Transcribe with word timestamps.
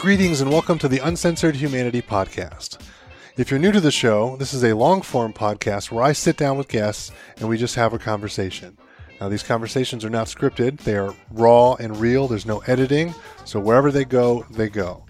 Greetings 0.00 0.40
and 0.40 0.50
welcome 0.50 0.78
to 0.78 0.88
the 0.88 1.06
Uncensored 1.06 1.56
Humanity 1.56 2.00
Podcast. 2.00 2.80
If 3.36 3.50
you're 3.50 3.60
new 3.60 3.70
to 3.70 3.82
the 3.82 3.90
show, 3.90 4.34
this 4.38 4.54
is 4.54 4.64
a 4.64 4.74
long 4.74 5.02
form 5.02 5.34
podcast 5.34 5.90
where 5.90 6.02
I 6.02 6.12
sit 6.12 6.38
down 6.38 6.56
with 6.56 6.68
guests 6.68 7.12
and 7.36 7.46
we 7.46 7.58
just 7.58 7.74
have 7.74 7.92
a 7.92 7.98
conversation. 7.98 8.78
Now, 9.20 9.28
these 9.28 9.42
conversations 9.42 10.02
are 10.02 10.08
not 10.08 10.28
scripted, 10.28 10.78
they 10.78 10.96
are 10.96 11.14
raw 11.32 11.74
and 11.74 11.94
real. 11.98 12.28
There's 12.28 12.46
no 12.46 12.60
editing, 12.60 13.14
so 13.44 13.60
wherever 13.60 13.92
they 13.92 14.06
go, 14.06 14.46
they 14.50 14.70
go. 14.70 15.04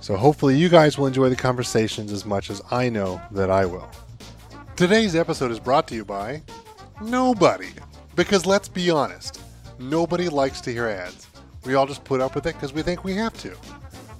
So, 0.00 0.16
hopefully, 0.16 0.58
you 0.58 0.68
guys 0.68 0.98
will 0.98 1.06
enjoy 1.06 1.28
the 1.28 1.36
conversations 1.36 2.10
as 2.10 2.26
much 2.26 2.50
as 2.50 2.60
I 2.72 2.88
know 2.88 3.22
that 3.30 3.48
I 3.48 3.64
will. 3.64 3.88
Today's 4.74 5.14
episode 5.14 5.52
is 5.52 5.60
brought 5.60 5.86
to 5.86 5.94
you 5.94 6.04
by 6.04 6.42
nobody. 7.00 7.70
Because 8.16 8.44
let's 8.44 8.68
be 8.68 8.90
honest, 8.90 9.40
nobody 9.78 10.28
likes 10.28 10.60
to 10.62 10.72
hear 10.72 10.88
ads. 10.88 11.28
We 11.64 11.74
all 11.74 11.86
just 11.86 12.02
put 12.02 12.20
up 12.20 12.34
with 12.34 12.46
it 12.46 12.54
because 12.54 12.72
we 12.72 12.82
think 12.82 13.04
we 13.04 13.14
have 13.14 13.34
to. 13.38 13.56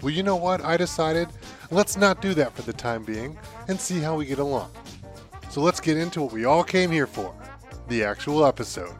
Well, 0.02 0.10
you 0.12 0.22
know 0.22 0.36
what? 0.36 0.64
I 0.64 0.76
decided 0.76 1.28
let's 1.70 1.96
not 1.96 2.20
do 2.20 2.34
that 2.34 2.52
for 2.52 2.62
the 2.62 2.72
time 2.72 3.02
being 3.02 3.38
and 3.68 3.80
see 3.80 4.00
how 4.00 4.16
we 4.16 4.26
get 4.26 4.38
along. 4.38 4.70
So 5.50 5.60
let's 5.60 5.80
get 5.80 5.96
into 5.96 6.22
what 6.22 6.32
we 6.32 6.44
all 6.44 6.62
came 6.62 6.90
here 6.90 7.06
for 7.06 7.34
the 7.88 8.04
actual 8.04 8.44
episode. 8.44 8.94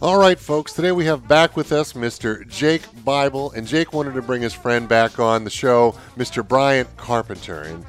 All 0.00 0.16
right, 0.16 0.38
folks, 0.38 0.72
today 0.74 0.92
we 0.92 1.06
have 1.06 1.26
back 1.26 1.56
with 1.56 1.72
us 1.72 1.94
Mr. 1.94 2.46
Jake 2.48 2.82
Bible, 3.04 3.50
and 3.52 3.66
Jake 3.66 3.92
wanted 3.92 4.14
to 4.14 4.22
bring 4.22 4.42
his 4.42 4.54
friend 4.54 4.88
back 4.88 5.18
on 5.18 5.42
the 5.42 5.50
show, 5.50 5.96
Mr. 6.16 6.46
Bryan 6.46 6.86
Carpenter. 6.96 7.62
And 7.62 7.84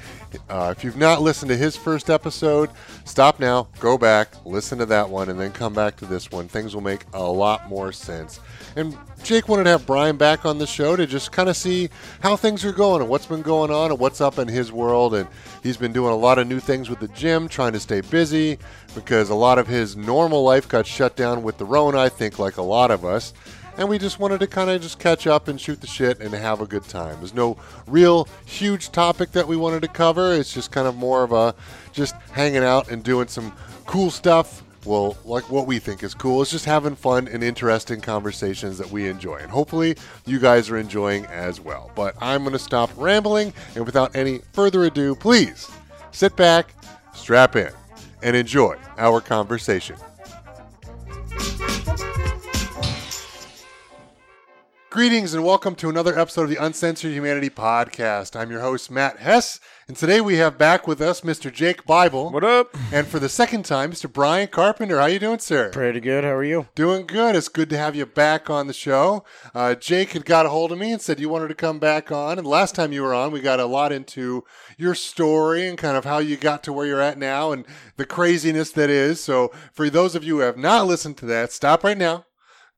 uh, 0.50 0.74
if 0.76 0.84
you've 0.84 0.98
not 0.98 1.22
listened 1.22 1.50
to 1.50 1.58
his 1.58 1.76
first 1.76 2.10
episode, 2.10 2.70
stop 3.06 3.40
now, 3.40 3.68
go 3.80 3.98
back, 3.98 4.34
listen 4.46 4.78
to 4.80 4.86
that 4.88 5.10
one, 5.10 5.30
and 5.30 5.40
then 5.40 5.52
come 5.52 5.74
back 5.74 5.96
to 5.98 6.06
this 6.06 6.32
one. 6.32 6.48
Things 6.48 6.74
will 6.74 6.82
make 6.82 7.06
a 7.14 7.24
lot 7.24 7.68
more 7.70 7.92
sense. 7.92 8.40
And 8.76 8.98
Jake 9.24 9.50
wanted 9.50 9.66
to 9.66 9.72
have 9.72 9.86
Bryan 9.86 10.18
back 10.18 10.46
on 10.46 10.58
the 10.58 10.68
show 10.68 10.96
to 10.96 11.06
just 11.06 11.32
kind 11.32 11.50
of 11.50 11.58
see 11.58 11.90
how 12.22 12.36
things 12.36 12.64
are 12.64 12.72
going 12.72 13.02
and 13.02 13.10
what's 13.10 13.26
been 13.26 13.42
going 13.42 13.72
on 13.72 13.92
and 13.92 14.00
what's 14.00 14.22
up 14.22 14.40
in 14.40 14.48
his 14.48 14.72
world. 14.72 15.16
And 15.16 15.28
he's 15.64 15.78
been 15.78 15.94
doing 15.94 16.12
a 16.12 16.18
lot 16.18 16.40
of 16.40 16.48
new 16.48 16.60
things 16.60 16.90
with 16.90 17.00
the 17.00 17.08
gym, 17.10 17.48
trying 17.48 17.74
to 17.74 17.80
stay 17.80 18.02
busy 18.02 18.58
because 18.96 19.30
a 19.30 19.36
lot 19.36 19.60
of 19.60 19.68
his 19.68 19.96
normal 19.96 20.44
life 20.44 20.68
got 20.68 20.86
shut 20.86 21.16
down 21.16 21.44
with 21.44 21.58
the 21.58 21.66
Rona, 21.66 22.00
I 22.00 22.10
think, 22.10 22.40
like 22.40 22.58
a 22.58 22.62
lot 22.62 22.92
of 22.92 23.04
us. 23.04 23.34
And 23.80 23.88
we 23.88 23.98
just 23.98 24.20
wanted 24.20 24.42
to 24.42 24.48
kind 24.48 24.70
of 24.70 24.82
just 24.82 25.00
catch 25.00 25.26
up 25.26 25.48
and 25.48 25.60
shoot 25.60 25.80
the 25.80 25.88
shit 25.88 26.20
and 26.20 26.34
have 26.34 26.60
a 26.60 26.68
good 26.68 26.84
time. 26.84 27.16
There's 27.20 27.34
no 27.34 27.58
real 27.88 28.28
huge 28.46 28.92
topic 28.92 29.32
that 29.32 29.48
we 29.48 29.56
wanted 29.56 29.82
to 29.84 29.88
cover. 29.88 30.34
It's 30.34 30.54
just 30.54 30.70
kind 30.70 30.86
of 30.86 30.98
more 30.98 31.24
of 31.24 31.32
a 31.32 31.56
just 31.94 32.14
hanging 32.34 32.64
out 32.64 32.92
and 32.92 33.02
doing 33.02 33.30
some 33.30 33.54
cool 33.86 34.12
stuff 34.12 34.64
well, 34.86 35.18
like 35.24 35.50
what 35.50 35.66
we 35.66 35.80
think 35.80 36.04
is 36.04 36.14
cool. 36.14 36.42
It's 36.42 36.52
just 36.52 36.66
having 36.66 36.96
fun 36.96 37.30
and 37.30 37.42
interesting 37.42 38.02
conversations 38.02 38.78
that 38.78 38.92
we 38.92 39.08
enjoy. 39.08 39.38
And 39.38 39.50
hopefully 39.50 39.96
you 40.26 40.40
guys 40.40 40.70
are 40.70 40.78
enjoying 40.78 41.26
as 41.28 41.62
well. 41.62 41.90
But 41.96 42.16
I'm 42.20 42.42
going 42.42 42.54
to 42.54 42.60
stop 42.60 42.90
rambling 42.98 43.54
and 43.76 43.86
without 43.86 44.14
any 44.14 44.40
further 44.52 44.84
ado, 44.84 45.16
please 45.16 45.70
sit 46.12 46.36
back, 46.36 46.74
strap 47.14 47.56
in, 47.56 47.72
and 48.24 48.36
enjoy 48.36 48.78
our 48.98 49.22
conversation. 49.22 49.96
Greetings 54.92 55.36
and 55.36 55.46
welcome 55.46 55.76
to 55.76 55.88
another 55.88 56.18
episode 56.18 56.46
of 56.46 56.50
the 56.50 56.56
Uncensored 56.56 57.12
Humanity 57.12 57.52
Podcast. 57.52 58.36
I'm 58.36 58.50
your 58.50 58.62
host, 58.62 58.90
Matt 58.90 59.20
Hess, 59.20 59.60
and 59.88 59.96
today 59.96 60.20
we 60.20 60.38
have 60.38 60.58
back 60.58 60.88
with 60.88 61.00
us 61.00 61.22
Mr. 61.22 61.54
Jake 61.54 61.86
Bible. 61.86 62.32
What 62.32 62.44
up? 62.44 62.76
And 62.92 63.06
for 63.06 63.20
the 63.20 63.30
second 63.30 63.66
time, 63.66 63.92
Mr. 63.92 64.12
Bryan 64.12 64.48
Carpenter. 64.48 65.00
How 65.00 65.06
you 65.06 65.20
doing, 65.20 65.38
sir? 65.38 65.70
Pretty 65.70 66.00
good. 66.00 66.24
How 66.24 66.32
are 66.32 66.44
you? 66.44 66.70
Doing 66.74 67.06
good. 67.06 67.36
It's 67.36 67.50
good 67.50 67.70
to 67.70 67.78
have 67.78 67.96
you 67.96 68.08
back 68.08 68.50
on 68.50 68.66
the 68.66 68.74
show. 68.74 69.24
Uh, 69.54 69.76
Jake 69.76 70.14
had 70.14 70.26
got 70.26 70.48
a 70.48 70.50
hold 70.50 70.72
of 70.72 70.80
me 70.80 70.92
and 70.92 71.00
said 71.00 71.20
you 71.20 71.30
wanted 71.30 71.50
to 71.50 71.56
come 71.56 71.78
back 71.78 72.12
on. 72.12 72.40
And 72.40 72.48
last 72.48 72.74
time 72.74 72.92
you 72.92 73.04
were 73.04 73.14
on, 73.14 73.32
we 73.32 73.42
got 73.42 73.60
a 73.60 73.68
lot 73.68 73.92
into 73.92 74.44
your 74.76 74.96
story 74.96 75.68
and 75.68 75.78
kind 75.78 75.98
of 75.98 76.06
how 76.06 76.18
you 76.18 76.36
got 76.36 76.64
to 76.64 76.74
where 76.74 76.88
you're 76.88 77.00
at 77.00 77.20
now 77.20 77.52
and 77.52 77.64
the 77.98 78.08
craziness 78.08 78.72
that 78.72 78.90
is. 78.90 79.24
So 79.24 79.52
for 79.72 79.88
those 79.88 80.16
of 80.16 80.24
you 80.24 80.38
who 80.38 80.42
have 80.42 80.58
not 80.58 80.88
listened 80.88 81.18
to 81.18 81.28
that, 81.28 81.52
stop 81.52 81.84
right 81.84 81.98
now, 81.98 82.26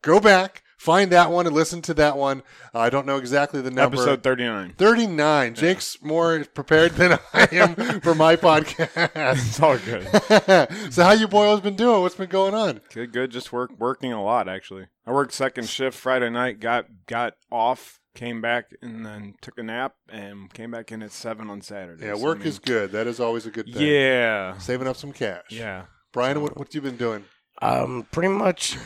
go 0.02 0.20
back 0.20 0.64
find 0.82 1.12
that 1.12 1.30
one 1.30 1.46
and 1.46 1.56
listen 1.56 1.80
to 1.84 1.94
that 1.94 2.18
one. 2.18 2.42
Uh, 2.74 2.80
I 2.80 2.90
don't 2.90 3.06
know 3.06 3.18
exactly 3.18 3.62
the 3.62 3.70
number. 3.70 3.98
Episode 3.98 4.24
39. 4.24 4.74
39. 4.78 5.54
Jake's 5.54 6.02
more 6.02 6.44
prepared 6.56 6.94
than 6.94 7.20
I 7.34 7.48
am 7.52 8.02
for 8.02 8.16
my 8.16 8.36
podcast. 8.48 9.12
It's 9.16 9.60
all 9.60 9.78
good. 9.78 10.92
so 10.94 11.04
how 11.04 11.12
you 11.12 11.28
boys 11.28 11.62
been 11.62 11.76
doing? 11.76 12.02
What's 12.02 12.16
been 12.16 12.30
going 12.30 12.56
on? 12.56 12.82
Good, 12.92 13.14
good. 13.14 13.30
Just 13.30 13.54
work, 13.54 13.72
working 13.78 14.12
a 14.12 14.24
lot, 14.24 14.50
actually. 14.50 14.88
I 15.06 15.12
worked 15.12 15.34
second 15.34 15.70
shift 15.70 15.96
Friday 15.96 16.32
night, 16.32 16.60
got 16.60 16.86
got 17.06 17.36
off, 17.52 18.00
came 18.16 18.42
back, 18.42 18.72
and 18.82 19.06
then 19.06 19.36
took 19.40 19.60
a 19.60 19.64
nap, 19.64 19.94
and 20.10 20.52
came 20.52 20.72
back 20.72 20.92
in 20.92 21.04
at 21.04 21.12
7 21.12 21.48
on 21.50 21.62
Saturday. 21.62 22.08
Yeah, 22.08 22.16
So, 22.16 22.24
work 22.24 22.38
I 22.38 22.40
mean, 22.40 22.48
is 22.48 22.60
good. 22.60 22.92
That 22.92 23.06
is 23.06 23.20
always 23.20 23.46
a 23.46 23.52
good 23.52 23.72
thing. 23.72 23.86
Yeah. 23.86 24.58
Saving 24.58 24.88
up 24.88 24.98
some 24.98 25.14
cash. 25.14 25.44
Yeah. 25.52 25.86
Bryan, 26.12 26.42
what, 26.42 26.58
what 26.58 26.74
you 26.74 26.82
been 26.82 26.98
doing? 26.98 27.26
Um, 27.62 28.08
pretty 28.12 28.30
much 28.30 28.78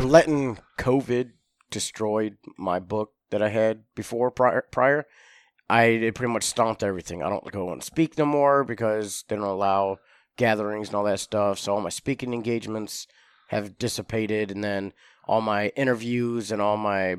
letting 0.00 0.58
COVID 0.78 1.32
destroyed 1.70 2.36
my 2.56 2.78
book 2.78 3.12
that 3.30 3.42
I 3.42 3.48
had 3.48 3.84
before 3.94 4.30
prior. 4.30 4.64
prior. 4.70 5.06
I 5.68 5.84
it 5.84 6.14
pretty 6.14 6.32
much 6.32 6.44
stomped 6.44 6.82
everything. 6.82 7.22
I 7.22 7.30
don't 7.30 7.50
go 7.50 7.72
and 7.72 7.82
speak 7.82 8.18
no 8.18 8.26
more 8.26 8.64
because 8.64 9.24
they 9.28 9.36
don't 9.36 9.44
allow 9.44 9.98
gatherings 10.36 10.88
and 10.88 10.96
all 10.96 11.04
that 11.04 11.20
stuff. 11.20 11.58
So 11.58 11.74
all 11.74 11.80
my 11.80 11.88
speaking 11.88 12.34
engagements 12.34 13.06
have 13.48 13.78
dissipated, 13.78 14.50
and 14.50 14.62
then 14.62 14.92
all 15.26 15.40
my 15.40 15.68
interviews 15.68 16.52
and 16.52 16.60
all 16.60 16.76
my 16.76 17.16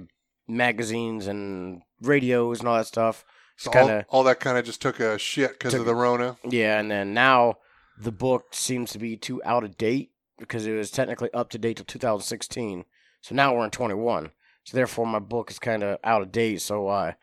magazines 0.47 1.27
and 1.27 1.81
radios 2.01 2.59
and 2.59 2.69
all 2.69 2.77
that 2.77 2.87
stuff. 2.87 3.25
So 3.57 3.71
kind 3.71 3.89
of 3.89 4.05
all, 4.09 4.19
all 4.19 4.23
that 4.25 4.39
kind 4.39 4.57
of 4.57 4.65
just 4.65 4.81
took 4.81 4.99
a 4.99 5.17
shit 5.17 5.53
because 5.53 5.73
of 5.73 5.85
the 5.85 5.95
Rona. 5.95 6.37
yeah, 6.47 6.79
and 6.79 6.91
then 6.91 7.13
now 7.13 7.57
the 7.97 8.11
book 8.11 8.47
seems 8.51 8.91
to 8.91 8.99
be 8.99 9.15
too 9.17 9.41
out 9.43 9.63
of 9.63 9.77
date 9.77 10.11
because 10.37 10.65
it 10.65 10.73
was 10.73 10.91
technically 10.91 11.31
up 11.33 11.49
to 11.49 11.57
date 11.57 11.77
till 11.77 11.85
2016. 11.85 12.85
So 13.21 13.35
now 13.35 13.55
we're 13.55 13.65
in 13.65 13.71
21. 13.71 14.31
So 14.63 14.75
therefore, 14.75 15.05
my 15.05 15.19
book 15.19 15.51
is 15.51 15.59
kind 15.59 15.83
of 15.83 15.99
out 16.03 16.21
of 16.21 16.31
date. 16.31 16.61
So 16.61 16.87
uh, 16.87 17.13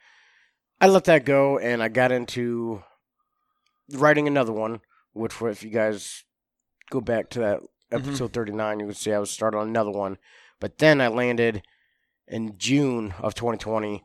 I 0.81 0.87
let 0.87 1.05
that 1.05 1.25
go, 1.25 1.59
and 1.59 1.83
I 1.83 1.89
got 1.89 2.13
into 2.13 2.83
writing 3.93 4.27
another 4.27 4.53
one. 4.53 4.81
Which, 5.13 5.43
if 5.43 5.63
you 5.63 5.71
guys 5.71 6.25
go 6.91 7.01
back 7.01 7.29
to 7.31 7.41
that 7.41 7.61
episode 7.91 8.33
39, 8.33 8.81
you 8.81 8.87
can 8.87 8.95
see 8.95 9.13
I 9.13 9.19
was 9.19 9.31
starting 9.31 9.61
on 9.61 9.69
another 9.69 9.91
one. 9.91 10.19
But 10.61 10.79
then 10.79 11.01
I 11.01 11.09
landed 11.09 11.63
in 12.27 12.57
June 12.57 13.15
of 13.21 13.35
2020. 13.35 14.05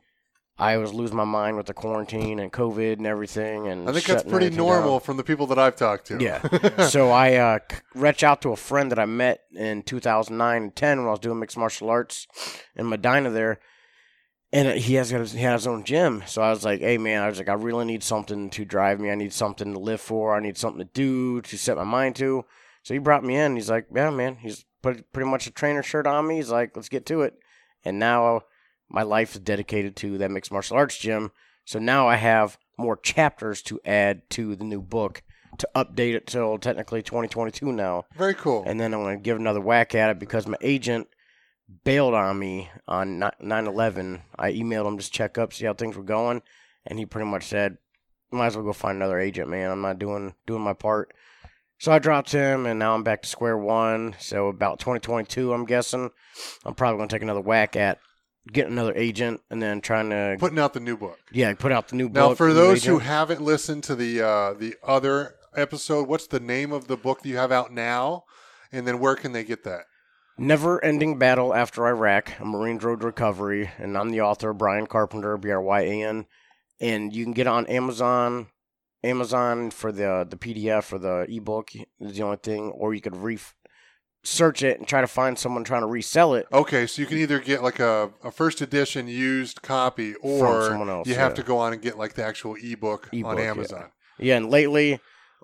I 0.58 0.76
was 0.76 0.92
losing 0.92 1.16
my 1.16 1.24
mind 1.24 1.56
with 1.56 1.66
the 1.66 1.74
quarantine 1.74 2.40
and 2.40 2.52
COVID 2.52 2.94
and 2.94 3.06
everything, 3.06 3.68
and 3.68 3.88
I 3.88 3.92
think 3.92 4.06
that's 4.06 4.24
pretty 4.24 4.50
normal 4.50 4.94
down. 4.94 5.00
from 5.00 5.16
the 5.16 5.22
people 5.22 5.46
that 5.48 5.58
I've 5.58 5.76
talked 5.76 6.08
to. 6.08 6.18
Yeah. 6.20 6.86
so 6.88 7.10
I 7.10 7.34
uh, 7.34 7.58
reached 7.94 8.24
out 8.24 8.42
to 8.42 8.50
a 8.50 8.56
friend 8.56 8.90
that 8.90 8.98
I 8.98 9.06
met 9.06 9.42
in 9.52 9.82
2009 9.82 10.62
and 10.62 10.74
10 10.74 10.98
when 10.98 11.06
I 11.06 11.10
was 11.10 11.20
doing 11.20 11.38
mixed 11.38 11.56
martial 11.56 11.90
arts 11.90 12.26
in 12.74 12.88
Medina 12.88 13.30
there. 13.30 13.60
And 14.52 14.66
uh, 14.66 14.72
he 14.72 14.94
has 14.94 15.12
got 15.12 15.20
his, 15.20 15.32
he 15.32 15.42
has 15.42 15.62
his 15.62 15.66
own 15.68 15.84
gym. 15.84 16.24
So 16.26 16.42
I 16.42 16.50
was 16.50 16.64
like, 16.64 16.80
hey, 16.80 16.98
man, 16.98 17.22
I 17.22 17.28
was 17.28 17.38
like, 17.38 17.48
I 17.48 17.54
really 17.54 17.84
need 17.84 18.02
something 18.02 18.50
to 18.50 18.64
drive 18.64 18.98
me. 18.98 19.10
I 19.10 19.14
need 19.14 19.32
something 19.32 19.72
to 19.74 19.78
live 19.78 20.00
for. 20.00 20.34
I 20.34 20.40
need 20.40 20.56
something 20.56 20.84
to 20.84 20.90
do, 20.92 21.40
to 21.42 21.58
set 21.58 21.76
my 21.76 21.84
mind 21.84 22.16
to. 22.16 22.44
So 22.82 22.94
he 22.94 22.98
brought 22.98 23.24
me 23.24 23.36
in. 23.36 23.54
He's 23.54 23.70
like, 23.70 23.86
yeah, 23.94 24.10
man. 24.10 24.36
He's 24.36 24.64
put 24.82 25.12
pretty 25.12 25.30
much 25.30 25.46
a 25.46 25.52
trainer 25.52 25.84
shirt 25.84 26.06
on 26.06 26.26
me. 26.26 26.36
He's 26.36 26.50
like, 26.50 26.74
let's 26.74 26.88
get 26.88 27.06
to 27.06 27.22
it. 27.22 27.34
And 27.84 27.98
now 27.98 28.42
my 28.88 29.02
life 29.02 29.34
is 29.34 29.40
dedicated 29.40 29.96
to 29.96 30.18
that 30.18 30.30
mixed 30.30 30.52
martial 30.52 30.76
arts 30.76 30.98
gym. 30.98 31.30
So 31.64 31.78
now 31.78 32.08
I 32.08 32.16
have 32.16 32.58
more 32.76 32.96
chapters 32.96 33.62
to 33.62 33.80
add 33.84 34.28
to 34.30 34.56
the 34.56 34.64
new 34.64 34.80
book 34.80 35.22
to 35.58 35.68
update 35.74 36.14
it 36.14 36.26
till 36.26 36.58
technically 36.58 37.02
2022 37.02 37.72
now. 37.72 38.04
Very 38.16 38.34
cool. 38.34 38.62
And 38.66 38.80
then 38.80 38.94
I'm 38.94 39.00
going 39.00 39.18
to 39.18 39.22
give 39.22 39.36
another 39.36 39.60
whack 39.60 39.94
at 39.94 40.10
it 40.10 40.18
because 40.18 40.46
my 40.46 40.56
agent 40.60 41.08
bailed 41.84 42.14
on 42.14 42.38
me 42.38 42.70
on 42.86 43.18
9 43.18 43.32
11. 43.66 44.22
I 44.38 44.52
emailed 44.52 44.86
him 44.86 44.98
just 44.98 45.12
check 45.12 45.36
up, 45.36 45.52
see 45.52 45.66
how 45.66 45.74
things 45.74 45.96
were 45.96 46.02
going. 46.02 46.42
And 46.86 46.98
he 46.98 47.06
pretty 47.06 47.28
much 47.28 47.44
said, 47.44 47.78
might 48.30 48.46
as 48.46 48.56
well 48.56 48.64
go 48.64 48.72
find 48.72 48.96
another 48.96 49.18
agent, 49.18 49.48
man. 49.48 49.70
I'm 49.70 49.80
not 49.80 49.98
doing 49.98 50.34
doing 50.46 50.62
my 50.62 50.74
part. 50.74 51.12
So 51.78 51.92
I 51.92 52.00
dropped 52.00 52.32
him, 52.32 52.66
and 52.66 52.78
now 52.78 52.94
I'm 52.94 53.04
back 53.04 53.22
to 53.22 53.28
square 53.28 53.56
one. 53.56 54.16
So 54.18 54.48
about 54.48 54.80
2022, 54.80 55.52
I'm 55.52 55.64
guessing, 55.64 56.10
I'm 56.64 56.74
probably 56.74 56.98
going 56.98 57.08
to 57.08 57.14
take 57.14 57.22
another 57.22 57.40
whack 57.40 57.76
at 57.76 57.98
getting 58.52 58.72
another 58.72 58.94
agent 58.96 59.40
and 59.50 59.62
then 59.62 59.80
trying 59.80 60.10
to, 60.10 60.36
Putting 60.38 60.58
out 60.58 60.72
the 60.74 60.80
new 60.80 60.96
book. 60.96 61.18
yeah, 61.32 61.52
put 61.54 61.72
out 61.72 61.88
the 61.88 61.96
new 61.96 62.08
Now, 62.08 62.28
book. 62.28 62.30
Now, 62.30 62.34
for 62.34 62.52
those 62.52 62.84
who 62.84 62.98
haven't 62.98 63.40
listened 63.40 63.84
to 63.84 63.94
the 63.94 64.22
uh, 64.22 64.54
the 64.54 64.74
other 64.82 65.36
episode, 65.54 66.08
what's 66.08 66.26
the 66.26 66.40
name 66.40 66.72
of 66.72 66.86
the 66.88 66.96
book 66.96 67.22
that 67.22 67.28
you 67.28 67.36
have 67.36 67.52
out 67.52 67.72
now? 67.72 68.24
And 68.72 68.86
then 68.86 68.98
where 68.98 69.16
can 69.16 69.32
they 69.32 69.44
get 69.44 69.64
that? 69.64 69.82
Never 70.36 70.82
Ending 70.84 71.18
Battle 71.18 71.52
After 71.54 71.86
Iraq, 71.86 72.38
a 72.38 72.44
Marine 72.44 72.78
Road 72.78 73.02
Recovery, 73.02 73.70
and 73.78 73.96
I'm 73.98 74.10
the 74.10 74.20
author, 74.20 74.52
Bryan 74.52 74.86
Carpenter, 74.86 75.36
B 75.36 75.50
R 75.50 75.60
Y 75.60 75.80
A 75.80 76.02
N. 76.04 76.26
And 76.80 77.12
you 77.14 77.24
can 77.24 77.32
get 77.32 77.48
it 77.48 77.50
on 77.50 77.66
Amazon, 77.66 78.46
Amazon 79.02 79.70
for 79.70 79.90
the 79.90 80.26
the 80.28 80.36
PDF 80.36 80.92
or 80.92 80.98
the 80.98 81.26
ebook 81.28 81.70
is 81.74 82.16
the 82.16 82.22
only 82.22 82.36
thing, 82.36 82.70
or 82.70 82.94
you 82.94 83.00
could 83.00 83.16
re 83.16 83.38
search 84.28 84.62
it 84.62 84.78
and 84.78 84.86
try 84.86 85.00
to 85.00 85.06
find 85.06 85.38
someone 85.38 85.64
trying 85.64 85.82
to 85.82 85.86
resell 85.86 86.34
it. 86.34 86.46
Okay, 86.52 86.86
so 86.86 87.00
you 87.02 87.06
can 87.06 87.18
either 87.18 87.38
get 87.40 87.62
like 87.62 87.80
a, 87.80 88.10
a 88.22 88.30
first 88.30 88.60
edition 88.60 89.08
used 89.08 89.62
copy, 89.62 90.14
or 90.16 90.70
else, 90.88 91.08
you 91.08 91.14
have 91.14 91.32
yeah. 91.32 91.36
to 91.36 91.42
go 91.42 91.58
on 91.58 91.72
and 91.72 91.82
get 91.82 91.98
like 91.98 92.14
the 92.14 92.24
actual 92.24 92.56
ebook, 92.62 93.08
Ebook, 93.12 93.30
on 93.30 93.38
yeah. 93.38 93.44
Amazon. 93.44 93.90
Yeah, 94.18 94.36
and 94.36 94.50
lately, 94.50 94.94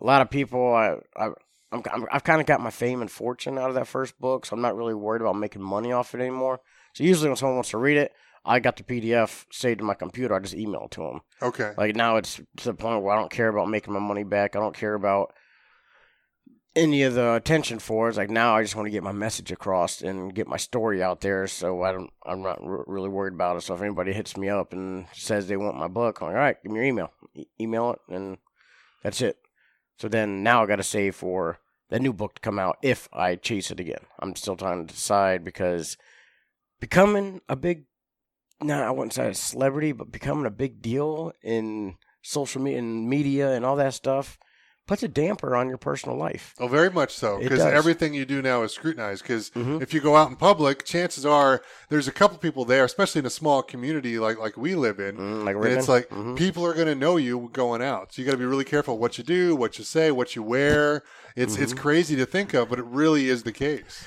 a 0.01 0.05
lot 0.05 0.23
of 0.23 0.31
people, 0.31 0.75
I, 0.75 0.97
I, 1.17 1.31
I'm, 1.73 1.83
I'm, 1.93 2.07
I've 2.13 2.25
kind 2.25 2.41
of 2.41 2.47
got 2.47 2.61
my 2.61 2.71
fame 2.71 3.01
and 3.01 3.11
fortune 3.11 3.59
out 3.59 3.69
of 3.69 3.75
that 3.75 3.87
first 3.87 4.19
book, 4.19 4.47
so 4.47 4.55
I'm 4.55 4.63
not 4.63 4.77
really 4.77 4.95
worried 4.95 5.23
about 5.23 5.37
making 5.37 5.63
money 5.63 5.93
off 5.93 6.15
it 6.15 6.21
anymore. 6.21 6.61
So 6.95 7.05
usually, 7.05 7.29
when 7.29 7.37
someone 7.37 7.57
wants 7.57 7.71
to 7.71 7.79
read 7.79 7.97
it, 7.97 8.13
I 8.45 8.61
got 8.61 8.77
the 8.77 8.83
PDF 8.83 9.47
saved 9.51 9.81
in 9.81 9.87
my 9.87 9.95
computer. 9.95 10.35
I 10.35 10.41
just 10.41 10.55
email 10.55 10.85
it 10.85 10.91
to 10.93 11.01
them. 11.01 11.21
Okay. 11.41 11.73
Like 11.79 11.97
now, 11.97 12.17
it's 12.17 12.37
to 12.59 12.65
the 12.65 12.75
point 12.75 13.03
where 13.03 13.15
I 13.15 13.19
don't 13.19 13.31
care 13.31 13.49
about 13.49 13.69
making 13.69 13.95
my 13.95 14.01
money 14.01 14.25
back. 14.25 14.55
I 14.55 14.61
don't 14.61 14.77
care 14.77 14.95
about 14.95 15.35
any 16.77 17.03
of 17.03 17.15
the 17.15 17.35
attention 17.35 17.79
for. 17.79 18.09
It's 18.09 18.19
like 18.19 18.31
now, 18.31 18.57
I 18.57 18.63
just 18.63 18.75
want 18.75 18.87
to 18.87 18.91
get 18.91 19.03
my 19.03 19.13
message 19.13 19.53
across 19.53 20.03
and 20.03 20.35
get 20.35 20.49
my 20.49 20.57
story 20.57 21.03
out 21.03 21.21
there. 21.21 21.47
So 21.47 21.83
I 21.83 21.93
don't, 21.93 22.11
I'm 22.25 22.43
not 22.43 22.61
r- 22.63 22.85
really 22.87 23.09
worried 23.09 23.35
about 23.35 23.57
it. 23.57 23.63
So 23.63 23.75
if 23.75 23.83
anybody 23.83 24.13
hits 24.13 24.37
me 24.37 24.49
up 24.49 24.73
and 24.73 25.07
says 25.13 25.47
they 25.47 25.57
want 25.57 25.79
my 25.79 25.89
book, 25.89 26.21
I'm 26.21 26.29
like, 26.29 26.37
all 26.37 26.41
right, 26.41 26.63
give 26.63 26.73
me 26.73 26.79
your 26.79 26.87
email, 26.87 27.13
e- 27.35 27.47
email 27.61 27.93
it, 27.93 28.15
and 28.15 28.39
that's 29.03 29.21
it. 29.21 29.39
So 29.99 30.09
then 30.09 30.43
now 30.43 30.63
I 30.63 30.67
got 30.67 30.77
to 30.77 30.83
save 30.83 31.15
for 31.15 31.59
that 31.91 32.03
new 32.03 32.13
book 32.13 32.35
to 32.35 32.41
come 32.41 32.59
out 32.59 32.79
if 32.83 33.09
I 33.13 33.37
chase 33.37 33.71
it 33.71 33.81
again. 33.81 34.05
I'm 34.19 34.35
still 34.35 34.57
trying 34.57 34.87
to 34.87 34.93
decide 34.93 35.45
because 35.45 35.97
becoming 36.81 37.41
a 37.49 37.55
big, 37.55 37.85
no, 38.61 38.83
I 38.83 38.91
wouldn't 38.91 39.13
say 39.13 39.29
a 39.29 39.35
celebrity, 39.35 39.93
but 39.93 40.11
becoming 40.11 40.47
a 40.47 40.51
big 40.51 40.83
deal 40.83 41.33
in 41.43 41.97
social 42.23 42.61
media 42.61 42.79
and 42.79 43.09
media 43.09 43.53
and 43.53 43.65
all 43.65 43.77
that 43.77 43.95
stuff 43.95 44.39
puts 44.87 45.03
a 45.03 45.09
damper 45.09 45.57
on 45.57 45.69
your 45.69 45.79
personal 45.79 46.17
life. 46.17 46.55
Oh, 46.59 46.69
very 46.69 46.91
much 46.91 47.15
so. 47.15 47.39
Because 47.39 47.61
everything 47.61 48.13
you 48.15 48.25
do 48.25 48.43
now 48.43 48.63
is 48.63 48.73
scrutinized. 48.73 49.23
Because 49.23 49.51
Mhm. 49.51 49.81
if 49.81 49.95
you 49.95 50.01
go 50.01 50.15
out 50.17 50.29
in 50.29 50.37
public, 50.37 50.85
chances 50.85 51.25
are 51.25 51.63
there's 51.89 52.07
a 52.09 52.13
couple 52.13 52.37
people 52.39 52.65
there, 52.65 52.85
especially 52.85 53.21
in 53.21 53.27
a 53.27 53.31
small 53.31 53.63
community 53.63 54.19
like 54.19 54.39
like 54.39 54.57
we 54.57 54.75
live 54.75 55.01
in. 55.01 55.17
Mm, 55.17 55.45
like 55.45 55.57
And 55.57 55.67
it's 55.67 55.89
like 55.89 56.09
Mhm. 56.11 56.37
people 56.37 56.67
are 56.67 56.75
going 56.75 56.87
to 56.87 56.95
know 56.95 57.17
you 57.17 57.49
going 57.53 57.83
out, 57.83 58.13
so 58.13 58.21
you 58.21 58.27
got 58.27 58.33
to 58.33 58.39
be 58.39 58.45
really 58.45 58.65
careful 58.65 58.99
what 58.99 59.17
you 59.19 59.25
do, 59.25 59.57
what 59.57 59.79
you 59.79 59.85
say, 59.85 60.11
what 60.11 60.37
you 60.37 60.43
wear. 60.43 61.03
It's 61.37 61.57
it's 61.57 61.73
Mm-hmm. 61.73 61.81
crazy 61.83 62.17
to 62.17 62.27
think 62.27 62.53
of, 62.55 62.69
but 62.69 62.79
it 62.79 62.85
really 62.85 63.29
is 63.29 63.43
the 63.45 63.53
case. 63.53 64.05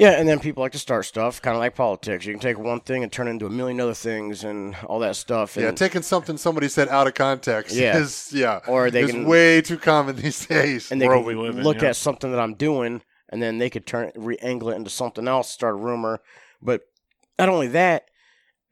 Yeah, 0.00 0.12
and 0.12 0.26
then 0.26 0.38
people 0.40 0.62
like 0.62 0.72
to 0.72 0.78
start 0.78 1.04
stuff, 1.04 1.42
kind 1.42 1.54
of 1.54 1.58
like 1.60 1.74
politics. 1.74 2.24
You 2.24 2.32
can 2.32 2.40
take 2.40 2.58
one 2.58 2.80
thing 2.80 3.02
and 3.02 3.12
turn 3.12 3.28
it 3.28 3.32
into 3.32 3.44
a 3.46 3.50
million 3.50 3.78
other 3.80 3.92
things 3.94 4.44
and 4.44 4.74
all 4.86 4.98
that 5.00 5.14
stuff. 5.16 5.56
And 5.56 5.64
Yeah, 5.64 5.72
taking 5.72 6.00
something 6.02 6.38
somebody 6.38 6.68
said 6.68 6.88
out 6.88 7.06
of 7.06 7.12
context 7.14 7.76
Yeah. 7.76 7.98
is 7.98 8.30
yeah, 8.32 8.60
Or 8.66 8.90
they 8.90 9.02
is 9.02 9.10
can- 9.10 9.26
way 9.26 9.60
too 9.60 9.76
common 9.76 10.16
these 10.16 10.46
days. 10.46 10.90
and 10.90 11.00
they 11.02 11.06
world 11.06 11.26
can 11.26 11.36
we 11.36 11.42
live 11.42 11.58
in, 11.58 11.64
look 11.64 11.82
yeah. 11.82 11.90
at 11.90 11.96
something 11.96 12.30
that 12.30 12.40
I'm 12.40 12.54
doing, 12.54 13.02
and 13.28 13.42
then 13.42 13.58
they 13.58 13.68
could 13.68 13.86
turn 13.86 14.10
re-angle 14.16 14.70
it 14.70 14.76
into 14.76 14.88
something 14.90 15.28
else, 15.28 15.50
start 15.50 15.74
a 15.74 15.76
rumor. 15.76 16.20
But 16.62 16.80
not 17.38 17.50
only 17.50 17.68
that, 17.68 18.04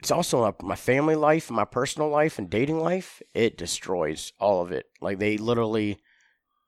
it's 0.01 0.11
also 0.11 0.45
uh, 0.45 0.53
my 0.63 0.77
family 0.77 1.15
life, 1.15 1.51
my 1.51 1.65
personal 1.67 2.09
life, 2.09 2.39
and 2.39 2.49
dating 2.49 2.79
life. 2.81 3.21
It 3.35 3.59
destroys 3.59 4.33
all 4.41 4.63
of 4.63 4.73
it. 4.73 4.87
Like 5.03 5.19
they 5.19 5.37
literally, 5.37 5.99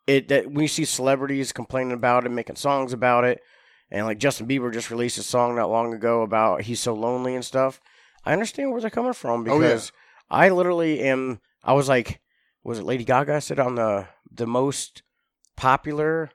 it 0.06 0.28
that 0.28 0.48
when 0.50 0.60
you 0.62 0.68
see 0.68 0.84
celebrities 0.84 1.50
complaining 1.52 1.92
about 1.92 2.26
it, 2.26 2.30
making 2.30 2.56
songs 2.56 2.92
about 2.92 3.24
it, 3.24 3.40
and 3.90 4.06
like 4.06 4.18
Justin 4.18 4.46
Bieber 4.48 4.72
just 4.72 4.90
released 4.90 5.18
a 5.18 5.22
song 5.22 5.56
not 5.56 5.70
long 5.70 5.92
ago 5.94 6.22
about 6.22 6.62
he's 6.62 6.80
so 6.80 6.94
lonely 6.94 7.34
and 7.34 7.44
stuff. 7.44 7.80
I 8.24 8.32
understand 8.32 8.70
where 8.72 8.80
they're 8.80 8.90
coming 8.90 9.12
from 9.14 9.48
Oh, 9.48 9.54
yeah. 9.54 9.68
because 9.68 9.92
I 10.30 10.48
literally 10.50 11.00
am. 11.00 11.40
I 11.64 11.72
was 11.72 11.88
like, 11.88 12.20
was 12.62 12.78
it 12.78 12.84
Lady 12.84 13.04
Gaga 13.04 13.40
said 13.40 13.58
on 13.58 13.74
the 13.74 14.06
the 14.30 14.46
most 14.46 15.02
popular 15.56 16.30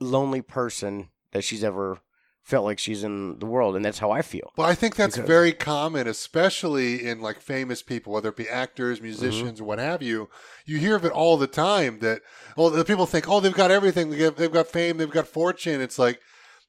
lonely 0.00 0.42
person 0.42 1.08
that 1.32 1.44
she's 1.44 1.64
ever 1.64 1.98
felt 2.42 2.64
like 2.64 2.78
she's 2.78 3.04
in 3.04 3.38
the 3.38 3.46
world, 3.46 3.76
and 3.76 3.84
that's 3.84 4.00
how 4.00 4.10
I 4.10 4.20
feel. 4.20 4.52
Well, 4.56 4.66
I 4.68 4.74
think 4.74 4.96
that's 4.96 5.14
Because- 5.14 5.28
very 5.28 5.52
common, 5.52 6.08
especially 6.08 7.06
in 7.06 7.20
like 7.20 7.40
famous 7.40 7.82
people, 7.84 8.12
whether 8.12 8.30
it 8.30 8.36
be 8.36 8.48
actors, 8.48 8.98
Mm-hmm. 8.98 9.04
musicians, 9.06 9.62
what 9.62 9.78
have 9.78 10.02
you. 10.02 10.28
You 10.66 10.78
hear 10.78 10.96
of 10.96 11.04
it 11.04 11.12
all 11.12 11.36
the 11.36 11.46
time. 11.46 12.00
That 12.00 12.20
well, 12.56 12.68
the 12.70 12.84
people 12.84 13.06
think, 13.06 13.28
oh, 13.28 13.38
they've 13.38 13.54
got 13.54 13.70
everything. 13.70 14.10
They've 14.10 14.52
got 14.52 14.66
fame. 14.66 14.96
They've 14.96 15.08
got 15.08 15.28
fortune. 15.28 15.80
It's 15.80 16.00
like, 16.00 16.20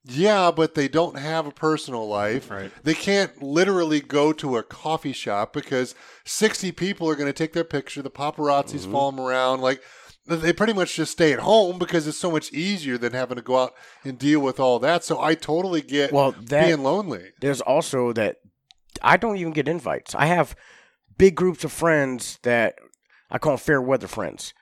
yeah, 0.05 0.51
but 0.51 0.75
they 0.75 0.87
don't 0.87 1.17
have 1.17 1.45
a 1.47 1.51
personal 1.51 2.07
life. 2.07 2.49
Right. 2.51 2.71
They 2.83 2.93
can't 2.93 3.41
literally 3.41 4.01
go 4.01 4.33
to 4.33 4.57
a 4.57 4.63
coffee 4.63 5.13
shop 5.13 5.53
because 5.53 5.95
sixty 6.25 6.71
people 6.71 7.09
are 7.09 7.15
going 7.15 7.29
to 7.29 7.33
take 7.33 7.53
their 7.53 7.63
picture. 7.63 8.01
The 8.01 8.09
paparazzi's 8.11 8.83
Mm-hmm. 8.83 8.91
follow 8.91 9.11
them 9.11 9.19
around. 9.21 9.61
Like 9.61 9.81
they 10.25 10.53
pretty 10.53 10.73
much 10.73 10.95
just 10.95 11.11
stay 11.13 11.33
at 11.33 11.39
home 11.39 11.77
because 11.79 12.07
it's 12.07 12.17
so 12.17 12.31
much 12.31 12.51
easier 12.53 12.97
than 12.97 13.11
having 13.13 13.35
to 13.35 13.41
go 13.41 13.57
out 13.63 13.73
and 14.05 14.17
deal 14.17 14.39
with 14.39 14.59
all 14.59 14.79
that. 14.79 15.03
So 15.03 15.21
I 15.21 15.35
totally 15.35 15.81
get 15.81 16.11
Well, 16.13 16.31
that 16.47 16.65
being 16.67 16.83
lonely. 16.83 17.31
there's 17.41 17.61
also 17.61 18.13
that 18.13 18.37
I 19.01 19.17
don't 19.17 19.37
even 19.37 19.51
get 19.53 19.67
invites. 19.67 20.15
I 20.15 20.27
have 20.27 20.55
big 21.17 21.35
groups 21.35 21.63
of 21.63 21.71
friends 21.71 22.39
that 22.43 22.75
I 23.29 23.37
call 23.37 23.57
fair 23.57 23.81
weather 23.81 24.07
friends. 24.07 24.53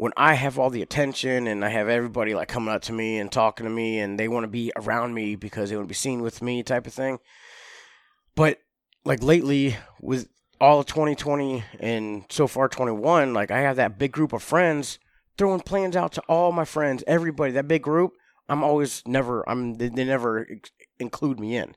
When 0.00 0.14
I 0.16 0.32
have 0.32 0.58
all 0.58 0.70
the 0.70 0.80
attention 0.80 1.46
and 1.46 1.62
I 1.62 1.68
have 1.68 1.90
everybody 1.90 2.34
like 2.34 2.48
coming 2.48 2.72
up 2.74 2.80
to 2.84 2.92
me 2.94 3.18
and 3.18 3.30
talking 3.30 3.64
to 3.64 3.70
me 3.70 3.98
and 3.98 4.18
they 4.18 4.28
want 4.28 4.44
to 4.44 4.48
be 4.48 4.72
around 4.74 5.12
me 5.12 5.36
because 5.36 5.68
they 5.68 5.76
want 5.76 5.88
to 5.88 5.90
be 5.90 5.94
seen 5.94 6.22
with 6.22 6.40
me 6.40 6.62
type 6.62 6.86
of 6.86 6.94
thing. 6.94 7.18
But 8.34 8.60
like 9.04 9.22
lately 9.22 9.76
with 10.00 10.30
all 10.58 10.80
of 10.80 10.86
2020 10.86 11.64
and 11.80 12.24
so 12.30 12.46
far 12.46 12.66
21, 12.66 13.34
like 13.34 13.50
I 13.50 13.60
have 13.60 13.76
that 13.76 13.98
big 13.98 14.10
group 14.10 14.32
of 14.32 14.42
friends 14.42 14.98
throwing 15.36 15.60
plans 15.60 15.94
out 15.96 16.12
to 16.12 16.22
all 16.22 16.50
my 16.50 16.64
friends, 16.64 17.04
everybody, 17.06 17.52
that 17.52 17.68
big 17.68 17.82
group. 17.82 18.12
I'm 18.48 18.64
always 18.64 19.02
never, 19.06 19.46
I'm, 19.46 19.74
they, 19.74 19.90
they 19.90 20.04
never 20.04 20.46
include 20.98 21.38
me 21.38 21.56
in. 21.56 21.76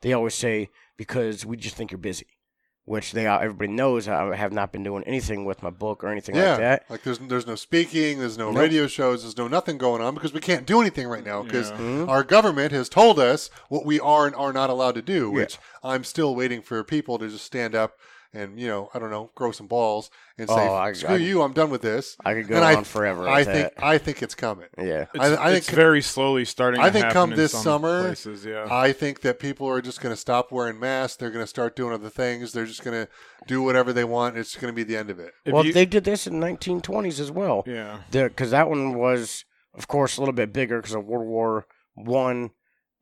They 0.00 0.12
always 0.12 0.36
say, 0.36 0.70
because 0.96 1.44
we 1.44 1.56
just 1.56 1.74
think 1.74 1.90
you're 1.90 1.98
busy, 1.98 2.28
which 2.86 3.12
they 3.12 3.26
are, 3.26 3.40
everybody 3.42 3.72
knows 3.72 4.06
I 4.08 4.36
have 4.36 4.52
not 4.52 4.70
been 4.72 4.82
doing 4.82 5.04
anything 5.04 5.44
with 5.46 5.62
my 5.62 5.70
book 5.70 6.04
or 6.04 6.08
anything 6.08 6.34
yeah, 6.36 6.50
like 6.50 6.58
that. 6.60 6.84
like 6.90 7.02
there's 7.02 7.18
there's 7.18 7.46
no 7.46 7.54
speaking, 7.54 8.18
there's 8.18 8.36
no 8.36 8.50
Nope. 8.50 8.60
radio 8.60 8.86
shows, 8.86 9.22
there's 9.22 9.38
no 9.38 9.48
nothing 9.48 9.78
going 9.78 10.02
on 10.02 10.14
because 10.14 10.32
we 10.34 10.40
can't 10.40 10.66
do 10.66 10.80
anything 10.80 11.08
right 11.08 11.24
now 11.24 11.42
because 11.42 11.70
Yeah. 11.70 11.76
Mhm. 11.78 12.08
our 12.08 12.22
government 12.22 12.72
has 12.72 12.88
told 12.88 13.18
us 13.18 13.48
what 13.68 13.86
we 13.86 13.98
are 14.00 14.26
and 14.26 14.36
are 14.36 14.52
not 14.52 14.68
allowed 14.70 14.96
to 14.96 15.02
do. 15.02 15.30
Which 15.30 15.58
I'm 15.82 16.04
still 16.04 16.34
waiting 16.34 16.60
for 16.62 16.84
people 16.84 17.18
to 17.18 17.28
just 17.28 17.44
stand 17.44 17.74
up 17.74 17.96
and 18.34 18.58
you 18.60 18.66
know 18.68 18.90
I 18.92 18.98
don't 18.98 19.10
know 19.10 19.30
grow 19.34 19.52
some 19.52 19.66
balls 19.68 20.10
and 20.36 20.48
say 20.48 20.68
Oh, 20.68 20.74
I- 20.74 20.92
screw 20.92 21.14
I- 21.14 21.18
you, 21.18 21.40
I'm 21.42 21.52
done 21.52 21.70
with 21.70 21.82
this. 21.82 22.16
I 22.24 22.34
could 22.34 22.48
go 22.48 22.56
And 22.56 22.64
on 22.64 22.76
I- 22.78 22.82
forever. 22.82 23.28
I 23.28 23.38
with 23.38 23.46
think 23.46 23.74
that. 23.76 23.84
I 23.84 23.98
think 23.98 24.22
it's 24.22 24.34
coming. 24.34 24.66
yeah. 24.76 25.06
It's, 25.14 25.24
I- 25.24 25.34
I 25.34 25.50
it's 25.52 25.66
think- 25.66 25.76
very 25.76 26.02
slowly 26.02 26.44
starting. 26.44 26.80
I 26.80 26.86
to 26.86 26.92
think 26.92 27.04
happen 27.04 27.14
come 27.14 27.32
in 27.32 27.36
this 27.38 27.52
some 27.52 27.62
summer, 27.62 28.02
places, 28.02 28.44
yeah. 28.44 28.66
I 28.70 28.92
think 28.92 29.20
that 29.22 29.38
people 29.38 29.66
are 29.68 29.80
just 29.80 30.00
going 30.00 30.12
to 30.12 30.20
stop 30.20 30.50
wearing 30.52 30.78
masks. 30.80 31.16
They're 31.16 31.30
going 31.30 31.44
to 31.44 31.48
start 31.48 31.76
doing 31.76 31.92
other 31.94 32.10
things. 32.10 32.52
They're 32.52 32.66
just 32.66 32.82
going 32.84 33.06
to 33.06 33.10
do 33.46 33.62
whatever 33.62 33.92
they 33.92 34.04
want. 34.04 34.36
It's 34.36 34.56
going 34.56 34.72
to 34.72 34.76
be 34.76 34.82
the 34.82 34.96
end 34.96 35.10
of 35.10 35.18
it. 35.18 35.32
If 35.44 35.52
well, 35.54 35.64
you- 35.64 35.72
they 35.72 35.86
did 35.86 36.04
this 36.04 36.26
in 36.26 36.40
1920s 36.40 37.20
as 37.20 37.30
well. 37.30 37.62
yeah, 37.66 37.98
because 38.10 38.50
that 38.50 38.68
one 38.68 38.94
was, 38.98 39.44
of 39.74 39.86
course, 39.88 40.16
a 40.16 40.20
little 40.20 40.34
bit 40.34 40.52
bigger 40.52 40.78
because 40.80 40.94
of 40.94 41.04
World 41.04 41.26
War 41.26 41.66
One 41.94 42.50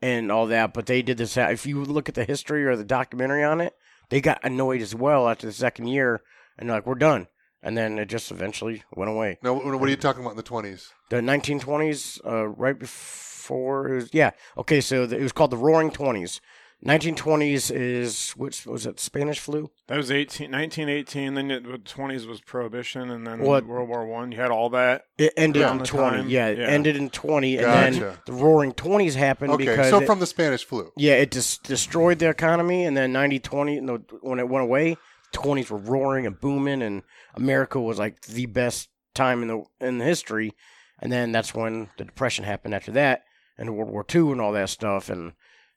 and 0.02 0.30
all 0.30 0.46
that. 0.48 0.74
But 0.74 0.86
they 0.86 1.00
did 1.00 1.16
this. 1.18 1.36
If 1.36 1.64
you 1.66 1.82
look 1.84 2.08
at 2.08 2.14
the 2.14 2.24
history 2.24 2.64
or 2.66 2.76
the 2.76 2.84
documentary 2.84 3.42
on 3.44 3.60
it, 3.60 3.74
they 4.12 4.20
got 4.20 4.38
annoyed 4.44 4.82
as 4.82 4.94
well 4.94 5.26
after 5.26 5.46
the 5.46 5.54
second 5.54 5.86
year, 5.86 6.20
and 6.58 6.68
they're 6.68 6.76
like, 6.76 6.86
"We're 6.86 6.96
done." 6.96 7.28
And 7.62 7.78
then 7.78 7.98
it 7.98 8.10
just 8.10 8.30
eventually 8.30 8.82
went 8.94 9.10
away. 9.10 9.38
Now, 9.42 9.54
what 9.54 9.82
are 9.82 9.88
you 9.88 9.96
talking 9.96 10.20
about 10.20 10.32
in 10.32 10.36
the 10.36 10.42
20s? 10.42 10.88
The 11.08 11.20
1920s, 11.20 12.20
uh, 12.26 12.48
right 12.48 12.78
before 12.78 13.88
it 13.88 13.94
was, 13.94 14.10
yeah, 14.12 14.32
okay. 14.58 14.82
So 14.82 15.06
the, 15.06 15.16
it 15.16 15.22
was 15.22 15.32
called 15.32 15.50
the 15.50 15.56
Roaring 15.56 15.90
Twenties. 15.90 16.42
1920s 16.84 17.70
is 17.74 18.30
which 18.32 18.66
was 18.66 18.86
it? 18.86 18.98
Spanish 18.98 19.38
flu. 19.38 19.70
that 19.86 19.96
was 19.96 20.10
18, 20.10 20.50
1918. 20.50 21.34
Then 21.34 21.50
it, 21.50 21.62
the 21.64 21.78
20s 21.78 22.26
was 22.26 22.40
Prohibition, 22.40 23.10
and 23.10 23.26
then 23.26 23.40
What- 23.40 23.66
World 23.66 23.88
War 23.88 24.04
One. 24.06 24.32
You 24.32 24.38
had 24.38 24.50
all 24.50 24.68
that. 24.70 25.04
It 25.16 25.32
ended 25.36 25.62
in 25.62 25.78
20. 25.84 26.16
time, 26.22 26.28
Yeah, 26.28 26.48
it 26.48 26.58
yeah. 26.58 26.66
ended 26.66 26.96
in 26.96 27.08
20, 27.10 27.58
and 27.58 27.66
then 27.66 28.14
the 28.26 28.32
Roaring 28.32 28.72
Twenties 28.72 29.14
happened 29.14 29.52
Okay, 29.52 29.66
because 29.66 29.90
so 29.90 30.00
it- 30.00 30.06
from 30.06 30.18
the 30.18 30.26
Spanish 30.26 30.64
flu. 30.64 30.90
Yeah, 30.96 31.14
it 31.14 31.30
just 31.30 31.62
destroyed 31.62 32.18
the 32.18 32.28
economy, 32.28 32.84
and 32.84 32.96
then 32.96 33.12
90 33.12 33.38
20, 33.38 33.80
no, 33.80 33.98
when 34.20 34.38
it 34.40 34.48
went 34.48 34.64
away, 34.64 34.96
20s 35.32 35.70
were 35.70 35.78
roaring 35.78 36.26
and 36.26 36.38
booming, 36.40 36.82
and 36.82 37.02
America 37.34 37.80
was 37.80 37.98
like 37.98 38.22
the 38.22 38.46
best 38.46 38.88
time 39.14 39.42
in 39.42 39.48
the 39.48 39.64
in 39.80 39.98
the 39.98 40.04
history. 40.04 40.52
And 41.00 41.10
then 41.10 41.32
that's 41.32 41.52
when 41.54 41.90
the 41.98 42.04
Depression 42.04 42.44
happened 42.44 42.74
after 42.74 42.92
that, 42.92 43.22
and 43.58 43.76
World 43.76 43.90
War 43.90 44.04
II 44.14 44.30
and 44.32 44.40
all 44.40 44.52
that 44.52 44.68
stuff. 44.68 45.08
And 45.10 45.30
I 45.30 45.32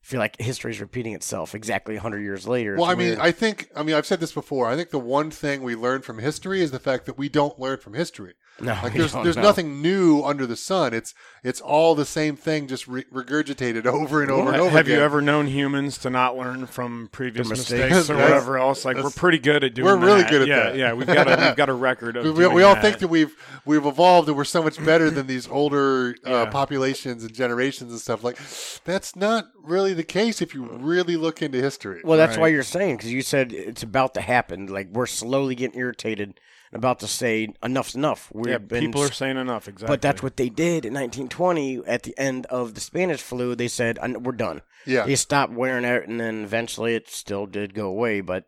feel 0.05 0.19
like 0.19 0.39
history 0.39 0.71
is 0.71 0.79
repeating 0.79 1.13
itself 1.13 1.55
exactly 1.55 1.95
100 1.95 2.19
years 2.19 2.47
later. 2.47 2.75
Well, 2.75 2.85
I 2.85 2.93
mean, 2.93 3.07
weird. 3.07 3.19
I 3.19 3.31
think, 3.31 3.71
I 3.75 3.81
mean, 3.81 3.95
I've 3.95 4.05
said 4.05 4.19
this 4.19 4.31
before. 4.31 4.67
I 4.67 4.75
think 4.75 4.91
the 4.91 4.99
one 4.99 5.31
thing 5.31 5.63
we 5.63 5.75
learn 5.75 6.03
from 6.03 6.19
history 6.19 6.61
is 6.61 6.69
the 6.69 6.77
fact 6.77 7.07
that 7.07 7.17
we 7.17 7.27
don't 7.27 7.59
learn 7.59 7.79
from 7.79 7.95
history. 7.95 8.35
No, 8.61 8.71
Like 8.81 8.93
there's 8.93 9.11
there's 9.11 9.35
know. 9.35 9.41
nothing 9.41 9.81
new 9.81 10.23
under 10.23 10.45
the 10.47 10.55
sun. 10.55 10.93
It's 10.93 11.13
it's 11.43 11.59
all 11.59 11.93
the 11.93 12.05
same 12.05 12.37
thing, 12.37 12.67
just 12.67 12.87
re- 12.87 13.03
regurgitated 13.13 13.85
over 13.85 14.21
and 14.21 14.31
over 14.31 14.51
and 14.53 14.61
over 14.61 14.69
Have 14.69 14.85
again. 14.85 14.97
you 14.99 15.03
ever 15.03 15.21
known 15.21 15.47
humans 15.47 15.97
to 15.99 16.09
not 16.09 16.37
learn 16.37 16.65
from 16.65 17.09
previous 17.11 17.49
mistakes, 17.49 17.89
mistakes. 17.93 18.09
or 18.09 18.15
whatever 18.15 18.57
else? 18.57 18.85
Like 18.85 18.95
we're 18.95 19.09
pretty 19.09 19.39
good 19.39 19.65
at 19.65 19.73
doing. 19.73 19.87
That. 19.87 19.99
We're 19.99 20.05
really 20.05 20.21
that. 20.21 20.31
good 20.31 20.41
at 20.43 20.47
yeah, 20.47 20.63
that. 20.63 20.75
Yeah, 20.77 20.93
we've 20.93 21.05
got 21.05 21.27
a 21.27 21.47
we've 21.47 21.55
got 21.57 21.67
a 21.67 21.73
record 21.73 22.15
of. 22.17 22.23
we, 22.23 22.31
we, 22.31 22.37
doing 22.43 22.53
we 22.55 22.63
all 22.63 22.75
that. 22.75 22.81
think 22.81 22.99
that 22.99 23.09
we've 23.09 23.35
we've 23.65 23.85
evolved 23.85 24.29
and 24.29 24.37
we're 24.37 24.45
so 24.45 24.63
much 24.63 24.83
better 24.85 25.09
than 25.09 25.27
these 25.35 25.49
older 25.49 26.15
uh, 26.23 26.45
populations 26.45 27.25
and 27.25 27.33
generations 27.33 27.91
and 27.91 27.99
stuff. 27.99 28.23
Like 28.23 28.37
that's 28.85 29.17
not 29.17 29.47
really 29.61 29.93
the 29.93 30.03
case 30.05 30.41
if 30.41 30.53
you 30.55 30.63
really 30.65 31.17
look 31.17 31.41
into 31.41 31.61
history. 31.61 31.99
Well, 32.05 32.17
that's 32.17 32.37
why 32.37 32.47
you're 32.47 32.63
saying 32.63 32.97
because 32.97 33.11
you 33.11 33.21
said 33.21 33.51
it's 33.51 33.83
about 33.83 34.13
to 34.13 34.21
happen. 34.21 34.67
Like 34.67 34.87
we're 34.91 35.07
slowly 35.07 35.55
getting 35.55 35.77
irritated 35.77 36.15
and 36.29 36.39
about 36.73 36.99
to 36.99 37.07
say 37.07 37.49
enough's 37.63 37.95
enough. 37.95 38.29
We've 38.33 38.51
Yeah, 38.51 38.57
been 38.57 38.81
people 38.81 39.01
are 39.03 39.11
saying 39.11 39.37
enough. 39.37 39.67
Exactly. 39.67 39.93
But 39.93 40.01
that's 40.01 40.21
what 40.23 40.37
they 40.37 40.49
did 40.49 40.85
in 40.85 40.93
1920 40.93 41.81
at 41.87 42.03
the 42.03 42.17
end 42.17 42.45
of 42.47 42.73
the 42.73 42.81
Spanish 42.81 43.21
flu. 43.21 43.55
They 43.55 43.67
said 43.67 43.97
we're 44.25 44.31
done. 44.33 44.61
yeah, 44.85 45.05
They 45.05 45.15
stopped 45.15 45.53
wearing 45.53 45.85
it, 45.85 46.07
and 46.07 46.19
then 46.19 46.43
eventually 46.43 46.95
it 46.95 47.09
still 47.09 47.45
did 47.45 47.73
go 47.73 47.87
away. 47.87 48.21
But 48.21 48.45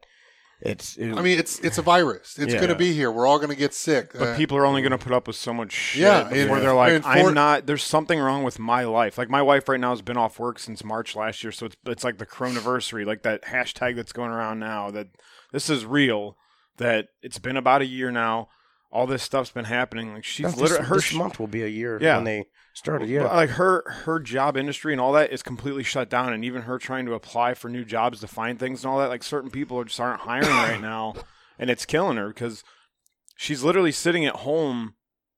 it's 0.59 0.97
it, 0.97 1.13
I 1.15 1.21
mean 1.21 1.37
it's 1.37 1.59
it's 1.59 1.77
a 1.77 1.83
virus. 1.83 2.37
It's 2.39 2.51
Yeah. 2.51 2.59
going 2.59 2.69
to 2.69 2.75
be 2.75 2.91
here. 2.91 3.11
We're 3.11 3.27
all 3.27 3.37
going 3.37 3.51
to 3.51 3.55
get 3.55 3.75
sick. 3.75 4.13
But 4.13 4.29
Uh, 4.29 4.35
people 4.37 4.57
are 4.57 4.65
only 4.65 4.81
going 4.81 4.91
to 4.91 4.97
put 4.97 5.13
up 5.13 5.27
with 5.27 5.35
so 5.35 5.53
much 5.53 5.71
shit 5.71 6.01
Yeah, 6.01 6.23
before 6.23 6.57
and- 6.57 6.65
they're 6.65 6.73
like, 6.73 6.93
and 6.93 7.03
for- 7.03 7.09
I'm 7.11 7.33
not. 7.35 7.67
There's 7.67 7.83
something 7.83 8.19
wrong 8.19 8.43
with 8.43 8.57
my 8.57 8.83
life. 8.83 9.17
Like 9.19 9.29
my 9.29 9.43
wife 9.43 9.69
right 9.69 9.79
now 9.79 9.91
has 9.91 10.01
been 10.01 10.17
off 10.17 10.39
work 10.39 10.57
since 10.57 10.83
March 10.83 11.15
last 11.15 11.43
year, 11.43 11.51
so 11.51 11.67
it's 11.67 11.75
it's 11.85 12.03
like 12.03 12.17
the 12.17 12.25
coronaversary, 12.25 13.05
like 13.05 13.21
that 13.21 13.43
hashtag 13.43 13.95
that's 13.95 14.11
going 14.11 14.31
around 14.31 14.57
now. 14.59 14.89
That 14.89 15.09
this 15.51 15.69
is 15.69 15.85
real. 15.85 16.35
That 16.77 17.07
it's 17.21 17.39
been 17.39 17.57
about 17.57 17.81
a 17.81 17.85
year 17.85 18.11
now. 18.11 18.49
All 18.91 19.05
this 19.05 19.23
stuff's 19.23 19.51
been 19.51 19.65
happening. 19.65 20.13
Like 20.13 20.23
she's 20.23 20.45
this, 20.53 20.57
literally 20.57 20.85
her 20.85 20.95
this 20.95 21.13
month 21.13 21.39
will 21.39 21.47
be 21.47 21.63
a 21.63 21.67
year 21.67 21.97
Yeah. 22.01 22.15
when 22.15 22.23
they 22.23 22.45
started. 22.73 23.09
Yeah, 23.09 23.23
like 23.25 23.49
her 23.51 23.83
her 24.05 24.19
job 24.19 24.55
industry 24.55 24.93
and 24.93 25.01
all 25.01 25.11
that 25.13 25.31
is 25.31 25.43
completely 25.43 25.83
shut 25.83 26.09
down 26.09 26.31
and 26.33 26.45
even 26.45 26.63
her 26.63 26.77
trying 26.77 27.05
to 27.07 27.13
apply 27.13 27.53
for 27.55 27.69
new 27.69 27.83
jobs 27.83 28.19
to 28.21 28.27
find 28.27 28.59
things 28.59 28.83
and 28.83 28.91
all 28.91 28.99
that 28.99 29.09
like 29.09 29.23
certain 29.23 29.49
people 29.49 29.77
are 29.79 29.83
just 29.85 29.99
aren't 29.99 30.21
hiring 30.21 30.47
right 30.49 30.79
now 30.81 31.15
and 31.59 31.69
it's 31.69 31.85
killing 31.85 32.17
her 32.17 32.27
because 32.29 32.63
she's 33.35 33.63
literally 33.63 33.91
sitting 33.91 34.25
at 34.25 34.37
home 34.37 34.93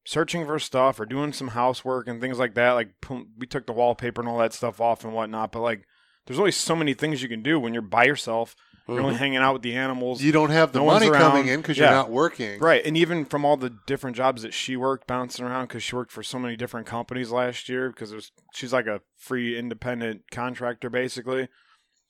searching 0.05 0.45
for 0.45 0.59
stuff 0.59 0.99
or 0.99 1.05
doing 1.05 1.31
some 1.33 1.49
housework 1.49 2.07
and 2.07 2.19
things 2.21 2.37
like 2.39 2.55
that 2.55 2.71
like 2.73 2.89
we 3.37 3.47
took 3.47 3.65
the 3.65 3.73
wallpaper 3.73 4.21
and 4.21 4.29
all 4.29 4.37
that 4.37 4.53
stuff 4.53 4.79
off 4.81 5.03
and 5.03 5.13
whatnot 5.13 5.51
but 5.51 5.61
like 5.61 5.85
there's 6.25 6.39
only 6.39 6.51
so 6.51 6.75
many 6.75 6.93
things 6.93 7.21
you 7.23 7.29
can 7.29 7.41
do 7.41 7.59
when 7.59 7.73
you're 7.73 7.81
by 7.81 8.03
yourself 8.03 8.55
you're 8.95 9.01
only 9.03 9.15
Mhm. 9.15 9.19
hanging 9.19 9.37
out 9.37 9.53
with 9.53 9.61
the 9.61 9.75
animals 9.75 10.21
you 10.21 10.31
don't 10.31 10.49
have 10.49 10.71
the 10.71 10.79
no 10.79 10.85
money 10.85 11.09
coming 11.09 11.47
in 11.47 11.61
because 11.61 11.77
Yeah. 11.77 11.85
you're 11.85 11.93
not 11.93 12.09
working. 12.09 12.59
Right, 12.59 12.85
and 12.85 12.95
even 12.97 13.25
from 13.25 13.45
all 13.45 13.57
the 13.57 13.69
different 13.87 14.15
jobs 14.17 14.41
that 14.41 14.53
she 14.53 14.75
worked, 14.75 15.07
bouncing 15.07 15.45
around 15.45 15.67
because 15.67 15.83
she 15.83 15.95
worked 15.95 16.11
for 16.11 16.23
so 16.23 16.39
many 16.39 16.55
different 16.55 16.87
companies 16.87 17.31
last 17.31 17.69
year. 17.69 17.89
Because 17.89 18.11
it 18.11 18.15
was 18.15 18.31
she's 18.53 18.73
like 18.73 18.87
a 18.87 19.01
free 19.17 19.57
independent 19.57 20.23
contractor, 20.31 20.89
basically. 20.89 21.47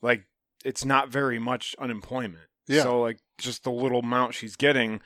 Like 0.01 0.23
it's 0.65 0.83
not 0.85 1.09
very 1.09 1.39
much 1.39 1.75
unemployment. 1.79 2.47
Yeah. 2.67 2.83
So 2.83 2.99
like 3.01 3.19
just 3.37 3.63
the 3.63 3.71
little 3.71 3.99
amount 3.99 4.33
she's 4.33 4.55
getting, 4.55 5.01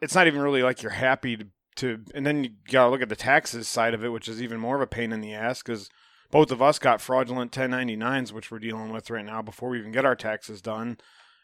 it's 0.00 0.14
not 0.14 0.26
even 0.26 0.40
really 0.40 0.62
like 0.62 0.82
you're 0.82 0.92
happy 0.92 1.36
to. 1.36 1.46
to 1.76 2.04
and 2.14 2.26
then 2.26 2.44
you 2.44 2.50
gotta 2.70 2.90
look 2.90 3.02
at 3.02 3.08
the 3.08 3.16
taxes 3.16 3.68
side 3.68 3.94
of 3.94 4.04
it, 4.04 4.08
which 4.08 4.28
is 4.28 4.42
even 4.42 4.58
more 4.58 4.76
of 4.76 4.82
a 4.82 4.86
pain 4.86 5.12
in 5.12 5.20
the 5.20 5.32
ass 5.34 5.62
because 5.62 5.88
both 6.30 6.50
of 6.50 6.62
us 6.62 6.78
got 6.78 7.00
fraudulent 7.00 7.52
1099s, 7.52 8.32
which 8.32 8.50
we're 8.50 8.58
dealing 8.58 8.92
with 8.92 9.10
right 9.10 9.24
now 9.24 9.42
before 9.42 9.70
we 9.70 9.78
even 9.78 9.92
get 9.92 10.04
our 10.04 10.16
taxes 10.16 10.62
done, 10.62 10.98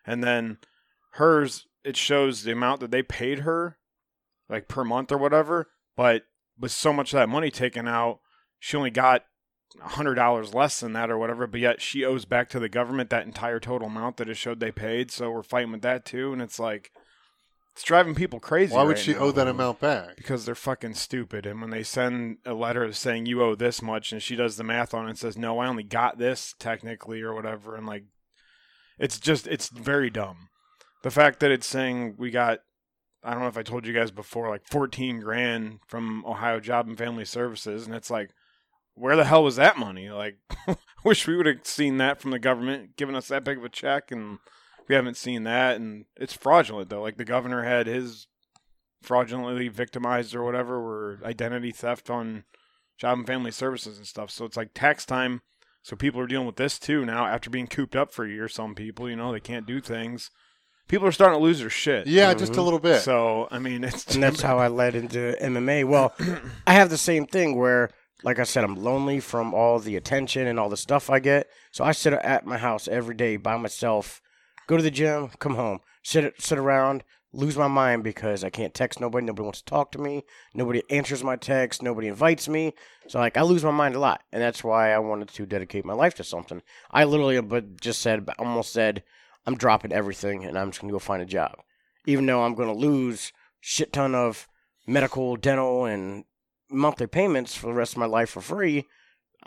and 0.04 0.22
then 0.22 0.58
hers 1.12 1.66
it 1.84 1.96
shows 1.96 2.42
the 2.42 2.52
amount 2.52 2.80
that 2.80 2.90
they 2.90 3.02
paid 3.02 3.40
her 3.40 3.78
like 4.48 4.68
per 4.68 4.84
month 4.84 5.10
or 5.12 5.18
whatever. 5.18 5.68
But 5.96 6.22
with 6.58 6.72
so 6.72 6.92
much 6.92 7.12
of 7.12 7.18
that 7.18 7.28
money 7.28 7.50
taken 7.50 7.86
out 7.88 8.20
she 8.58 8.76
only 8.76 8.90
got 8.90 9.24
a 9.82 9.88
hundred 9.88 10.14
dollars 10.14 10.54
less 10.54 10.80
than 10.80 10.92
that 10.94 11.10
or 11.10 11.18
whatever 11.18 11.46
but 11.46 11.60
yet 11.60 11.82
she 11.82 12.04
owes 12.04 12.24
back 12.24 12.48
to 12.48 12.58
the 12.58 12.68
government 12.68 13.10
that 13.10 13.26
entire 13.26 13.60
total 13.60 13.88
amount 13.88 14.16
that 14.16 14.28
it 14.28 14.36
showed 14.36 14.60
they 14.60 14.72
paid. 14.72 15.10
So 15.10 15.30
we're 15.30 15.42
fighting 15.42 15.72
with 15.72 15.82
that 15.82 16.04
too. 16.04 16.32
And 16.32 16.40
it's 16.40 16.58
like 16.58 16.90
it's 17.76 17.84
driving 17.84 18.14
people 18.14 18.40
crazy 18.40 18.74
Why 18.74 18.84
would 18.84 18.96
right 18.96 19.04
she 19.04 19.12
now. 19.12 19.18
owe 19.18 19.32
that 19.32 19.46
amount 19.46 19.80
back? 19.80 20.16
because 20.16 20.46
they're 20.46 20.54
fucking 20.54 20.94
stupid 20.94 21.44
and 21.44 21.60
when 21.60 21.68
they 21.68 21.82
send 21.82 22.38
a 22.46 22.54
letter 22.54 22.90
saying 22.94 23.26
you 23.26 23.42
owe 23.42 23.54
this 23.54 23.82
much 23.82 24.12
and 24.12 24.22
she 24.22 24.34
does 24.34 24.56
the 24.56 24.64
math 24.64 24.94
on 24.94 25.04
it 25.04 25.10
and 25.10 25.18
says 25.18 25.36
no 25.36 25.58
i 25.58 25.66
only 25.66 25.82
got 25.82 26.16
this 26.16 26.54
technically 26.58 27.20
or 27.20 27.34
whatever 27.34 27.76
and 27.76 27.86
like 27.86 28.04
it's 28.98 29.20
just 29.20 29.46
it's 29.46 29.68
very 29.68 30.08
dumb 30.08 30.48
the 31.02 31.10
fact 31.10 31.38
that 31.40 31.50
it's 31.50 31.66
saying 31.66 32.14
we 32.16 32.30
got 32.30 32.60
i 33.22 33.32
don't 33.32 33.42
know 33.42 33.48
if 33.48 33.58
i 33.58 33.62
told 33.62 33.86
you 33.86 33.92
guys 33.92 34.10
before 34.10 34.48
like 34.48 34.66
14 34.70 35.20
grand 35.20 35.80
from 35.86 36.24
ohio 36.24 36.58
job 36.60 36.88
and 36.88 36.96
family 36.96 37.26
services 37.26 37.84
and 37.84 37.94
it's 37.94 38.10
like 38.10 38.30
where 38.94 39.16
the 39.16 39.26
hell 39.26 39.44
was 39.44 39.56
that 39.56 39.76
money 39.76 40.08
like 40.08 40.38
wish 41.04 41.26
we 41.26 41.36
would 41.36 41.44
have 41.44 41.58
seen 41.66 41.98
that 41.98 42.22
from 42.22 42.30
the 42.30 42.38
government 42.38 42.96
giving 42.96 43.14
us 43.14 43.28
that 43.28 43.44
big 43.44 43.58
of 43.58 43.64
a 43.64 43.68
check 43.68 44.10
and 44.10 44.38
we 44.88 44.94
haven't 44.94 45.16
seen 45.16 45.44
that 45.44 45.76
and 45.76 46.04
it's 46.16 46.32
fraudulent 46.32 46.88
though 46.90 47.02
like 47.02 47.16
the 47.16 47.24
governor 47.24 47.62
had 47.64 47.86
his 47.86 48.26
fraudulently 49.02 49.68
victimized 49.68 50.34
or 50.34 50.42
whatever 50.44 50.76
or 50.76 51.20
identity 51.24 51.70
theft 51.70 52.10
on 52.10 52.44
job 52.98 53.18
and 53.18 53.26
family 53.26 53.50
services 53.50 53.98
and 53.98 54.06
stuff 54.06 54.30
so 54.30 54.44
it's 54.44 54.56
like 54.56 54.70
tax 54.74 55.04
time 55.04 55.42
so 55.82 55.94
people 55.94 56.20
are 56.20 56.26
dealing 56.26 56.46
with 56.46 56.56
this 56.56 56.78
too 56.78 57.04
now 57.04 57.26
after 57.26 57.50
being 57.50 57.66
cooped 57.66 57.94
up 57.94 58.12
for 58.12 58.24
a 58.24 58.30
year 58.30 58.48
some 58.48 58.74
people 58.74 59.08
you 59.08 59.16
know 59.16 59.32
they 59.32 59.40
can't 59.40 59.66
do 59.66 59.80
things 59.80 60.30
people 60.88 61.06
are 61.06 61.12
starting 61.12 61.38
to 61.38 61.42
lose 61.44 61.60
their 61.60 61.70
shit 61.70 62.06
Yeah, 62.06 62.32
just 62.34 62.52
a 62.52 62.56
Mhm. 62.56 62.64
little 62.64 62.78
bit. 62.80 63.02
so 63.02 63.48
i 63.50 63.58
mean 63.58 63.84
it's 63.84 64.14
and 64.14 64.22
that's 64.22 64.42
how 64.42 64.58
I 64.58 64.68
led 64.68 64.94
into 64.94 65.36
MMA. 65.40 65.84
Well, 65.84 66.14
I 66.66 66.72
have 66.74 66.90
the 66.90 66.96
same 66.98 67.26
thing 67.26 67.56
where, 67.56 67.90
like 68.24 68.38
I 68.38 68.44
said, 68.44 68.64
I'm 68.64 68.76
lonely 68.76 69.20
from 69.20 69.52
all 69.52 69.78
the 69.78 69.96
attention 69.96 70.46
and 70.46 70.58
all 70.58 70.68
the 70.68 70.76
stuff 70.76 71.10
I 71.10 71.18
get. 71.18 71.48
So 71.72 71.84
I 71.84 71.92
sit 71.92 72.12
at 72.14 72.46
my 72.46 72.56
house 72.56 72.88
every 72.88 73.14
day 73.14 73.36
by 73.36 73.56
myself, 73.56 74.20
go 74.66 74.76
to 74.76 74.82
the 74.82 74.90
gym, 74.90 75.30
come 75.38 75.54
home, 75.54 75.80
sit 76.02 76.34
sit 76.40 76.58
around, 76.58 77.04
lose 77.32 77.56
my 77.56 77.68
mind 77.68 78.02
because 78.02 78.42
I 78.42 78.50
can't 78.50 78.74
text 78.74 79.00
nobody. 79.00 79.26
Nobody 79.26 79.44
wants 79.44 79.60
to 79.60 79.64
talk 79.64 79.92
to 79.92 79.98
me. 79.98 80.24
Nobody 80.54 80.82
answers 80.90 81.22
my 81.22 81.36
text. 81.36 81.82
Nobody 81.82 82.08
invites 82.08 82.48
me. 82.48 82.74
So 83.08 83.18
like 83.18 83.36
I 83.36 83.42
lose 83.42 83.64
my 83.64 83.70
mind 83.70 83.94
a 83.94 84.00
lot, 84.00 84.22
and 84.32 84.42
that's 84.42 84.64
why 84.64 84.92
I 84.92 84.98
wanted 84.98 85.28
to 85.28 85.46
dedicate 85.46 85.84
my 85.84 85.94
life 85.94 86.14
to 86.16 86.24
something. 86.24 86.62
I 86.90 87.04
literally, 87.04 87.40
but 87.40 87.80
just 87.80 88.00
said, 88.00 88.28
almost 88.38 88.72
said, 88.72 89.02
I'm 89.46 89.56
dropping 89.56 89.92
everything 89.92 90.44
and 90.44 90.58
I'm 90.58 90.70
just 90.70 90.80
gonna 90.80 90.92
go 90.92 90.98
find 90.98 91.22
a 91.22 91.26
job, 91.26 91.56
even 92.06 92.26
though 92.26 92.42
I'm 92.42 92.54
gonna 92.54 92.74
lose 92.74 93.32
shit 93.60 93.92
ton 93.92 94.14
of 94.14 94.48
medical, 94.86 95.36
dental, 95.36 95.84
and 95.84 96.24
monthly 96.70 97.06
payments 97.06 97.54
for 97.54 97.66
the 97.66 97.74
rest 97.74 97.92
of 97.92 97.98
my 97.98 98.06
life 98.06 98.30
for 98.30 98.40
free. 98.40 98.86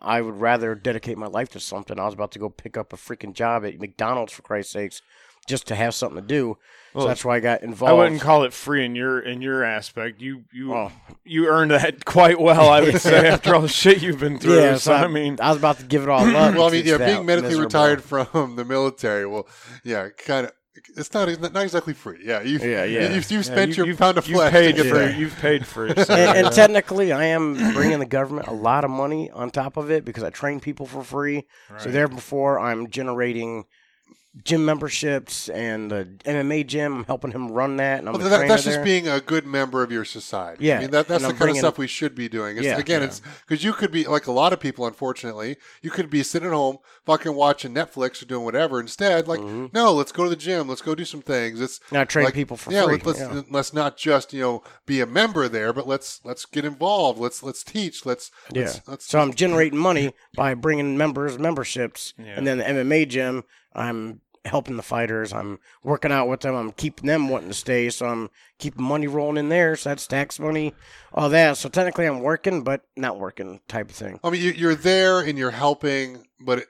I 0.01 0.21
would 0.21 0.39
rather 0.39 0.75
dedicate 0.75 1.17
my 1.17 1.27
life 1.27 1.49
to 1.49 1.59
something. 1.59 1.99
I 1.99 2.05
was 2.05 2.13
about 2.13 2.31
to 2.33 2.39
go 2.39 2.49
pick 2.49 2.77
up 2.77 2.93
a 2.93 2.95
freaking 2.97 3.33
job 3.33 3.65
at 3.65 3.79
McDonald's 3.79 4.33
for 4.33 4.41
Christ's 4.41 4.73
sakes, 4.73 5.01
just 5.47 5.67
to 5.67 5.75
have 5.75 5.93
something 5.95 6.21
to 6.21 6.27
do. 6.27 6.57
Well, 6.93 7.03
so 7.03 7.07
that's 7.09 7.23
why 7.23 7.35
I 7.35 7.39
got 7.39 7.61
involved. 7.61 7.91
I 7.91 7.93
wouldn't 7.93 8.21
call 8.21 8.43
it 8.45 8.51
free 8.53 8.83
in 8.83 8.95
your 8.95 9.19
in 9.19 9.41
your 9.43 9.63
aspect. 9.63 10.21
You 10.21 10.43
you 10.51 10.73
Oh. 10.73 10.91
you 11.23 11.47
earned 11.47 11.69
that 11.71 12.03
quite 12.05 12.39
well, 12.39 12.67
I 12.69 12.81
would 12.81 12.99
say, 13.01 13.27
after 13.27 13.53
all 13.53 13.61
the 13.61 13.67
shit 13.67 14.01
you've 14.01 14.19
been 14.19 14.39
through. 14.39 14.55
Yeah, 14.59 14.73
so 14.73 14.79
so 14.91 14.93
I 14.93 15.07
mean, 15.07 15.37
I 15.39 15.49
was 15.49 15.57
about 15.59 15.77
to 15.79 15.85
give 15.85 16.01
it 16.03 16.09
all 16.09 16.21
up. 16.25 16.55
well, 16.55 16.67
I 16.67 16.71
mean, 16.71 16.85
yeah, 16.85 16.97
being 16.97 17.25
medically 17.25 17.49
miserable. 17.49 17.65
retired 17.65 18.03
from 18.03 18.55
the 18.55 18.65
military, 18.65 19.25
well, 19.27 19.47
yeah, 19.83 20.09
kind 20.17 20.47
of. 20.47 20.53
It's 20.95 21.13
not 21.13 21.29
it's 21.29 21.39
not 21.41 21.55
exactly 21.63 21.93
free. 21.93 22.19
Yeah, 22.23 22.41
you 22.41 22.59
Yeah, 22.59 22.83
yeah. 22.85 23.13
You've, 23.13 23.29
you've 23.31 23.31
yeah, 23.31 23.41
spent 23.53 23.69
you- 23.71 23.75
your 23.77 23.85
you've- 23.87 23.97
pound 23.97 24.17
of 24.17 24.27
you've 24.27 24.37
flesh 24.37 24.51
paid 24.51 24.75
to 24.75 24.83
get 24.83 24.89
for 24.91 24.97
there. 24.99 25.11
you've 25.11 25.35
paid 25.37 25.65
for 25.67 25.87
it. 25.87 25.99
so, 26.07 26.13
and, 26.13 26.45
and 26.45 26.55
technically, 26.55 27.11
I 27.11 27.25
am 27.25 27.55
bringing 27.73 27.99
the 27.99 28.05
government 28.05 28.47
a 28.47 28.53
lot 28.53 28.83
of 28.83 28.91
money 28.91 29.29
on 29.31 29.51
top 29.51 29.77
of 29.77 29.89
it 29.91 30.05
because 30.05 30.23
I 30.23 30.29
train 30.29 30.59
people 30.59 30.85
for 30.85 31.03
free. 31.03 31.45
So 31.67 31.73
Right. 31.85 31.91
therefore, 31.93 32.59
I'm 32.59 32.89
generating 32.89 33.65
gym 34.43 34.63
memberships 34.63 35.49
and 35.49 35.89
the 35.91 36.05
MMA 36.23 36.65
gym. 36.65 36.97
I'm 36.99 37.03
helping 37.05 37.31
him 37.31 37.51
run 37.51 37.77
that, 37.77 37.99
and 37.99 38.07
I'm 38.07 38.13
Well, 38.13 38.23
the 38.23 38.29
that, 38.29 38.37
trainer 38.37 38.49
that's 38.53 38.63
just 38.63 38.75
there. 38.75 38.85
being 38.85 39.07
a 39.07 39.19
good 39.19 39.45
member 39.45 39.81
of 39.81 39.91
your 39.91 40.05
society. 40.05 40.65
Yeah, 40.65 40.77
I 40.77 40.81
mean 40.81 40.91
that, 40.91 41.07
that's 41.07 41.23
and 41.23 41.25
the 41.25 41.27
I'm 41.29 41.31
kind 41.31 41.39
bringing- 41.39 41.55
of 41.57 41.61
stuff 41.65 41.77
we 41.79 41.87
should 41.87 42.13
be 42.15 42.29
doing. 42.29 42.55
It's, 42.57 42.65
Yeah. 42.65 42.77
again, 42.77 43.01
Yeah. 43.01 43.07
it's 43.07 43.21
because 43.47 43.63
you 43.63 43.73
could 43.73 43.91
be 43.91 44.05
like 44.05 44.27
a 44.27 44.31
lot 44.31 44.53
of 44.53 44.59
people. 44.59 44.85
Unfortunately, 44.85 45.57
you 45.81 45.89
could 45.89 46.09
be 46.11 46.21
sitting 46.23 46.47
at 46.47 46.53
home, 46.53 46.77
fucking 47.09 47.33
watching 47.33 47.73
Netflix 47.73 48.21
or 48.21 48.25
doing 48.25 48.45
whatever. 48.45 48.79
Instead, 48.79 49.27
like, 49.27 49.39
Mhm. 49.39 49.73
no, 49.73 49.91
let's 49.93 50.11
go 50.11 50.25
to 50.25 50.29
the 50.29 50.35
gym. 50.35 50.67
Let's 50.67 50.83
go 50.83 50.93
do 50.93 51.05
some 51.05 51.23
things. 51.23 51.59
It's 51.59 51.79
And 51.89 51.97
I 51.97 52.05
train 52.05 52.25
like, 52.25 52.35
people 52.35 52.55
for 52.55 52.71
yeah, 52.71 52.83
free. 52.85 52.97
Let, 52.97 53.05
let's 53.07 53.19
yeah. 53.19 53.41
let's 53.49 53.73
not 53.73 53.97
just 53.97 54.31
you 54.31 54.41
know 54.41 54.63
be 54.85 55.01
a 55.01 55.07
member 55.07 55.47
there, 55.49 55.73
but 55.73 55.87
let's 55.87 56.21
let's 56.23 56.45
get 56.45 56.65
involved. 56.65 57.19
Let's 57.19 57.41
let's 57.41 57.63
teach. 57.63 58.05
Let's 58.05 58.29
Yeah. 58.53 58.61
Let's, 58.65 58.81
let's, 58.87 59.05
So 59.05 59.19
I'm 59.19 59.33
generating 59.33 59.79
money 59.79 60.13
by 60.35 60.53
bringing 60.53 60.97
members 60.97 61.39
memberships, 61.39 62.13
Yeah. 62.19 62.33
and 62.37 62.45
then 62.45 62.59
the 62.59 62.65
MMA 62.67 63.05
gym, 63.07 63.43
I'm 63.73 64.21
helping 64.45 64.77
the 64.77 64.83
fighters. 64.83 65.33
I'm 65.33 65.59
working 65.83 66.11
out 66.11 66.27
with 66.29 66.41
them. 66.41 66.53
I'm 66.55 66.71
keeping 66.71 67.07
them 67.07 67.27
wanting 67.27 67.49
to 67.49 67.53
stay. 67.55 67.89
So 67.89 68.05
I'm 68.05 68.29
keeping 68.59 68.83
money 68.83 69.07
rolling 69.07 69.37
in 69.37 69.49
there. 69.49 69.75
So 69.75 69.89
that's 69.89 70.05
tax 70.07 70.39
money, 70.39 70.73
all 71.13 71.29
that. 71.29 71.57
So 71.57 71.69
technically, 71.69 72.05
I'm 72.05 72.19
working, 72.21 72.63
but 72.63 72.81
not 72.95 73.19
working 73.19 73.59
type 73.67 73.89
of 73.89 73.95
thing. 73.95 74.19
I 74.23 74.29
mean, 74.29 74.41
you, 74.41 74.51
you're 74.51 74.75
there 74.75 75.19
and 75.21 75.37
you're 75.39 75.51
helping, 75.51 76.25
but 76.39 76.59
it, 76.59 76.67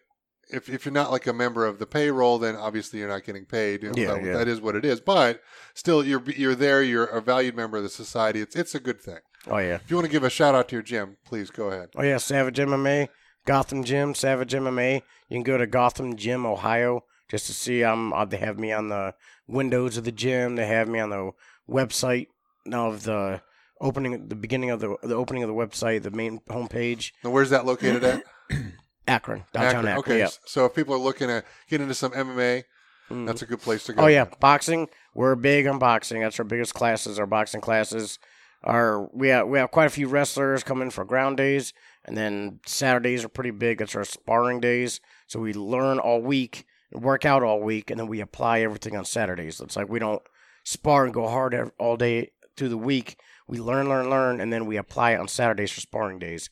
if 0.50 0.70
if 0.70 0.86
you're 0.86 0.94
not 0.94 1.12
like 1.12 1.27
a 1.27 1.34
member 1.34 1.65
of 1.65 1.79
the 1.79 1.86
payroll, 1.86 2.39
then 2.39 2.56
obviously 2.56 3.00
you're 3.00 3.10
not 3.10 3.24
getting 3.24 3.46
paid. 3.46 3.84
You 3.84 3.89
know, 3.89 3.96
Yeah, 3.98 4.13
that, 4.13 4.24
yeah. 4.24 4.34
that 4.38 4.48
is 4.48 4.62
what 4.62 4.75
it 4.75 4.86
is. 4.86 5.00
But 5.00 5.41
still, 5.74 6.03
you're 6.06 6.24
you're 6.32 6.56
there. 6.56 6.82
You're 6.84 7.06
a 7.06 7.22
valued 7.22 7.56
member 7.56 7.77
of 7.77 7.84
the 7.84 7.89
society. 7.89 8.41
It's 8.41 8.56
it's 8.56 8.75
a 8.75 8.79
good 8.79 9.01
thing. 9.01 9.20
Oh 9.48 9.58
yeah. 9.58 9.75
If 9.75 9.89
you 9.89 9.96
want 9.96 10.06
to 10.06 10.12
give 10.12 10.24
a 10.24 10.29
shout 10.29 10.56
out 10.56 10.68
to 10.70 10.75
your 10.75 10.84
gym, 10.84 11.18
please 11.25 11.50
go 11.50 11.68
ahead. 11.68 11.89
Oh 11.96 12.03
yeah, 12.03 12.18
Savage 12.18 12.58
MMA, 12.58 13.08
Gotham 13.46 13.84
Gym, 13.84 14.13
Savage 14.15 14.53
MMA. 14.53 15.01
You 15.29 15.36
can 15.36 15.44
go 15.44 15.58
to 15.58 15.68
Gotham 15.68 16.15
Gym, 16.15 16.46
Ohio, 16.46 17.03
just 17.29 17.46
to 17.48 17.53
see. 17.53 17.84
Um, 17.84 18.12
uh, 18.13 18.25
they 18.25 18.38
have 18.38 18.60
me 18.60 18.72
on 18.72 18.89
the 18.89 19.13
windows 19.48 19.98
of 19.98 20.03
the 20.03 20.12
gym. 20.12 20.56
They 20.56 20.68
have 20.68 20.88
me 20.89 21.00
on 21.00 21.10
the 21.10 21.32
website 21.70 22.27
of 22.72 23.03
the 23.03 23.41
opening, 23.79 24.27
the 24.27 24.36
beginning 24.36 24.72
of 24.72 24.79
the 24.82 24.98
the 25.03 25.15
opening 25.15 25.44
of 25.44 25.48
the 25.48 25.56
website, 25.56 26.01
the 26.03 26.12
main 26.12 26.39
homepage. 26.50 27.12
Now, 27.24 27.29
where's 27.29 27.51
that 27.51 27.65
located 27.65 28.03
at? 28.03 28.24
Akron, 29.10 29.44
downtown 29.54 29.88
Akron. 29.88 29.98
Okay, 30.00 30.20
yeah. 30.20 30.30
so 30.46 30.66
if 30.66 30.74
people 30.74 30.94
are 30.94 31.00
looking 31.00 31.30
at 31.30 31.46
get 31.70 31.82
into 31.82 31.94
some 31.94 32.12
MMA, 32.13 32.63
Mhm. 33.10 33.25
that's 33.25 33.42
a 33.42 33.46
good 33.46 33.60
place 33.62 33.84
to 33.86 33.94
go. 33.94 34.04
Oh 34.04 34.08
yeah, 34.08 34.25
boxing. 34.39 34.88
We're 35.13 35.36
big 35.36 35.66
on 35.68 35.80
boxing. 35.80 36.22
That's 36.22 36.38
our 36.39 36.46
biggest 36.46 36.74
classes. 36.74 37.20
Our 37.20 37.25
boxing 37.25 37.62
classes. 37.62 38.20
are 38.62 39.08
we 39.13 39.30
have 39.30 39.48
we 39.48 39.58
have 39.58 39.72
quite 39.72 39.88
a 39.88 39.89
few 39.89 40.08
wrestlers 40.10 40.63
coming 40.63 40.89
for 40.92 41.06
ground 41.06 41.38
days, 41.38 41.72
and 42.04 42.18
then 42.18 42.60
Saturdays 42.66 43.24
are 43.24 43.30
pretty 43.30 43.51
big. 43.51 43.78
That's 43.78 43.96
our 43.96 44.04
sparring 44.04 44.60
days. 44.60 45.00
So 45.28 45.39
we 45.39 45.54
learn 45.54 45.98
all 45.98 46.22
week, 46.22 46.66
and 46.92 47.01
work 47.01 47.24
out 47.25 47.42
all 47.42 47.62
week, 47.62 47.89
and 47.89 47.98
then 47.98 48.08
we 48.08 48.20
apply 48.20 48.60
everything 48.60 48.98
on 48.98 49.06
Saturdays. 49.06 49.62
It's 49.62 49.78
like 49.78 49.88
we 49.88 50.00
don't 50.00 50.22
spar 50.66 51.06
and 51.06 51.13
go 51.13 51.30
hard 51.30 51.72
all 51.80 51.96
day 51.96 52.32
through 52.58 52.68
the 52.70 52.78
week. 52.78 53.18
We 53.48 53.60
learn, 53.60 53.88
learn, 53.88 54.10
learn, 54.10 54.42
and 54.42 54.51
then 54.51 54.66
we 54.66 54.75
apply 54.75 55.12
it 55.12 55.20
on 55.22 55.30
Saturdays 55.30 55.72
for 55.72 55.80
sparring 55.80 56.20
days, 56.20 56.50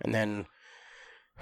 and 0.00 0.14
then 0.14 0.46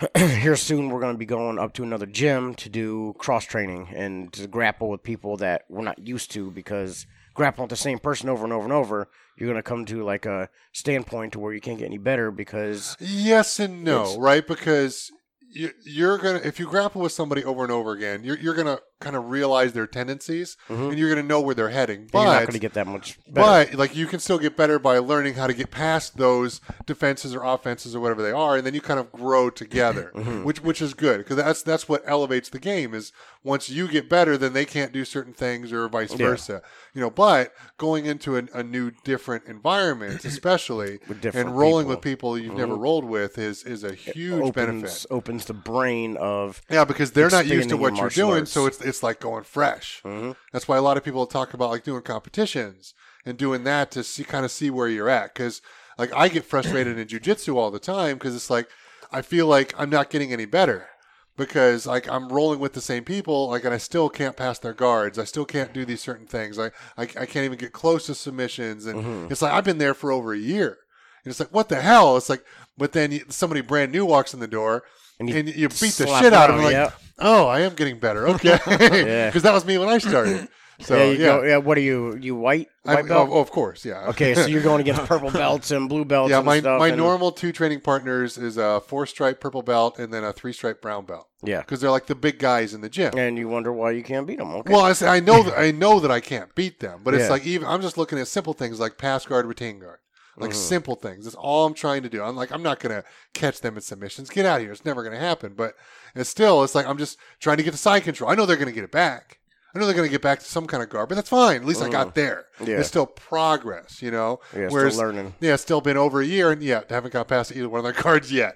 here 0.17 0.57
soon 0.57 0.91
we're 0.91 1.01
going 1.01 1.15
to 1.15 1.19
be 1.19 1.27
going 1.27 1.59
up 1.59 1.73
to 1.75 1.83
another 1.83 2.07
gym 2.07 2.55
to 2.55 2.69
do 2.69 3.15
cross 3.19 3.45
training 3.45 3.89
and 3.95 4.33
to 4.33 4.47
grapple 4.47 4.89
with 4.89 5.03
people 5.03 5.37
that 5.37 5.65
we're 5.69 5.83
not 5.83 5.99
used 5.99 6.31
to 6.31 6.51
because 6.51 7.07
grappling 7.35 7.65
with 7.65 7.71
the 7.71 7.77
same 7.77 7.99
person 7.99 8.29
over 8.29 8.45
and 8.45 8.53
over 8.53 8.65
and 8.65 8.73
over 8.73 9.09
you're 9.37 9.49
going 9.49 9.59
to 9.59 9.63
come 9.63 9.85
to 9.85 10.03
like 10.05 10.27
a 10.27 10.49
standpoint 10.73 11.33
to 11.33 11.39
where 11.39 11.53
you 11.53 11.61
can't 11.61 11.79
get 11.79 11.87
any 11.87 11.99
better 11.99 12.31
because 12.31 12.97
Yes 13.01 13.59
and 13.59 13.83
no, 13.85 14.19
right? 14.19 14.47
Because 14.47 15.11
you, 15.51 15.71
you're 15.85 16.19
gonna 16.19 16.41
if 16.45 16.59
you 16.59 16.67
grapple 16.67 17.01
with 17.01 17.13
somebody 17.13 17.45
over 17.45 17.63
and 17.63 17.73
over 17.73 17.93
again, 17.93 18.23
you're 18.23 18.39
you're 18.39 18.55
gonna 18.55 18.79
kind 19.01 19.15
of 19.15 19.31
realize 19.31 19.73
their 19.75 19.87
tendencies, 19.87 20.57
Mhm. 20.69 20.91
and 20.91 20.99
you're 20.99 21.09
gonna 21.09 21.23
know 21.23 21.41
where 21.41 21.55
they're 21.55 21.69
heading. 21.69 22.09
you're 22.13 22.25
not 22.25 22.33
But 22.41 22.41
going 22.47 22.53
to 22.53 22.59
get 22.59 22.75
that 22.75 22.87
much 22.87 23.19
better. 23.29 23.69
but 23.71 23.75
like 23.79 23.95
you 23.95 24.07
can 24.07 24.19
still 24.19 24.39
get 24.39 24.57
better 24.57 24.79
by 24.81 24.99
learning 24.99 25.35
how 25.35 25.47
to 25.47 25.55
get 25.55 25.71
past 25.71 26.17
those 26.17 26.61
defenses 26.87 27.35
or 27.35 27.45
offenses 27.45 27.95
or 27.95 28.01
whatever 28.01 28.23
they 28.23 28.33
are, 28.33 28.57
and 28.57 28.67
then 28.67 28.75
you 28.75 28.81
kind 28.81 28.99
of 28.99 29.13
grow 29.13 29.51
together, 29.51 30.11
Mm-hmm. 30.17 30.43
which 30.45 30.63
which 30.63 30.83
is 30.83 30.95
good 30.95 31.19
because 31.19 31.37
that's 31.37 31.63
that's 31.63 31.89
what 31.89 32.03
elevates 32.07 32.49
the 32.49 32.59
game. 32.59 32.93
Is 32.95 33.13
once 33.45 33.69
you 33.71 33.87
get 33.89 34.09
better, 34.09 34.37
then 34.37 34.53
they 34.53 34.65
can't 34.65 34.93
do 34.93 35.05
certain 35.05 35.33
things 35.33 35.73
or 35.73 35.89
vice 35.89 36.11
Yeah. 36.13 36.27
versa. 36.29 36.63
You 36.93 37.01
know, 37.01 37.11
but 37.11 37.53
going 37.77 38.05
into 38.07 38.35
an, 38.37 38.49
a 38.53 38.63
new 38.65 38.91
different 39.05 39.45
environment, 39.47 40.25
especially 40.49 40.99
With 41.09 41.21
different 41.21 41.49
and 41.51 41.57
rolling 41.59 41.85
people. 41.85 41.91
with 41.97 42.01
people 42.03 42.39
you've 42.39 42.57
never 42.57 42.75
rolled 42.75 43.05
with, 43.05 43.39
is 43.39 43.63
is 43.63 43.85
a 43.85 43.93
huge 43.95 44.41
opens, 44.43 44.55
benefit. 44.55 45.07
opens 45.11 45.45
the 45.45 45.55
brain 45.55 46.17
of 46.17 46.61
Yeah, 46.69 46.85
because 46.85 47.13
they're 47.13 47.31
not 47.31 47.47
used 47.47 47.69
to 47.69 47.77
what 47.77 47.97
you're 47.97 48.09
doing, 48.11 48.41
arts. 48.41 48.53
so 48.53 48.67
it's 48.67 48.81
it's 48.89 49.03
like 49.03 49.21
going 49.21 49.45
fresh. 49.45 50.01
Mhm. 50.05 50.35
That's 50.53 50.67
why 50.67 50.77
a 50.77 50.83
lot 50.83 50.97
of 50.97 51.05
people 51.05 51.27
talk 51.27 51.55
about 51.55 51.71
like 51.71 51.85
doing 51.85 52.03
competitions 52.03 52.95
and 53.27 53.37
doing 53.39 53.65
that 53.65 53.91
to 53.93 54.03
see 54.03 54.25
kind 54.25 54.45
of 54.45 54.51
see 54.51 54.71
where 54.71 54.89
you're 54.89 55.09
at. 55.09 55.35
Because 55.35 55.61
like 55.99 56.13
I 56.15 56.29
get 56.29 56.45
frustrated 56.45 56.99
in 56.99 57.07
jujitsu 57.09 57.55
all 57.57 57.71
the 57.71 57.79
time 57.79 58.17
because 58.17 58.35
it's 58.35 58.51
like 58.51 58.69
I 59.13 59.23
feel 59.23 59.47
like 59.47 59.75
I'm 59.79 59.91
not 59.91 60.11
getting 60.11 60.33
any 60.33 60.45
better 60.47 60.89
because 61.37 61.87
like 61.87 62.09
I'm 62.09 62.29
rolling 62.29 62.59
with 62.59 62.73
the 62.73 62.81
same 62.81 63.05
people, 63.05 63.49
like 63.51 63.65
and 63.65 63.75
I 63.75 63.79
still 63.79 64.09
can't 64.09 64.37
pass 64.37 64.59
their 64.59 64.75
guards. 64.75 65.19
I 65.19 65.25
still 65.25 65.45
can't 65.45 65.73
do 65.73 65.85
these 65.85 66.01
certain 66.01 66.27
things. 66.27 66.59
I 66.59 66.67
I, 66.97 67.03
I 67.03 67.27
can't 67.27 67.45
even 67.45 67.59
get 67.59 67.73
close 67.73 68.07
to 68.07 68.15
submissions, 68.15 68.87
and 68.87 68.99
Mm-hmm. 69.01 69.33
it's 69.33 69.43
like 69.43 69.53
I've 69.53 69.65
been 69.65 69.79
there 69.79 69.95
for 69.95 70.11
over 70.13 70.33
a 70.33 70.39
year. 70.39 70.79
And 71.25 71.31
it's 71.33 71.41
like, 71.41 71.53
what 71.53 71.69
the 71.69 71.81
hell? 71.81 72.17
It's 72.17 72.29
like, 72.31 72.45
but 72.79 72.93
then 72.93 73.21
somebody 73.29 73.61
brand 73.61 73.91
new 73.93 74.05
walks 74.07 74.33
in 74.33 74.41
the 74.41 74.47
door, 74.47 74.85
And 75.21 75.29
and 75.31 75.49
you 75.49 75.55
you, 75.55 75.69
beat 75.69 75.95
the 75.95 76.07
shit 76.21 76.33
out 76.33 76.51
of 76.51 76.57
them. 76.57 76.65
Like, 76.65 76.73
yeah. 76.73 76.91
oh, 77.19 77.47
I 77.47 77.61
am 77.61 77.75
getting 77.75 77.99
better. 77.99 78.29
Okay, 78.35 78.59
because 78.65 78.91
Yeah. 79.07 79.31
that 79.39 79.53
was 79.53 79.65
me 79.65 79.79
when 79.79 79.89
I 79.89 79.99
started. 79.99 80.49
So 80.81 80.97
yeah, 80.97 81.05
yeah, 81.11 81.17
Go, 81.19 81.43
yeah. 81.43 81.57
What 81.57 81.77
are 81.77 81.81
you? 81.81 82.17
You 82.21 82.37
white? 82.37 82.69
White 82.85 83.09
belt? 83.09 83.31
oh, 83.33 83.41
of 83.41 83.51
course, 83.51 83.85
yeah. 83.85 84.07
Okay, 84.11 84.33
so 84.35 84.47
you're 84.47 84.63
going 84.63 84.81
against 84.81 85.03
purple 85.07 85.29
belts 85.33 85.73
and 85.73 85.89
blue 85.89 86.05
belts. 86.05 86.31
yeah, 86.31 86.37
and 86.37 86.47
my 86.47 86.61
stuff, 86.61 86.79
my 86.79 86.89
and- 86.89 86.97
normal 86.97 87.33
two 87.33 87.51
training 87.51 87.81
partners 87.81 88.39
is 88.39 88.57
a 88.59 88.81
four 88.83 89.05
stripe 89.05 89.41
purple 89.41 89.63
belt 89.63 89.99
and 89.99 90.13
then 90.15 90.23
a 90.23 90.33
three 90.33 90.53
stripe 90.53 90.81
brown 90.81 91.05
belt 91.05 91.27
Yeah, 91.43 91.59
because 91.63 91.81
they're 91.81 91.91
like 91.91 92.07
the 92.07 92.15
big 92.15 92.39
guys 92.39 92.75
in 92.75 92.81
the 92.81 92.89
gym. 92.89 93.13
and 93.19 93.37
you 93.37 93.49
wonder 93.49 93.73
why 93.73 93.91
you 93.91 94.05
can't 94.05 94.25
beat 94.25 94.39
them. 94.39 94.53
Okay. 94.55 94.73
Well, 94.73 94.83
I, 94.85 94.93
say, 94.93 95.09
I 95.09 95.19
know 95.19 95.43
that 95.43 95.59
I 95.59 95.73
know 95.73 95.99
that 95.99 96.13
I 96.13 96.21
can't 96.21 96.55
beat 96.55 96.79
them, 96.79 97.01
but 97.03 97.13
it's 97.13 97.25
Yeah. 97.25 97.31
like 97.31 97.45
even 97.45 97.67
I'm 97.67 97.83
just 97.83 97.99
looking 97.99 98.21
at 98.21 98.29
simple 98.29 98.53
things 98.53 98.79
like 98.79 98.99
pass 98.99 99.27
guard, 99.27 99.47
retain 99.47 99.81
guard, 99.81 99.99
like 100.41 100.51
Mm-hmm. 100.51 100.59
simple 100.59 100.95
things. 100.97 101.25
That's 101.25 101.37
all 101.37 101.67
I'm 101.67 101.75
trying 101.75 102.03
to 102.03 102.09
do. 102.09 102.23
I'm 102.23 102.37
like 102.37 102.51
I'm 102.53 102.63
not 102.63 102.81
gonna 102.81 103.05
catch 103.35 103.61
them 103.61 103.77
in 103.77 103.81
submissions. 103.83 104.31
Get 104.31 104.47
out 104.47 104.57
of 104.57 104.63
here. 104.63 104.73
It's 104.73 104.85
never 104.85 105.03
gonna 105.03 105.19
happen. 105.19 105.55
But 105.57 105.75
it's 106.15 106.31
still 106.31 106.63
it's 106.65 106.75
like 106.75 106.87
I'm 106.87 106.99
just 106.99 107.19
trying 107.41 107.57
to 107.59 107.63
get 107.63 107.73
the 107.73 107.79
side 107.79 108.05
control. 108.05 108.31
I 108.31 108.35
know 108.35 108.47
they're 108.47 108.57
gonna 108.57 108.73
get 108.73 108.85
it 108.85 108.93
back. 108.93 109.39
I 109.75 109.79
know 109.79 109.85
they're 109.87 109.95
gonna 109.95 110.09
get 110.09 110.23
back 110.23 110.39
to 110.39 110.45
some 110.47 110.67
kind 110.67 110.83
of 110.83 110.89
guard, 110.89 111.09
but 111.11 111.15
that's 111.17 111.29
fine. 111.29 111.57
At 111.57 111.65
least 111.67 111.83
I 111.83 111.89
got 111.91 112.15
there. 112.15 112.47
Mm-hmm. 112.59 112.71
Yeah. 112.71 112.79
It's 112.79 112.89
still 112.89 113.07
progress, 113.07 114.01
you 114.01 114.11
know. 114.11 114.41
Yeah, 114.57 114.69
still 114.69 114.91
learning. 114.97 115.35
yeah, 115.41 115.55
it's 115.55 115.63
still 115.63 115.81
been 115.83 115.97
over 115.99 116.21
a 116.23 116.27
year, 116.27 116.51
and 116.51 116.63
yeah, 116.63 116.83
haven't 116.89 117.13
got 117.13 117.29
past 117.29 117.53
either 117.55 117.69
one 117.69 117.79
of 117.81 117.85
their 117.85 117.93
cards 118.03 118.33
yet. 118.33 118.55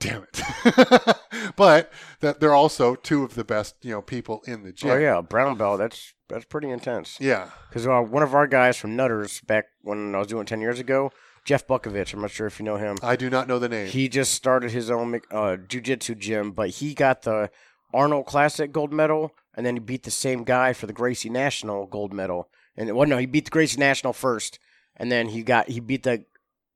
Damn 0.00 0.24
it! 0.24 1.16
but 1.56 1.92
that 2.20 2.40
they're 2.40 2.54
also 2.54 2.96
two 2.96 3.22
of 3.22 3.36
the 3.36 3.44
best, 3.44 3.76
you 3.82 3.92
know, 3.92 4.02
people 4.02 4.42
in 4.48 4.64
the 4.64 4.72
gym. 4.72 4.90
Oh 4.90 4.96
yeah, 4.96 5.20
brown 5.20 5.56
belt. 5.56 5.78
That's 5.78 6.12
that's 6.32 6.46
pretty 6.46 6.70
intense. 6.70 7.18
Yeah. 7.20 7.50
Because 7.68 7.86
uh, 7.86 8.00
one 8.00 8.22
of 8.22 8.34
our 8.34 8.46
guys 8.46 8.76
from 8.76 8.96
Nutters 8.96 9.40
back 9.42 9.66
when 9.82 10.14
I 10.14 10.18
was 10.18 10.28
doing 10.28 10.46
ten 10.46 10.60
years 10.60 10.80
ago, 10.80 11.12
Jeff 11.44 11.66
Bukovich. 11.66 12.14
I'm 12.14 12.20
not 12.20 12.30
sure 12.30 12.46
if 12.46 12.58
you 12.58 12.64
know 12.64 12.76
him. 12.76 12.96
I 13.02 13.16
do 13.16 13.28
not 13.28 13.48
know 13.48 13.58
the 13.58 13.68
name. 13.68 13.88
He 13.88 14.08
just 14.08 14.32
started 14.32 14.70
his 14.70 14.90
own 14.90 15.14
uh, 15.30 15.56
jujitsu 15.68 16.16
gym, 16.18 16.52
but 16.52 16.70
he 16.70 16.94
got 16.94 17.22
the 17.22 17.50
Arnold 17.92 18.26
Classic 18.26 18.72
gold 18.72 18.92
medal, 18.92 19.34
and 19.54 19.66
then 19.66 19.76
he 19.76 19.80
beat 19.80 20.04
the 20.04 20.10
same 20.10 20.44
guy 20.44 20.72
for 20.72 20.86
the 20.86 20.92
Gracie 20.92 21.30
National 21.30 21.86
gold 21.86 22.12
medal. 22.12 22.48
And 22.76 22.94
well, 22.96 23.08
no, 23.08 23.18
he 23.18 23.26
beat 23.26 23.44
the 23.44 23.50
Gracie 23.50 23.78
National 23.78 24.12
first, 24.12 24.58
and 24.96 25.12
then 25.12 25.28
he 25.28 25.42
got 25.42 25.68
he 25.68 25.80
beat 25.80 26.04
the 26.04 26.24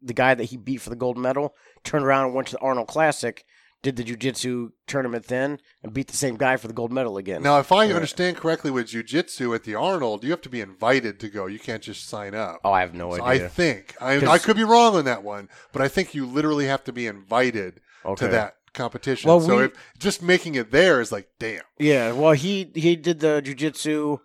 the 0.03 0.15
guy 0.15 0.35
that 0.35 0.45
he 0.45 0.57
beat 0.57 0.83
for 0.83 0.91
the 0.91 0.97
gold 0.97 1.17
medal. 1.17 1.55
Turned 1.85 2.05
around 2.05 2.27
and 2.27 2.35
went 2.35 2.49
to 2.49 2.57
the 2.57 2.61
Arnold 2.61 2.89
Classic, 2.89 3.45
did 3.87 3.97
the 3.97 4.05
jujitsu 4.05 4.73
tournament 4.87 5.27
then, 5.29 5.59
and 5.83 5.93
beat 5.95 6.09
the 6.09 6.17
same 6.17 6.37
guy 6.37 6.57
for 6.57 6.67
the 6.69 6.75
gold 6.75 6.93
medal 6.93 7.17
again. 7.17 7.43
now, 7.43 7.59
if 7.61 7.71
I 7.71 7.85
Yeah. 7.85 7.95
understand 7.95 8.37
correctly, 8.37 8.71
with 8.71 8.89
jujitsu 8.89 9.55
at 9.55 9.63
the 9.65 9.75
Arnold, 9.75 10.25
you 10.25 10.31
have 10.31 10.41
to 10.43 10.49
be 10.49 10.61
invited 10.61 11.21
to 11.21 11.29
go. 11.29 11.47
You 11.47 11.59
can't 11.59 11.83
just 11.83 12.09
sign 12.09 12.35
up. 12.35 12.61
Oh, 12.65 12.73
I 12.73 12.81
have 12.81 12.95
no 12.95 13.15
So 13.17 13.25
I 13.25 13.39
think 13.49 13.95
I, 14.01 14.17
I 14.27 14.39
could 14.39 14.57
be 14.57 14.65
wrong 14.65 14.97
on 14.97 15.05
that 15.05 15.23
one, 15.23 15.49
but 15.73 15.83
I 15.83 15.89
think 15.89 16.15
you 16.15 16.27
literally 16.27 16.67
have 16.67 16.83
to 16.85 16.93
be 16.93 17.07
invited 17.07 17.81
Okay. 18.05 18.27
to 18.27 18.33
that 18.33 18.57
competition. 18.75 19.29
Well, 19.29 19.41
so 19.41 19.57
we- 19.59 19.65
if 19.65 19.73
just 19.99 20.23
making 20.23 20.55
it 20.57 20.71
there 20.71 21.01
is 21.01 21.11
like, 21.13 21.29
damn. 21.39 21.63
Yeah, 21.79 22.13
well, 22.13 22.33
he 22.33 22.71
he 22.75 22.97
did 22.97 23.21
the 23.21 23.41
jujitsu 23.45 24.19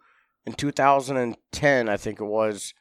in 0.46 0.54
2010, 0.54 1.88
I 1.90 1.98
think 1.98 2.20
it 2.20 2.26
was. 2.26 2.74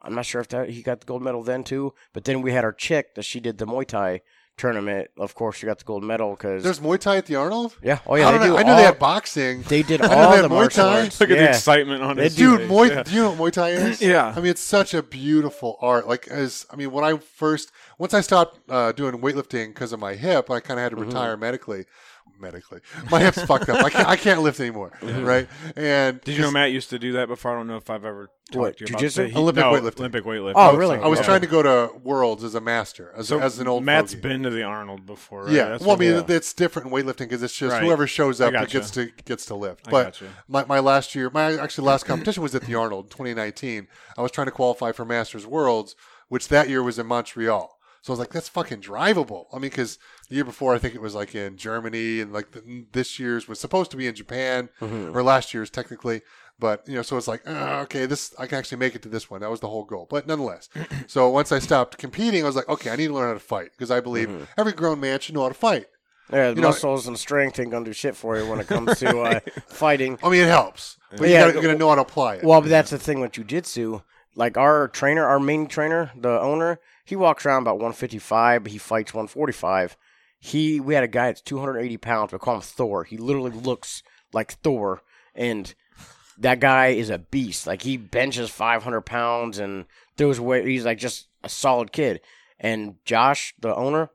I'm 0.00 0.14
not 0.14 0.26
sure 0.26 0.40
if 0.40 0.48
that 0.48 0.70
he 0.70 0.82
got 0.82 1.00
the 1.00 1.06
gold 1.06 1.22
medal 1.22 1.42
then 1.42 1.64
too. 1.64 1.92
But 2.12 2.24
then 2.24 2.40
we 2.42 2.52
had 2.52 2.64
our 2.64 2.72
chick 2.72 3.14
that 3.16 3.24
she 3.24 3.40
did 3.40 3.58
the 3.58 3.66
Muay 3.66 3.86
Thai 3.86 4.20
tournament. 4.58 5.10
Of 5.16 5.34
course, 5.34 5.62
you 5.62 5.66
got 5.66 5.78
the 5.78 5.84
gold 5.84 6.04
medal 6.04 6.32
because 6.32 6.62
There's 6.62 6.80
Muay 6.80 6.98
Thai 6.98 7.16
at 7.16 7.26
the 7.26 7.36
Arnold. 7.36 7.76
yeah, 7.82 8.00
oh 8.06 8.16
yeah, 8.16 8.28
I, 8.28 8.32
they 8.32 8.38
don't 8.38 8.46
do. 8.48 8.52
know. 8.52 8.58
I 8.58 8.62
knew 8.64 8.70
all, 8.72 8.76
they 8.76 8.82
had 8.82 8.98
boxing. 8.98 9.62
they 9.62 9.82
did 9.82 10.02
all 10.02 10.32
they 10.32 10.42
the 10.42 10.48
Muay 10.48 10.50
martial 10.50 10.84
Thai. 10.84 11.00
arts. 11.02 11.20
Look 11.20 11.30
at 11.30 11.38
the 11.38 11.48
excitement 11.48 12.02
on 12.02 12.18
it. 12.18 12.34
Dude, 12.36 12.60
face. 12.60 12.70
Muay, 12.70 12.88
Yeah. 12.90 13.02
do 13.04 13.10
you 13.12 13.22
know 13.22 13.30
what 13.32 13.38
Muay 13.38 13.52
Thai 13.52 13.68
is? 13.70 14.02
Yeah. 14.08 14.32
I 14.36 14.40
mean, 14.40 14.50
it's 14.50 14.60
such 14.62 14.92
a 14.92 15.02
beautiful 15.02 15.78
art. 15.80 16.06
Like, 16.06 16.28
as 16.28 16.66
I 16.70 16.76
mean, 16.76 16.90
when 16.92 17.04
I 17.04 17.16
first, 17.16 17.70
once 17.98 18.12
I 18.12 18.20
stopped 18.20 18.58
uh, 18.68 18.92
doing 18.92 19.14
weightlifting 19.18 19.68
because 19.68 19.92
of 19.92 20.00
my 20.00 20.14
hip, 20.14 20.50
I 20.50 20.60
kind 20.60 20.78
of 20.78 20.82
had 20.84 20.90
to 20.90 20.96
Mm-hmm. 20.96 21.06
retire 21.08 21.36
medically. 21.36 21.84
Medically, 22.40 22.80
my 23.10 23.20
hip's 23.20 23.42
fucked 23.42 23.68
up. 23.68 23.84
I 23.84 23.90
can't, 23.90 24.08
I 24.08 24.16
can't 24.16 24.42
lift 24.42 24.60
anymore, 24.60 24.92
Mm-hmm. 25.00 25.24
right? 25.24 25.48
And 25.76 26.20
Did 26.20 26.36
you 26.36 26.42
know 26.42 26.50
Matt 26.52 26.70
used 26.70 26.90
to 26.90 26.98
do 26.98 27.12
that 27.14 27.26
before? 27.28 27.52
I 27.52 27.54
don't 27.56 27.66
know 27.66 27.76
if 27.76 27.90
I've 27.90 28.04
ever 28.04 28.30
talked 28.52 28.56
What, 28.60 28.76
to 28.78 28.84
you 28.84 28.88
about 28.94 29.02
jujitsu? 29.02 29.14
that. 29.16 29.30
He- 29.30 29.36
Olympic 29.36 29.64
no, 29.64 29.72
weightlifting. 29.72 29.98
Olympic 29.98 30.24
weightlifting. 30.24 30.52
Oh, 30.54 30.76
really? 30.76 30.98
I 30.98 31.06
was 31.08 31.18
Okay. 31.18 31.26
trying 31.26 31.40
to 31.40 31.46
go 31.48 31.62
to 31.62 31.92
Worlds 31.98 32.44
as 32.44 32.54
a 32.54 32.60
master, 32.60 33.12
as, 33.16 33.26
So 33.28 33.40
as 33.40 33.58
an 33.58 33.66
old 33.66 33.84
Matt's 33.84 34.14
fogey. 34.14 34.28
been 34.28 34.42
to 34.44 34.50
the 34.50 34.62
Arnold 34.62 35.04
before. 35.04 35.44
Right? 35.44 35.52
Yeah, 35.52 35.68
That's 35.70 35.84
well, 35.84 35.96
I 35.96 35.98
mean, 35.98 36.12
yeah. 36.14 36.24
it's 36.36 36.52
different 36.52 36.86
in 36.88 36.94
weightlifting 36.94 37.18
because 37.18 37.42
it's 37.42 37.54
just 37.56 37.72
Right. 37.72 37.82
whoever 37.82 38.06
shows 38.06 38.40
up 38.40 38.52
gotcha. 38.52 38.78
gets 38.78 38.90
to 38.92 39.10
gets 39.24 39.44
to 39.46 39.54
lift. 39.56 39.90
But 39.90 40.20
my, 40.46 40.64
my 40.64 40.78
last 40.78 41.14
year, 41.16 41.30
my 41.30 41.56
actually 41.58 41.86
last 41.88 42.04
competition 42.06 42.42
was 42.42 42.54
at 42.54 42.62
the 42.62 42.74
Arnold, 42.76 43.10
2019. 43.10 43.88
I 44.16 44.22
was 44.22 44.30
trying 44.30 44.46
to 44.46 44.52
qualify 44.52 44.92
for 44.92 45.04
Masters 45.04 45.44
Worlds, 45.46 45.96
which 46.28 46.48
that 46.48 46.68
year 46.68 46.82
was 46.84 46.98
in 46.98 47.06
Montreal. 47.06 47.77
So 48.02 48.10
I 48.10 48.14
was 48.14 48.18
like, 48.20 48.30
that's 48.30 48.48
fucking 48.48 48.80
drivable. 48.80 49.46
I 49.52 49.56
mean, 49.56 49.70
because 49.70 49.98
the 50.28 50.36
year 50.36 50.44
before, 50.44 50.74
I 50.74 50.78
think 50.78 50.94
it 50.94 51.00
was 51.00 51.14
like 51.14 51.34
in 51.34 51.56
Germany, 51.56 52.20
and 52.20 52.32
like 52.32 52.52
the, 52.52 52.86
this 52.92 53.18
year's 53.18 53.48
was 53.48 53.58
supposed 53.60 53.90
to 53.90 53.96
be 53.96 54.06
in 54.06 54.14
Japan, 54.14 54.68
Mm-hmm. 54.80 55.16
or 55.16 55.22
last 55.22 55.52
year's 55.52 55.70
technically. 55.70 56.22
But 56.60 56.88
you 56.88 56.94
know, 56.96 57.02
so 57.02 57.16
it's 57.16 57.28
like, 57.28 57.46
uh, 57.46 57.80
okay, 57.82 58.06
this 58.06 58.34
I 58.38 58.46
can 58.46 58.58
actually 58.58 58.78
make 58.78 58.94
it 58.96 59.02
to 59.02 59.08
this 59.08 59.30
one. 59.30 59.40
That 59.42 59.50
was 59.50 59.60
the 59.60 59.68
whole 59.68 59.84
goal. 59.84 60.06
But 60.10 60.26
nonetheless, 60.26 60.68
so 61.06 61.28
once 61.28 61.52
I 61.52 61.58
stopped 61.60 61.98
competing, 61.98 62.42
I 62.42 62.46
was 62.46 62.56
like, 62.56 62.68
okay, 62.68 62.90
I 62.90 62.96
need 62.96 63.08
to 63.08 63.14
learn 63.14 63.28
how 63.28 63.34
to 63.34 63.40
fight 63.40 63.70
because 63.72 63.90
I 63.90 64.00
believe 64.00 64.28
Mm-hmm. 64.28 64.44
every 64.56 64.72
grown 64.72 64.98
man 65.00 65.20
should 65.20 65.34
know 65.34 65.42
how 65.42 65.48
to 65.48 65.54
fight. 65.54 65.86
Yeah, 66.32 66.50
You 66.50 66.56
know- 66.56 66.68
muscles 66.68 67.06
and 67.06 67.18
strength 67.18 67.58
ain't 67.60 67.70
gonna 67.70 67.84
do 67.84 67.92
shit 67.92 68.14
for 68.16 68.36
you 68.38 68.46
when 68.48 68.58
it 68.60 68.66
comes 68.66 68.98
to 68.98 69.20
uh, 69.20 69.40
fighting. 69.68 70.18
I 70.22 70.28
mean, 70.28 70.42
it 70.42 70.48
helps, 70.48 70.98
but 71.10 71.22
you 71.22 71.26
Yeah, 71.28 71.46
gotta, 71.46 71.54
you 71.54 71.62
got 71.62 71.72
to 71.72 71.78
know 71.78 71.88
how 71.88 71.94
to 71.94 72.02
apply 72.02 72.34
it. 72.36 72.44
Well, 72.44 72.60
but 72.60 72.68
that's 72.70 72.90
the 72.90 72.98
thing 72.98 73.20
with 73.20 73.32
jujitsu. 73.32 74.02
Like 74.34 74.56
our 74.58 74.88
trainer, 74.88 75.24
our 75.24 75.40
main 75.40 75.66
trainer, 75.68 76.10
the 76.16 76.38
owner, 76.40 76.80
he 77.08 77.16
walks 77.16 77.46
around 77.46 77.62
about 77.62 77.76
155, 77.76 78.64
but 78.64 78.70
he 78.70 78.76
fights 78.76 79.14
145. 79.14 79.96
He, 80.38 80.78
we 80.78 80.92
had 80.92 81.04
a 81.04 81.08
guy 81.08 81.28
that's 81.28 81.40
280 81.40 81.96
pounds. 81.96 82.32
We 82.32 82.38
call 82.38 82.56
him 82.56 82.60
Thor. 82.60 83.04
He 83.04 83.16
literally 83.16 83.50
looks 83.50 84.02
like 84.34 84.52
Thor, 84.52 85.00
and 85.34 85.74
that 86.36 86.60
guy 86.60 86.88
is 86.88 87.08
a 87.08 87.16
beast. 87.16 87.66
Like 87.66 87.80
he 87.80 87.96
benches 87.96 88.50
500 88.50 89.00
pounds 89.00 89.58
and 89.58 89.86
throws 90.18 90.38
weight. 90.38 90.66
He's 90.66 90.84
like 90.84 90.98
just 90.98 91.28
a 91.42 91.48
solid 91.48 91.92
kid. 91.92 92.20
And 92.60 92.96
Josh, 93.06 93.54
the 93.58 93.74
owner, 93.74 94.10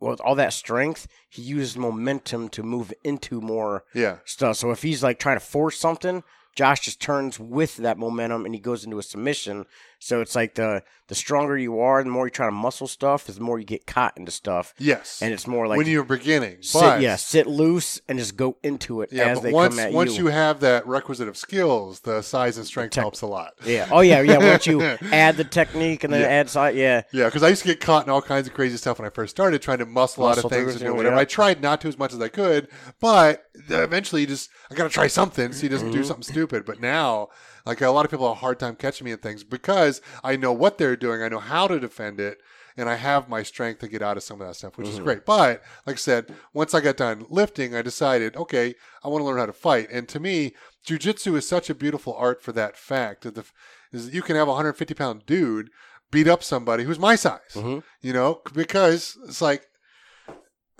with 0.00 0.20
all 0.22 0.34
that 0.36 0.54
strength, 0.54 1.06
he 1.28 1.42
uses 1.42 1.76
momentum 1.76 2.48
to 2.48 2.62
move 2.62 2.94
into 3.04 3.42
more 3.42 3.84
yeah, 3.92 4.20
stuff. 4.24 4.56
So 4.56 4.70
if 4.70 4.80
he's 4.80 5.02
like 5.02 5.18
trying 5.18 5.36
to 5.36 5.44
force 5.44 5.78
something, 5.78 6.24
Josh 6.54 6.80
just 6.80 7.00
turns 7.00 7.38
with 7.38 7.76
that 7.78 7.98
momentum 7.98 8.46
and 8.46 8.54
he 8.54 8.60
goes 8.60 8.82
into 8.84 8.98
a 8.98 9.02
submission. 9.02 9.66
So 10.04 10.20
it's 10.20 10.34
like 10.34 10.56
the 10.56 10.82
the 11.06 11.14
stronger 11.14 11.56
you 11.56 11.78
are, 11.78 12.02
the 12.02 12.10
more 12.10 12.26
you 12.26 12.30
try 12.30 12.46
to 12.46 12.50
muscle 12.52 12.88
stuff, 12.88 13.28
is 13.28 13.36
the 13.36 13.42
more 13.42 13.58
you 13.58 13.64
get 13.64 13.86
caught 13.86 14.16
into 14.16 14.32
stuff. 14.32 14.74
yes. 14.78 15.20
And 15.22 15.32
it's 15.32 15.46
more 15.46 15.68
like 15.68 15.76
when 15.76 15.86
you're 15.86 16.02
beginning, 16.04 16.56
sit, 16.62 16.80
but 16.80 17.00
yeah, 17.02 17.14
sit 17.16 17.46
loose 17.46 18.00
and 18.08 18.18
just 18.18 18.36
go 18.36 18.56
into 18.64 19.02
it 19.02 19.10
yeah, 19.12 19.26
as 19.28 19.40
they 19.42 19.52
once 19.52 19.76
come 19.76 19.84
at 19.86 19.92
once 19.92 20.16
you. 20.16 20.24
you 20.24 20.30
have 20.30 20.58
that 20.60 20.86
requisite 20.88 21.28
of 21.28 21.36
skills, 21.36 22.00
the 22.00 22.20
size 22.22 22.56
and 22.56 22.66
strength 22.66 22.94
helps 22.96 23.20
a 23.20 23.26
lot. 23.26 23.52
yeah. 23.64 23.86
Oh 23.92 24.00
yeah, 24.00 24.22
yeah. 24.22 24.38
Once 24.38 24.66
you 24.66 24.80
add 25.12 25.36
the 25.36 25.44
technique 25.44 26.02
and 26.02 26.12
then 26.12 26.22
Yeah. 26.22 26.26
add 26.28 26.50
side, 26.50 26.74
yeah. 26.74 27.02
Yeah, 27.12 27.26
because 27.26 27.44
I 27.44 27.48
used 27.50 27.62
to 27.62 27.68
get 27.68 27.78
caught 27.80 28.04
in 28.04 28.10
all 28.10 28.22
kinds 28.22 28.48
of 28.48 28.54
crazy 28.54 28.76
stuff 28.78 28.98
when 28.98 29.06
I 29.06 29.10
first 29.10 29.30
started, 29.36 29.62
trying 29.62 29.78
to 29.78 29.86
muscle, 29.86 30.24
out 30.24 30.30
Muscle 30.36 30.46
of 30.46 30.52
things 30.52 30.72
and 30.74 30.80
do 30.80 30.94
whatever. 30.94 31.14
yeah. 31.14 31.20
I 31.20 31.24
tried 31.26 31.60
not 31.62 31.80
to 31.82 31.88
as 31.88 31.96
much 31.98 32.12
as 32.12 32.20
I 32.20 32.28
could, 32.28 32.66
but 32.98 33.44
eventually, 33.68 34.22
you 34.22 34.26
just 34.26 34.50
I 34.70 34.74
got 34.74 34.84
to 34.84 34.90
try 34.90 35.06
something 35.06 35.52
so 35.52 35.60
he 35.62 35.68
doesn't 35.68 35.88
Mm-hmm. 35.90 35.96
do 35.98 36.04
something 36.04 36.22
stupid. 36.24 36.64
But 36.64 36.80
now, 36.80 37.28
like 37.66 37.80
a 37.80 37.90
lot 37.90 38.04
of 38.04 38.10
people 38.10 38.26
have 38.28 38.36
a 38.36 38.40
hard 38.40 38.58
time 38.58 38.76
catching 38.76 39.04
me 39.04 39.12
in 39.12 39.18
things 39.18 39.44
because 39.44 40.00
I 40.24 40.36
know 40.36 40.52
what 40.52 40.78
they're 40.78 40.96
doing, 40.96 41.22
I 41.22 41.28
know 41.28 41.38
how 41.38 41.66
to 41.68 41.78
defend 41.80 42.20
it, 42.20 42.38
and 42.76 42.88
I 42.88 42.94
have 42.94 43.28
my 43.28 43.42
strength 43.42 43.80
to 43.80 43.88
get 43.88 44.02
out 44.02 44.16
of 44.16 44.22
some 44.22 44.40
of 44.40 44.46
that 44.46 44.54
stuff, 44.54 44.78
which 44.78 44.88
is 44.88 44.94
Mm-hmm. 44.96 45.04
great. 45.04 45.26
But 45.26 45.62
like 45.86 45.96
I 45.96 45.98
said, 45.98 46.32
once 46.54 46.74
I 46.74 46.80
got 46.80 46.96
done 46.96 47.26
lifting, 47.28 47.74
I 47.74 47.82
decided, 47.82 48.36
okay, 48.36 48.74
I 49.04 49.08
want 49.08 49.20
to 49.22 49.26
learn 49.26 49.38
how 49.38 49.46
to 49.46 49.52
fight. 49.52 49.88
And 49.90 50.08
to 50.08 50.18
me, 50.20 50.54
jujitsu 50.86 51.36
is 51.36 51.46
such 51.46 51.68
a 51.70 51.74
beautiful 51.74 52.14
art 52.14 52.42
for 52.42 52.52
that 52.52 52.76
fact 52.76 53.22
that 53.22 53.34
the 53.34 53.44
is 53.92 54.06
that 54.06 54.14
you 54.14 54.22
can 54.22 54.36
have 54.36 54.48
a 54.48 54.52
150 54.52 54.94
pound 54.94 55.26
dude 55.26 55.68
beat 56.10 56.26
up 56.26 56.42
somebody 56.42 56.84
who's 56.84 56.98
my 56.98 57.14
size 57.14 57.40
Mhm. 57.54 57.82
you 58.00 58.12
know 58.12 58.40
because 58.54 59.16
it's 59.24 59.40
like 59.40 59.66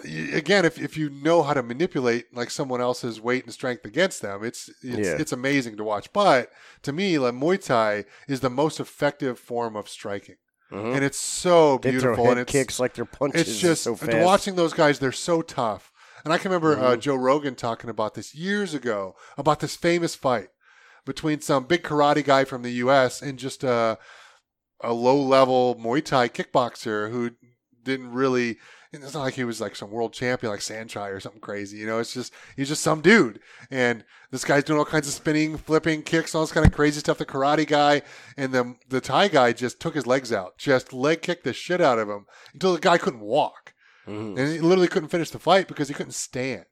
again 0.05 0.65
if, 0.65 0.79
if 0.81 0.97
you 0.97 1.09
know 1.11 1.43
how 1.43 1.55
to 1.55 1.63
manipulate 1.63 2.35
like 2.35 2.51
someone 2.51 2.81
else's 2.81 3.21
weight 3.21 3.45
and 3.45 3.53
strength 3.53 3.85
against 3.85 4.23
them 4.23 4.43
it's 4.45 4.69
it's, 4.83 5.09
Yeah. 5.09 5.17
it's 5.19 5.33
amazing 5.33 5.77
to 5.77 5.85
watch 5.85 6.13
but 6.13 6.51
to 6.83 6.93
me 6.93 7.19
like 7.19 7.35
muay 7.35 7.65
thai 7.65 8.05
is 8.29 8.41
the 8.41 8.51
most 8.51 8.81
effective 8.81 9.39
form 9.39 9.77
of 9.77 9.89
striking 9.89 10.37
Mhm. 10.73 10.95
and 10.97 11.05
it's 11.05 11.19
so 11.19 11.79
beautiful 11.79 12.31
and 12.31 12.41
it's 12.41 12.51
kicks 12.51 12.81
like 12.81 12.95
their 12.95 13.05
punches. 13.05 13.43
it's 13.43 13.59
just 13.61 13.83
so 13.85 13.97
watching 14.25 14.55
those 14.57 14.73
guys 14.73 14.99
they're 14.99 15.13
so 15.13 15.43
tough 15.43 15.93
and 16.25 16.33
i 16.33 16.39
can 16.39 16.51
remember 16.51 16.79
uh, 16.79 16.97
Mhm. 16.97 17.01
joe 17.01 17.15
rogan 17.17 17.55
talking 17.55 17.91
about 17.91 18.15
this 18.15 18.35
years 18.35 18.73
ago 18.75 19.15
about 19.37 19.61
this 19.61 19.77
famous 19.77 20.15
fight 20.15 20.49
between 21.05 21.41
some 21.41 21.65
big 21.65 21.83
karate 21.83 22.25
guy 22.25 22.45
from 22.45 22.63
the 22.63 22.71
us 22.73 23.21
and 23.21 23.39
just 23.39 23.63
a, 23.65 23.99
a 24.81 24.93
low 24.93 25.17
level 25.21 25.75
muay 25.77 26.03
thai 26.05 26.29
kickboxer 26.29 27.11
who 27.11 27.33
didn't 27.85 28.13
really 28.13 28.59
it's 29.03 29.15
not 29.15 29.23
like 29.23 29.35
he 29.35 29.45
was 29.45 29.61
like 29.61 29.75
some 29.77 29.91
world 29.91 30.13
champion 30.13 30.51
like 30.51 30.61
Saenchai 30.61 31.11
or 31.13 31.21
something 31.21 31.41
crazy, 31.41 31.79
you 31.79 31.87
know. 31.87 31.99
It's 31.99 32.13
just 32.15 32.33
he's 32.57 32.69
just 32.69 32.83
some 32.83 33.01
dude, 33.01 33.41
and 33.71 34.05
this 34.31 34.45
guy's 34.45 34.65
doing 34.65 34.79
all 34.79 34.85
kinds 34.85 35.09
of 35.09 35.15
spinning, 35.15 35.57
flipping 35.57 36.03
kicks, 36.03 36.35
all 36.35 36.43
this 36.43 36.53
kind 36.53 36.67
of 36.67 36.73
crazy 36.73 37.01
stuff. 37.01 37.19
The 37.19 37.27
karate 37.27 37.67
guy 37.67 38.03
and 38.37 38.53
the 38.53 38.75
the 38.89 39.01
Thai 39.01 39.29
guy 39.29 39.53
just 39.53 39.81
took 39.81 39.95
his 39.95 40.07
legs 40.07 40.33
out, 40.33 40.59
just 40.59 40.93
leg 40.93 41.23
kicked 41.23 41.45
the 41.45 41.53
shit 41.53 41.81
out 41.81 41.99
of 41.99 42.09
him 42.09 42.27
until 42.53 42.75
the 42.75 42.81
guy 42.81 42.99
couldn't 42.99 43.21
walk, 43.21 43.73
Mhm. 44.07 44.39
and 44.39 44.53
he 44.53 44.59
literally 44.61 44.89
couldn't 44.89 45.09
finish 45.09 45.31
the 45.31 45.39
fight 45.39 45.69
because 45.69 45.89
he 45.89 45.95
couldn't 45.95 46.13
stand. 46.13 46.67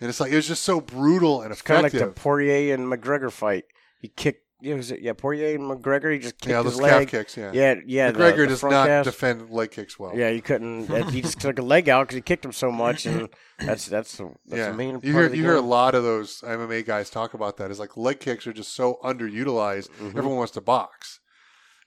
And 0.00 0.08
it's 0.08 0.20
like 0.20 0.32
it 0.32 0.36
was 0.36 0.48
just 0.48 0.62
so 0.62 0.80
brutal 0.80 1.42
and 1.42 1.52
effective. 1.52 1.52
It's 1.52 1.62
Kind 1.62 1.78
of 1.86 1.92
like 2.08 2.14
the 2.14 2.20
Poirier 2.20 2.74
and 2.74 2.86
McGregor 2.86 3.30
fight. 3.32 3.64
He 3.98 4.08
kicked. 4.08 4.46
Yeah, 4.62 4.74
was 4.74 4.90
it? 4.90 5.00
Yeah, 5.00 5.12
Poirier 5.14 5.54
and 5.56 5.64
McGregor. 5.70 6.12
He 6.12 6.18
just 6.18 6.36
kicked 6.38 6.50
yeah, 6.50 6.62
his 6.62 6.76
those 6.76 6.80
calf 6.88 6.98
leg. 6.98 7.08
kicks. 7.08 7.36
Yeah, 7.36 7.52
Yeah, 7.52 7.74
yeah. 7.86 8.12
McGregor 8.12 8.36
the 8.38 8.46
does 8.48 8.62
not 8.62 8.86
cast. 8.86 9.04
defend 9.06 9.50
leg 9.50 9.70
kicks 9.70 9.98
well. 9.98 10.16
Yeah, 10.16 10.28
you 10.28 10.42
couldn't. 10.42 10.86
he 11.10 11.22
just 11.22 11.40
took 11.40 11.58
a 11.58 11.62
leg 11.62 11.88
out 11.88 12.06
because 12.08 12.16
he 12.16 12.20
kicked 12.22 12.44
him 12.44 12.52
so 12.52 12.70
much, 12.70 13.06
and 13.06 13.28
that's 13.58 13.86
that's 13.86 14.16
the, 14.16 14.24
that's 14.46 14.58
yeah, 14.58 14.70
the 14.70 14.76
main 14.76 14.92
part 14.94 15.04
you 15.04 15.12
hear 15.12 15.28
the 15.28 15.36
you 15.36 15.42
hear 15.42 15.56
a 15.56 15.60
lot 15.60 15.94
of 15.94 16.02
those 16.04 16.40
MMA 16.42 16.84
guys 16.86 17.10
talk 17.10 17.34
about 17.34 17.56
that. 17.56 17.70
Is 17.70 17.78
like 17.78 17.96
leg 17.96 18.20
kicks 18.20 18.46
are 18.46 18.52
just 18.52 18.74
so 18.74 18.98
underutilized. 19.04 19.88
Everyone 20.00 20.36
wants 20.36 20.52
to 20.52 20.60
box, 20.60 21.20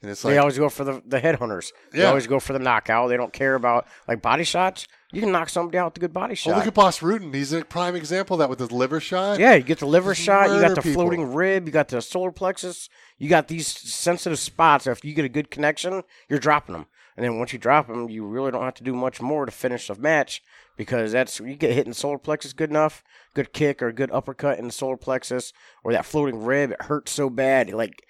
and 0.02 0.10
it's 0.12 0.24
like 0.24 0.32
Mm-hmm. 0.32 0.36
they 0.36 0.40
always 0.40 0.58
go 0.58 0.70
for 0.70 0.84
the 0.84 1.02
the 1.06 1.20
headhunters. 1.20 1.72
They 1.92 2.06
always 2.06 2.28
go 2.28 2.40
for 2.40 2.54
the 2.54 2.60
knockout. 2.60 3.10
They 3.10 3.18
don't 3.18 3.34
care 3.34 3.56
about 3.56 3.88
like 4.08 4.22
body 4.22 4.44
shots. 4.44 4.88
You 5.14 5.22
can 5.22 5.32
knock 5.32 5.50
somebody 5.50 5.78
out 5.78 5.94
with 5.94 5.98
a 5.98 6.00
good 6.00 6.12
body 6.12 6.32
oh, 6.32 6.36
shot. 6.36 6.58
look 6.58 6.66
at 6.66 6.74
Bas 6.74 7.00
Rutten. 7.00 7.34
He's 7.36 7.54
a 7.54 7.64
prime 7.64 7.96
example 7.96 8.34
of 8.34 8.40
that 8.40 8.50
with 8.50 8.60
his 8.60 8.72
liver 8.72 9.00
shot. 9.00 9.40
yeah, 9.40 9.54
you 9.54 9.62
get 9.62 9.78
the 9.78 9.86
liver 9.86 10.14
Just 10.14 10.26
shot. 10.26 10.50
You 10.50 10.60
got 10.60 10.74
the 10.74 10.82
people. 10.82 11.04
floating 11.04 11.34
rib. 11.34 11.68
You 11.68 11.72
got 11.72 11.90
the 11.90 12.02
solar 12.02 12.32
plexus. 12.32 12.90
You 13.20 13.30
got 13.30 13.48
these 13.48 13.68
sensitive 13.68 14.40
spots. 14.40 14.88
If 14.88 15.06
you 15.06 15.14
get 15.14 15.24
a 15.24 15.30
good 15.30 15.52
connection, 15.52 16.02
you're 16.28 16.40
dropping 16.40 16.74
them. 16.74 16.88
And 17.16 17.24
then 17.24 17.38
once 17.38 17.54
you 17.54 17.60
drop 17.60 17.88
them, 17.88 18.10
you 18.10 18.26
really 18.26 18.50
don't 18.50 18.64
have 18.64 18.74
to 18.76 18.84
do 18.84 18.94
much 18.94 19.22
more 19.22 19.46
to 19.46 19.52
finish 19.52 19.88
the 19.88 19.96
match 19.96 20.42
because 20.76 21.12
that's 21.12 21.40
you 21.40 21.56
get 21.56 21.74
hit 21.74 21.86
in 21.86 21.92
the 21.92 21.96
solar 21.96 22.18
plexus 22.18 22.54
good 22.54 22.72
enough, 22.72 23.04
good 23.36 23.54
kick 23.54 23.84
or 23.84 23.90
a 23.90 23.94
good 23.94 24.10
uppercut 24.12 24.58
in 24.58 24.66
the 24.66 24.72
solar 24.72 24.98
plexus 24.98 25.54
or 25.84 25.92
that 25.92 26.06
floating 26.06 26.44
rib. 26.44 26.72
It 26.72 26.82
hurts 26.82 27.12
so 27.12 27.30
bad, 27.30 27.70
it 27.70 27.76
like 27.76 28.04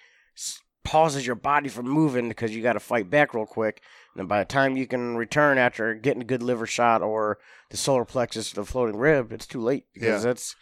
pauses 0.84 1.26
your 1.26 1.36
body 1.36 1.68
from 1.68 1.88
moving 1.88 2.28
because 2.28 2.54
you 2.54 2.62
got 2.62 2.74
to 2.74 2.80
fight 2.80 3.10
back 3.10 3.34
real 3.34 3.46
quick. 3.46 3.82
And 4.16 4.28
by 4.28 4.38
the 4.40 4.44
time 4.44 4.76
you 4.76 4.86
can 4.86 5.16
return 5.16 5.58
after 5.58 5.94
getting 5.94 6.22
a 6.22 6.26
good 6.26 6.42
liver 6.42 6.66
shot 6.66 7.02
or 7.02 7.38
the 7.70 7.76
solar 7.76 8.04
plexus, 8.04 8.52
the 8.52 8.64
floating 8.64 8.96
rib, 8.96 9.32
it's 9.32 9.46
too 9.46 9.60
late 9.60 9.86
because 9.92 10.08
Yeah. 10.22 10.28
that's 10.30 10.56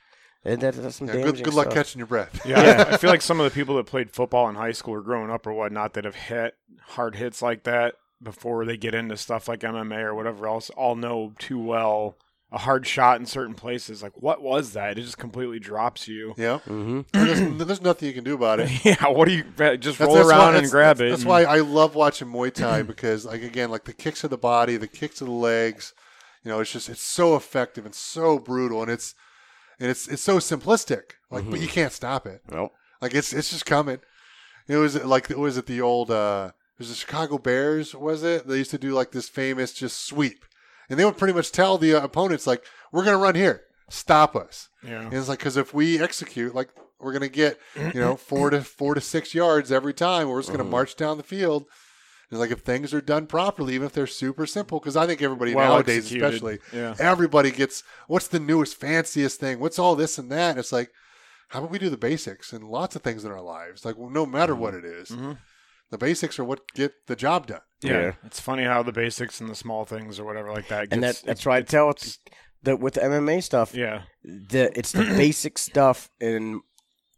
that, 0.45 0.61
that- 0.61 0.75
that's 0.75 0.97
some 0.97 1.07
Yeah, 1.09 1.15
good, 1.23 1.45
good 1.45 1.55
luck 1.55 1.67
stuff. 1.67 1.75
catching 1.75 1.99
your 2.01 2.07
breath. 2.07 2.41
Yeah, 2.47 2.85
I 2.89 2.97
feel 2.99 3.11
like 3.11 3.23
some 3.23 3.39
of 3.41 3.45
the 3.45 3.55
people 3.55 3.77
that 3.77 3.87
played 3.87 4.11
football 4.11 4.49
in 4.49 4.55
high 4.57 4.73
school 4.73 4.95
or 4.95 5.01
growing 5.03 5.31
up 5.31 5.47
or 5.47 5.53
whatnot 5.53 5.93
that 5.95 6.05
have 6.05 6.15
hit 6.17 6.57
hard 6.89 7.15
hits 7.17 7.43
like 7.43 7.63
that 7.65 7.95
before 8.23 8.65
they 8.65 8.77
get 8.77 8.95
into 8.95 9.17
stuff 9.17 9.47
like 9.49 9.61
MMA 9.61 10.01
or 10.03 10.15
whatever 10.15 10.47
else 10.47 10.71
all 10.71 10.95
know 10.97 11.33
too 11.39 11.59
well 11.61 12.17
a 12.53 12.59
hard 12.59 12.87
shot 12.87 13.19
in 13.19 13.25
certain 13.27 13.55
places. 13.55 14.03
Like, 14.03 14.13
what 14.21 14.43
was 14.43 14.75
that? 14.75 14.99
It 14.99 15.03
just 15.03 15.17
completely 15.19 15.59
drops 15.59 16.07
you. 16.07 16.35
Yeah, 16.37 16.59
Mm-hmm. 16.69 17.01
there's, 17.13 17.67
there's 17.67 17.81
nothing 17.83 18.09
you 18.09 18.15
can 18.15 18.25
do 18.25 18.35
about 18.35 18.61
it. 18.61 18.71
yeah, 18.85 19.09
what 19.09 19.27
do 19.27 19.35
you 19.35 19.43
just 19.43 19.57
That's- 19.57 20.01
roll 20.01 20.15
that's 20.17 20.29
why- 20.29 20.37
around 20.39 20.57
and 20.57 20.71
grab 20.71 20.99
that's- 20.99 21.09
it? 21.09 21.11
That's 21.11 21.23
and- 21.23 21.29
why 21.31 21.45
I 21.45 21.61
love 21.61 21.95
watching 21.95 22.29
Muay 22.29 22.53
Thai 22.53 22.83
because, 22.93 23.25
like, 23.25 23.43
again, 23.43 23.71
like 23.71 23.85
the 23.85 23.93
kicks 23.93 24.23
of 24.23 24.31
the 24.31 24.39
body, 24.39 24.77
the 24.77 24.87
kicks 24.89 25.21
of 25.21 25.29
the 25.29 25.33
legs. 25.33 25.95
You 26.45 26.51
know, 26.51 26.61
it's 26.61 26.73
just 26.73 26.89
it's 26.89 27.01
so 27.01 27.37
effective 27.37 27.87
and 27.87 27.95
so 27.95 28.39
brutal, 28.41 28.83
and 28.83 28.91
it's 28.91 29.15
and 29.79 29.89
it's 29.89 30.09
it's 30.09 30.23
so 30.23 30.39
simplistic. 30.39 31.13
Like, 31.31 31.49
but 31.49 31.61
you 31.61 31.69
can't 31.69 31.93
stop 31.93 32.27
it. 32.27 32.43
Nope. 32.51 32.73
Like 33.01 33.15
it's 33.15 33.33
it's 33.33 33.51
just 33.51 33.65
coming. 33.65 34.01
It 34.67 34.77
was 34.77 35.03
like 35.05 35.31
it 35.31 35.39
was 35.39 35.57
it 35.57 35.67
the 35.67 35.81
old 35.81 36.11
uh 36.11 36.51
it 36.51 36.79
was 36.81 36.89
the 36.89 36.97
Chicago 36.97 37.39
Bears 37.39 37.95
was 37.95 38.25
it? 38.25 38.49
They 38.49 38.57
used 38.59 38.73
to 38.73 38.79
do 38.79 38.91
like 38.93 39.13
this 39.13 39.29
famous 39.29 39.73
just 39.73 40.05
sweep, 40.05 40.45
and 40.91 40.99
they 40.99 41.05
would 41.05 41.17
pretty 41.19 41.35
much 41.35 41.53
tell 41.53 41.79
the 41.79 41.95
uh, 41.95 42.03
opponents 42.05 42.47
like 42.47 42.65
we're 42.93 43.05
gonna 43.05 43.19
run 43.19 43.35
here, 43.35 43.63
stop 43.91 44.35
us. 44.37 44.69
yeah. 44.83 45.03
And 45.03 45.13
it's 45.15 45.29
like 45.29 45.39
because 45.39 45.57
if 45.57 45.73
we 45.75 46.01
execute, 46.01 46.55
like 46.55 46.71
we're 47.01 47.13
gonna 47.13 47.29
get 47.29 47.59
you 47.77 48.01
know 48.01 48.17
four 48.31 48.51
to 48.51 48.63
four 48.63 48.95
to 48.95 49.01
six 49.01 49.35
yards 49.35 49.73
every 49.73 49.95
time. 49.95 50.29
We're 50.29 50.41
just 50.41 50.51
gonna 50.53 50.65
Mhm. 50.65 50.71
march 50.71 50.97
down 50.97 51.17
the 51.17 51.23
field. 51.23 51.65
It's 52.31 52.39
like 52.39 52.51
if 52.51 52.61
things 52.61 52.95
are 52.95 53.03
done 53.03 53.27
properly, 53.27 53.75
even 53.75 53.87
if 53.87 53.93
they're 53.93 54.07
super 54.07 54.47
simple, 54.47 54.79
because 54.81 54.97
I 54.97 55.07
think 55.07 55.21
everybody 55.21 55.55
Well 55.55 55.69
nowadays, 55.75 56.05
executed. 56.05 56.25
especially, 56.35 56.59
Yeah. 56.73 56.95
everybody 56.99 57.51
gets 57.51 57.83
what's 58.07 58.29
the 58.29 58.41
newest, 58.41 58.75
fanciest 58.77 59.39
thing? 59.39 59.59
What's 59.61 59.79
all 59.79 59.95
this 59.97 60.17
and 60.17 60.31
that? 60.33 60.51
And 60.53 60.59
it's 60.59 60.73
like, 60.73 60.91
how 61.49 61.59
about 61.59 61.71
we 61.71 61.79
do 61.79 61.91
the 61.91 61.99
basics 61.99 62.55
and 62.55 62.65
lots 62.65 62.97
of 62.97 63.03
things 63.03 63.27
in 63.27 63.31
our 63.31 63.43
lives? 63.43 63.85
Like, 63.85 63.99
well, 63.99 64.09
no 64.09 64.25
matter 64.25 64.55
what 64.55 64.73
it 64.73 64.83
is, 64.85 65.11
Mhm. 65.11 65.37
the 65.91 65.99
basics 65.99 66.39
are 66.39 66.45
what 66.45 66.61
get 66.75 66.93
the 67.07 67.17
job 67.17 67.49
done. 67.49 67.61
Yeah. 67.85 68.01
Yeah. 68.01 68.13
It's 68.25 68.41
funny 68.41 68.65
how 68.65 68.83
the 68.83 68.93
basics 68.93 69.41
and 69.41 69.49
the 69.51 69.55
small 69.55 69.85
things 69.85 70.19
or 70.21 70.25
whatever 70.25 70.53
like 70.53 70.69
that. 70.69 70.89
And 70.93 71.03
gets- 71.03 71.21
that, 71.21 71.27
that's 71.27 71.47
why 71.47 71.57
I 71.59 71.63
tell 71.63 71.91
it's, 71.91 72.19
that 72.63 72.79
with 72.81 72.95
the 72.95 73.01
MMA 73.01 73.43
stuff, 73.43 73.75
Yeah. 73.75 74.03
the 74.25 74.71
it's 74.79 74.93
the 74.93 75.05
basic 75.17 75.59
stuff 75.59 76.09
in 76.21 76.61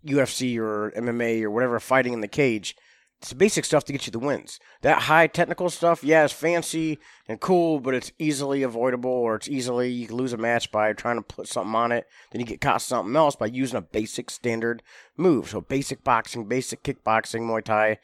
UFC 0.07 0.59
or 0.59 0.92
MMA 0.96 1.42
or 1.42 1.50
whatever 1.50 1.79
fighting 1.81 2.12
in 2.12 2.20
the 2.20 2.29
cage. 2.29 2.77
It's 3.20 3.31
the 3.31 3.37
basic 3.37 3.64
stuff 3.64 3.85
to 3.85 3.92
get 3.92 4.07
you 4.07 4.11
the 4.11 4.18
wins. 4.18 4.59
That 4.83 5.03
high 5.03 5.29
technical 5.29 5.70
stuff, 5.70 6.05
yeah, 6.05 6.24
it's 6.24 6.33
fancy 6.35 6.98
and 7.27 7.40
cool, 7.40 7.81
but 7.81 7.94
it's 7.94 8.12
easily 8.18 8.62
avoidable 8.62 9.11
or 9.11 9.37
it's 9.37 9.48
easily 9.48 9.88
you 9.90 10.07
can 10.07 10.16
lose 10.16 10.35
a 10.35 10.37
match 10.37 10.70
by 10.70 10.92
trying 10.92 11.16
to 11.16 11.22
put 11.22 11.48
something 11.48 11.74
on 11.74 11.90
it. 11.90 12.07
Then 12.33 12.40
you 12.40 12.46
get 12.46 12.61
caught 12.61 12.83
something 12.83 13.16
else 13.16 13.35
by 13.35 13.46
using 13.46 13.79
a 13.79 13.83
basic 13.83 14.29
standard 14.29 14.83
move. 15.16 15.48
So 15.48 15.62
basic 15.62 16.05
boxing, 16.05 16.46
basic 16.48 16.83
kickboxing, 16.83 17.42
Muay 17.42 17.64
Thai, 17.64 17.98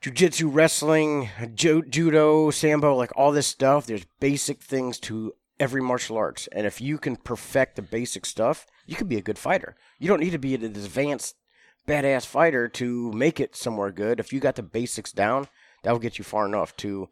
jiu-jitsu, 0.00 0.48
wrestling, 0.48 1.30
ju- 1.54 1.84
judo, 1.88 2.50
sambo, 2.50 2.94
like 2.94 3.12
all 3.16 3.32
this 3.32 3.46
stuff. 3.46 3.86
There's 3.86 4.06
basic 4.20 4.62
things 4.62 4.98
to 5.00 5.34
every 5.60 5.82
martial 5.82 6.16
arts. 6.16 6.48
And 6.52 6.66
if 6.66 6.80
you 6.80 6.98
can 6.98 7.16
perfect 7.16 7.76
the 7.76 7.82
basic 7.82 8.24
stuff, 8.26 8.66
you 8.86 8.96
can 8.96 9.08
be 9.08 9.16
a 9.16 9.22
good 9.22 9.38
fighter. 9.38 9.76
You 9.98 10.08
don't 10.08 10.20
need 10.20 10.30
to 10.30 10.38
be 10.38 10.54
an 10.54 10.62
advanced 10.64 11.36
badass 11.86 12.26
fighter 12.26 12.68
to 12.68 13.12
make 13.12 13.40
it 13.40 13.56
somewhere 13.56 13.90
good. 13.90 14.20
If 14.20 14.32
you 14.32 14.40
got 14.40 14.56
the 14.56 14.62
basics 14.62 15.10
down, 15.12 15.48
that 15.82 15.92
will 15.92 15.98
get 15.98 16.18
you 16.18 16.24
far 16.24 16.46
enough 16.46 16.76
to 16.78 17.08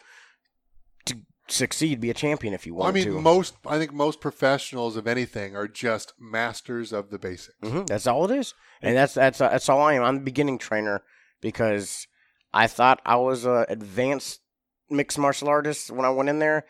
to 1.07 1.17
succeed, 1.49 2.01
be 2.01 2.11
a 2.11 2.15
champion 2.15 2.53
if 2.55 2.67
you 2.67 2.75
want. 2.75 2.95
Well, 2.95 3.03
I 3.03 3.07
mean, 3.07 3.15
to. 3.15 3.21
most 3.21 3.57
I 3.67 3.79
think 3.79 3.93
most 3.93 4.21
professionals 4.21 4.97
of 4.97 5.07
anything 5.07 5.57
are 5.57 5.69
just 5.69 6.13
masters 6.19 6.93
of 6.93 7.11
the 7.11 7.19
basics. 7.19 7.57
hmm 7.63 7.85
That's 7.85 8.07
all 8.07 8.31
it 8.31 8.37
is, 8.37 8.55
and 8.83 8.97
that's 8.97 9.15
that's 9.15 9.39
that's 9.39 9.69
all 9.69 9.81
I 9.81 9.95
am. 9.95 10.03
I'm 10.03 10.17
the 10.17 10.21
beginning 10.25 10.59
trainer 10.59 11.03
because 11.41 12.07
I 12.57 12.67
thought 12.67 13.01
I 13.05 13.17
was 13.17 13.45
a 13.45 13.67
advanced 13.69 14.41
mixed 14.89 15.19
martial 15.19 15.49
artist 15.49 15.91
when 15.91 16.05
I 16.07 16.11
went 16.11 16.29
in 16.29 16.39
there. 16.39 16.65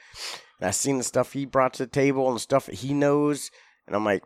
And 0.61 0.69
I 0.69 0.71
seen 0.73 0.99
the 0.99 1.05
stuff 1.05 1.33
he 1.33 1.47
brought 1.47 1.75
to 1.75 1.85
the 1.85 1.91
table 1.91 2.27
and 2.27 2.37
the 2.37 2.41
stuff 2.41 2.67
that 2.67 2.77
he 2.77 2.95
knows, 2.95 3.51
and 3.87 3.95
I'm 3.95 4.05
like, 4.05 4.25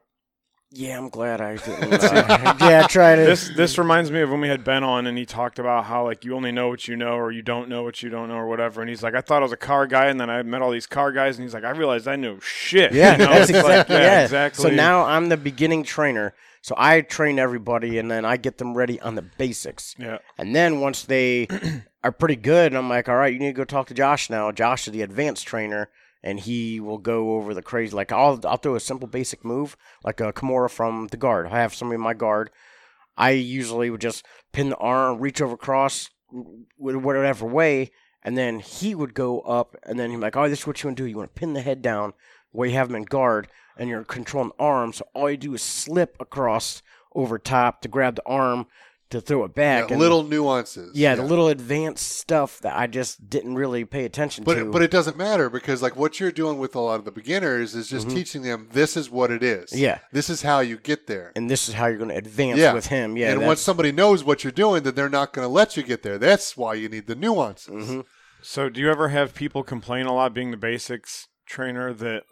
yeah, 0.73 0.97
I'm 0.97 1.09
glad 1.09 1.41
I 1.41 1.57
didn't. 1.57 1.93
Uh, 1.93 2.55
yeah, 2.61 2.87
try 2.87 3.17
to. 3.17 3.23
this 3.23 3.51
this 3.57 3.77
reminds 3.77 4.13
me 4.13 4.21
of 4.21 4.31
when 4.31 4.41
we 4.41 4.47
had 4.49 4.63
Ben 4.63 4.85
on 4.85 5.09
and 5.09 5.19
he 5.19 5.27
talked 5.27 5.59
about 5.59 5.87
how 5.87 6.05
like 6.05 6.25
you 6.25 6.37
only 6.37 6.53
know 6.53 6.69
what 6.69 6.87
you 6.87 6.95
know 6.95 7.15
or 7.15 7.33
you 7.33 7.43
don't 7.43 7.69
know 7.69 7.83
what 7.83 8.03
you 8.05 8.09
don't 8.09 8.29
know 8.29 8.37
or 8.37 8.47
whatever 8.47 8.81
and 8.81 8.89
he's 8.89 9.03
like 9.03 9.17
I 9.17 9.21
thought 9.21 9.43
I 9.43 9.43
was 9.43 9.51
a 9.51 9.57
car 9.57 9.89
guy 9.89 10.07
and 10.07 10.21
then 10.21 10.31
I 10.31 10.45
met 10.45 10.63
all 10.63 10.71
these 10.71 10.87
car 10.87 11.11
guys 11.11 11.37
and 11.37 11.45
he's 11.45 11.55
like 11.55 11.65
I 11.65 11.71
realized 11.71 12.07
I 12.07 12.15
knew 12.15 12.39
shit 12.41 12.93
Yeah, 12.93 13.13
you 13.19 13.19
know? 13.19 13.33
that's 13.33 13.51
It's 13.51 13.63
like, 13.65 13.81
exactly 13.81 13.97
yeah, 13.97 14.23
exactly 14.23 14.63
So 14.63 14.71
now 14.71 15.03
I'm 15.03 15.29
the 15.29 15.37
beginning 15.37 15.83
trainer. 15.83 16.35
So 16.63 16.75
I 16.77 17.01
train 17.01 17.39
everybody, 17.39 17.99
and 17.99 18.11
then 18.11 18.25
I 18.25 18.37
get 18.37 18.59
them 18.59 18.77
ready 18.77 19.01
on 19.01 19.15
the 19.15 19.23
basics. 19.23 19.95
yeah 19.99 20.19
And 20.37 20.55
then 20.55 20.81
once 20.81 21.05
they 21.05 21.49
are 22.05 22.13
pretty 22.13 22.37
good, 22.37 22.75
I'm 22.75 22.89
like, 22.89 23.09
all 23.09 23.17
right, 23.17 23.33
you 23.33 23.39
need 23.39 23.47
to 23.49 23.53
go 23.53 23.65
talk 23.65 23.87
to 23.89 23.95
Josh 23.95 24.29
now. 24.29 24.53
Josh 24.53 24.87
is 24.87 24.93
the 24.93 25.03
advanced 25.03 25.47
trainer, 25.47 25.89
and 26.23 26.39
he 26.39 26.79
will 26.79 26.99
go 26.99 27.35
over 27.37 27.55
the 27.55 27.63
crazy. 27.63 27.95
Like 27.95 28.13
I'll 28.13 28.39
I'll 28.45 28.59
throw 28.59 28.75
a 28.75 28.81
simple 28.81 29.09
basic 29.09 29.45
move, 29.45 29.77
like 30.05 30.21
a 30.21 30.33
Kimura 30.33 30.71
from 30.71 31.09
the 31.09 31.17
guard. 31.17 31.47
I 31.47 31.61
have 31.61 31.75
somebody 31.75 31.97
in 31.97 32.03
my 32.03 32.15
guard. 32.15 32.51
I 33.17 33.31
usually 33.31 33.91
would 33.91 34.01
just 34.01 34.25
pin 34.53 34.71
the 34.71 34.77
arm, 34.77 35.19
reach 35.19 35.41
over 35.43 35.57
cross, 35.57 36.11
with 36.79 36.97
whatever 36.97 37.47
way, 37.47 37.91
and 38.23 38.37
then 38.37 38.61
he 38.61 38.95
would 38.95 39.15
go 39.15 39.41
up, 39.41 39.77
and 39.85 39.99
then 39.99 40.11
he'd 40.11 40.17
be 40.17 40.23
like, 40.23 40.37
oh, 40.37 40.49
this 40.49 40.61
is 40.61 40.67
what 40.67 40.83
you 40.83 40.89
want 40.89 40.97
to 40.99 41.03
do. 41.03 41.09
You 41.09 41.17
want 41.17 41.35
to 41.35 41.39
pin 41.39 41.55
the 41.55 41.61
head 41.63 41.83
down 41.83 42.13
where 42.53 42.69
you 42.69 42.75
have 42.75 42.91
him 42.91 42.97
in 42.97 43.05
guard, 43.05 43.49
and 43.81 43.89
you're 43.89 44.05
controlling 44.05 44.53
the 44.57 44.63
arm. 44.63 44.93
So 44.93 45.05
all 45.15 45.29
you 45.31 45.37
do 45.37 45.55
is 45.55 45.63
slip 45.63 46.17
across 46.21 46.83
over 47.17 47.39
top 47.39 47.81
to 47.83 47.89
grab 47.89 48.15
the 48.15 48.23
arm 48.27 48.67
to 49.09 49.21
throw 49.21 49.43
it 49.43 49.53
back. 49.57 49.89
Yeah, 49.89 49.95
and- 49.95 50.01
little 50.01 50.23
nuances. 50.23 50.95
yeah, 50.97 51.17
the 51.17 51.25
little 51.25 51.49
advanced 51.49 52.07
stuff 52.13 52.61
that 52.61 52.77
I 52.79 52.87
just 52.87 53.29
didn't 53.29 53.57
really 53.57 53.85
pay 53.85 54.05
attention 54.05 54.45
But 54.45 54.55
to. 54.55 54.61
it, 54.69 54.71
but 54.71 54.83
it 54.83 54.91
doesn't 54.93 55.17
matter 55.17 55.51
because 55.51 55.83
like 55.83 55.97
what 55.97 56.21
you're 56.21 56.31
doing 56.31 56.59
with 56.59 56.77
a 56.77 56.79
lot 56.81 57.01
of 57.01 57.05
the 57.05 57.11
beginners 57.11 57.75
is 57.75 57.89
just 57.89 58.09
teaching 58.09 58.43
them 58.43 58.69
this 58.71 58.97
is 58.97 59.11
what 59.11 59.33
it 59.33 59.43
is. 59.43 59.71
Mm-hmm. 59.71 59.83
Yeah. 59.83 59.99
This 60.13 60.31
is 60.31 60.43
how 60.43 60.61
you 60.61 60.77
get 60.77 61.09
there. 61.09 61.33
and 61.35 61.51
this 61.51 61.69
is 61.69 61.75
how 61.75 61.87
you're 61.89 61.99
going 61.99 62.11
to 62.11 62.17
advance 62.17 62.61
Yeah. 62.61 62.73
with 62.73 62.87
him. 62.87 63.17
Yeah, 63.17 63.33
and 63.33 63.45
once 63.45 63.61
somebody 63.61 63.91
knows 63.91 64.23
what 64.23 64.45
you're 64.45 64.53
doing, 64.53 64.85
then 64.85 64.95
they're 64.95 65.09
not 65.09 65.33
going 65.33 65.45
to 65.45 65.53
let 65.53 65.77
you 65.77 65.83
get 65.83 66.05
there. 66.05 66.17
That's 66.19 66.57
why 66.57 66.75
you 66.75 66.89
need 66.89 67.09
the 67.09 67.17
nuances. 67.17 67.89
Mm-hmm. 67.89 68.01
so 68.43 68.69
do 68.69 68.81
you 68.81 68.89
ever 68.91 69.09
have 69.09 69.35
people 69.35 69.65
complain 69.65 70.07
a 70.07 70.15
lot 70.15 70.33
being 70.35 70.53
the 70.53 70.57
basics 70.57 71.27
trainer 71.47 71.93
that 71.95 72.23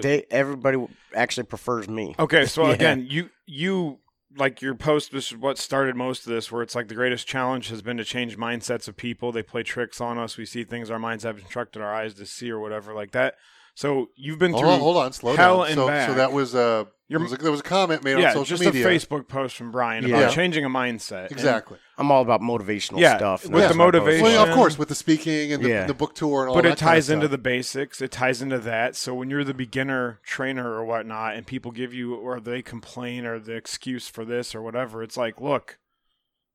they 0.00 0.24
everybody 0.30 0.84
actually 1.14 1.44
prefers 1.44 1.88
me. 1.88 2.14
Okay, 2.18 2.46
so 2.46 2.66
Yeah. 2.68 2.74
again, 2.74 3.06
you 3.08 3.30
you 3.46 3.98
like 4.38 4.62
your 4.62 4.74
post 4.74 5.12
this 5.12 5.30
is 5.30 5.36
what 5.36 5.58
started 5.58 5.94
most 5.94 6.26
of 6.26 6.32
this 6.32 6.50
where 6.50 6.62
it's 6.62 6.74
like 6.74 6.88
the 6.88 6.94
greatest 6.94 7.26
challenge 7.26 7.68
has 7.68 7.82
been 7.82 7.98
to 7.98 8.04
change 8.04 8.38
mindsets 8.38 8.88
of 8.88 8.96
people. 8.96 9.30
They 9.30 9.42
play 9.42 9.62
tricks 9.62 10.00
on 10.00 10.16
us. 10.16 10.38
We 10.38 10.46
see 10.46 10.64
things 10.64 10.90
our 10.90 10.98
minds 10.98 11.24
have 11.24 11.38
instructed 11.38 11.82
our 11.82 11.94
eyes 11.94 12.14
to 12.14 12.24
see 12.24 12.50
or 12.50 12.58
whatever 12.58 12.94
like 12.94 13.10
that. 13.10 13.34
So 13.74 14.08
you've 14.16 14.38
been 14.38 14.50
Hold 14.52 14.62
through 14.64 14.70
on, 14.72 14.80
hold 14.80 14.96
on, 14.98 15.12
slow 15.12 15.34
hell 15.34 15.58
down. 15.58 15.66
and 15.68 15.74
so, 15.76 15.86
back. 15.86 16.08
so 16.08 16.14
that 16.14 16.30
was 16.32 16.54
uh, 16.54 16.84
You're- 17.08 17.18
there 17.18 17.18
was, 17.20 17.32
a, 17.32 17.36
there 17.36 17.50
was 17.50 17.60
a 17.60 17.64
comment 17.64 18.04
made 18.04 18.18
yeah, 18.18 18.28
on 18.28 18.34
social 18.34 18.58
just 18.58 18.64
media. 18.64 18.86
a 18.86 18.90
Facebook 18.90 19.28
post 19.28 19.56
from 19.56 19.70
Bryan 19.70 20.06
Yeah. 20.06 20.18
about 20.18 20.32
changing 20.34 20.64
a 20.66 20.68
mindset. 20.68 21.22
And- 21.28 21.32
Exactly. 21.32 21.78
I'm 21.96 22.10
all 22.10 22.20
about 22.20 22.42
motivational 22.42 22.98
Yeah, 23.00 23.16
stuff. 23.16 23.48
with 23.48 23.68
the 23.68 23.74
motivation- 23.74 24.22
Well, 24.24 24.44
yeah, 24.44 24.50
of 24.50 24.54
course, 24.54 24.76
with 24.76 24.88
the 24.90 24.94
speaking 24.94 25.52
and 25.54 25.64
the, 25.64 25.68
Yeah. 25.70 25.86
the 25.86 25.94
book 25.94 26.14
tour 26.14 26.42
and 26.42 26.50
all 26.50 26.56
that. 26.56 26.62
but 26.62 26.68
that 26.68 26.72
it 26.74 26.78
ties 26.78 27.08
kind 27.08 27.18
of 27.18 27.24
into 27.24 27.26
stuff. 27.26 27.30
the 27.30 27.38
basics. 27.38 28.02
It 28.02 28.10
ties 28.10 28.42
into 28.42 28.58
that. 28.58 28.94
So 28.94 29.14
when 29.14 29.30
you're 29.30 29.44
the 29.44 29.54
beginner 29.54 30.20
trainer 30.22 30.70
or 30.70 30.84
whatnot, 30.84 31.36
and 31.36 31.46
people 31.46 31.70
give 31.70 31.94
you 31.94 32.14
or 32.14 32.40
they 32.40 32.60
complain 32.60 33.24
or 33.24 33.38
the 33.38 33.54
excuse 33.54 34.06
for 34.08 34.26
this 34.26 34.54
or 34.54 34.60
whatever, 34.60 35.02
it's 35.02 35.16
like, 35.16 35.40
look, 35.40 35.78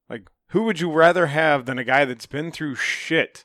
like 0.07 0.27
who 0.49 0.63
would 0.63 0.79
you 0.79 0.91
rather 0.91 1.27
have 1.27 1.65
than 1.65 1.79
a 1.79 1.83
guy 1.83 2.05
that's 2.05 2.27
been 2.27 2.51
through 2.51 2.75
shit 2.75 3.43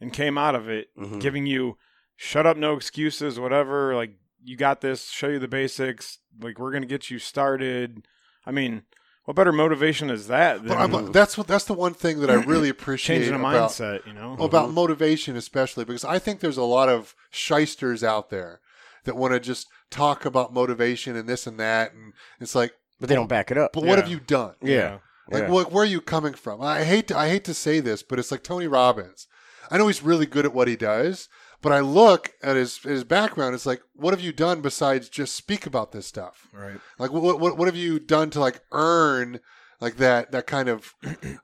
and 0.00 0.12
came 0.12 0.36
out 0.36 0.54
of 0.54 0.68
it, 0.68 0.88
Mhm. 0.98 1.18
giving 1.20 1.46
you 1.46 1.78
shut 2.16 2.46
up, 2.46 2.56
no 2.56 2.74
excuses, 2.74 3.38
whatever. 3.38 3.94
Like 3.94 4.12
you 4.42 4.56
got 4.56 4.80
this. 4.80 5.10
Show 5.10 5.28
you 5.28 5.38
the 5.38 5.48
basics. 5.48 6.18
Like 6.40 6.58
we're 6.58 6.72
gonna 6.72 6.86
get 6.86 7.10
you 7.10 7.18
started. 7.18 8.06
I 8.44 8.50
mean, 8.50 8.82
what 9.24 9.34
better 9.36 9.52
motivation 9.52 10.08
is 10.10 10.28
that 10.28 10.58
But 10.66 10.68
than 10.68 10.94
I'm- 10.94 11.12
that's 11.12 11.36
what 11.36 11.46
that's 11.46 11.64
the 11.64 11.72
one 11.74 11.94
thing 11.94 12.20
that 12.20 12.30
I 12.30 12.34
really 12.44 12.68
appreciate 12.68 13.18
changing 13.18 13.34
a 13.34 13.38
about, 13.38 13.70
mindset? 13.70 14.06
You 14.06 14.12
know, 14.12 14.36
about 14.40 14.70
motivation, 14.72 15.36
especially 15.36 15.84
because 15.84 16.04
I 16.04 16.18
think 16.18 16.40
there's 16.40 16.56
a 16.56 16.62
lot 16.64 16.88
of 16.88 17.14
shysters 17.30 18.02
out 18.04 18.30
there 18.30 18.60
that 19.04 19.16
want 19.16 19.32
to 19.34 19.40
just 19.40 19.66
talk 19.90 20.24
about 20.24 20.52
motivation 20.52 21.14
and 21.16 21.28
this 21.28 21.46
and 21.46 21.60
that, 21.60 21.92
and 21.92 22.12
it's 22.40 22.54
like, 22.54 22.72
but 22.98 23.08
they 23.08 23.14
don't 23.14 23.28
back 23.28 23.50
it 23.50 23.58
up. 23.58 23.72
but 23.72 23.84
what 23.84 23.98
have 23.98 24.08
you 24.08 24.18
done? 24.18 24.54
yeah, 24.62 24.98
Like, 25.30 25.44
yeah. 25.44 25.48
what, 25.50 25.70
where 25.70 25.84
are 25.84 25.86
you 25.86 26.00
coming 26.00 26.34
from? 26.34 26.60
I 26.60 26.82
hate 26.82 27.06
to, 27.08 27.16
I 27.16 27.28
hate 27.28 27.44
to 27.44 27.54
say 27.54 27.78
this, 27.78 28.02
but 28.02 28.18
it's 28.18 28.32
like 28.32 28.42
Tony 28.42 28.66
Robbins. 28.66 29.28
I 29.70 29.78
know 29.78 29.86
he's 29.86 30.02
really 30.02 30.26
good 30.26 30.44
at 30.44 30.52
what 30.54 30.66
he 30.66 30.74
does, 30.76 31.28
but 31.62 31.72
I 31.72 31.80
look 31.80 32.32
at 32.42 32.56
his 32.56 32.78
his 32.78 33.04
background. 33.04 33.54
It's 33.54 33.66
like, 33.66 33.82
what 33.94 34.12
have 34.12 34.20
you 34.20 34.32
done 34.32 34.60
besides 34.60 35.08
just 35.08 35.34
speak 35.34 35.66
about 35.66 35.92
this 35.92 36.06
stuff? 36.06 36.48
right. 36.52 36.78
Like, 36.98 37.12
what 37.12 37.40
what 37.40 37.56
what 37.56 37.66
have 37.68 37.76
you 37.76 37.98
done 37.98 38.30
to 38.30 38.40
like 38.40 38.60
earn 38.72 39.40
like 39.80 39.96
that 39.96 40.32
that 40.32 40.46
kind 40.46 40.68
of 40.68 40.94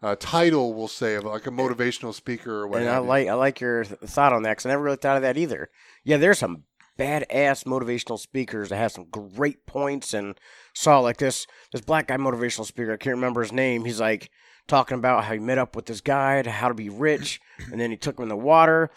uh, 0.03 0.17
title? 0.19 0.75
We'll 0.75 0.89
say 0.89 1.15
of 1.15 1.25
like 1.25 1.47
a 1.47 1.51
motivational 1.51 2.15
speaker 2.15 2.53
or 2.53 2.67
whatever. 2.69 2.89
and. 2.91 2.97
I 2.97 2.99
like 2.99 3.29
I 3.29 3.35
like 3.35 3.61
your 3.61 3.85
thought 3.85 4.33
on 4.33 4.43
that 4.43 4.53
because 4.53 4.67
I 4.67 4.71
never 4.71 4.83
really 4.83 4.97
thought 4.97 5.17
of 5.17 5.23
that 5.23 5.37
either. 5.37 5.71
Yeah, 6.05 6.17
there's 6.17 6.39
some 6.39 6.65
badass 6.99 7.65
motivational 7.65 8.19
speakers 8.19 8.69
that 8.69 8.77
have 8.77 8.93
some 8.93 9.07
great 9.11 9.67
points 9.67 10.13
and 10.13 10.39
saw 10.75 11.01
like 11.01 11.17
this 11.17 11.47
this 11.73 11.81
black 11.81 12.09
guy 12.09 12.17
motivational 12.17 12.67
speaker. 12.67 12.93
I 12.93 12.97
can't 12.97 13.17
remember 13.17 13.43
his 13.43 13.53
name. 13.53 13.85
He's 13.85 14.01
like 14.01 14.31
talking 14.69 14.99
about 14.99 15.25
how 15.25 15.33
he 15.33 15.39
met 15.41 15.59
up 15.59 15.75
with 15.75 15.87
this 15.87 16.01
guy 16.01 16.43
to 16.43 16.51
how 16.51 16.69
to 16.69 16.75
be 16.75 16.89
rich, 16.89 17.41
and 17.71 17.81
then 17.81 17.91
he 17.91 17.97
took 17.97 18.19
him 18.19 18.25
in 18.25 18.29
the 18.29 18.37
water, 18.37 18.91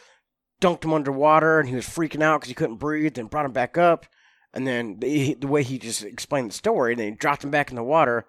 dunked 0.65 0.83
him 0.83 0.93
underwater, 0.93 1.59
and 1.59 1.69
he 1.69 1.75
was 1.75 1.85
freaking 1.85 2.23
out 2.23 2.39
because 2.39 2.49
he 2.49 2.55
couldn't 2.55 2.77
breathe. 2.77 3.13
Then 3.13 3.27
brought 3.27 3.45
him 3.45 3.51
back 3.51 3.77
up, 3.77 4.05
and 4.53 4.65
then 4.65 4.99
the, 4.99 5.35
the 5.35 5.47
way 5.47 5.63
he 5.63 5.77
just 5.77 6.03
explained 6.03 6.49
the 6.49 6.55
story, 6.55 6.93
and 6.93 6.99
then 6.99 7.09
he 7.11 7.15
dropped 7.15 7.43
him 7.43 7.51
back 7.51 7.69
in 7.69 7.75
the 7.75 7.83
water, 7.83 8.25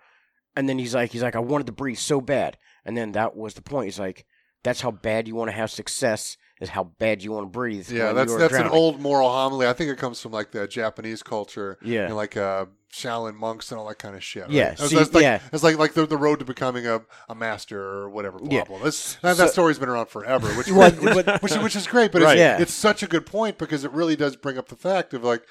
and 0.55 0.69
then 0.69 0.79
he's 0.79 0.95
like 0.95 1.13
he's 1.13 1.23
like 1.23 1.37
I 1.37 1.41
wanted 1.41 1.67
to 1.67 1.73
breathe 1.73 1.99
so 1.99 2.21
bad, 2.21 2.59
and 2.85 2.97
then 2.97 3.13
that 3.13 3.37
was 3.37 3.55
the 3.55 3.63
point. 3.63 3.87
He's 3.87 3.99
like 3.99 4.27
that's 4.63 4.81
how 4.81 4.91
bad 4.91 5.29
you 5.29 5.35
want 5.35 5.49
to 5.49 5.57
have 5.57 5.71
success 5.71 6.37
is 6.61 6.71
how 6.71 6.85
bad 6.85 7.23
you 7.23 7.31
want 7.31 7.45
to 7.47 7.51
breathe. 7.51 7.91
yeah, 7.91 8.13
that's 8.13 8.35
that's 8.35 8.55
an 8.55 8.67
old 8.67 9.01
moral 9.01 9.29
homily. 9.29 9.67
I 9.67 9.73
think 9.73 9.91
it 9.91 9.99
comes 9.99 10.21
from 10.21 10.33
like 10.33 10.51
the 10.51 10.67
Japanese 10.67 11.23
culture. 11.23 11.79
Yeah. 11.83 12.07
and 12.07 12.17
like 12.17 12.37
uh, 12.37 12.67
Shaolin 12.97 13.35
monks 13.35 13.71
and 13.71 13.79
all 13.79 13.87
that 13.89 13.99
kind 13.99 14.15
of 14.17 14.25
shit. 14.25 14.45
right? 14.45 14.51
Yeah, 14.51 14.71
That's- 14.71 14.91
see, 14.91 14.97
that's 14.97 15.13
like, 15.13 15.23
yeah. 15.23 15.41
it's 15.53 15.63
like 15.63 15.77
like 15.79 15.95
the, 15.95 16.07
the 16.07 16.17
road 16.17 16.39
to 16.39 16.45
becoming 16.45 16.87
a, 16.87 17.03
a 17.29 17.35
master 17.35 17.81
or 17.81 18.09
whatever. 18.09 18.39
Blah 18.39 18.49
Yeah. 18.51 18.65
blah. 18.65 18.79
This, 18.79 19.15
that, 19.23 19.37
So- 19.37 19.45
that 19.45 19.53
story's 19.53 19.79
been 19.79 19.89
around 19.89 20.09
forever, 20.09 20.49
which 20.55 20.69
Well, 20.71 20.91
which, 20.93 21.27
but- 21.27 21.43
which, 21.43 21.55
which 21.57 21.77
is 21.77 21.87
great. 21.87 22.13
But 22.13 22.23
Right. 22.23 22.33
it's, 22.37 22.41
Yeah. 22.41 22.59
it's 22.59 22.75
such 22.75 23.03
a 23.03 23.07
good 23.07 23.27
point 23.27 23.59
because 23.59 23.85
it 23.85 23.93
really 23.93 24.17
does 24.17 24.37
bring 24.37 24.59
up 24.59 24.69
the 24.69 24.77
fact 24.77 25.13
of 25.15 25.23
like 25.23 25.43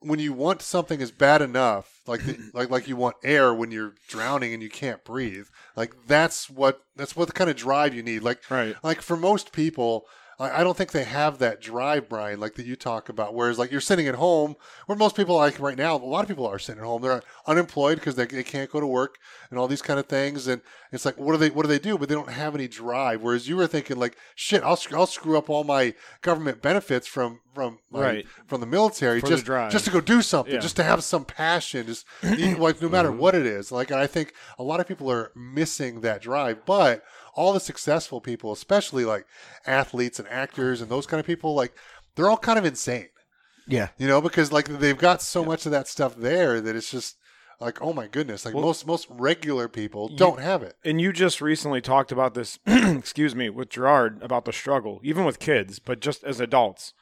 when 0.00 0.18
you 0.18 0.32
want 0.32 0.60
something 0.62 1.00
is 1.00 1.10
bad 1.10 1.40
enough, 1.42 2.00
like 2.06 2.24
the, 2.24 2.36
like 2.54 2.70
like 2.70 2.86
you 2.86 2.96
want 2.96 3.16
air 3.24 3.52
when 3.54 3.70
you're 3.70 3.94
drowning 4.08 4.52
and 4.54 4.62
you 4.62 4.68
can't 4.70 5.02
breathe. 5.04 5.46
Like 5.74 5.94
that's 6.06 6.48
what 6.50 6.80
that's 6.96 7.16
what 7.16 7.26
the 7.28 7.32
kind 7.32 7.50
of 7.50 7.56
drive 7.56 7.94
you 7.94 8.02
need. 8.02 8.22
Like 8.22 8.42
Right. 8.50 8.76
like 8.82 9.00
for 9.00 9.16
most 9.16 9.52
people 9.52 10.04
I 10.38 10.60
I 10.60 10.64
don't 10.64 10.76
think 10.76 10.92
they 10.92 11.04
have 11.04 11.38
that 11.38 11.60
drive, 11.60 12.08
Bryan, 12.08 12.40
like 12.40 12.54
that 12.54 12.66
you 12.66 12.76
talk 12.76 13.08
about. 13.08 13.34
Whereas, 13.34 13.58
like 13.58 13.70
you're 13.70 13.80
sitting 13.80 14.06
at 14.08 14.14
home, 14.16 14.56
where 14.86 14.96
most 14.98 15.16
people, 15.16 15.36
like 15.36 15.58
right 15.60 15.76
now, 15.78 15.96
a 15.96 15.98
lot 15.98 16.22
of 16.22 16.28
people 16.28 16.46
are 16.46 16.58
sitting 16.58 16.80
at 16.80 16.86
home. 16.86 17.02
They're 17.02 17.22
unemployed 17.46 17.96
because 17.96 18.16
they, 18.16 18.26
they 18.26 18.42
can't 18.42 18.70
go 18.70 18.80
to 18.80 18.86
work 18.86 19.18
and 19.50 19.58
all 19.58 19.68
these 19.68 19.82
kind 19.82 19.98
of 19.98 20.06
things. 20.06 20.46
And 20.46 20.60
it's 20.92 21.04
like, 21.04 21.16
what 21.18 21.32
do 21.32 21.38
they 21.38 21.50
what 21.50 21.62
do 21.62 21.68
they 21.68 21.78
do? 21.78 21.96
But 21.98 22.08
they 22.08 22.14
don't 22.14 22.30
have 22.30 22.54
any 22.54 22.68
drive. 22.68 23.22
Whereas 23.22 23.48
you 23.48 23.56
were 23.56 23.66
thinking, 23.66 23.96
like, 23.98 24.16
shit, 24.34 24.62
I'll 24.62 24.78
I'll 24.92 25.06
screw 25.06 25.36
up 25.38 25.48
all 25.50 25.64
my 25.64 25.94
government 26.22 26.62
benefits 26.62 27.06
from 27.06 27.40
from 27.54 27.78
my, 27.90 28.00
Right. 28.00 28.26
from 28.46 28.60
the 28.60 28.66
military 28.66 29.18
For 29.20 29.28
the 29.28 29.32
just 29.36 29.46
drive. 29.46 29.72
just 29.72 29.86
to 29.86 29.90
go 29.90 30.02
do 30.02 30.20
something, 30.20 30.52
Yeah. 30.52 30.60
just 30.60 30.76
to 30.76 30.82
have 30.82 31.02
some 31.02 31.24
passion, 31.24 31.86
just 31.86 32.04
like 32.22 32.82
no 32.82 32.88
matter 32.90 33.08
Mm-hmm. 33.08 33.18
what 33.18 33.34
it 33.34 33.46
is. 33.46 33.72
Like, 33.72 33.90
and 33.90 33.98
I 33.98 34.06
think 34.06 34.34
a 34.58 34.62
lot 34.62 34.78
of 34.80 34.86
people 34.86 35.10
are 35.10 35.32
missing 35.34 36.02
that 36.02 36.20
drive, 36.20 36.66
but 36.66 37.02
all 37.36 37.52
the 37.52 37.60
successful 37.60 38.20
people, 38.20 38.50
especially 38.50 39.04
like 39.04 39.26
athletes 39.66 40.18
and 40.18 40.26
actors 40.28 40.80
and 40.80 40.90
those 40.90 41.06
kind 41.06 41.20
of 41.20 41.26
people, 41.26 41.54
like 41.54 41.72
they're 42.16 42.28
all 42.28 42.36
kind 42.38 42.58
of 42.58 42.64
insane, 42.64 43.08
Yeah. 43.68 43.88
you 43.98 44.08
know, 44.08 44.20
because 44.20 44.50
like 44.52 44.66
they've 44.66 44.98
got 44.98 45.22
so 45.22 45.44
much 45.44 45.66
of 45.66 45.72
that 45.72 45.86
stuff 45.86 46.16
there 46.16 46.60
that 46.60 46.74
it's 46.74 46.90
just 46.90 47.16
like, 47.60 47.80
oh 47.80 47.92
my 47.92 48.06
goodness, 48.06 48.44
like 48.44 48.54
Well- 48.54 48.64
most 48.64 48.86
most 48.86 49.06
regular 49.10 49.68
people 49.68 50.08
don't 50.08 50.40
have 50.40 50.62
it. 50.62 50.76
And 50.84 51.00
you 51.00 51.12
just 51.12 51.40
recently 51.40 51.80
talked 51.80 52.10
about 52.10 52.34
this, 52.34 52.58
excuse 52.66 53.34
me, 53.34 53.48
with 53.50 53.68
Gerard 53.70 54.22
about 54.22 54.44
the 54.46 54.52
struggle, 54.52 55.00
even 55.04 55.24
with 55.24 55.38
kids, 55.38 55.78
but 55.78 56.00
just 56.00 56.24
as 56.24 56.40
adults. 56.40 56.92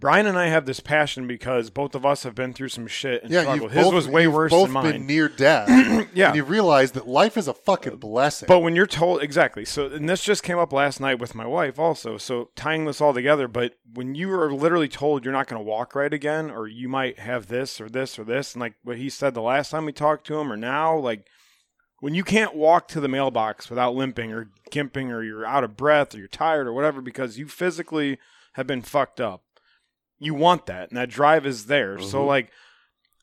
Brian 0.00 0.26
and 0.26 0.38
I 0.38 0.46
have 0.46 0.64
this 0.64 0.80
passion 0.80 1.26
because 1.26 1.68
both 1.68 1.94
of 1.94 2.06
us 2.06 2.22
have 2.22 2.34
been 2.34 2.54
through 2.54 2.70
some 2.70 2.86
shit 2.86 3.22
and 3.22 3.30
Yeah, 3.30 3.42
struggle. 3.42 3.68
His 3.68 3.84
both, 3.84 3.94
was 3.94 4.08
way 4.08 4.26
worse 4.26 4.50
both 4.50 4.68
than 4.68 4.72
mine. 4.72 4.92
been 4.92 5.06
near 5.06 5.28
death. 5.28 5.68
yeah. 6.14 6.28
and 6.28 6.36
you 6.36 6.42
realize 6.42 6.92
that 6.92 7.06
life 7.06 7.36
is 7.36 7.46
a 7.46 7.52
fucking 7.52 7.98
blessing. 7.98 8.46
But 8.46 8.60
when 8.60 8.74
you're 8.74 8.86
told 8.86 9.22
exactly, 9.22 9.66
so 9.66 9.86
and 9.86 10.08
this 10.08 10.24
just 10.24 10.42
came 10.42 10.58
up 10.58 10.72
last 10.72 11.00
night 11.00 11.18
with 11.18 11.34
my 11.34 11.46
wife 11.46 11.78
also. 11.78 12.16
So 12.16 12.48
tying 12.56 12.86
this 12.86 13.02
all 13.02 13.12
together, 13.12 13.46
but 13.46 13.74
when 13.92 14.14
you 14.14 14.32
are 14.32 14.50
literally 14.52 14.88
told 14.88 15.22
you're 15.24 15.34
not 15.34 15.48
going 15.48 15.60
to 15.60 15.68
walk 15.68 15.94
right 15.94 16.12
again, 16.14 16.50
or 16.50 16.66
you 16.66 16.88
might 16.88 17.18
have 17.18 17.48
this 17.48 17.78
or 17.80 17.90
this 17.90 18.18
or 18.18 18.24
this, 18.24 18.54
and 18.54 18.60
like 18.60 18.74
what 18.82 18.96
he 18.96 19.10
said 19.10 19.34
the 19.34 19.42
last 19.42 19.70
time 19.70 19.84
we 19.84 19.92
talked 19.92 20.26
to 20.28 20.38
him, 20.40 20.50
or 20.50 20.56
now, 20.56 20.96
like 20.96 21.26
when 21.98 22.14
you 22.14 22.24
can't 22.24 22.54
walk 22.54 22.88
to 22.88 23.00
the 23.00 23.08
mailbox 23.08 23.68
without 23.68 23.94
limping 23.94 24.32
or 24.32 24.50
gimping, 24.70 25.10
or 25.10 25.22
you're 25.22 25.44
out 25.44 25.62
of 25.64 25.76
breath, 25.76 26.14
or 26.14 26.18
you're 26.18 26.28
tired, 26.28 26.66
or 26.66 26.72
whatever, 26.72 27.02
because 27.02 27.38
you 27.38 27.46
physically 27.46 28.18
have 28.54 28.66
been 28.66 28.80
fucked 28.82 29.20
up, 29.20 29.42
you 30.20 30.34
want 30.34 30.66
that, 30.66 30.90
and 30.90 30.96
that 30.96 31.08
drive 31.08 31.44
is 31.46 31.66
there. 31.66 31.98
So 31.98 32.22
Mhm. 32.22 32.26
like. 32.28 32.50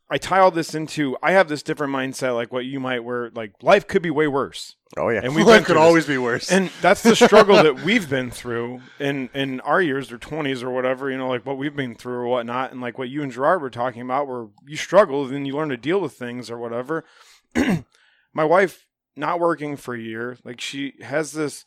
I 0.10 0.18
tie 0.18 0.40
all 0.40 0.52
this 0.52 0.74
into 0.74 1.18
I 1.22 1.34
have 1.34 1.50
this 1.50 1.62
different 1.62 1.92
mindset 1.92 2.34
like 2.34 2.54
what 2.54 2.64
you 2.64 2.80
might 2.80 3.04
where 3.04 3.30
like 3.32 3.52
life 3.62 3.88
could 3.88 4.02
be 4.02 4.10
way 4.10 4.26
worse. 4.26 4.78
Oh 4.96 5.10
yeah. 5.10 5.20
And 5.22 5.36
life 5.46 5.66
could 5.66 5.76
always 5.76 6.06
be 6.06 6.18
worse. 6.18 6.50
And 6.50 6.72
that's 6.82 7.04
the 7.04 7.14
struggle 7.14 7.58
that 7.58 7.82
we've 7.84 8.10
been 8.10 8.32
through 8.32 8.80
in 9.02 9.30
in 9.34 9.60
our 9.60 9.82
years 9.82 10.10
or 10.10 10.18
twenties 10.18 10.64
or 10.64 10.70
whatever, 10.70 11.12
you 11.12 11.18
know, 11.18 11.28
like 11.28 11.46
what 11.46 11.58
we've 11.58 11.76
been 11.76 11.94
through 11.94 12.20
or 12.20 12.28
whatnot, 12.28 12.72
and 12.72 12.80
like 12.80 12.98
what 12.98 13.10
you 13.10 13.22
and 13.22 13.34
Gerard 13.34 13.62
were 13.62 13.70
talking 13.70 14.02
about, 14.02 14.30
where 14.30 14.48
you 14.66 14.78
struggle, 14.78 15.26
then 15.26 15.44
you 15.44 15.58
learn 15.58 15.68
to 15.68 15.76
deal 15.78 16.00
with 16.00 16.14
things 16.14 16.50
or 16.50 16.58
whatever. 16.58 17.04
My 18.34 18.46
wife 18.46 18.86
not 19.18 19.42
working 19.42 19.76
for 19.76 19.94
a 19.94 20.00
year, 20.00 20.38
like 20.46 20.62
she 20.62 20.94
has 21.02 21.34
this 21.34 21.66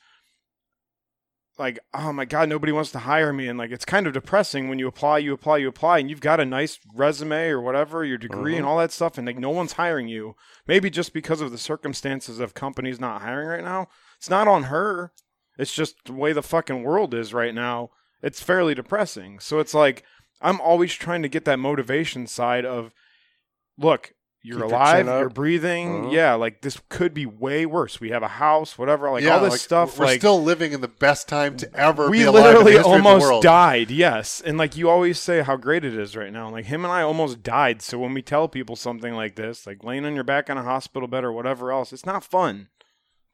like, 1.61 1.79
oh 1.95 2.13
my 2.13 2.25
god, 2.25 2.49
nobody 2.49 2.73
wants 2.73 2.91
to 2.93 3.01
hire 3.01 3.33
me, 3.33 3.47
and 3.47 3.59
like 3.59 3.71
it's 3.71 3.85
kind 3.85 4.07
of 4.07 4.15
depressing 4.15 4.69
when 4.69 4.81
you 4.81 4.89
apply, 4.89 5.19
you 5.19 5.33
apply, 5.33 5.59
you 5.59 5.69
apply, 5.69 5.99
and 5.99 6.11
you've 6.11 6.21
got 6.21 6.41
a 6.41 6.45
nice 6.45 6.81
resume 6.95 7.49
or 7.49 7.61
whatever, 7.61 8.05
your 8.05 8.19
degree 8.19 8.55
and 8.55 8.63
mm-hmm. 8.63 8.69
all 8.69 8.79
that 8.79 8.91
stuff, 8.91 9.19
and 9.19 9.27
like 9.27 9.39
no 9.39 9.51
one's 9.51 9.75
hiring 9.75 10.09
you. 10.09 10.35
Maybe 10.67 10.91
just 10.91 11.13
because 11.13 11.41
of 11.41 11.53
the 11.53 11.59
circumstances 11.59 12.41
of 12.41 12.55
companies 12.55 12.99
not 12.99 13.23
hiring 13.23 13.49
right 13.49 13.63
now. 13.63 13.89
It's 14.17 14.31
not 14.31 14.49
on 14.49 14.65
her. 14.65 15.13
It's 15.59 15.75
just 15.75 16.05
the 16.07 16.15
way 16.15 16.33
the 16.33 16.43
fucking 16.43 16.83
world 16.83 17.13
is 17.15 17.35
right 17.35 17.55
now. 17.55 17.91
It's 18.23 18.43
fairly 18.43 18.75
depressing. 18.75 19.39
So 19.39 19.61
it's 19.61 19.75
like 19.75 20.03
I'm 20.41 20.61
always 20.61 20.95
trying 20.95 21.23
to 21.23 21.29
get 21.29 21.45
that 21.45 21.59
motivation 21.59 22.27
side 22.27 22.65
of 22.65 22.93
look, 23.79 24.15
you're 24.43 24.61
Keep 24.63 24.71
alive, 24.71 24.97
chin 24.97 25.09
up. 25.11 25.21
you're 25.21 25.29
breathing. 25.29 26.05
Mhm. 26.05 26.13
Yeah, 26.13 26.35
like 26.35 26.63
this 26.63 26.81
could 26.89 27.13
be 27.13 27.27
way 27.27 27.67
worse. 27.67 28.01
We 28.01 28.09
have 28.11 28.23
a 28.23 28.29
house, 28.29 28.79
whatever, 28.79 29.11
like 29.11 29.23
yeah, 29.23 29.35
all 29.37 29.41
this 29.41 29.51
like, 29.53 29.61
stuff 29.61 29.99
We're 29.99 30.07
like 30.07 30.21
still 30.21 30.43
living 30.43 30.73
in 30.73 30.81
the 30.81 30.89
best 30.89 31.29
time 31.29 31.57
to 31.59 31.71
ever 31.75 32.09
we 32.09 32.19
be 32.21 32.25
alive 32.25 32.37
in 32.37 32.43
the 32.43 32.59
literally 32.59 32.77
of 32.77 32.83
the 32.85 32.89
almost 32.89 33.23
world. 33.23 33.43
died 33.43 33.91
yes 33.91 34.41
and 34.45 34.57
like 34.57 34.77
you 34.77 34.89
always 34.89 35.19
say 35.19 35.43
how 35.43 35.57
great 35.57 35.85
it 35.85 35.95
is 35.95 36.17
right 36.17 36.33
now 36.33 36.49
like 36.51 36.65
him 36.67 36.85
and 36.85 36.93
i 36.93 37.03
almost 37.03 37.43
died 37.43 37.83
so 37.83 37.99
when 37.99 38.15
we 38.15 38.23
tell 38.23 38.49
people 38.49 38.77
something 38.77 39.15
like 39.15 39.37
this 39.37 39.67
like 39.67 39.85
laying 39.85 40.05
on 40.07 40.15
your 40.15 40.25
back 40.25 40.49
on 40.49 40.57
a 40.57 40.63
hospital 40.63 41.07
bed 41.09 41.23
or 41.25 41.33
whatever 41.33 41.71
else 41.71 41.93
it's 41.93 42.07
not 42.07 42.25
fun 42.25 42.69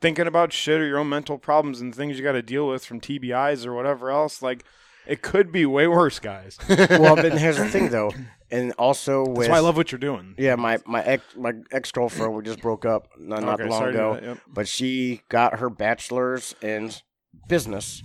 thinking 0.01 0.27
about 0.27 0.53
shit 0.53 0.81
or 0.81 0.87
your 0.87 0.99
own 0.99 1.09
mental 1.09 1.39
problems 1.39 1.81
and 1.81 1.95
things 1.95 2.19
you 2.19 2.25
got 2.25 2.33
to 2.33 2.43
deal 2.43 2.67
with 2.69 2.85
from 2.85 3.01
TBIs 3.01 3.65
or 3.65 3.73
whatever 3.75 4.11
else 4.11 4.43
like 4.43 4.65
it 5.07 5.23
could 5.23 5.53
be 5.53 5.65
way 5.65 5.87
worse 5.87 6.19
guys 6.19 6.59
well, 6.69 7.15
but 7.17 7.39
here's 7.39 7.57
the 7.59 7.69
thing 7.69 7.91
though, 7.91 8.11
and 8.51 8.73
also 8.79 9.25
with 9.25 9.39
that's 9.39 9.49
why 9.51 9.57
i 9.57 9.61
love 9.61 9.77
what 9.77 9.91
you're 9.93 9.99
doing. 9.99 10.35
Yeah, 10.39 10.57
my 10.57 10.79
my 10.87 11.03
ex 11.03 11.23
my 11.37 11.53
ex 11.73 11.91
girlfriend 11.93 12.35
we 12.35 12.43
just 12.43 12.61
broke 12.61 12.85
up 12.85 13.09
not, 13.19 13.43
not 13.43 13.61
Okay, 13.61 13.69
long 13.69 13.81
sorry 13.81 13.93
to 13.93 13.99
hear 13.99 14.07
ago, 14.09 14.15
that, 14.15 14.23
yep. 14.25 14.39
but 14.47 14.69
she 14.69 15.23
got 15.29 15.59
her 15.59 15.69
bachelor's 15.71 16.55
in 16.63 16.91
business, 17.49 18.03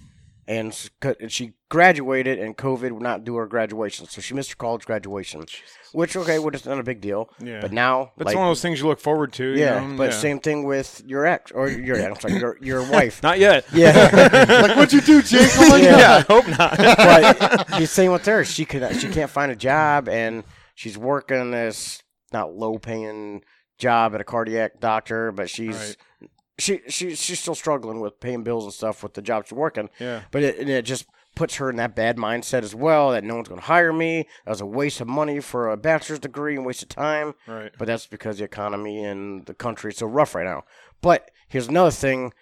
and 0.56 0.68
s- 0.72 0.90
co- 1.00 1.16
and 1.20 1.32
she 1.32 1.46
graduated, 1.70 2.36
and 2.44 2.58
COVID 2.58 2.92
would 2.92 3.02
not 3.12 3.24
do 3.24 3.36
her 3.36 3.48
graduation, 3.48 4.06
so 4.08 4.20
she 4.22 4.34
missed 4.34 4.50
her 4.52 4.56
college 4.66 4.86
graduation, 4.86 5.46
which 5.94 6.16
okay, 6.18 6.38
well, 6.40 6.54
it's 6.54 6.66
not 6.66 6.80
a 6.80 6.84
big 6.92 7.00
deal. 7.00 7.30
Yeah. 7.40 7.62
But 7.62 7.72
now, 7.72 8.12
that's 8.18 8.26
like, 8.28 8.36
one 8.36 8.46
of 8.48 8.50
those 8.50 8.62
things 8.62 8.80
you 8.82 8.88
look 8.88 9.00
forward 9.00 9.32
to 9.40 9.46
you 9.54 9.60
yeah, 9.64 9.80
know? 9.80 9.98
but 9.98 10.12
Yeah. 10.12 10.18
same 10.28 10.40
thing 10.40 10.60
with 10.74 11.02
your 11.06 11.26
ex 11.26 11.52
or 11.52 11.70
your 11.70 11.96
I'm 12.06 12.16
sorry, 12.20 12.38
your 12.40 12.58
your 12.62 12.84
wife. 12.98 13.24
not 13.24 13.40
yet 13.40 13.66
yeah. 13.74 14.10
like, 14.68 14.76
what'd 14.76 14.94
you 14.94 15.02
do, 15.02 15.22
Jake? 15.22 15.50
Oh 15.58 15.76
Yeah. 15.88 15.98
yeah 15.98 16.16
i 16.18 16.22
hope 16.34 16.48
not 16.48 16.78
but 16.78 17.68
the 17.80 17.88
same 17.88 18.12
with 18.12 18.26
her. 18.26 18.44
She 18.44 18.66
could 18.66 18.84
she 19.00 19.08
can't 19.10 19.32
find 19.32 19.52
a 19.52 19.56
job, 19.56 20.10
and 20.10 20.44
she's 20.76 20.98
working 20.98 21.52
this 21.52 22.04
not 22.34 22.54
low 22.54 22.78
paying 22.78 23.44
job 23.78 24.14
at 24.16 24.22
a 24.22 24.24
cardiac 24.26 24.80
doctor, 24.80 25.32
but 25.32 25.50
she's 25.50 25.78
Right. 26.22 26.30
She 26.62 26.82
she 26.88 27.16
she's 27.16 27.40
still 27.40 27.56
struggling 27.56 28.00
with 28.00 28.20
paying 28.20 28.44
bills 28.44 28.64
and 28.66 28.74
stuff 28.74 29.04
with 29.04 29.14
the 29.14 29.22
job 29.22 29.46
she's 29.46 29.54
working. 29.54 29.90
yeah 30.00 30.22
But 30.32 30.44
it, 30.44 30.60
and 30.60 30.70
it 30.70 30.86
just 30.86 31.06
puts 31.36 31.56
her 31.56 31.70
in 31.70 31.78
that 31.78 31.96
bad 31.96 32.18
mindset 32.18 32.62
as 32.62 32.76
well 32.76 33.12
that 33.12 33.24
no 33.24 33.36
one's 33.36 33.48
going 33.48 33.60
to 33.62 33.66
hire 33.68 33.94
me. 33.94 34.28
That 34.46 34.52
was 34.52 34.62
a 34.62 34.66
waste 34.66 35.00
of 35.02 35.08
money 35.08 35.40
for 35.40 35.70
a 35.70 35.78
bachelor's 35.78 36.20
degree 36.20 36.56
and 36.58 36.66
waste 36.66 36.84
of 36.84 36.90
time. 36.90 37.36
right 37.48 37.72
But 37.78 37.88
that's 37.88 38.06
because 38.06 38.38
the 38.38 38.44
economy 38.44 39.04
and 39.04 39.46
the 39.46 39.54
country 39.54 39.92
is 39.92 39.98
so 39.98 40.08
rough 40.08 40.36
right 40.36 40.46
now. 40.46 40.64
But 41.02 41.32
here's 41.48 41.68
another 41.70 41.92
thing. 41.92 42.34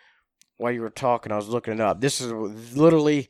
While 0.58 0.72
you 0.74 0.82
were 0.82 0.90
talking, 0.90 1.32
I 1.32 1.36
was 1.38 1.48
looking 1.48 1.76
it 1.76 1.80
up. 1.80 2.02
This 2.02 2.20
is 2.20 2.32
literally 2.76 3.30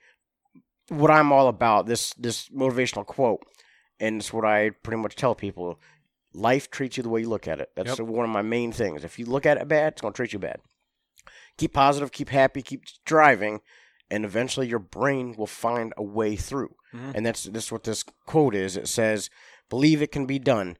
what 0.87 1.11
I'm 1.11 1.31
all 1.31 1.47
about. 1.47 1.85
This 1.85 2.13
this 2.15 2.49
motivational 2.49 3.05
quote, 3.05 3.43
and 3.99 4.19
it's 4.21 4.33
what 4.33 4.45
I 4.45 4.71
pretty 4.71 5.01
much 5.01 5.15
tell 5.15 5.35
people. 5.35 5.79
Life 6.33 6.69
treats 6.71 6.97
you 6.97 7.03
the 7.03 7.09
way 7.09 7.21
you 7.21 7.29
look 7.29 7.47
at 7.47 7.59
it. 7.59 7.69
That's 7.75 7.99
Yep. 7.99 8.07
one 8.07 8.25
of 8.25 8.31
my 8.31 8.41
main 8.43 8.71
things. 8.71 9.03
If 9.03 9.19
you 9.19 9.25
look 9.25 9.45
at 9.45 9.57
it 9.57 9.67
bad, 9.67 9.93
it's 9.93 10.01
going 10.01 10.13
to 10.13 10.15
treat 10.15 10.33
you 10.33 10.39
bad. 10.39 10.59
Keep 11.59 11.73
positive, 11.73 12.11
keep 12.11 12.29
happy, 12.29 12.61
keep 12.61 12.83
driving, 13.05 13.59
and 14.09 14.25
eventually 14.25 14.67
your 14.67 14.79
brain 14.79 15.35
will 15.37 15.45
find 15.47 15.93
a 15.97 16.03
way 16.03 16.35
through. 16.35 16.73
Mhm. 16.93 17.11
And 17.15 17.25
that's 17.25 17.43
this 17.43 17.71
what 17.71 17.83
this 17.83 18.03
quote 18.25 18.55
is. 18.55 18.75
It 18.77 18.87
says, 18.87 19.29
"Believe 19.69 20.01
it 20.01 20.11
can 20.11 20.25
be 20.25 20.39
done. 20.39 20.77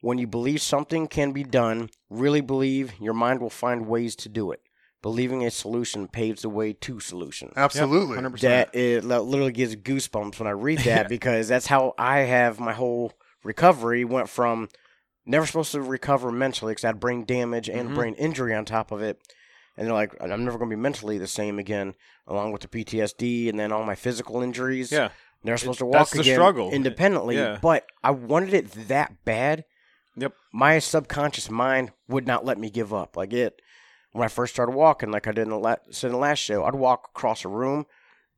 When 0.00 0.18
you 0.18 0.26
believe 0.26 0.60
something 0.60 1.06
can 1.06 1.30
be 1.32 1.44
done, 1.44 1.90
really 2.10 2.40
believe, 2.40 2.94
your 3.00 3.14
mind 3.14 3.40
will 3.40 3.50
find 3.50 3.86
ways 3.86 4.16
to 4.16 4.28
do 4.28 4.50
it. 4.50 4.60
Believing 5.00 5.44
a 5.44 5.50
solution 5.50 6.08
paves 6.08 6.42
the 6.42 6.48
way 6.48 6.72
to 6.72 6.98
solution." 6.98 7.52
Absolutely. 7.56 8.16
100% 8.16 8.40
That 8.72 8.74
it 8.74 9.04
li- 9.04 9.18
literally 9.18 9.52
gives 9.52 9.76
goosebumps 9.76 10.38
when 10.40 10.48
I 10.48 10.52
read 10.52 10.78
that 11.06 11.08
because 11.08 11.46
that's 11.48 11.66
how 11.66 11.94
I 11.98 12.20
have 12.20 12.58
my 12.58 12.72
whole 12.72 13.12
recovery 13.44 14.04
went 14.04 14.28
from 14.28 14.68
never 15.26 15.46
supposed 15.46 15.70
to 15.72 15.80
recover 15.82 16.32
mentally 16.32 16.72
because 16.72 16.84
I 16.84 16.88
had 16.88 16.98
brain 17.00 17.24
damage 17.24 17.68
and 17.68 17.90
Mhm. 17.90 17.94
brain 17.94 18.14
injury 18.14 18.54
on 18.54 18.64
top 18.64 18.90
of 18.90 19.02
it. 19.02 19.20
And 19.76 19.86
they're 19.86 19.94
like, 19.94 20.14
I'm 20.20 20.44
never 20.44 20.58
going 20.58 20.70
to 20.70 20.76
be 20.76 20.80
mentally 20.80 21.18
the 21.18 21.26
same 21.26 21.58
again, 21.58 21.94
along 22.26 22.52
with 22.52 22.62
the 22.62 22.68
PTSD 22.68 23.48
and 23.48 23.58
then 23.58 23.72
all 23.72 23.84
my 23.84 23.94
physical 23.94 24.42
injuries. 24.42 24.92
yeah 24.92 25.08
they're 25.44 25.56
supposed 25.56 25.80
to 25.80 25.86
walk 25.86 25.94
that's 25.94 26.12
the 26.12 26.20
again 26.20 26.36
struggle. 26.36 26.70
independently. 26.70 27.36
Yeah. 27.36 27.58
But 27.60 27.86
I 28.02 28.12
wanted 28.12 28.54
it 28.54 28.70
that 28.88 29.24
bad. 29.24 29.64
Yep. 30.16 30.34
My 30.52 30.78
subconscious 30.78 31.50
mind 31.50 31.92
would 32.08 32.26
not 32.26 32.44
let 32.44 32.58
me 32.58 32.70
give 32.70 32.92
up. 32.94 33.16
Like 33.16 33.32
it, 33.32 33.60
when 34.12 34.24
I 34.24 34.28
first 34.28 34.54
started 34.54 34.72
walking, 34.72 35.10
like 35.10 35.26
I 35.26 35.32
did 35.32 35.42
in 35.42 35.48
the, 35.50 35.58
la- 35.58 35.76
said 35.90 36.08
in 36.08 36.12
the 36.12 36.18
last 36.18 36.38
show, 36.38 36.64
I'd 36.64 36.74
walk 36.74 37.10
across 37.14 37.44
a 37.44 37.48
room 37.48 37.86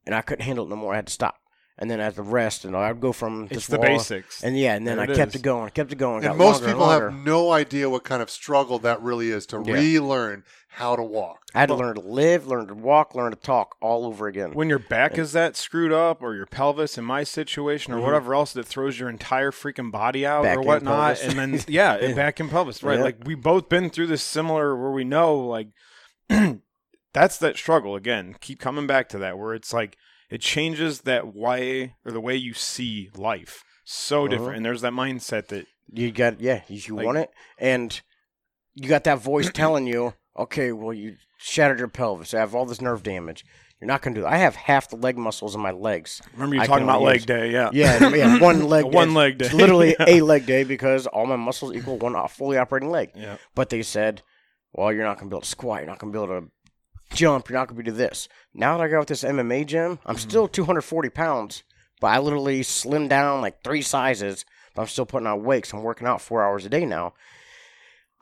and 0.07 0.15
I 0.15 0.23
couldn't 0.23 0.45
handle 0.45 0.65
it 0.65 0.69
no 0.71 0.77
more. 0.77 0.93
I 0.93 0.97
had 0.97 1.09
to 1.09 1.13
stop. 1.13 1.37
And 1.77 1.91
then 1.91 1.99
at 1.99 2.15
the 2.15 2.23
rest 2.23 2.65
and 2.65 2.77
I'd 2.77 3.01
go 3.01 3.11
from 3.13 3.49
it's 3.51 3.67
the 3.67 3.79
wall- 3.79 3.87
basics 3.89 4.45
And 4.45 4.57
yeah, 4.57 4.75
and 4.77 4.87
then 4.87 4.97
There 4.99 5.09
I 5.09 5.13
it 5.13 5.17
kept 5.17 5.31
is. 5.35 5.41
it 5.41 5.43
going, 5.43 5.71
kept 5.71 5.91
it 5.93 5.97
going. 5.97 6.25
And 6.25 6.39
most 6.39 6.63
longer 6.63 6.67
and 6.67 6.75
people 6.75 6.89
have 6.91 7.27
no 7.27 7.51
idea 7.51 7.91
what 7.91 8.05
kind 8.05 8.23
of 8.23 8.31
struggle 8.31 8.79
that 8.81 9.03
really 9.03 9.31
is 9.33 9.45
to 9.47 9.61
Yeah. 9.67 9.75
relearn 9.75 10.45
how 10.69 10.95
to 10.95 11.03
walk. 11.03 11.41
I 11.53 11.59
had 11.61 11.67
to 11.71 11.75
learn 11.75 11.97
to 11.97 12.01
live, 12.01 12.47
learn 12.47 12.69
to 12.69 12.75
walk, 12.75 13.17
learn 13.17 13.31
to 13.33 13.37
talk 13.37 13.75
all 13.81 14.07
over 14.07 14.29
again. 14.29 14.53
when 14.53 14.69
your 14.69 14.79
back 14.79 15.19
is 15.19 15.33
that 15.33 15.57
screwed 15.57 15.93
up 15.93 16.23
or 16.23 16.37
your 16.37 16.47
pelvis 16.47 16.97
in 16.97 17.05
my 17.05 17.25
situation 17.25 17.93
or 17.93 17.99
Mhm. 17.99 18.03
whatever 18.05 18.35
else 18.37 18.53
that 18.53 18.67
throws 18.67 19.01
your 19.01 19.09
entire 19.09 19.51
freaking 19.51 19.91
body 19.91 20.25
out 20.25 20.45
Back 20.45 20.59
or 20.59 20.63
whatnot 20.63 21.17
pelvis. 21.17 21.25
and 21.25 21.39
then 21.55 21.61
yeah, 21.69 21.95
and 21.95 22.15
back 22.15 22.39
in 22.39 22.49
pelvis 22.51 22.85
right 22.85 22.99
Yeah. 22.99 23.05
like 23.05 23.17
we 23.25 23.35
both 23.35 23.69
been 23.69 23.91
through 23.91 24.07
this 24.07 24.23
similar 24.23 24.77
where 24.77 24.93
we 24.93 25.03
know 25.03 25.35
like 25.37 25.69
that's 27.13 27.37
that 27.39 27.57
struggle 27.57 27.97
again 27.97 28.37
keep 28.41 28.59
coming 28.61 28.87
back 28.87 29.09
to 29.09 29.19
that 29.19 29.39
where 29.39 29.55
it's 29.55 29.73
like 29.73 29.97
it 30.35 30.41
changes 30.41 31.03
that 31.03 31.35
way 31.35 31.95
or 32.05 32.13
the 32.13 32.21
way 32.21 32.35
you 32.37 32.53
see 32.55 33.11
life 33.17 33.63
so 33.85 34.21
Uh-huh. 34.21 34.29
different 34.29 34.57
and 34.57 34.67
there's 34.67 34.81
that 34.83 34.93
mindset 34.93 35.49
that 35.49 35.67
You 35.93 36.11
got 36.13 36.41
yeah, 36.41 36.63
you, 36.69 36.81
you 36.89 36.95
Like- 36.97 37.07
want 37.07 37.19
it, 37.19 37.31
and 37.59 38.01
you 38.75 38.89
got 38.89 39.05
that 39.05 39.19
voice 39.19 39.51
telling 39.53 39.87
you, 39.87 40.15
okay, 40.37 40.73
well 40.73 40.93
you 40.93 41.17
shattered 41.39 41.79
your 41.79 41.89
pelvis, 41.89 42.35
I 42.35 42.39
have 42.41 42.55
all 42.55 42.67
this 42.67 42.81
nerve 42.81 43.03
damage. 43.03 43.45
You're 43.81 43.89
not 43.89 44.01
gonna 44.03 44.15
do. 44.15 44.23
That. 44.23 44.33
I 44.33 44.39
have 44.39 44.55
half 44.57 44.89
the 44.89 44.97
leg 44.97 45.19
muscles 45.19 45.55
in 45.55 45.61
my 45.61 45.71
legs. 45.73 46.23
remember 46.33 46.57
you 46.57 46.63
I 46.63 46.67
talking 46.67 46.85
about 46.85 47.01
only 47.01 47.13
leg 47.13 47.17
use- 47.21 47.27
day 47.27 47.53
yeah 47.53 47.69
Yeah, 47.73 48.09
yeah, 48.15 48.39
one 48.41 48.65
leg. 48.75 48.85
One 48.87 49.09
day. 49.09 49.15
leg 49.15 49.39
day. 49.39 49.45
It's 49.47 49.55
literally 49.55 49.95
Yeah. 49.99 50.07
a 50.17 50.21
leg 50.23 50.47
day 50.47 50.65
because 50.65 51.07
all 51.07 51.27
my 51.27 51.37
muscles 51.37 51.75
equal 51.75 51.99
one 51.99 52.15
fully 52.29 52.57
operating 52.57 52.91
leg. 52.91 53.11
yeah 53.15 53.37
But 53.55 53.69
they 53.71 53.83
said, 53.83 54.23
well, 54.73 54.91
you're 54.93 55.05
not 55.05 55.19
gonna 55.19 55.29
be 55.31 55.35
able 55.35 55.43
to 55.43 55.47
squat. 55.57 55.81
You're 55.81 55.91
not 55.91 55.99
gonna 55.99 56.13
be 56.13 56.19
able 56.19 56.41
to 56.41 56.47
jump. 57.13 57.49
You're 57.49 57.59
not 57.59 57.69
gonna 57.69 57.83
be 57.83 57.89
able 57.89 57.97
to 57.97 58.03
do 58.03 58.09
this. 58.09 58.29
Now 58.55 58.77
that 58.79 58.85
I 58.85 58.89
got 58.89 59.01
with 59.01 59.09
this 59.09 59.25
MMA 59.25 59.67
gym, 59.67 59.99
I'm 60.07 60.17
Mm-hmm. 60.17 60.29
still 60.29 60.49
240 60.49 61.11
pounds, 61.11 61.63
but 62.01 62.09
I 62.09 62.19
literally 62.19 62.61
slimmed 62.63 63.09
down 63.09 63.41
like 63.41 63.63
three 63.63 63.83
sizes. 63.83 64.45
But 64.75 64.83
I'm 64.83 64.89
still 64.89 65.07
putting 65.07 65.27
on 65.29 65.45
weights. 65.45 65.73
I'm 65.73 65.83
working 65.83 66.07
out 66.09 66.21
four 66.21 66.43
hours 66.43 66.67
a 66.67 66.69
day 66.69 66.85
now. 66.85 67.15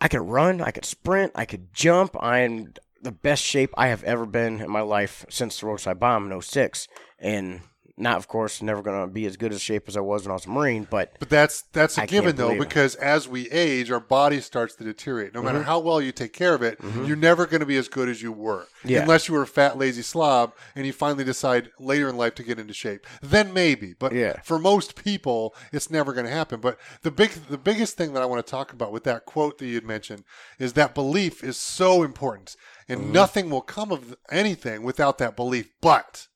I 0.01 0.09
could 0.09 0.21
run. 0.21 0.61
I 0.61 0.71
could 0.71 0.85
sprint. 0.85 1.33
I 1.35 1.45
could 1.47 1.73
jump. 1.73 2.15
I'm 2.21 2.75
the 3.01 3.13
best 3.13 3.43
shape 3.43 3.71
I 3.75 3.89
have 3.89 4.05
ever 4.05 4.27
been 4.27 4.61
in 4.61 4.71
my 4.71 4.83
life 4.83 5.25
since 5.31 5.59
the 5.61 5.67
roadside 5.67 5.99
bomb 5.99 6.31
in 6.31 6.41
06. 6.43 6.89
And 7.19 7.63
not 7.97 8.17
of 8.17 8.27
course 8.29 8.63
never 8.63 8.83
gonna 8.83 9.07
be 9.07 9.27
as 9.27 9.37
good 9.37 9.53
a 9.53 9.59
shape 9.59 9.85
as 9.89 9.97
I 9.97 10.01
was 10.01 10.23
when 10.25 10.31
I 10.31 10.35
was 10.35 10.47
a 10.47 10.51
Marine, 10.51 10.87
but 10.91 11.15
But 11.19 11.29
that's 11.29 11.63
that's 11.73 11.99
a 11.99 12.03
I 12.03 12.07
given 12.07 12.37
though, 12.37 12.59
because 12.59 12.95
as 12.97 13.29
we 13.29 13.51
age, 13.51 13.91
our 13.91 14.01
body 14.01 14.41
starts 14.41 14.75
to 14.77 14.85
deteriorate. 14.85 15.35
No 15.35 15.43
matter 15.43 15.63
how 15.63 15.79
well 15.79 16.01
you 16.01 16.13
take 16.13 16.33
care 16.33 16.55
of 16.55 16.63
it, 16.63 16.79
you're 17.05 17.17
never 17.17 17.47
going 17.47 17.61
to 17.61 17.67
be 17.67 17.77
as 17.77 17.89
good 17.89 18.09
as 18.09 18.23
you 18.23 18.33
were, 18.33 18.67
Yeah. 18.85 19.03
unless 19.03 19.29
you 19.29 19.35
were 19.35 19.43
a 19.43 19.47
fat, 19.47 19.77
lazy 19.79 20.03
slob 20.03 20.53
and 20.75 20.87
you 20.87 20.93
finally 20.93 21.25
decide 21.25 21.71
later 21.79 22.09
in 22.09 22.17
life 22.17 22.35
to 22.37 22.43
get 22.43 22.59
into 22.59 22.75
shape. 22.75 23.07
Then 23.23 23.53
maybe, 23.53 23.95
but 23.99 24.13
Yeah. 24.13 24.41
for 24.43 24.59
most 24.59 24.95
people, 25.03 25.55
it's 25.73 25.91
never 25.91 26.13
going 26.13 26.27
to 26.27 26.33
happen. 26.33 26.61
But 26.61 26.79
the 27.03 27.11
big, 27.11 27.31
the 27.49 27.59
biggest 27.59 27.97
thing 27.97 28.13
that 28.15 28.23
I 28.23 28.27
want 28.27 28.45
to 28.45 28.51
talk 28.51 28.73
about 28.73 28.93
with 28.93 29.05
that 29.05 29.25
quote 29.27 29.59
that 29.59 29.67
you 29.67 29.75
had 29.75 29.85
mentioned 29.85 30.25
is 30.59 30.73
that 30.75 30.95
belief 30.95 31.45
is 31.45 31.57
so 31.57 32.03
important, 32.03 32.57
and 32.89 33.01
Mm-hmm. 33.03 33.13
nothing 33.13 33.51
will 33.51 33.61
come 33.63 33.93
of 33.93 34.17
anything 34.31 34.83
without 34.83 35.19
that 35.19 35.37
belief. 35.37 35.71
But 35.81 36.27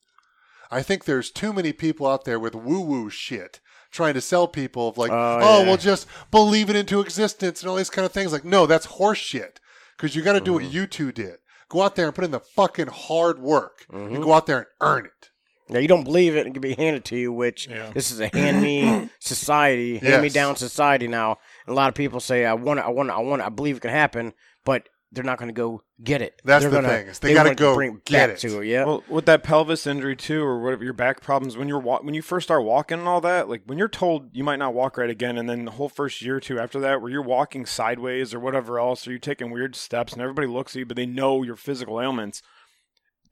I 0.71 0.81
think 0.81 1.05
there's 1.05 1.31
too 1.31 1.53
many 1.53 1.73
people 1.73 2.07
out 2.07 2.25
there 2.25 2.39
with 2.39 2.55
woo 2.55 2.81
woo 2.81 3.09
shit 3.09 3.59
trying 3.91 4.13
to 4.15 4.21
sell 4.21 4.47
people 4.47 4.89
of 4.89 4.97
like, 4.97 5.11
Oh, 5.11 5.39
oh, 5.41 5.59
yeah. 5.61 5.67
well, 5.67 5.77
just 5.77 6.07
believe 6.29 6.69
it 6.69 6.75
into 6.75 6.99
existence 7.01 7.61
and 7.61 7.69
all 7.69 7.75
these 7.77 7.89
kind 7.89 8.05
of 8.05 8.11
things. 8.11 8.31
Like, 8.33 8.43
no, 8.45 8.65
that's 8.65 8.85
horse 8.85 9.17
shit. 9.17 9.59
Because 9.95 10.15
you 10.15 10.21
got 10.21 10.33
to 10.33 10.39
do 10.41 10.51
Mm-hmm. 10.51 10.65
what 10.65 10.73
you 10.73 10.85
two 10.87 11.11
did. 11.11 11.37
Go 11.69 11.81
out 11.81 11.95
there 11.95 12.05
and 12.05 12.13
put 12.15 12.23
in 12.25 12.31
the 12.31 12.39
fucking 12.39 12.87
hard 12.87 13.39
work 13.39 13.85
Mm-hmm. 13.91 14.15
and 14.15 14.23
go 14.23 14.33
out 14.33 14.45
there 14.45 14.57
and 14.57 14.67
earn 14.81 15.05
it. 15.05 15.29
now 15.69 15.79
you 15.79 15.87
don't 15.87 16.03
believe 16.03 16.35
it, 16.35 16.39
and 16.45 16.49
it 16.49 16.53
can 16.53 16.61
be 16.61 16.75
handed 16.75 17.03
to 17.05 17.17
you. 17.17 17.31
Which 17.33 17.67
Yeah. 17.67 17.89
this 17.93 18.11
is 18.11 18.19
a 18.19 18.27
hand 18.27 18.61
me 18.61 19.09
society, 19.19 19.97
hand 19.99 20.21
me 20.21 20.27
Yes. 20.27 20.33
down 20.33 20.55
society 20.57 21.07
now. 21.07 21.37
And 21.65 21.73
a 21.73 21.75
lot 21.75 21.89
of 21.89 21.95
people 21.95 22.19
say, 22.19 22.45
"I 22.45 22.53
want, 22.53 22.79
it, 22.79 22.85
I 22.85 22.89
want, 22.89 23.09
it, 23.09 23.13
I 23.13 23.19
want, 23.19 23.41
it, 23.41 23.45
I 23.45 23.49
believe 23.49 23.77
it 23.77 23.81
can 23.81 23.89
happen," 23.91 24.33
but 24.65 24.87
they're 25.11 25.23
not 25.23 25.37
going 25.37 25.47
to 25.47 25.53
go 25.53 25.81
get 26.03 26.21
it. 26.21 26.41
That's 26.43 26.63
They're 26.63 26.69
the 26.69 26.77
gonna, 26.81 26.87
thing, 26.89 27.07
is 27.07 27.19
they 27.19 27.33
gotta 27.33 27.55
go 27.55 27.73
bring 27.73 28.01
get 28.05 28.27
back 28.27 28.29
it. 28.31 28.39
to 28.39 28.59
it. 28.61 28.67
Yeah, 28.67 28.83
Well, 28.85 29.03
with 29.07 29.25
that 29.25 29.41
pelvis 29.41 29.87
injury 29.87 30.15
too, 30.15 30.43
or 30.43 30.61
whatever 30.61 30.83
your 30.83 30.93
back 30.93 31.21
problems, 31.21 31.55
when 31.57 31.67
you're 31.67 31.79
wa- 31.79 32.01
when 32.01 32.13
you 32.13 32.21
first 32.21 32.45
start 32.47 32.63
walking 32.63 32.99
and 32.99 33.07
all 33.07 33.21
that, 33.21 33.47
like 33.49 33.61
when 33.65 33.77
you're 33.77 33.87
told 33.87 34.35
you 34.35 34.43
might 34.43 34.57
not 34.59 34.73
walk 34.73 34.97
right 34.97 35.09
again, 35.09 35.37
and 35.37 35.49
then 35.49 35.65
the 35.65 35.71
whole 35.71 35.89
first 35.89 36.21
year 36.21 36.35
or 36.35 36.39
two 36.39 36.59
after 36.59 36.79
that, 36.81 37.01
where 37.01 37.09
you're 37.09 37.21
walking 37.21 37.65
sideways 37.65 38.33
or 38.33 38.39
whatever 38.39 38.79
else, 38.79 39.07
or 39.07 39.11
you're 39.11 39.19
taking 39.19 39.49
weird 39.49 39.75
steps, 39.75 40.13
and 40.13 40.21
everybody 40.21 40.47
looks 40.47 40.75
at 40.75 40.79
you, 40.79 40.85
but 40.85 40.97
they 40.97 41.05
know 41.05 41.41
your 41.41 41.55
physical 41.55 42.01
ailments. 42.01 42.41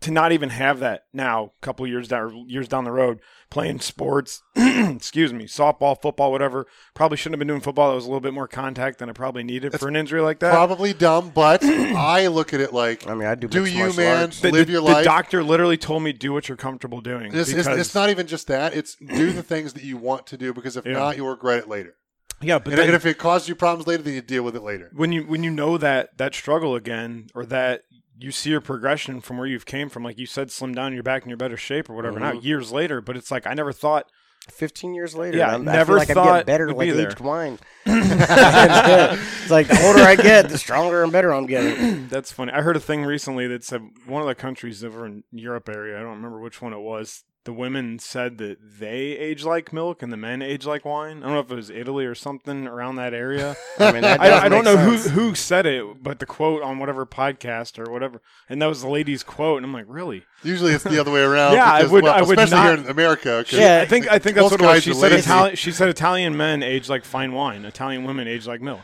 To 0.02 0.12
not 0.12 0.32
even 0.32 0.50
have 0.50 0.80
that 0.80 1.04
now, 1.14 1.54
a 1.62 1.66
couple 1.66 1.88
years 1.88 2.08
down 2.08 2.46
years 2.50 2.68
down 2.68 2.84
the 2.84 2.92
road, 2.92 3.22
playing 3.50 3.80
sports, 3.80 4.44
excuse 4.56 5.32
me, 5.34 5.46
softball, 5.46 6.00
football, 6.00 6.32
whatever. 6.32 6.68
Probably 6.94 7.18
shouldn't 7.18 7.34
have 7.36 7.40
been 7.40 7.48
doing 7.48 7.62
football. 7.62 7.90
That 7.90 7.96
was 7.96 8.04
a 8.06 8.08
little 8.08 8.20
bit 8.22 8.34
more 8.34 8.48
contact 8.48 9.00
than 9.00 9.10
I 9.10 9.14
probably 9.14 9.44
needed 9.44 9.80
for 9.80 9.88
an 9.88 9.96
injury 9.96 10.22
like 10.22 10.40
that. 10.40 10.52
Probably 10.52 10.94
dumb, 10.94 11.32
but 11.34 11.64
I 11.64 12.28
look 12.28 12.54
at 12.54 12.60
it 12.62 12.74
like, 12.74 13.08
I 13.08 13.16
mean, 13.16 13.28
I 13.28 13.36
do. 13.36 13.48
do 13.48 13.66
you, 13.66 13.94
man, 13.94 14.24
arts. 14.24 14.42
the, 14.42 14.52
live 14.52 14.68
the- 14.68 14.74
your 14.74 14.82
the 14.82 14.88
life. 14.92 15.06
doctor 15.06 15.44
literally 15.44 15.78
told 15.78 16.04
me 16.04 16.12
do 16.14 16.34
what 16.34 16.50
you're 16.50 16.58
comfortable 16.58 17.02
doing. 17.02 17.28
It's, 17.28 17.50
it's, 17.50 17.54
because- 17.54 17.80
it's 17.80 17.96
not 17.96 18.10
even 18.10 18.28
just 18.28 18.48
that. 18.48 18.74
It's 18.76 18.96
do 18.96 19.32
the 19.32 19.44
things 19.44 19.74
that 19.74 19.84
you 19.84 19.98
want 19.98 20.28
to 20.28 20.38
do 20.38 20.54
because 20.54 20.76
if 20.78 20.86
Yeah. 20.86 20.94
not, 20.94 21.16
you'll 21.18 21.30
regret 21.30 21.60
it 21.60 21.70
later. 21.70 21.96
yeah, 22.42 22.60
but 22.60 22.74
And, 22.74 22.78
then, 22.80 22.88
and 22.88 22.96
if 22.96 23.06
it 23.06 23.18
causes 23.18 23.48
you 23.48 23.56
problems 23.56 23.88
later, 23.88 24.04
then 24.04 24.14
you 24.14 24.22
deal 24.22 24.44
with 24.44 24.56
it 24.56 24.62
later. 24.64 24.92
when 24.94 25.12
you 25.14 25.24
when 25.24 25.42
you 25.44 25.50
know 25.52 25.78
that 25.78 26.18
that 26.18 26.36
struggle 26.36 26.76
again 26.76 27.28
or 27.34 27.46
that 27.46 27.82
you 28.18 28.32
see 28.32 28.50
your 28.50 28.62
progression 28.62 29.20
from 29.22 29.38
where 29.38 29.48
you've 29.48 29.66
came 29.66 29.90
from 29.90 30.04
like 30.04 30.18
you 30.18 30.26
said 30.26 30.50
slim 30.52 30.74
down 30.74 30.94
you're 30.94 31.04
back 31.04 31.24
in 31.24 31.30
your 31.30 31.38
better 31.38 31.58
shape 31.58 31.90
or 31.90 31.94
whatever 31.96 32.20
now 32.20 32.32
Mm-hmm. 32.32 32.46
years 32.46 32.72
later 32.72 33.02
but 33.02 33.18
it's 33.18 33.32
like 33.32 33.46
i 33.48 33.54
never 33.54 33.72
thought 33.72 34.10
Fifteen 34.48 34.94
years 34.94 35.16
later, 35.16 35.40
Yeah, 35.40 35.56
I'm, 35.56 35.68
I 35.68 35.72
never 35.72 35.94
feel 35.94 35.98
like 35.98 36.10
I'm 36.12 36.14
thought 36.14 36.26
getting 36.26 36.46
better 36.46 36.68
we'd 36.72 36.94
like 36.94 37.18
be 37.18 37.24
wine. 37.24 37.58
it's 37.86 39.50
like 39.50 39.68
the 39.68 39.82
older 39.88 40.02
I 40.04 40.16
get, 40.16 40.50
the 40.50 40.58
stronger 40.60 41.02
and 41.02 41.12
better 41.12 41.34
I'm 41.34 41.48
getting. 41.48 42.08
that's 42.10 42.32
funny 42.32 42.52
i 42.52 42.62
heard 42.62 42.76
a 42.76 42.80
thing 42.80 43.04
recently 43.06 43.48
that 43.48 43.64
said 43.64 43.82
one 44.06 44.22
of 44.22 44.28
the 44.28 44.36
countries 44.36 44.84
over 44.84 45.04
in 45.08 45.24
europe 45.32 45.68
area 45.68 45.98
i 45.98 46.02
don't 46.02 46.18
remember 46.18 46.40
which 46.40 46.62
one 46.62 46.74
it 46.74 46.80
was 46.80 47.24
the 47.46 47.54
women 47.54 47.98
said 48.00 48.38
that 48.40 48.58
they 48.80 48.98
age 49.18 49.44
like 49.46 49.72
milk 49.72 50.04
and 50.04 50.12
the 50.12 50.18
men 50.18 50.42
age 50.42 50.66
like 50.66 50.84
wine 50.84 51.20
i 51.20 51.22
don't 51.28 51.34
know 51.34 51.40
if 51.40 51.52
it 51.52 51.56
was 51.56 51.70
italy 51.70 52.06
or 52.06 52.14
something 52.16 52.68
around 52.68 52.96
that 52.98 53.14
area 53.14 53.56
I 53.80 53.92
mean, 53.92 54.02
that 54.02 54.20
I, 54.20 54.46
I 54.46 54.50
don't 54.50 54.64
know 54.66 54.78
who 54.78 54.98
sense. 54.98 55.14
who 55.16 55.36
said 55.36 55.66
it, 55.66 56.02
but 56.04 56.20
the 56.20 56.26
quote 56.26 56.62
on 56.64 56.80
whatever 56.80 57.06
podcast 57.06 57.78
or 57.78 57.92
whatever, 57.92 58.22
and 58.50 58.62
that 58.62 58.68
was 58.68 58.82
the 58.82 58.88
lady's 58.90 59.22
quote, 59.22 59.58
and 59.58 59.66
I'm 59.66 59.74
like, 59.74 59.86
really? 59.88 60.24
Usually 60.44 60.72
it's 60.74 60.84
the 60.86 61.00
other 61.00 61.12
way 61.12 61.22
around. 61.22 61.54
Yeah, 61.56 61.72
I 61.72 61.84
would- 61.86 62.04
well, 62.04 62.14
I 62.14 62.22
would 62.22 62.40
especially 62.40 62.56
not- 62.56 62.78
here 62.80 62.86
in 62.86 62.90
America. 62.92 63.46
Yeah, 63.52 63.82
I 63.82 63.86
think 63.86 64.08
I 64.10 64.18
think 64.18 64.36
that's 64.38 64.50
what 64.52 64.62
it 64.62 64.66
was. 64.66 64.84
She 64.84 64.94
said 64.94 65.12
lazy. 65.12 65.16
Italian. 65.18 65.56
She 65.58 65.72
said 65.72 65.90
Italian 65.90 66.36
men 66.38 66.64
age 66.64 66.88
like 66.90 67.04
fine 67.06 67.34
wine. 67.34 67.66
Italian 67.66 68.06
women 68.06 68.28
age 68.28 68.48
like 68.48 68.62
milk. 68.62 68.82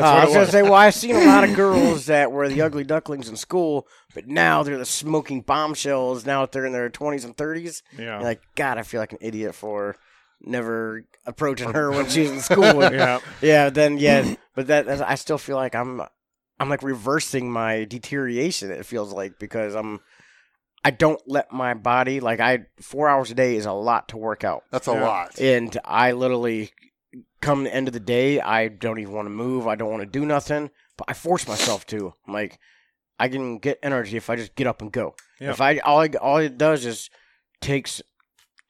That's 0.00 0.06
Uh, 0.06 0.14
I 0.14 0.18
what 0.20 0.26
was 0.26 0.34
gonna 0.34 0.46
say, 0.50 0.62
well, 0.62 0.74
I've 0.74 0.94
seen 0.94 1.16
a 1.16 1.24
lot 1.24 1.44
of 1.44 1.54
girls 1.56 2.06
that 2.06 2.30
were 2.32 2.48
the 2.48 2.62
ugly 2.62 2.84
ducklings 2.84 3.28
in 3.28 3.36
school, 3.36 3.86
but 4.14 4.26
now 4.26 4.62
they're 4.62 4.78
the 4.78 4.84
smoking 4.84 5.40
bombshells. 5.42 6.24
Now 6.26 6.42
that 6.42 6.52
they're 6.52 6.66
in 6.66 6.72
their 6.72 6.88
twenties 6.88 7.24
and 7.24 7.36
thirties, 7.36 7.82
Yeah. 7.98 8.20
like 8.20 8.40
God, 8.54 8.78
I 8.78 8.82
feel 8.82 9.00
like 9.00 9.12
an 9.12 9.18
idiot 9.20 9.54
for 9.54 9.96
never 10.40 11.04
approaching 11.26 11.72
her 11.72 11.90
when 11.90 12.08
she 12.08 12.20
was 12.22 12.30
in 12.30 12.40
school. 12.40 12.82
And- 12.82 12.94
yeah. 12.94 13.20
yeah, 13.40 13.70
then 13.70 13.98
yeah, 13.98 14.34
but 14.54 14.68
that 14.68 14.86
that's- 14.86 15.06
I 15.06 15.16
still 15.16 15.38
feel 15.38 15.56
like 15.56 15.74
I'm 15.74 16.00
I'm 16.60 16.68
like 16.68 16.82
reversing 16.82 17.50
my 17.50 17.84
deterioration. 17.84 18.70
It 18.70 18.86
feels 18.86 19.12
like 19.12 19.38
because 19.38 19.74
I'm 19.74 20.00
I 20.84 20.90
don't 20.92 21.20
let 21.26 21.52
my 21.52 21.74
body 21.74 22.20
like 22.20 22.38
I 22.40 22.66
four 22.80 23.08
hours 23.08 23.30
a 23.30 23.34
day 23.34 23.56
is 23.56 23.66
a 23.66 23.72
lot 23.72 24.08
to 24.10 24.16
work 24.16 24.44
out, 24.44 24.62
That's 24.70 24.86
a 24.88 24.92
Yeah. 24.92 25.02
lot. 25.06 25.40
and 25.40 25.76
I 25.84 26.12
literally 26.12 26.70
come 27.40 27.64
the 27.64 27.74
end 27.74 27.88
of 27.88 27.94
the 27.94 28.00
day 28.00 28.40
I 28.40 28.68
don't 28.68 28.98
even 28.98 29.14
want 29.14 29.26
to 29.26 29.30
move. 29.30 29.66
I 29.66 29.74
don't 29.74 29.90
want 29.90 30.02
to 30.02 30.06
do 30.06 30.26
nothing, 30.26 30.70
but 30.96 31.06
I 31.08 31.14
force 31.14 31.46
myself 31.46 31.86
to. 31.86 32.14
I'm 32.26 32.34
like 32.34 32.58
I 33.18 33.28
can 33.28 33.58
get 33.58 33.78
energy 33.82 34.16
if 34.16 34.30
I 34.30 34.36
just 34.36 34.54
get 34.54 34.66
up 34.66 34.80
and 34.80 34.92
go. 34.92 35.14
Yeah. 35.40 35.50
If 35.50 35.60
I 35.60 35.78
all 35.78 36.00
I, 36.00 36.08
all 36.20 36.38
it 36.38 36.58
does 36.58 36.84
is 36.84 37.10
takes 37.60 38.00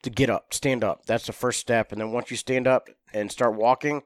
to 0.03 0.09
get 0.09 0.29
up, 0.29 0.53
stand 0.53 0.83
up. 0.83 1.05
That's 1.05 1.25
the 1.25 1.33
first 1.33 1.59
step, 1.59 1.91
and 1.91 1.99
then 1.99 2.11
once 2.11 2.31
you 2.31 2.37
stand 2.37 2.67
up 2.67 2.89
and 3.13 3.31
start 3.31 3.55
walking, 3.55 4.03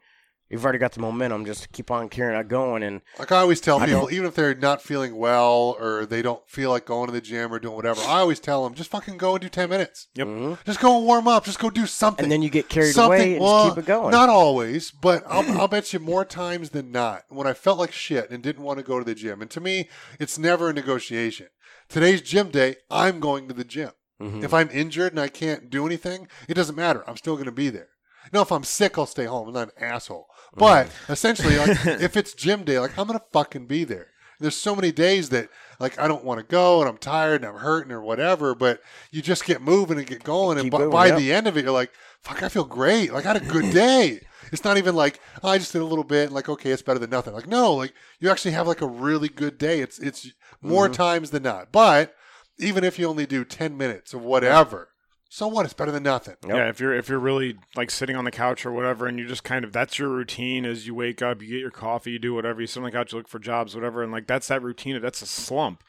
you've 0.54 0.64
already 0.64 0.78
got 0.80 0.94
the 0.94 1.02
momentum. 1.02 1.46
Just 1.46 1.64
to 1.64 1.70
keep 1.70 1.92
on 1.92 2.08
carrying 2.10 2.40
it 2.40 2.48
going, 2.48 2.84
and 2.84 3.02
Like 3.20 3.32
I 3.32 3.40
always 3.40 3.60
tell 3.60 3.80
I 3.80 3.86
people, 3.88 4.02
don't- 4.02 4.14
even 4.14 4.28
if 4.28 4.36
they're 4.36 4.56
not 4.56 4.82
feeling 4.82 5.16
well 5.18 5.76
or 5.80 6.06
they 6.06 6.22
don't 6.22 6.48
feel 6.50 6.70
like 6.70 6.86
going 6.86 7.08
to 7.08 7.12
the 7.12 7.20
gym 7.22 7.52
or 7.54 7.60
doing 7.60 7.76
whatever, 7.76 8.00
I 8.02 8.20
always 8.20 8.40
tell 8.40 8.64
them 8.64 8.74
just 8.76 8.90
fucking 8.92 9.18
go 9.18 9.34
and 9.36 9.42
do 9.42 9.50
ten 9.50 9.70
minutes. 9.70 10.08
Yep. 10.16 10.28
Mhm. 10.28 10.58
Just 10.66 10.80
go 10.80 10.96
and 10.98 11.06
warm 11.06 11.28
up. 11.28 11.44
Just 11.46 11.60
go 11.60 11.70
do 11.70 11.86
something. 11.86 12.24
and 12.24 12.32
then 12.32 12.42
you 12.42 12.50
get 12.50 12.70
carried 12.70 12.94
something. 12.94 13.20
away 13.20 13.34
and 13.34 13.44
well, 13.44 13.64
just 13.66 13.76
keep 13.76 13.84
it 13.84 13.88
going. 13.88 14.12
Not 14.12 14.30
always, 14.30 14.92
but 14.92 15.24
I'll, 15.28 15.44
I'll 15.62 15.68
bet 15.68 15.92
you 15.92 16.00
more 16.00 16.24
times 16.24 16.70
than 16.70 16.92
not 16.92 17.24
when 17.30 17.48
I 17.48 17.54
felt 17.54 17.80
like 17.80 17.92
shit 17.92 18.30
and 18.30 18.42
didn't 18.42 18.64
want 18.64 18.78
to 18.80 18.84
go 18.84 19.00
to 19.00 19.06
the 19.06 19.16
gym. 19.16 19.42
And 19.42 19.50
to 19.52 19.60
me, 19.60 19.90
it's 20.20 20.38
never 20.38 20.70
a 20.70 20.74
negotiation. 20.74 21.48
Today's 21.90 22.22
gym 22.22 22.50
day. 22.50 22.78
I'm 22.92 23.20
going 23.20 23.48
to 23.48 23.54
the 23.54 23.64
gym. 23.64 23.92
Mhm. 24.22 24.44
If 24.44 24.54
I'm 24.54 24.70
injured 24.72 25.12
and 25.14 25.20
I 25.20 25.28
can't 25.28 25.70
do 25.70 25.86
anything, 25.86 26.28
it 26.48 26.54
doesn't 26.54 26.76
matter. 26.76 27.04
I'm 27.08 27.18
still 27.18 27.34
going 27.36 27.46
to 27.46 27.52
be 27.52 27.70
there. 27.70 27.90
No, 28.32 28.42
if 28.42 28.52
I'm 28.54 28.64
sick, 28.64 28.98
I'll 28.98 29.06
stay 29.06 29.26
home. 29.26 29.48
I'm 29.50 29.54
not 29.54 29.72
an 29.78 29.84
asshole. 29.84 30.28
But 30.56 30.90
essentially, 31.10 31.58
like, 31.58 31.86
if 31.86 32.16
it's 32.18 32.34
gym 32.34 32.64
day, 32.64 32.80
like 32.80 32.98
I'm 32.98 33.08
going 33.08 33.20
to 33.20 33.26
fucking 33.32 33.66
be 33.68 33.84
there. 33.84 34.08
There's 34.40 34.56
so 34.58 34.76
many 34.76 34.92
days 34.92 35.30
that 35.30 35.50
like 35.80 35.98
I 36.00 36.08
don't 36.08 36.26
want 36.26 36.40
to 36.40 36.46
go 36.46 36.82
and 36.82 36.90
I'm 36.90 36.98
tired 36.98 37.42
and 37.42 37.46
I'm 37.46 37.60
hurting 37.62 37.92
or 37.92 38.02
whatever, 38.02 38.54
but 38.56 38.82
you 39.12 39.22
just 39.22 39.46
get 39.46 39.62
moving 39.62 39.98
and 39.98 40.06
get 40.08 40.24
going, 40.24 40.58
and 40.58 40.70
Keep 40.72 40.92
by, 40.92 41.08
yep. 41.08 41.18
the 41.18 41.32
end 41.32 41.48
of 41.48 41.56
it, 41.58 41.64
you're 41.64 41.72
like, 41.72 41.92
"Fuck, 42.22 42.44
I 42.44 42.50
feel 42.50 42.66
great. 42.66 43.14
Like 43.14 43.26
I 43.26 43.34
had 43.34 43.42
a 43.42 43.46
good 43.46 43.72
day." 43.74 44.20
It's 44.52 44.64
not 44.66 44.78
even 44.78 44.96
like 44.96 45.20
oh, 45.44 45.50
I 45.50 45.58
just 45.60 45.72
did 45.72 45.82
a 45.82 45.86
little 45.86 46.04
bit, 46.04 46.26
and 46.26 46.34
like 46.36 46.50
okay, 46.50 46.72
it's 46.72 46.82
better 46.82 47.00
than 47.00 47.10
nothing. 47.10 47.34
Like 47.34 47.48
no, 47.48 47.74
like 47.74 47.94
you 48.20 48.30
actually 48.30 48.52
have 48.52 48.68
like 48.68 48.82
a 48.82 48.88
really 48.88 49.30
good 49.30 49.58
day. 49.58 49.80
It's 49.80 49.98
it's 50.00 50.28
more 50.62 50.86
Mm-hmm. 50.86 50.94
times 50.94 51.30
than 51.32 51.44
not. 51.44 51.72
But 51.72 52.14
even 52.60 52.84
if 52.84 53.00
you 53.00 53.08
only 53.08 53.26
do 53.26 53.46
ten 53.46 53.78
minutes 53.78 54.14
or 54.14 54.20
whatever, 54.20 54.90
so 55.34 55.48
what? 55.48 55.66
It's 55.66 55.74
better 55.74 55.92
than 55.92 56.04
nothing. 56.04 56.36
Yep. 56.46 56.56
Yeah, 56.56 56.70
if 56.70 56.80
you're 56.80 56.94
if 56.94 57.10
you're 57.10 57.18
really 57.18 57.58
like 57.76 57.90
sitting 57.90 58.16
on 58.16 58.24
the 58.24 58.30
couch 58.30 58.68
or 58.68 58.72
whatever, 58.72 59.08
and 59.08 59.18
you 59.18 59.28
just 59.28 59.44
kind 59.44 59.66
of 59.66 59.74
that's 59.74 59.98
your 59.98 60.10
routine 60.10 60.64
as 60.64 60.86
you 60.86 60.94
wake 60.94 61.24
up, 61.24 61.42
you 61.42 61.48
get 61.48 61.60
your 61.60 61.72
coffee, 61.72 62.12
you 62.12 62.20
do 62.20 62.36
whatever, 62.36 62.62
you 62.62 62.68
sit 62.68 62.78
on 62.78 62.84
the 62.84 62.92
couch, 62.92 63.14
you 63.14 63.18
look 63.18 63.28
for 63.28 63.40
jobs, 63.40 63.74
whatever, 63.74 64.04
and 64.04 64.12
like 64.12 64.28
that's 64.28 64.50
that 64.50 64.62
routine. 64.62 65.02
That's 65.02 65.24
a 65.24 65.26
slump. 65.26 65.84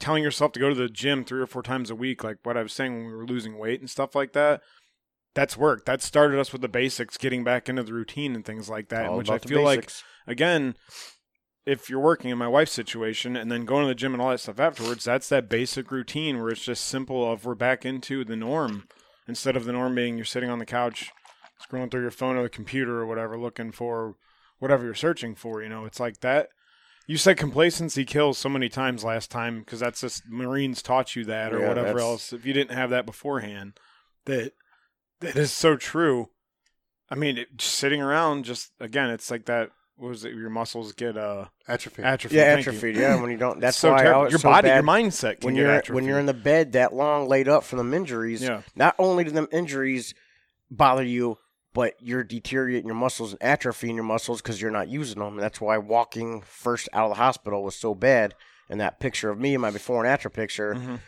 Telling 0.00 0.24
yourself 0.24 0.50
to 0.50 0.58
go 0.58 0.68
to 0.68 0.74
the 0.74 0.88
gym 0.88 1.22
three 1.22 1.40
or 1.40 1.46
four 1.46 1.62
times 1.62 1.90
a 1.90 1.94
week, 1.94 2.24
like 2.24 2.38
what 2.42 2.56
I 2.56 2.64
was 2.64 2.72
saying 2.72 2.92
when 2.92 3.06
we 3.06 3.12
were 3.12 3.24
losing 3.24 3.56
weight 3.56 3.78
and 3.78 3.88
stuff 3.88 4.16
like 4.16 4.32
that. 4.32 4.62
That's 5.36 5.56
work. 5.56 5.84
That 5.84 6.02
started 6.02 6.40
us 6.40 6.50
with 6.50 6.60
the 6.60 6.68
basics, 6.68 7.16
getting 7.16 7.44
back 7.44 7.68
into 7.68 7.84
the 7.84 7.94
routine 7.94 8.34
and 8.34 8.44
things 8.44 8.68
like 8.68 8.88
that, 8.88 9.06
All 9.06 9.16
which 9.16 9.30
I 9.30 9.34
about 9.34 9.42
the 9.42 9.48
feel 9.48 9.62
like 9.62 9.92
again, 10.26 10.74
if 11.66 11.90
you're 11.90 12.00
working 12.00 12.30
in 12.30 12.38
my 12.38 12.46
wife's 12.48 12.72
situation 12.72 13.36
and 13.36 13.50
then 13.50 13.64
going 13.64 13.82
to 13.84 13.88
the 13.88 13.94
gym 13.94 14.12
and 14.14 14.22
all 14.22 14.30
that 14.30 14.38
stuff 14.40 14.60
afterwards, 14.60 15.04
that's 15.04 15.28
that 15.28 15.48
basic 15.48 15.90
routine 15.90 16.38
where 16.40 16.50
it's 16.50 16.64
just 16.64 16.86
simple 16.86 17.30
of 17.30 17.44
we're 17.44 17.54
back 17.56 17.84
into 17.84 18.24
the 18.24 18.36
norm 18.36 18.86
instead 19.26 19.56
of 19.56 19.64
the 19.64 19.72
norm 19.72 19.94
being 19.94 20.16
you're 20.16 20.24
sitting 20.24 20.48
on 20.48 20.60
the 20.60 20.64
couch 20.66 21.10
scrolling 21.60 21.90
through 21.90 22.02
your 22.02 22.10
phone 22.10 22.36
or 22.36 22.42
the 22.44 22.48
computer 22.48 23.00
or 23.00 23.06
whatever 23.06 23.36
looking 23.36 23.72
for 23.72 24.14
whatever 24.60 24.84
you're 24.84 24.94
searching 24.94 25.34
for, 25.34 25.60
you 25.62 25.68
know. 25.68 25.84
It's 25.84 25.98
like 26.00 26.20
that 26.20 26.50
you 27.08 27.16
said 27.16 27.36
complacency 27.36 28.04
kills 28.04 28.36
so 28.38 28.48
many 28.48 28.68
times 28.68 29.04
last 29.04 29.30
time 29.30 29.60
because 29.60 29.80
that's 29.80 30.00
just 30.00 30.22
Marines 30.28 30.82
taught 30.82 31.14
you 31.16 31.24
that 31.24 31.52
or 31.52 31.60
Yeah, 31.60 31.68
whatever 31.68 31.88
that's- 31.88 32.02
else. 32.04 32.32
If 32.32 32.44
you 32.46 32.52
didn't 32.52 32.76
have 32.76 32.90
that 32.90 33.06
beforehand, 33.06 33.78
that 34.26 34.52
that 35.20 35.34
is 35.36 35.50
so 35.52 35.76
true. 35.76 36.30
I 37.10 37.14
mean, 37.14 37.38
it, 37.38 37.56
just 37.56 37.74
sitting 37.74 38.02
around, 38.02 38.44
just 38.44 38.70
again, 38.80 39.10
it's 39.10 39.30
like 39.30 39.46
that 39.46 39.70
what 39.96 40.08
was 40.08 40.24
it? 40.24 40.34
Your 40.34 40.50
muscles 40.50 40.92
get 40.92 41.16
uh 41.16 41.46
Atrophy. 41.68 42.02
atrophy. 42.02 42.36
Yeah, 42.36 42.54
Thank 42.54 42.66
you. 42.66 42.72
atrophy. 42.72 42.92
Yeah, 42.98 43.20
when 43.20 43.30
you 43.30 43.36
don't. 43.38 43.60
That's 43.60 43.76
so 43.76 43.92
why 43.92 44.02
terrible. 44.02 44.22
was 44.24 44.32
your 44.32 44.38
so 44.40 44.48
body, 44.50 44.68
bad. 44.68 44.74
your 44.76 44.82
mindset 44.84 45.40
can 45.40 45.46
when 45.46 45.54
get 45.54 45.60
you're 45.62 45.70
atrophy. 45.70 45.92
when 45.94 46.04
you're 46.04 46.18
in 46.18 46.26
the 46.26 46.34
bed 46.34 46.72
that 46.72 46.92
long, 46.94 47.28
laid 47.28 47.48
up 47.48 47.64
from 47.64 47.78
them 47.78 47.92
injuries. 47.94 48.42
yeah, 48.42 48.62
Not 48.74 48.94
only 48.98 49.24
do 49.24 49.30
them 49.30 49.48
injuries 49.52 50.14
bother 50.70 51.02
you, 51.04 51.38
but 51.74 51.94
you're 52.00 52.24
deteriorating 52.24 52.86
your 52.86 52.96
muscles 52.96 53.32
and 53.34 53.40
atrophying 53.40 53.94
your 53.94 54.04
muscles 54.04 54.40
because 54.42 54.60
you're 54.60 54.70
not 54.70 54.88
using 54.88 55.18
them. 55.18 55.34
And 55.34 55.42
that's 55.42 55.60
why 55.60 55.78
walking 55.78 56.42
first 56.42 56.88
out 56.92 57.04
of 57.04 57.10
the 57.10 57.16
hospital 57.22 57.62
was 57.62 57.76
so 57.76 57.94
bad. 57.94 58.34
And 58.68 58.80
that 58.80 58.98
picture 58.98 59.30
of 59.30 59.38
me 59.38 59.54
in 59.54 59.60
my 59.60 59.70
before 59.70 60.02
and 60.04 60.12
after 60.12 60.28
picture, 60.28 60.74
Mhm. 60.74 61.00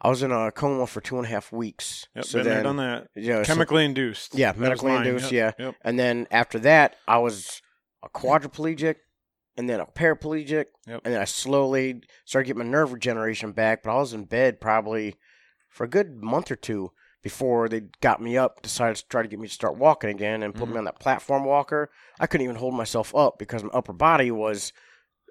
I 0.00 0.10
was 0.10 0.22
in 0.22 0.30
a 0.30 0.52
coma 0.52 0.86
for 0.86 1.00
two 1.00 1.16
and 1.16 1.24
a 1.24 1.28
half 1.30 1.50
weeks. 1.52 2.06
yep, 2.14 2.24
so 2.26 2.38
been 2.38 2.44
then, 2.46 2.54
there, 2.54 2.62
done 2.64 2.76
that. 2.76 3.08
you 3.14 3.32
know, 3.32 3.42
so- 3.42 3.46
Chemically 3.54 3.84
induced. 3.84 4.34
Yeah, 4.34 4.52
medically 4.56 4.94
induced, 4.94 5.32
Yep, 5.32 5.54
yeah. 5.58 5.64
Yep. 5.66 5.74
And 5.82 5.98
then 5.98 6.26
after 6.30 6.58
that, 6.60 6.96
I 7.08 7.16
was 7.18 7.62
a 8.02 8.08
quadriplegic 8.08 8.96
and 9.56 9.68
then 9.68 9.80
a 9.80 9.86
paraplegic. 9.86 10.66
Yep. 10.86 11.00
And 11.04 11.14
then 11.14 11.20
I 11.20 11.24
slowly 11.24 12.02
started 12.24 12.46
getting 12.48 12.64
my 12.64 12.70
nerve 12.70 12.92
regeneration 12.92 13.52
back. 13.52 13.82
But 13.82 13.92
I 13.92 13.96
was 13.96 14.12
in 14.12 14.24
bed 14.24 14.60
probably 14.60 15.16
for 15.68 15.84
a 15.84 15.88
good 15.88 16.22
month 16.22 16.50
or 16.50 16.56
two 16.56 16.92
before 17.22 17.68
they 17.68 17.80
got 18.00 18.20
me 18.22 18.36
up, 18.38 18.62
decided 18.62 18.96
to 18.96 19.08
try 19.08 19.22
to 19.22 19.28
get 19.28 19.40
me 19.40 19.48
to 19.48 19.52
start 19.52 19.76
walking 19.76 20.10
again 20.10 20.42
and 20.42 20.54
put 20.54 20.68
me 20.68 20.74
Mhm. 20.74 20.78
on 20.78 20.84
that 20.84 21.00
platform 21.00 21.44
walker. 21.44 21.90
I 22.20 22.26
couldn't 22.26 22.44
even 22.44 22.56
hold 22.56 22.74
myself 22.74 23.14
up 23.16 23.38
because 23.38 23.64
my 23.64 23.70
upper 23.70 23.92
body 23.92 24.30
was 24.30 24.72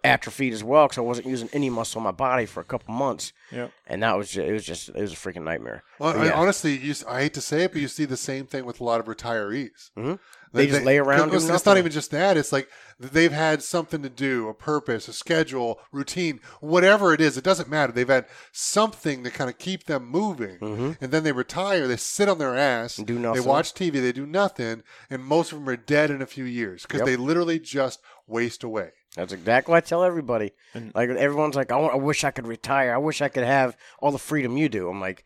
atrophied 0.06 0.53
as 0.53 0.64
well 0.64 0.86
because 0.86 0.97
I 0.97 1.01
wasn't 1.01 1.28
using 1.28 1.49
any 1.53 1.70
muscle 1.70 1.99
in 1.99 2.03
my 2.03 2.12
body 2.12 2.45
for 2.45 2.60
a 2.60 2.64
couple 2.64 2.93
months. 2.93 3.34
Yep. 3.51 3.72
And 3.88 4.03
that 4.03 4.18
was 4.18 4.30
just, 4.30 4.47
it 4.47 4.51
was 4.53 4.66
just, 4.66 4.89
it 4.89 4.95
was 4.95 5.14
a 5.14 5.16
freaking 5.16 5.43
nightmare. 5.43 5.84
Well, 5.99 6.14
But 6.14 6.28
I- 6.28 6.32
honestly, 6.32 6.78
you, 6.78 6.91
s- 6.91 7.03
I 7.08 7.22
hate 7.24 7.34
to 7.36 7.41
say 7.41 7.64
it, 7.64 7.72
but 7.72 7.82
you 7.82 7.88
see 7.88 8.06
the 8.06 8.18
same 8.18 8.45
thing 8.45 8.66
with 8.66 8.80
a 8.80 8.84
lot 8.84 8.99
of 8.99 9.06
retirees. 9.08 9.91
Mhm. 9.97 10.20
They 10.53 10.68
just 10.68 10.86
lay 10.86 10.97
around 10.97 11.34
It's, 11.34 11.43
doing 11.43 11.53
it's 11.53 11.66
not 11.66 11.78
even 11.78 11.91
just 11.91 12.12
that. 12.12 12.38
It's 12.38 12.53
like 12.53 12.70
they've 12.97 13.32
had 13.34 13.62
something 13.62 14.01
to 14.03 14.10
do, 14.10 14.47
a 14.47 14.53
purpose, 14.53 15.10
a 15.10 15.14
schedule, 15.14 15.82
routine, 15.91 16.39
whatever 16.62 17.14
it 17.14 17.20
is. 17.20 17.36
It 17.38 17.43
doesn't 17.43 17.68
matter. 17.70 17.91
They've 17.91 18.08
had 18.08 18.26
something 18.53 19.24
to 19.26 19.30
kind 19.32 19.49
of 19.49 19.58
keep 19.58 19.84
them 19.84 20.08
moving, 20.10 20.56
hmm 20.60 20.91
and 21.01 21.12
then 21.12 21.26
they 21.26 21.34
retire. 21.34 21.88
They 21.89 21.97
sit 21.97 22.30
on 22.30 22.38
their 22.38 22.56
ass. 22.56 22.97
And 22.97 23.06
do 23.06 23.20
nothing. 23.20 23.41
They 23.41 23.47
watch 23.47 23.74
TV. 23.74 23.99
They 24.01 24.14
do 24.14 24.26
nothing, 24.26 24.84
and 25.10 25.22
most 25.26 25.51
of 25.51 25.60
them 25.60 25.68
are 25.68 25.76
dead 25.76 26.10
in 26.10 26.22
a 26.22 26.26
few 26.26 26.45
years 26.45 26.84
because 26.84 26.99
Yep. 26.99 27.06
they 27.06 27.16
literally 27.18 27.60
just 27.60 27.99
waste 28.26 28.64
away. 28.64 28.91
That's 29.16 29.34
exactly 29.34 29.72
what 29.72 29.78
I 29.84 29.88
tell 29.88 30.03
everybody. 30.03 30.51
And- 30.74 30.93
like 30.95 31.09
everyone's 31.09 31.55
like, 31.55 31.72
I, 31.72 31.78
want, 31.78 31.93
I 31.93 31.97
wish 31.97 32.24
I 32.24 32.32
could 32.32 32.47
retire. 32.47 32.93
I 32.93 32.97
wish 32.97 33.22
I 33.22 33.30
could 33.30 33.43
have 33.45 33.78
all 33.99 34.11
the 34.11 34.18
freedom 34.18 34.57
you 34.57 34.70
do. 34.70 34.89
I'm 34.89 34.99
like, 35.01 35.24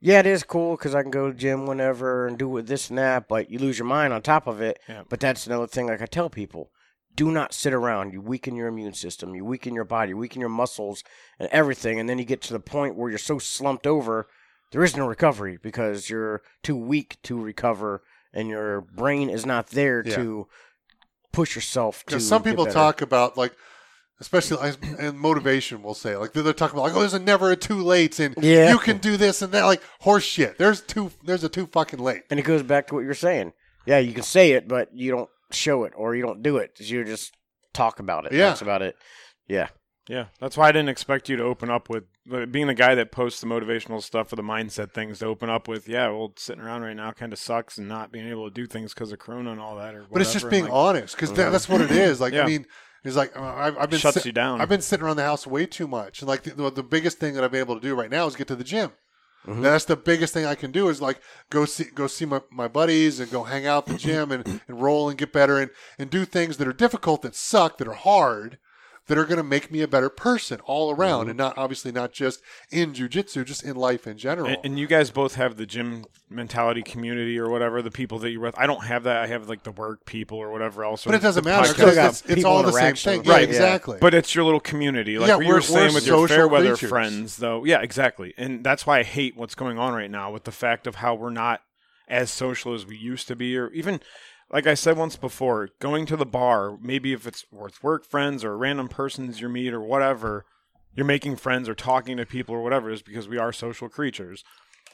yeah, 0.00 0.18
it 0.20 0.26
is 0.26 0.42
cool 0.42 0.76
because 0.76 0.94
I 0.94 1.02
can 1.02 1.10
go 1.12 1.28
to 1.28 1.32
the 1.32 1.38
gym 1.38 1.66
whenever 1.66 2.26
and 2.26 2.36
do 2.36 2.60
this 2.62 2.88
and 2.90 2.98
that, 2.98 3.28
but 3.28 3.50
you 3.50 3.58
lose 3.58 3.78
your 3.78 3.86
mind 3.86 4.12
on 4.12 4.20
top 4.20 4.46
of 4.46 4.60
it. 4.60 4.80
Yeah. 4.88 5.02
But 5.08 5.20
that's 5.20 5.46
another 5.46 5.66
thing. 5.68 5.86
Like 5.86 6.02
I 6.02 6.06
tell 6.06 6.28
people, 6.28 6.70
do 7.14 7.30
not 7.30 7.54
sit 7.54 7.72
around. 7.72 8.12
You 8.12 8.20
weaken 8.20 8.56
your 8.56 8.66
immune 8.68 8.94
system. 8.94 9.34
You 9.34 9.44
weaken 9.44 9.74
your 9.74 9.84
body. 9.84 10.10
You 10.10 10.16
weaken 10.16 10.40
your 10.40 10.48
muscles 10.50 11.04
and 11.38 11.48
everything. 11.52 12.00
And 12.00 12.08
then 12.08 12.18
you 12.18 12.24
get 12.24 12.42
to 12.42 12.52
the 12.52 12.58
point 12.60 12.96
where 12.96 13.10
you're 13.10 13.18
so 13.18 13.38
slumped 13.38 13.86
over, 13.86 14.26
there 14.72 14.82
is 14.82 14.96
no 14.96 15.06
recovery 15.06 15.58
because 15.62 16.10
you're 16.10 16.42
too 16.62 16.76
weak 16.76 17.18
to 17.24 17.38
recover, 17.40 18.02
and 18.32 18.48
your 18.48 18.80
brain 18.80 19.28
is 19.30 19.44
not 19.46 19.68
there 19.68 20.02
Yeah. 20.04 20.16
to 20.16 20.48
push 21.32 21.54
yourself 21.54 22.00
to. 22.00 22.06
Because 22.06 22.28
some 22.28 22.42
people 22.42 22.66
talk 22.66 23.02
about 23.02 23.36
like, 23.36 23.54
especially 24.20 24.72
and 24.98 25.18
motivation 25.18 25.82
We'll 25.82 25.94
say 25.94 26.16
like 26.16 26.32
they're, 26.32 26.42
they're 26.44 26.52
talking 26.52 26.76
about 26.78 26.84
like 26.88 26.96
oh 26.96 27.00
there's 27.00 27.14
a 27.14 27.18
never 27.18 27.50
a 27.50 27.56
too 27.56 27.82
late 27.82 28.20
and 28.20 28.34
Yeah. 28.40 28.70
you 28.70 28.78
can 28.78 28.98
do 28.98 29.16
this 29.16 29.42
and 29.42 29.52
that 29.52 29.64
like 29.64 29.82
horse 30.00 30.24
shit. 30.24 30.58
There's 30.58 30.80
two 30.80 31.10
there's 31.24 31.42
a 31.44 31.48
too 31.48 31.66
fucking 31.66 31.98
late. 31.98 32.22
And 32.30 32.38
it 32.38 32.44
goes 32.44 32.62
back 32.62 32.86
to 32.88 32.94
what 32.94 33.04
you're 33.04 33.14
saying. 33.14 33.52
Yeah, 33.84 33.98
you 33.98 34.12
can 34.12 34.22
say 34.22 34.52
it, 34.52 34.68
but 34.68 34.90
you 34.94 35.10
don't 35.10 35.30
show 35.50 35.84
it 35.84 35.92
or 35.96 36.14
you 36.14 36.22
don't 36.22 36.42
do 36.42 36.58
it. 36.58 36.78
You 36.78 37.04
just 37.04 37.32
talk 37.74 37.98
about 37.98 38.26
it. 38.26 38.32
Yeah. 38.32 38.48
That's 38.50 38.62
about 38.62 38.82
it. 38.82 38.94
Yeah. 39.48 39.68
Yeah, 40.08 40.26
that's 40.40 40.56
why 40.56 40.68
I 40.68 40.72
didn't 40.72 40.88
expect 40.88 41.28
you 41.28 41.36
to 41.36 41.44
open 41.44 41.70
up 41.70 41.88
with 41.88 42.04
being 42.50 42.66
the 42.66 42.74
guy 42.74 42.94
that 42.96 43.12
posts 43.12 43.40
the 43.40 43.46
motivational 43.46 44.02
stuff 44.02 44.28
for 44.28 44.36
the 44.36 44.42
mindset 44.42 44.92
things 44.92 45.20
to 45.20 45.26
open 45.26 45.48
up 45.48 45.68
with. 45.68 45.88
Yeah, 45.88 46.08
well, 46.08 46.32
sitting 46.36 46.62
around 46.62 46.82
right 46.82 46.96
now 46.96 47.12
kind 47.12 47.32
of 47.32 47.38
sucks 47.38 47.78
and 47.78 47.88
not 47.88 48.10
being 48.10 48.28
able 48.28 48.48
to 48.48 48.54
do 48.54 48.66
things 48.66 48.92
because 48.92 49.12
of 49.12 49.20
Corona 49.20 49.52
and 49.52 49.60
all 49.60 49.76
that. 49.76 49.94
Or 49.94 50.04
But 50.10 50.22
it's 50.22 50.32
just 50.32 50.50
being 50.50 50.64
like, 50.64 50.72
honest 50.72 51.14
because 51.14 51.32
that's 51.32 51.68
what 51.68 51.80
it 51.80 51.92
is. 51.92 52.20
Like 52.20 52.32
Yeah. 52.32 52.42
I 52.42 52.46
mean, 52.46 52.66
it's 53.04 53.16
like 53.16 53.36
uh, 53.36 53.42
I've, 53.42 53.78
I've 53.78 53.90
been 53.90 54.00
shuts 54.00 54.14
sit- 54.14 54.26
you 54.26 54.32
down. 54.32 54.60
I've 54.60 54.68
been 54.68 54.80
sitting 54.82 55.04
around 55.06 55.16
the 55.16 55.24
house 55.24 55.46
way 55.46 55.66
too 55.66 55.86
much, 55.86 56.20
and 56.20 56.28
like 56.28 56.42
the, 56.42 56.70
the 56.70 56.82
biggest 56.82 57.18
thing 57.18 57.34
that 57.34 57.44
I've 57.44 57.52
been 57.52 57.60
able 57.60 57.76
to 57.76 57.80
do 57.80 57.94
right 57.94 58.10
now 58.10 58.26
is 58.26 58.34
get 58.36 58.48
to 58.48 58.56
the 58.56 58.64
gym. 58.64 58.90
Mhm. 59.46 59.62
That's 59.62 59.84
the 59.86 59.96
biggest 59.96 60.32
thing 60.34 60.46
I 60.46 60.54
can 60.54 60.70
do 60.70 60.88
is 60.88 61.00
like 61.00 61.20
go 61.50 61.64
see 61.64 61.84
go 61.94 62.06
see 62.08 62.24
my, 62.24 62.40
my 62.50 62.68
buddies 62.68 63.18
and 63.20 63.30
go 63.30 63.42
hang 63.44 63.66
out 63.66 63.88
at 63.88 63.94
the 63.94 63.98
gym 63.98 64.30
and, 64.32 64.60
and 64.68 64.80
roll 64.80 65.08
and 65.08 65.18
get 65.18 65.32
better 65.32 65.58
and, 65.58 65.70
and 65.98 66.10
do 66.10 66.24
things 66.24 66.56
that 66.58 66.68
are 66.68 66.72
difficult 66.72 67.22
that 67.22 67.34
suck 67.34 67.78
that 67.78 67.88
are 67.88 67.94
hard 67.94 68.58
that 69.12 69.18
are 69.18 69.26
going 69.26 69.36
to 69.36 69.42
make 69.42 69.70
me 69.70 69.82
a 69.82 69.88
better 69.88 70.08
person 70.08 70.58
all 70.64 70.90
around 70.90 71.24
mm-hmm. 71.24 71.30
and 71.30 71.36
not 71.36 71.58
obviously 71.58 71.92
not 71.92 72.12
just 72.12 72.40
in 72.70 72.94
jujitsu 72.94 73.44
just 73.44 73.62
in 73.62 73.76
life 73.76 74.06
in 74.06 74.16
general. 74.16 74.48
And, 74.48 74.56
and 74.64 74.78
you 74.78 74.86
guys 74.86 75.10
both 75.10 75.34
have 75.34 75.58
the 75.58 75.66
gym 75.66 76.06
mentality 76.30 76.82
community 76.82 77.38
or 77.38 77.50
whatever, 77.50 77.82
the 77.82 77.90
people 77.90 78.18
that 78.20 78.30
you're 78.30 78.40
with. 78.40 78.58
I 78.58 78.66
don't 78.66 78.84
have 78.84 79.02
that. 79.02 79.18
I 79.18 79.26
have 79.26 79.50
like 79.50 79.64
the 79.64 79.70
work 79.70 80.06
people 80.06 80.38
or 80.38 80.50
whatever 80.50 80.82
else. 80.82 81.04
but 81.04 81.14
it 81.14 81.20
doesn't 81.20 81.44
matter 81.44 81.74
because 81.74 81.98
it's, 81.98 82.22
it's 82.22 82.44
all 82.44 82.62
the 82.62 82.72
same 82.72 82.94
thing. 82.94 83.22
Right, 83.24 83.42
yeah. 83.42 83.48
exactly. 83.48 83.98
But 84.00 84.14
it's 84.14 84.34
your 84.34 84.44
little 84.44 84.60
community, 84.60 85.18
like 85.18 85.28
Yeah, 85.28 85.36
what 85.36 85.44
you 85.44 85.48
were 85.48 85.54
we're- 85.56 85.62
saying 85.62 85.92
with 85.92 86.06
your 86.06 86.16
social 86.16 86.34
fairweather 86.34 86.70
creatures. 86.70 86.88
friends, 86.88 87.36
though. 87.36 87.66
Yeah, 87.66 87.82
exactly. 87.82 88.32
And 88.38 88.64
that's 88.64 88.86
why 88.86 89.00
I 89.00 89.02
hate 89.02 89.36
what's 89.36 89.54
going 89.54 89.78
on 89.78 89.92
right 89.92 90.10
now 90.10 90.32
with 90.32 90.44
the 90.44 90.52
fact 90.52 90.86
of 90.86 90.94
how 90.94 91.14
we're 91.14 91.28
not 91.28 91.60
as 92.08 92.30
social 92.30 92.72
as 92.72 92.86
we 92.86 92.96
used 92.96 93.28
to 93.28 93.36
be, 93.36 93.58
or 93.58 93.68
even 93.72 94.00
like 94.52 94.66
I 94.66 94.74
said 94.74 94.96
once 94.96 95.16
before, 95.16 95.70
going 95.80 96.06
to 96.06 96.16
the 96.16 96.26
bar. 96.26 96.76
Maybe 96.80 97.12
if 97.12 97.26
it's 97.26 97.44
with 97.50 97.82
work 97.82 98.04
friends 98.04 98.44
or 98.44 98.56
random 98.56 98.88
persons 98.88 99.40
you 99.40 99.48
meet 99.48 99.72
or 99.72 99.80
whatever, 99.80 100.44
you're 100.94 101.06
making 101.06 101.36
friends 101.36 101.68
or 101.68 101.74
talking 101.74 102.16
to 102.18 102.26
people 102.26 102.54
or 102.54 102.62
whatever 102.62 102.90
is 102.90 103.02
because 103.02 103.28
we 103.28 103.38
are 103.38 103.52
social 103.52 103.88
creatures. 103.88 104.44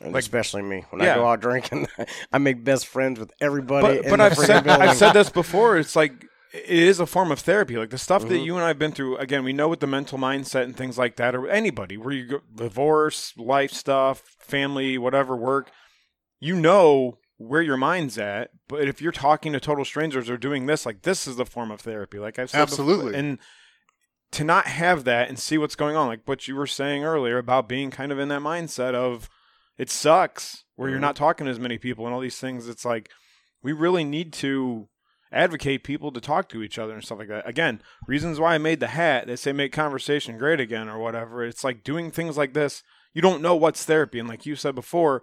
And 0.00 0.12
Like- 0.12 0.22
especially 0.22 0.62
me. 0.62 0.84
When 0.90 1.02
Yeah. 1.02 1.14
I 1.14 1.16
go 1.16 1.26
out 1.26 1.40
drinking, 1.40 1.88
I 2.32 2.38
make 2.38 2.62
best 2.62 2.86
friends 2.86 3.18
with 3.18 3.32
everybody. 3.40 4.00
But, 4.02 4.10
but 4.10 4.20
I've 4.20 4.36
said 4.36 4.62
building. 4.64 4.88
I've 4.88 4.96
said 4.96 5.12
this 5.12 5.28
before. 5.30 5.76
It's 5.76 5.96
like 5.96 6.24
it 6.54 6.70
is 6.78 7.00
a 7.00 7.06
form 7.06 7.32
of 7.32 7.40
therapy. 7.40 7.76
Like 7.76 7.90
the 7.90 7.98
stuff 7.98 8.22
that 8.22 8.34
Mhm. 8.34 8.44
you 8.44 8.54
and 8.54 8.64
I've 8.64 8.78
been 8.78 8.92
through. 8.92 9.16
Again, 9.16 9.42
we 9.42 9.52
know 9.52 9.66
with 9.68 9.80
the 9.80 9.86
mental 9.88 10.18
mindset 10.18 10.62
and 10.62 10.76
things 10.76 10.96
like 10.98 11.16
that, 11.16 11.34
or 11.34 11.48
anybody 11.48 11.96
where 11.96 12.14
you 12.14 12.26
go 12.26 12.40
divorce, 12.54 13.34
life 13.36 13.72
stuff, 13.72 14.22
family, 14.38 14.96
whatever, 14.98 15.36
work. 15.36 15.70
You 16.40 16.54
know 16.54 17.18
where 17.38 17.62
your 17.62 17.76
mind's 17.76 18.18
at. 18.18 18.50
But 18.68 18.86
if 18.88 19.00
you're 19.00 19.12
talking 19.12 19.52
to 19.54 19.60
total 19.60 19.84
strangers 19.84 20.28
or 20.28 20.36
doing 20.36 20.66
this, 20.66 20.84
like 20.84 21.02
this 21.02 21.26
is 21.26 21.36
the 21.36 21.46
form 21.46 21.70
of 21.70 21.80
therapy. 21.80 22.18
Like 22.18 22.38
I've 22.38 22.50
said 22.50 22.66
before. 22.66 22.84
Absolutely. 22.84 23.14
and 23.18 23.38
to 24.32 24.44
not 24.44 24.66
have 24.66 25.04
that 25.04 25.28
and 25.30 25.38
see 25.38 25.56
what's 25.56 25.74
going 25.76 25.96
on, 25.96 26.06
like 26.08 26.20
what 26.26 26.46
you 26.46 26.54
were 26.54 26.66
saying 26.66 27.02
earlier 27.02 27.38
about 27.38 27.66
being 27.68 27.90
kind 27.90 28.12
of 28.12 28.18
in 28.18 28.28
that 28.28 28.42
mindset 28.42 28.92
of 28.94 29.30
it 29.78 29.88
sucks 29.88 30.64
where 30.76 30.90
you're 30.90 30.98
Mhm. 30.98 31.02
not 31.02 31.16
talking 31.16 31.46
to 31.46 31.50
as 31.50 31.58
many 31.58 31.78
people 31.78 32.04
and 32.04 32.14
all 32.14 32.20
these 32.20 32.38
things. 32.38 32.68
It's 32.68 32.84
like 32.84 33.08
we 33.62 33.72
really 33.72 34.04
need 34.04 34.32
to 34.34 34.88
advocate 35.32 35.84
people 35.84 36.10
to 36.12 36.20
talk 36.20 36.48
to 36.48 36.62
each 36.62 36.78
other 36.78 36.94
and 36.94 37.04
stuff 37.04 37.18
like 37.18 37.28
that. 37.28 37.48
Again, 37.48 37.80
reasons 38.06 38.40
why 38.40 38.54
I 38.54 38.58
made 38.58 38.80
the 38.80 38.88
hat. 38.88 39.26
They 39.26 39.36
say 39.36 39.52
make 39.52 39.72
conversation 39.72 40.36
great 40.38 40.58
again 40.60 40.88
or 40.88 40.98
whatever. 40.98 41.44
It's 41.44 41.62
like 41.64 41.82
doing 41.84 42.10
things 42.10 42.36
like 42.36 42.52
this. 42.54 42.82
You 43.14 43.22
don't 43.22 43.42
know 43.42 43.54
what's 43.56 43.84
therapy, 43.84 44.18
and 44.18 44.28
like 44.28 44.44
you 44.46 44.56
said 44.56 44.74
before, 44.74 45.22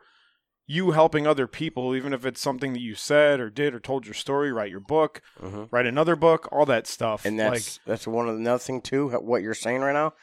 you 0.68 0.92
helping 0.92 1.28
other 1.28 1.46
people, 1.48 1.96
even 1.96 2.12
if 2.14 2.26
it's 2.26 2.42
something 2.42 2.74
that 2.74 2.82
you 2.82 2.96
said 2.96 3.40
or 3.40 3.50
did 3.50 3.76
or 3.76 3.80
told 3.80 4.06
your 4.06 4.14
story, 4.16 4.52
write 4.52 4.72
your 4.72 4.80
book, 4.80 5.22
Mhm. 5.42 5.68
write 5.72 5.86
another 5.86 6.16
book, 6.16 6.48
all 6.52 6.66
that 6.66 6.88
stuff. 6.88 7.24
And 7.26 7.38
like, 7.38 7.52
that's 7.54 7.80
that's 7.86 8.08
one 8.08 8.28
of 8.28 8.36
another 8.36 8.58
thing 8.60 8.82
too. 8.82 9.10
What 9.10 9.42
you're 9.44 9.54
saying 9.54 9.82
right 9.82 9.94
now. 9.94 10.14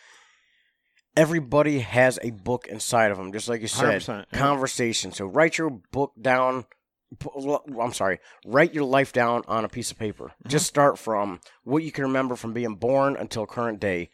Everybody 1.15 1.81
has 1.81 2.19
a 2.23 2.31
book 2.31 2.67
inside 2.69 3.11
of 3.11 3.19
them, 3.19 3.33
just 3.33 3.47
like 3.49 3.61
you 3.61 3.69
said. 3.69 4.01
100%, 4.01 4.27
yeah. 4.33 4.39
Conversation. 4.39 5.13
So 5.13 5.27
write 5.27 5.59
your 5.59 5.69
book 5.69 6.13
down. 6.21 6.65
I'm 7.79 7.93
sorry. 7.93 8.19
Write 8.47 8.73
your 8.73 8.85
life 8.85 9.13
down 9.13 9.43
on 9.47 9.63
a 9.67 9.69
piece 9.69 9.91
of 9.91 9.99
paper. 9.99 10.29
Mm-hmm. 10.29 10.49
Just 10.49 10.67
start 10.67 10.99
from 10.99 11.41
what 11.65 11.83
you 11.83 11.93
can 11.93 12.05
remember 12.05 12.35
from 12.35 12.55
being 12.55 12.77
born 12.77 13.15
until 13.17 13.45
current 13.47 13.79
day. 13.79 14.11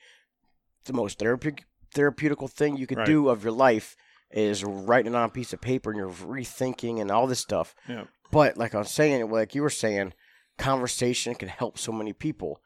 The 0.86 0.92
most 0.92 1.20
therapeutic 1.20 1.64
therapeutical 1.94 2.50
thing 2.50 2.76
you 2.76 2.86
could 2.88 2.98
Right. 2.98 3.06
do 3.06 3.28
of 3.28 3.42
your 3.44 3.52
life 3.52 3.96
is 4.30 4.64
writing 4.64 5.12
it 5.12 5.16
on 5.16 5.24
a 5.24 5.32
piece 5.32 5.52
of 5.52 5.60
paper 5.60 5.90
and 5.90 5.98
you're 5.98 6.10
rethinking 6.10 7.00
and 7.00 7.10
all 7.10 7.26
this 7.26 7.40
stuff. 7.40 7.74
Yeah. 7.88 8.04
But 8.30 8.56
like 8.56 8.74
I 8.74 8.78
was 8.78 8.90
saying, 8.90 9.30
like 9.30 9.54
you 9.54 9.62
were 9.62 9.70
saying, 9.70 10.12
conversation 10.58 11.34
can 11.34 11.48
help 11.48 11.78
so 11.78 11.92
many 11.92 12.12
people 12.12 12.60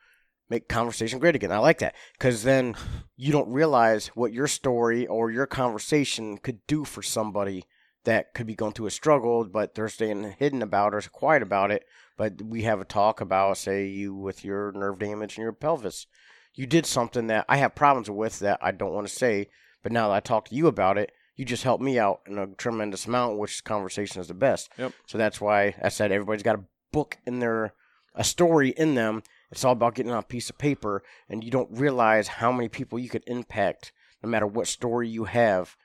make 0.48 0.68
conversation 0.68 1.18
great 1.18 1.34
again. 1.34 1.52
I 1.52 1.58
like 1.58 1.78
that 1.78 1.94
because 2.14 2.42
then 2.42 2.74
you 3.16 3.32
don't 3.32 3.52
realize 3.52 4.08
what 4.08 4.32
your 4.32 4.46
story 4.46 5.06
or 5.06 5.30
your 5.30 5.46
conversation 5.46 6.36
could 6.36 6.66
do 6.66 6.84
for 6.84 7.02
somebody 7.02 7.64
that 8.04 8.34
could 8.34 8.46
be 8.46 8.54
going 8.54 8.72
through 8.72 8.86
a 8.86 8.90
struggle, 8.90 9.44
but 9.44 9.74
they're 9.74 9.88
staying 9.88 10.34
hidden 10.38 10.60
about 10.60 10.94
or 10.94 11.00
quiet 11.02 11.42
about 11.42 11.70
it. 11.70 11.84
But 12.18 12.42
we 12.42 12.62
have 12.62 12.80
a 12.80 12.84
talk 12.84 13.20
about, 13.20 13.56
say, 13.56 13.86
you 13.86 14.14
with 14.14 14.44
your 14.44 14.72
nerve 14.72 14.98
damage 14.98 15.36
and 15.36 15.42
your 15.42 15.52
pelvis. 15.52 16.06
You 16.54 16.66
did 16.66 16.84
something 16.84 17.28
that 17.28 17.46
I 17.48 17.56
have 17.58 17.74
problems 17.74 18.10
with 18.10 18.40
that 18.40 18.58
I 18.60 18.72
don't 18.72 18.92
want 18.92 19.06
to 19.06 19.14
say, 19.14 19.48
but 19.82 19.92
now 19.92 20.08
that 20.08 20.14
I 20.14 20.20
talk 20.20 20.48
to 20.48 20.54
you 20.54 20.66
about 20.66 20.98
it, 20.98 21.12
you 21.36 21.44
just 21.44 21.62
helped 21.64 21.82
me 21.82 21.98
out 21.98 22.20
in 22.26 22.38
a 22.38 22.46
tremendous 22.46 23.06
amount, 23.06 23.38
which 23.38 23.64
conversation 23.64 24.20
is 24.20 24.28
the 24.28 24.34
best. 24.34 24.70
Yep. 24.78 24.92
So 25.06 25.18
that's 25.18 25.40
why 25.40 25.74
I 25.82 25.88
said 25.88 26.12
everybody's 26.12 26.42
got 26.42 26.58
a 26.58 26.64
book 26.92 27.18
in 27.26 27.38
their, 27.38 27.72
a 28.14 28.24
story 28.24 28.70
in 28.70 28.94
them, 28.94 29.22
It's 29.50 29.64
all 29.64 29.72
about 29.72 29.94
getting 29.94 30.12
on 30.12 30.18
a 30.18 30.22
piece 30.22 30.50
of 30.50 30.58
paper, 30.58 31.02
and 31.28 31.42
you 31.42 31.50
don't 31.50 31.70
realize 31.70 32.28
how 32.28 32.52
many 32.52 32.68
people 32.68 32.98
you 32.98 33.08
could 33.08 33.24
impact, 33.26 33.92
no 34.22 34.28
matter 34.28 34.46
what 34.46 34.66
story 34.66 35.08
you 35.08 35.24
have, 35.24 35.76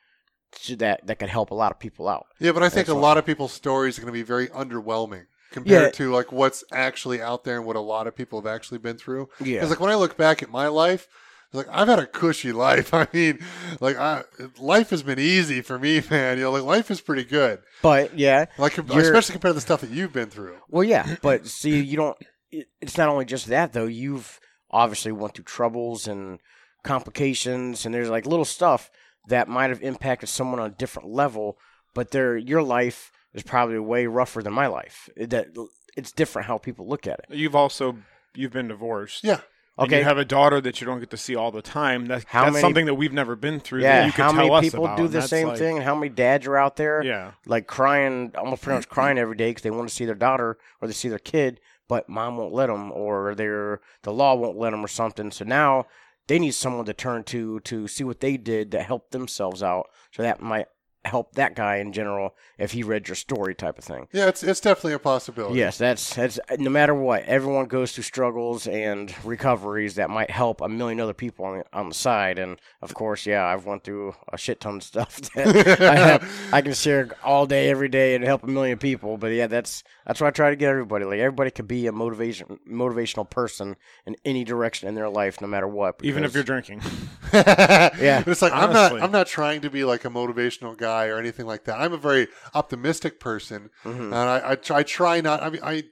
to 0.63 0.75
that 0.77 1.05
that 1.07 1.19
could 1.19 1.29
help 1.29 1.51
a 1.51 1.55
lot 1.55 1.71
of 1.71 1.79
people 1.79 2.07
out. 2.07 2.25
Yeah, 2.39 2.51
but 2.53 2.63
I 2.63 2.69
think 2.69 2.87
That's 2.87 2.95
a 2.97 2.99
lot 2.99 3.17
of 3.17 3.25
people's 3.25 3.51
stories 3.53 3.97
are 3.97 4.01
going 4.01 4.13
to 4.13 4.17
be 4.17 4.23
very 4.23 4.47
underwhelming 4.47 5.25
compared 5.51 5.81
Yeah. 5.83 5.89
to 5.91 6.11
like 6.13 6.31
what's 6.31 6.63
actually 6.71 7.21
out 7.21 7.43
there 7.43 7.57
and 7.57 7.65
what 7.65 7.75
a 7.75 7.81
lot 7.81 8.07
of 8.07 8.15
people 8.15 8.39
have 8.41 8.47
actually 8.53 8.77
been 8.79 8.97
through. 8.97 9.27
Yeah. 9.39 9.55
Because 9.55 9.69
like 9.71 9.79
when 9.79 9.91
I 9.91 9.95
look 9.95 10.15
back 10.17 10.41
at 10.43 10.49
my 10.49 10.67
life, 10.67 11.07
like 11.53 11.67
I've 11.71 11.87
had 11.87 11.99
a 11.99 12.05
cushy 12.05 12.51
life. 12.51 12.93
I 12.93 13.07
mean, 13.13 13.39
like 13.79 13.97
I, 13.97 14.23
life 14.59 14.89
has 14.89 15.03
been 15.03 15.19
easy 15.19 15.61
for 15.61 15.79
me, 15.79 16.01
man. 16.09 16.37
You 16.37 16.45
know, 16.45 16.51
like 16.51 16.63
life 16.63 16.91
is 16.91 17.01
pretty 17.01 17.23
good. 17.23 17.59
But 17.81 18.17
yeah, 18.17 18.45
Like 18.57 18.77
especially 18.77 19.33
compared 19.33 19.51
to 19.51 19.55
the 19.55 19.61
stuff 19.61 19.81
that 19.81 19.89
you've 19.89 20.13
been 20.13 20.29
through. 20.29 20.57
Well, 20.69 20.83
yeah, 20.83 21.15
but 21.21 21.47
see, 21.47 21.79
you 21.79 21.97
don't. 21.97 22.17
It's 22.51 22.97
not 22.97 23.09
only 23.09 23.25
just 23.25 23.47
that 23.47 23.73
though. 23.73 23.85
You've 23.85 24.39
obviously 24.71 25.11
went 25.11 25.35
through 25.35 25.45
troubles 25.45 26.07
and 26.07 26.39
complications, 26.83 27.85
and 27.85 27.93
there's 27.93 28.09
like 28.09 28.25
little 28.25 28.45
stuff 28.45 28.89
that 29.27 29.47
might 29.47 29.69
have 29.69 29.81
impacted 29.81 30.29
someone 30.29 30.59
on 30.59 30.67
a 30.67 30.75
different 30.75 31.09
level. 31.09 31.57
But 31.93 32.11
their 32.11 32.37
your 32.37 32.63
life 32.63 33.11
is 33.33 33.43
probably 33.43 33.79
way 33.79 34.07
rougher 34.07 34.41
than 34.41 34.53
my 34.53 34.67
life. 34.67 35.09
It, 35.15 35.29
that 35.31 35.47
it's 35.95 36.11
different 36.11 36.47
how 36.47 36.57
people 36.57 36.87
look 36.87 37.07
at 37.07 37.19
it. 37.19 37.35
You've 37.35 37.55
also 37.55 37.97
you've 38.35 38.53
been 38.53 38.67
divorced. 38.67 39.23
Yeah. 39.23 39.41
And 39.77 39.87
Okay. 39.87 39.99
you 39.99 40.03
have 40.05 40.17
a 40.17 40.25
daughter 40.25 40.59
that 40.61 40.81
you 40.81 40.87
don't 40.87 40.99
get 40.99 41.11
to 41.11 41.17
see 41.17 41.35
all 41.35 41.51
the 41.51 41.61
time. 41.61 42.07
That, 42.07 42.23
How 42.27 42.43
that's 42.45 42.53
many- 42.53 42.61
something 42.61 42.85
that 42.87 42.95
we've 42.95 43.13
never 43.13 43.35
been 43.35 43.59
through. 43.59 43.81
Yeah, 43.81 44.05
you 44.07 44.11
how 44.11 44.31
many 44.31 44.49
people 44.61 44.89
do 44.95 45.07
the 45.07 45.21
same 45.21 45.49
like- 45.49 45.57
thing, 45.59 45.75
and 45.77 45.85
how 45.85 45.93
many 45.93 46.09
dads 46.09 46.47
are 46.47 46.57
out 46.57 46.77
there? 46.77 47.03
Yeah, 47.03 47.31
like 47.45 47.67
crying, 47.67 48.31
almost 48.37 48.63
pretty 48.63 48.77
much 48.77 48.89
crying 48.89 49.17
every 49.19 49.35
day 49.35 49.51
because 49.51 49.61
they 49.63 49.69
want 49.71 49.87
to 49.87 49.93
see 49.93 50.05
their 50.05 50.15
daughter 50.15 50.57
or 50.81 50.87
they 50.87 50.93
see 50.95 51.09
their 51.09 51.19
kid, 51.19 51.59
but 51.87 52.09
mom 52.09 52.37
won't 52.37 52.53
let 52.53 52.67
them, 52.67 52.91
or 52.91 53.35
their 53.35 53.79
the 54.01 54.11
law 54.11 54.33
won't 54.35 54.57
let 54.57 54.71
them, 54.71 54.83
or 54.83 54.87
something. 54.87 55.29
So 55.31 55.45
now 55.45 55.85
they 56.25 56.39
need 56.39 56.51
someone 56.55 56.85
to 56.85 56.93
turn 56.93 57.23
to 57.25 57.59
to 57.61 57.87
see 57.87 58.03
what 58.03 58.19
they 58.19 58.35
did 58.35 58.71
that 58.71 58.83
helped 58.83 59.11
themselves 59.11 59.61
out. 59.61 59.87
So 60.11 60.23
that 60.23 60.41
might 60.41 60.67
help 61.07 61.33
that 61.33 61.55
guy 61.55 61.77
in 61.77 61.93
general 61.93 62.35
if 62.57 62.71
he 62.71 62.83
read 62.83 63.07
your 63.07 63.15
story, 63.15 63.55
type 63.55 63.77
of 63.77 63.83
thing. 63.83 64.07
Yeah, 64.11 64.27
it's 64.27 64.43
it's 64.43 64.59
definitely 64.59 64.93
a 64.93 64.99
possibility. 64.99 65.59
Yes, 65.59 65.77
that's 65.77 66.15
that's 66.15 66.39
no 66.57 66.69
matter 66.69 66.93
what. 66.93 67.23
Everyone 67.23 67.65
goes 67.65 67.91
through 67.91 68.03
struggles 68.03 68.67
and 68.67 69.13
recoveries 69.23 69.95
that 69.95 70.09
might 70.09 70.31
help 70.31 70.61
a 70.61 70.69
million 70.69 70.99
other 70.99 71.13
people 71.13 71.45
on 71.45 71.57
the, 71.59 71.65
on 71.73 71.89
the 71.89 71.95
side. 71.95 72.39
And 72.39 72.59
of 72.81 72.93
course, 72.93 73.25
yeah, 73.25 73.45
I've 73.45 73.65
went 73.65 73.83
through 73.83 74.15
a 74.31 74.37
shit 74.37 74.59
ton 74.59 74.77
of 74.77 74.83
stuff 74.83 75.21
that 75.35 75.81
I, 75.81 75.95
have, 75.95 76.49
I 76.53 76.61
can 76.61 76.73
share 76.73 77.09
all 77.23 77.45
day, 77.45 77.69
every 77.69 77.89
day, 77.89 78.15
and 78.15 78.23
help 78.23 78.43
a 78.43 78.47
million 78.47 78.77
people. 78.77 79.17
But 79.17 79.27
yeah, 79.27 79.47
that's 79.47 79.83
that's 80.05 80.21
why 80.21 80.27
I 80.27 80.31
try 80.31 80.49
to 80.49 80.55
get 80.55 80.69
everybody. 80.69 81.05
Like 81.05 81.19
everybody 81.19 81.51
could 81.51 81.67
be 81.67 81.87
a 81.87 81.91
motivation 81.91 82.59
motivational 82.69 83.29
person 83.29 83.75
in 84.05 84.15
any 84.25 84.43
direction 84.43 84.87
in 84.87 84.95
their 84.95 85.09
life, 85.09 85.41
no 85.41 85.47
matter 85.47 85.67
what. 85.67 85.95
even 86.03 86.23
if 86.23 86.33
you're 86.33 86.43
drinking. 86.43 86.81
yeah. 87.33 88.23
It's 88.25 88.41
like 88.41 88.53
I'm 88.53 88.73
not 88.73 89.01
I'm 89.01 89.11
not 89.11 89.27
trying 89.27 89.61
to 89.61 89.69
be 89.69 89.83
like 89.83 90.05
a 90.05 90.09
motivational 90.09 90.77
guy 90.77 90.96
or 91.05 91.19
anything 91.19 91.45
like 91.45 91.65
that. 91.65 91.79
I'm 91.79 91.93
a 91.93 91.97
very 91.97 92.27
optimistic 92.55 93.19
person, 93.19 93.69
Mhm. 93.85 94.05
and 94.05 94.15
I 94.15 94.41
I 94.51 94.55
try, 94.55 94.77
I 94.79 94.83
try 94.83 95.21
not. 95.21 95.43
I 95.43 95.49
mean 95.51 95.61
I. 95.63 95.83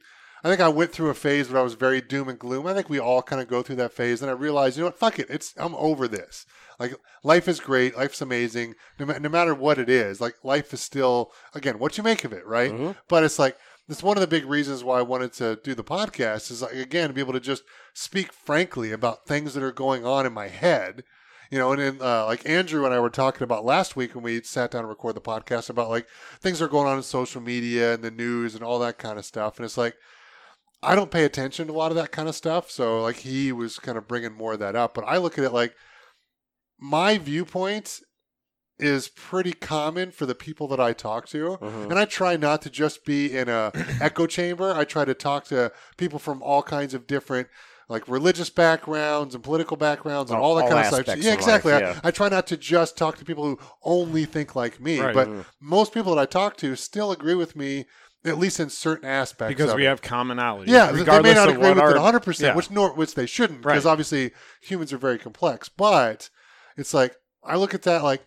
I 0.43 0.47
think 0.49 0.61
I 0.61 0.67
went 0.69 0.91
through 0.91 1.09
a 1.09 1.15
phase 1.15 1.49
where 1.49 1.59
I 1.59 1.63
was 1.63 1.73
very 1.73 2.01
doom 2.01 2.29
and 2.29 2.37
gloom. 2.37 2.67
I 2.67 2.75
think 2.75 2.87
we 2.87 2.99
all 2.99 3.23
kind 3.23 3.41
of 3.41 3.47
go 3.47 3.63
through 3.63 3.77
that 3.77 3.93
phase, 3.93 4.21
and 4.21 4.29
I 4.29 4.35
realized, 4.35 4.77
you 4.77 4.83
know 4.83 4.89
what, 4.89 4.99
fuck 4.99 5.17
it, 5.17 5.25
it's 5.27 5.55
I'm 5.57 5.73
over 5.73 6.07
this. 6.07 6.45
Like 6.79 6.93
life 7.23 7.47
is 7.47 7.59
great, 7.59 7.97
life's 7.97 8.21
amazing, 8.21 8.75
no, 8.99 9.07
ma- 9.07 9.17
no 9.17 9.27
matter 9.29 9.55
what 9.55 9.79
it 9.79 9.89
is. 9.89 10.21
Like 10.21 10.35
life 10.43 10.71
is 10.71 10.81
still, 10.81 11.31
again, 11.55 11.79
what 11.79 11.97
you 11.97 12.03
make 12.03 12.23
of 12.25 12.31
it, 12.31 12.45
right? 12.45 12.71
Mhm. 12.71 12.95
But 13.07 13.23
it's 13.23 13.39
like 13.39 13.57
that's 13.87 14.03
one 14.03 14.17
of 14.17 14.21
the 14.21 14.27
big 14.27 14.45
reasons 14.45 14.83
why 14.83 14.99
I 14.99 15.01
wanted 15.01 15.33
to 15.33 15.55
do 15.63 15.73
the 15.73 15.83
podcast 15.83 16.51
is 16.51 16.61
like 16.61 16.73
again 16.73 17.07
to 17.07 17.13
be 17.15 17.21
able 17.21 17.33
to 17.33 17.39
just 17.39 17.63
speak 17.95 18.31
frankly 18.31 18.91
about 18.91 19.25
things 19.25 19.55
that 19.55 19.63
are 19.63 19.71
going 19.71 20.05
on 20.05 20.27
in 20.27 20.33
my 20.33 20.47
head. 20.49 21.03
You 21.51 21.59
know, 21.59 21.71
and 21.71 21.81
then 21.81 21.97
uh, 22.01 22.25
like 22.25 22.47
Andrew 22.47 22.85
and 22.85 22.93
I 22.93 22.99
were 22.99 23.09
talking 23.09 23.43
about 23.43 23.65
last 23.65 23.95
week 23.95 24.15
when 24.15 24.23
we 24.23 24.41
sat 24.41 24.71
down 24.71 24.81
to 24.81 24.87
record 24.87 25.15
the 25.15 25.21
podcast 25.21 25.69
about 25.69 25.89
like 25.89 26.07
things 26.39 26.59
that 26.59 26.65
are 26.65 26.69
going 26.69 26.87
on 26.87 26.97
in 26.97 27.03
social 27.03 27.41
media 27.41 27.93
and 27.93 28.03
the 28.03 28.11
news 28.11 28.55
and 28.55 28.63
all 28.63 28.79
that 28.79 28.97
kind 28.97 29.19
of 29.19 29.25
stuff. 29.25 29.57
And 29.57 29.65
it's 29.65 29.77
like 29.77 29.95
I 30.81 30.95
don't 30.95 31.11
pay 31.11 31.23
attention 31.23 31.67
to 31.67 31.73
a 31.73 31.75
lot 31.75 31.91
of 31.91 31.97
that 31.97 32.11
kind 32.11 32.27
of 32.29 32.35
stuff. 32.35 32.69
So 32.71 33.01
like 33.01 33.17
he 33.17 33.51
was 33.51 33.79
kind 33.79 33.97
of 33.97 34.07
bringing 34.07 34.33
more 34.33 34.53
of 34.53 34.59
that 34.59 34.75
up, 34.75 34.93
but 34.93 35.03
I 35.05 35.17
look 35.17 35.37
at 35.37 35.43
it 35.43 35.53
like 35.53 35.75
my 36.79 37.17
viewpoint 37.17 38.01
is 38.77 39.07
pretty 39.07 39.53
common 39.53 40.11
for 40.11 40.25
the 40.25 40.35
people 40.35 40.67
that 40.67 40.79
I 40.81 40.91
talk 40.91 41.27
to. 41.29 41.57
Mhm. 41.61 41.89
And 41.89 41.97
I 41.97 42.03
try 42.05 42.35
not 42.35 42.61
to 42.63 42.69
just 42.69 43.05
be 43.05 43.35
in 43.35 43.47
a 43.47 43.71
echo 44.01 44.27
chamber. 44.27 44.73
I 44.73 44.83
try 44.83 45.05
to 45.05 45.13
talk 45.13 45.45
to 45.45 45.71
people 45.97 46.19
from 46.19 46.43
all 46.43 46.61
kinds 46.61 46.93
of 46.93 47.07
different 47.07 47.47
like 47.89 48.07
religious 48.07 48.49
backgrounds 48.49 49.35
and 49.35 49.43
political 49.43 49.77
backgrounds 49.77 50.31
and 50.31 50.39
All- 50.39 50.51
all, 50.51 50.55
that 50.55 50.63
all 50.65 50.69
kind 50.69 50.79
of 50.81 50.85
stuff. 50.87 51.07
Yeah, 51.07 51.13
of 51.13 51.23
life, 51.25 51.33
exactly. 51.39 51.73
I- 51.73 51.99
I, 52.03 52.11
try 52.11 52.29
not 52.29 52.47
to 52.47 52.57
just 52.57 52.97
talk 52.97 53.17
to 53.17 53.25
people 53.25 53.43
who 53.43 53.59
only 53.83 54.25
think 54.25 54.55
like 54.55 54.79
me, 54.79 54.99
Right. 54.99 55.13
but 55.13 55.27
Mhm. 55.27 55.45
most 55.61 55.93
people 55.93 56.15
that 56.15 56.21
I 56.21 56.25
talk 56.25 56.57
to 56.57 56.75
still 56.75 57.11
agree 57.11 57.35
with 57.35 57.55
me 57.55 57.85
at 58.25 58.39
least 58.39 58.59
in 58.59 58.71
certain 58.71 59.07
aspects 59.07 59.55
because 59.55 59.75
we 59.75 59.85
it. 59.85 59.89
have 59.89 60.01
commonality. 60.01 60.71
Yeah, 60.71 60.91
th- 60.91 61.05
they 61.05 61.21
may 61.21 61.35
not 61.35 61.47
agree 61.49 61.69
with 61.69 61.77
our- 61.77 61.91
it 61.91 61.97
100%, 61.99 62.47
yeah. 62.47 62.55
which 62.55 62.71
nor 62.71 62.91
which 62.95 63.13
they 63.13 63.27
shouldn't 63.27 63.61
because 63.61 63.85
Right. 63.85 63.91
obviously 63.91 64.31
humans 64.61 64.91
are 64.91 64.97
very 64.97 65.19
complex. 65.19 65.69
But 65.69 66.31
it's 66.75 66.91
like 66.93 67.15
I 67.43 67.55
look 67.57 67.75
at 67.75 67.83
that 67.83 68.03
like 68.03 68.25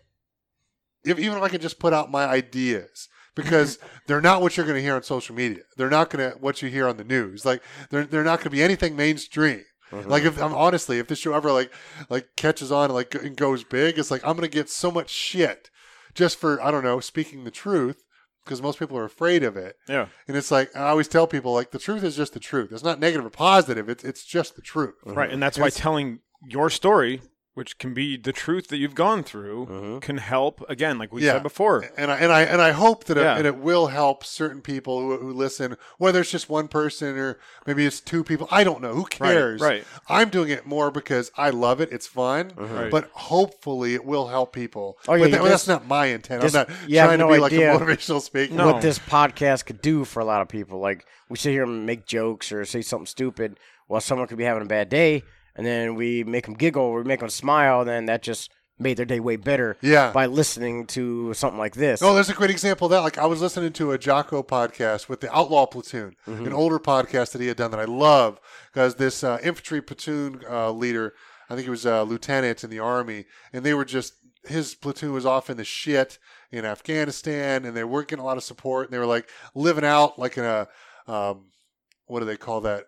if 1.04 1.18
even 1.18 1.36
if 1.38 1.42
I 1.42 1.48
can 1.48 1.60
just 1.60 1.80
put 1.80 1.92
out 1.92 2.12
my 2.12 2.26
ideas 2.26 3.08
because 3.38 3.78
they're 4.06 4.20
not 4.20 4.42
what 4.42 4.56
you're 4.56 4.66
going 4.66 4.76
to 4.76 4.82
hear 4.82 4.94
on 4.96 5.02
social 5.02 5.34
media. 5.34 5.62
They're 5.76 5.88
not 5.88 6.10
going 6.10 6.30
to 6.30 6.36
what 6.38 6.60
you 6.60 6.68
hear 6.68 6.86
on 6.88 6.96
the 6.96 7.04
news. 7.04 7.46
Like 7.46 7.62
they're 7.90 8.04
they're 8.04 8.24
not 8.24 8.38
going 8.40 8.44
to 8.44 8.50
be 8.50 8.62
anything 8.62 8.96
mainstream. 8.96 9.64
Mhm. 9.90 10.06
Like 10.06 10.24
if 10.24 10.40
I'm 10.42 10.52
honestly, 10.54 10.98
if 10.98 11.06
this 11.08 11.18
show 11.20 11.32
ever 11.32 11.50
like 11.52 11.72
like 12.10 12.28
catches 12.36 12.70
on 12.70 12.90
like 12.90 13.14
and 13.14 13.36
goes 13.36 13.64
big, 13.64 13.98
it's 13.98 14.10
like 14.10 14.22
I'm 14.26 14.34
gonna 14.36 14.48
get 14.48 14.68
so 14.68 14.90
much 14.90 15.08
shit 15.10 15.70
just 16.14 16.36
for 16.38 16.60
I 16.62 16.70
don't 16.70 16.84
know 16.84 17.00
speaking 17.00 17.44
the 17.44 17.50
truth 17.50 18.02
because 18.44 18.60
most 18.60 18.78
people 18.78 18.98
are 18.98 19.04
afraid 19.04 19.42
of 19.42 19.56
it. 19.56 19.76
Yeah. 19.88 20.08
And 20.26 20.36
it's 20.36 20.50
like 20.50 20.74
I 20.76 20.88
always 20.88 21.08
tell 21.08 21.26
people 21.26 21.54
like 21.54 21.70
the 21.70 21.78
truth 21.78 22.04
is 22.04 22.16
just 22.16 22.34
the 22.34 22.40
truth. 22.40 22.70
It's 22.72 22.82
not 22.84 23.00
negative 23.00 23.24
or 23.24 23.30
positive. 23.30 23.88
It's 23.88 24.04
it's 24.04 24.24
just 24.24 24.56
the 24.56 24.62
truth. 24.62 24.94
Right, 25.06 25.30
and 25.30 25.42
that's 25.42 25.58
why 25.58 25.70
telling 25.70 26.18
your 26.50 26.68
story, 26.68 27.22
which 27.58 27.76
can 27.78 27.92
be 27.92 28.16
the 28.16 28.32
truth 28.32 28.68
that 28.68 28.76
you've 28.76 28.94
gone 28.94 29.22
through, 29.24 29.66
Mhm. 29.66 30.00
can 30.00 30.18
help. 30.18 30.62
Again, 30.68 30.96
like 30.96 31.12
we 31.12 31.22
Yeah. 31.24 31.32
said 31.32 31.42
before. 31.42 31.84
And 31.96 32.10
I 32.10 32.16
and 32.18 32.32
I 32.32 32.42
and 32.42 32.62
I 32.62 32.70
hope 32.70 33.04
that 33.04 33.16
Yeah. 33.16 33.34
it, 33.34 33.38
and 33.38 33.46
it 33.48 33.56
will 33.56 33.88
help 33.88 34.24
certain 34.24 34.60
people 34.62 35.00
who, 35.00 35.16
who 35.18 35.32
listen, 35.32 35.76
whether 35.98 36.20
it's 36.20 36.30
just 36.30 36.48
one 36.48 36.68
person 36.68 37.18
or 37.18 37.38
maybe 37.66 37.84
it's 37.84 37.98
two 38.00 38.22
people. 38.22 38.46
I 38.50 38.62
don't 38.62 38.80
know. 38.80 38.94
Who 38.94 39.04
cares? 39.04 39.60
right. 39.60 39.84
I'm 40.08 40.28
doing 40.28 40.50
it 40.50 40.66
more 40.66 40.90
because 40.92 41.32
I 41.36 41.50
love 41.50 41.80
it. 41.80 41.90
It's 41.90 42.06
fun. 42.06 42.52
Right. 42.56 42.90
But 42.90 43.10
hopefully 43.12 43.94
it 43.94 44.04
will 44.04 44.28
help 44.28 44.52
people. 44.52 44.96
Oh, 45.08 45.14
yeah, 45.14 45.18
But 45.22 45.24
you 45.26 45.30
that- 45.32 45.42
well, 45.42 45.50
that's 45.50 45.66
not 45.68 45.86
my 45.88 46.06
intent. 46.06 46.42
just- 46.42 46.54
I'm 46.56 46.66
not 46.68 46.88
you 46.88 46.98
have 46.98 47.08
trying 47.08 47.18
no 47.18 47.28
to 47.28 47.34
be 47.34 47.40
like 47.40 47.52
a 47.52 47.56
motivational 47.56 48.22
speaker. 48.22 48.54
No. 48.54 48.66
what 48.72 48.82
this 48.82 48.98
podcast 49.00 49.66
could 49.66 49.82
do 49.82 50.04
for 50.04 50.20
a 50.20 50.24
lot 50.24 50.42
of 50.42 50.48
people. 50.48 50.78
Like 50.78 51.04
we 51.28 51.36
sit 51.36 51.50
here 51.50 51.64
and 51.64 51.84
make 51.84 52.06
jokes 52.06 52.52
or 52.52 52.64
say 52.64 52.82
something 52.82 53.06
stupid, 53.06 53.58
while 53.88 54.00
someone 54.00 54.28
could 54.28 54.38
be 54.38 54.44
having 54.44 54.62
a 54.62 54.66
bad 54.66 54.88
day, 54.88 55.24
and 55.58 55.66
then 55.66 55.94
we 55.94 56.24
make 56.24 56.46
them 56.46 56.54
giggle 56.54 56.94
we 56.94 57.02
make 57.04 57.20
them 57.20 57.28
smile. 57.28 57.84
Then 57.84 58.06
that 58.06 58.22
just 58.22 58.50
made 58.80 58.96
their 58.96 59.04
day 59.04 59.18
way 59.18 59.34
better 59.34 59.76
Yeah. 59.82 60.12
by 60.12 60.26
listening 60.26 60.86
to 60.86 61.34
something 61.34 61.58
like 61.58 61.74
this. 61.74 62.00
Oh, 62.00 62.14
there's 62.14 62.30
a 62.30 62.34
great 62.34 62.50
example 62.50 62.86
of 62.86 62.92
that. 62.92 63.00
Like 63.00 63.18
I 63.18 63.26
was 63.26 63.40
listening 63.42 63.72
to 63.72 63.90
a 63.90 63.98
Jocko 63.98 64.42
podcast 64.44 65.08
with 65.08 65.20
the 65.20 65.34
Outlaw 65.36 65.66
Platoon, 65.66 66.14
Mm-hmm. 66.28 66.46
an 66.46 66.52
older 66.52 66.78
podcast 66.78 67.32
that 67.32 67.40
he 67.40 67.48
had 67.48 67.56
done 67.56 67.72
that 67.72 67.80
I 67.80 67.84
love 67.86 68.38
because 68.72 68.94
this 68.94 69.24
uh, 69.24 69.38
infantry 69.42 69.82
platoon 69.82 70.42
uh, 70.48 70.70
leader, 70.70 71.12
I 71.50 71.54
think 71.56 71.64
he 71.64 71.70
was 71.70 71.86
a 71.86 72.04
lieutenant 72.04 72.62
in 72.62 72.70
the 72.70 72.78
army, 72.78 73.24
and 73.52 73.64
they 73.64 73.74
were 73.74 73.84
just 73.84 74.12
his 74.46 74.76
platoon 74.76 75.12
was 75.12 75.26
off 75.26 75.50
in 75.50 75.56
the 75.56 75.64
shit 75.64 76.18
in 76.52 76.64
Afghanistan, 76.64 77.64
and 77.64 77.76
they 77.76 77.82
weren't 77.84 78.06
getting 78.08 78.22
a 78.22 78.26
lot 78.26 78.36
of 78.36 78.44
support, 78.44 78.86
and 78.86 78.94
they 78.94 78.98
were 78.98 79.06
like 79.06 79.28
living 79.56 79.84
out 79.84 80.18
like 80.20 80.38
in 80.38 80.44
a 80.44 80.68
um, 81.08 81.46
what 82.06 82.20
do 82.20 82.26
they 82.26 82.36
call 82.36 82.60
that? 82.60 82.84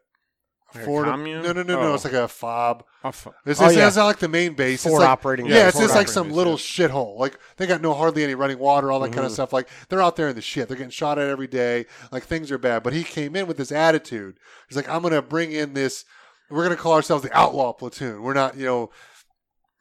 Like 0.74 0.82
a 0.82 0.86
Fort- 0.86 1.06
commune? 1.06 1.42
No, 1.42 1.52
no, 1.52 1.62
no, 1.62 1.80
no. 1.80 1.90
Oh. 1.90 1.94
It's 1.94 2.04
like 2.04 2.12
a 2.12 2.28
fob. 2.28 2.84
Oh, 3.02 3.10
fu- 3.10 3.32
It's, 3.44 3.60
Oh, 3.60 3.68
yeah. 3.68 3.88
it's 3.88 3.96
not 3.96 4.06
like 4.06 4.18
the 4.18 4.28
main 4.28 4.54
base. 4.54 4.82
Fort 4.82 4.94
it's 4.94 5.00
like, 5.00 5.08
operating 5.08 5.46
Yeah, 5.46 5.64
base. 5.64 5.66
it's, 5.68 5.74
Fort 5.74 5.84
it's 5.86 5.94
like 5.94 6.08
some 6.08 6.28
base, 6.28 6.36
little 6.36 6.52
yeah. 6.52 6.58
shithole. 6.58 7.18
Like 7.18 7.38
they 7.56 7.66
got 7.66 7.80
no 7.80 7.94
hardly 7.94 8.22
any 8.22 8.34
running 8.34 8.58
water, 8.58 8.92
all 8.92 9.00
that 9.00 9.08
kind 9.08 9.20
of 9.20 9.24
mm-hmm. 9.26 9.34
stuff. 9.34 9.52
Like 9.52 9.68
they're 9.88 10.02
out 10.02 10.16
there 10.16 10.28
in 10.28 10.36
the 10.36 10.42
shit. 10.42 10.68
They're 10.68 10.76
getting 10.76 10.90
shot 10.90 11.18
at 11.18 11.28
every 11.28 11.46
day. 11.48 11.86
Like 12.12 12.22
things 12.24 12.50
are 12.50 12.58
bad. 12.58 12.82
But 12.82 12.92
he 12.92 13.02
came 13.02 13.34
in 13.34 13.46
with 13.46 13.56
this 13.56 13.72
attitude. 13.72 14.38
He's 14.68 14.76
like, 14.76 14.88
I'm 14.88 15.02
gonna 15.02 15.22
bring 15.22 15.52
in 15.52 15.74
this. 15.74 16.04
We're 16.50 16.62
gonna 16.64 16.76
call 16.76 16.94
ourselves 16.94 17.22
the 17.22 17.36
Outlaw 17.36 17.72
Platoon. 17.72 18.22
We're 18.22 18.34
not, 18.34 18.56
you 18.56 18.66
know, 18.66 18.90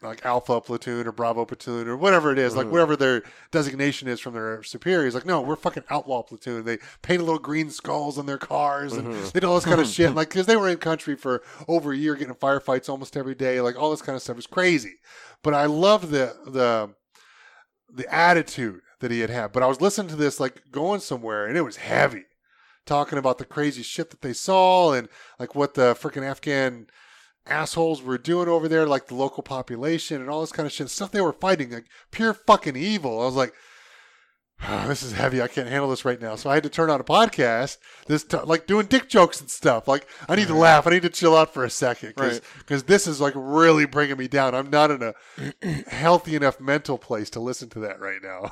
like 0.02 0.26
Alpha 0.26 0.62
Platoon 0.62 1.06
or 1.08 1.12
Bravo 1.12 1.44
Platoon 1.46 1.88
or 1.88 1.98
whatever 1.98 2.32
it 2.32 2.38
is, 2.38 2.56
like 2.56 2.68
Mhm. 2.68 2.72
whatever 2.72 2.96
their 2.96 3.22
designation 3.52 4.08
is 4.08 4.20
from 4.22 4.34
their 4.34 4.64
superiors. 4.64 5.14
Like, 5.14 5.26
no, 5.26 5.42
we're 5.42 5.58
fucking 5.58 5.84
Outlaw 5.90 6.24
Platoon. 6.24 6.64
They 6.64 6.78
paint 7.02 7.22
little 7.24 7.38
green 7.40 7.70
skulls 7.70 8.18
on 8.18 8.26
their 8.26 8.38
cars 8.38 8.94
and 8.94 9.08
Mhm. 9.10 9.32
they 9.34 9.42
do 9.42 9.48
all 9.48 9.56
this 9.56 9.66
kind 9.66 9.82
of 9.82 9.88
shit. 9.96 10.16
Like, 10.16 10.30
because 10.30 10.46
they 10.46 10.56
were 10.56 10.70
in 10.70 10.78
country 10.78 11.16
for 11.16 11.44
over 11.68 11.92
a 11.92 11.98
year, 11.98 12.16
getting 12.16 12.34
firefights 12.36 12.88
almost 12.88 13.18
every 13.18 13.36
day. 13.36 13.60
Like 13.60 13.78
all 13.78 13.92
this 13.92 14.02
kind 14.02 14.16
of 14.16 14.22
stuff 14.22 14.38
is 14.38 14.48
crazy. 14.48 15.00
But 15.44 15.54
I 15.54 15.66
love 15.66 16.12
the 16.12 16.36
the 16.46 16.94
the 17.94 18.14
attitude 18.14 18.82
that 19.00 19.12
he 19.12 19.20
had 19.22 19.30
had. 19.30 19.52
But 19.52 19.64
I 19.64 19.68
was 19.68 19.82
listening 19.82 20.10
to 20.10 20.16
this 20.16 20.40
like 20.40 20.62
going 20.72 21.00
somewhere, 21.02 21.46
and 21.46 21.58
it 21.58 21.62
was 21.62 21.78
heavy 21.78 22.26
talking 22.86 23.18
about 23.20 23.38
the 23.38 23.46
crazy 23.46 23.84
shit 23.84 24.10
that 24.12 24.22
they 24.22 24.34
saw 24.34 24.94
and 24.94 25.10
like 25.40 25.56
what 25.56 25.74
the 25.74 25.94
freaking 25.96 26.24
Afghan 26.24 26.88
assholes 27.46 28.02
were 28.02 28.18
doing 28.18 28.48
over 28.48 28.68
there, 28.68 28.86
like 28.86 29.08
the 29.08 29.16
local 29.16 29.44
population 29.44 30.22
and 30.22 30.30
all 30.30 30.42
this 30.42 30.52
kind 30.52 30.66
of 30.66 30.72
shit. 30.72 30.90
Stuff 30.90 31.12
they 31.12 31.22
were 31.22 31.34
fighting, 31.34 31.72
like 31.72 31.86
pure 32.12 32.34
fucking 32.34 32.76
evil. 32.76 33.22
I 33.22 33.26
was 33.26 33.36
like, 33.36 33.54
"Ah, 34.62 34.86
this 34.88 35.04
is 35.04 35.14
heavy. 35.14 35.42
I 35.42 35.48
can't 35.48 35.68
handle 35.70 35.90
this 35.90 36.06
right 36.06 36.22
now. 36.22 36.36
So 36.36 36.50
I 36.50 36.54
had 36.56 36.64
to 36.64 36.70
turn 36.70 36.90
on 36.90 37.00
a 37.00 37.04
podcast, 37.04 37.78
this 38.08 38.24
t- 38.24 38.38
like 38.44 38.68
doing 38.68 38.86
dick 38.88 39.08
jokes 39.10 39.40
and 39.40 39.50
stuff. 39.50 39.88
Like 39.88 40.08
I 40.28 40.36
need 40.36 40.48
to 40.48 40.54
laugh. 40.56 40.86
I 40.88 40.92
need 40.92 41.02
to 41.04 41.10
chill 41.10 41.36
out 41.36 41.54
for 41.54 41.64
a 41.64 41.70
second 41.70 42.10
because 42.16 42.42
Right. 42.70 42.88
this 42.88 43.08
is 43.08 43.22
like 43.22 43.34
really 43.36 43.86
bringing 43.86 44.18
me 44.18 44.28
down. 44.28 44.54
I'm 44.56 44.70
not 44.70 44.92
in 44.92 45.02
a 45.04 45.14
healthy 45.90 46.36
enough 46.36 46.60
mental 46.60 46.98
place 46.98 47.30
to 47.32 47.40
listen 47.40 47.70
to 47.70 47.80
that 47.80 48.00
right 48.00 48.20
now. 48.22 48.52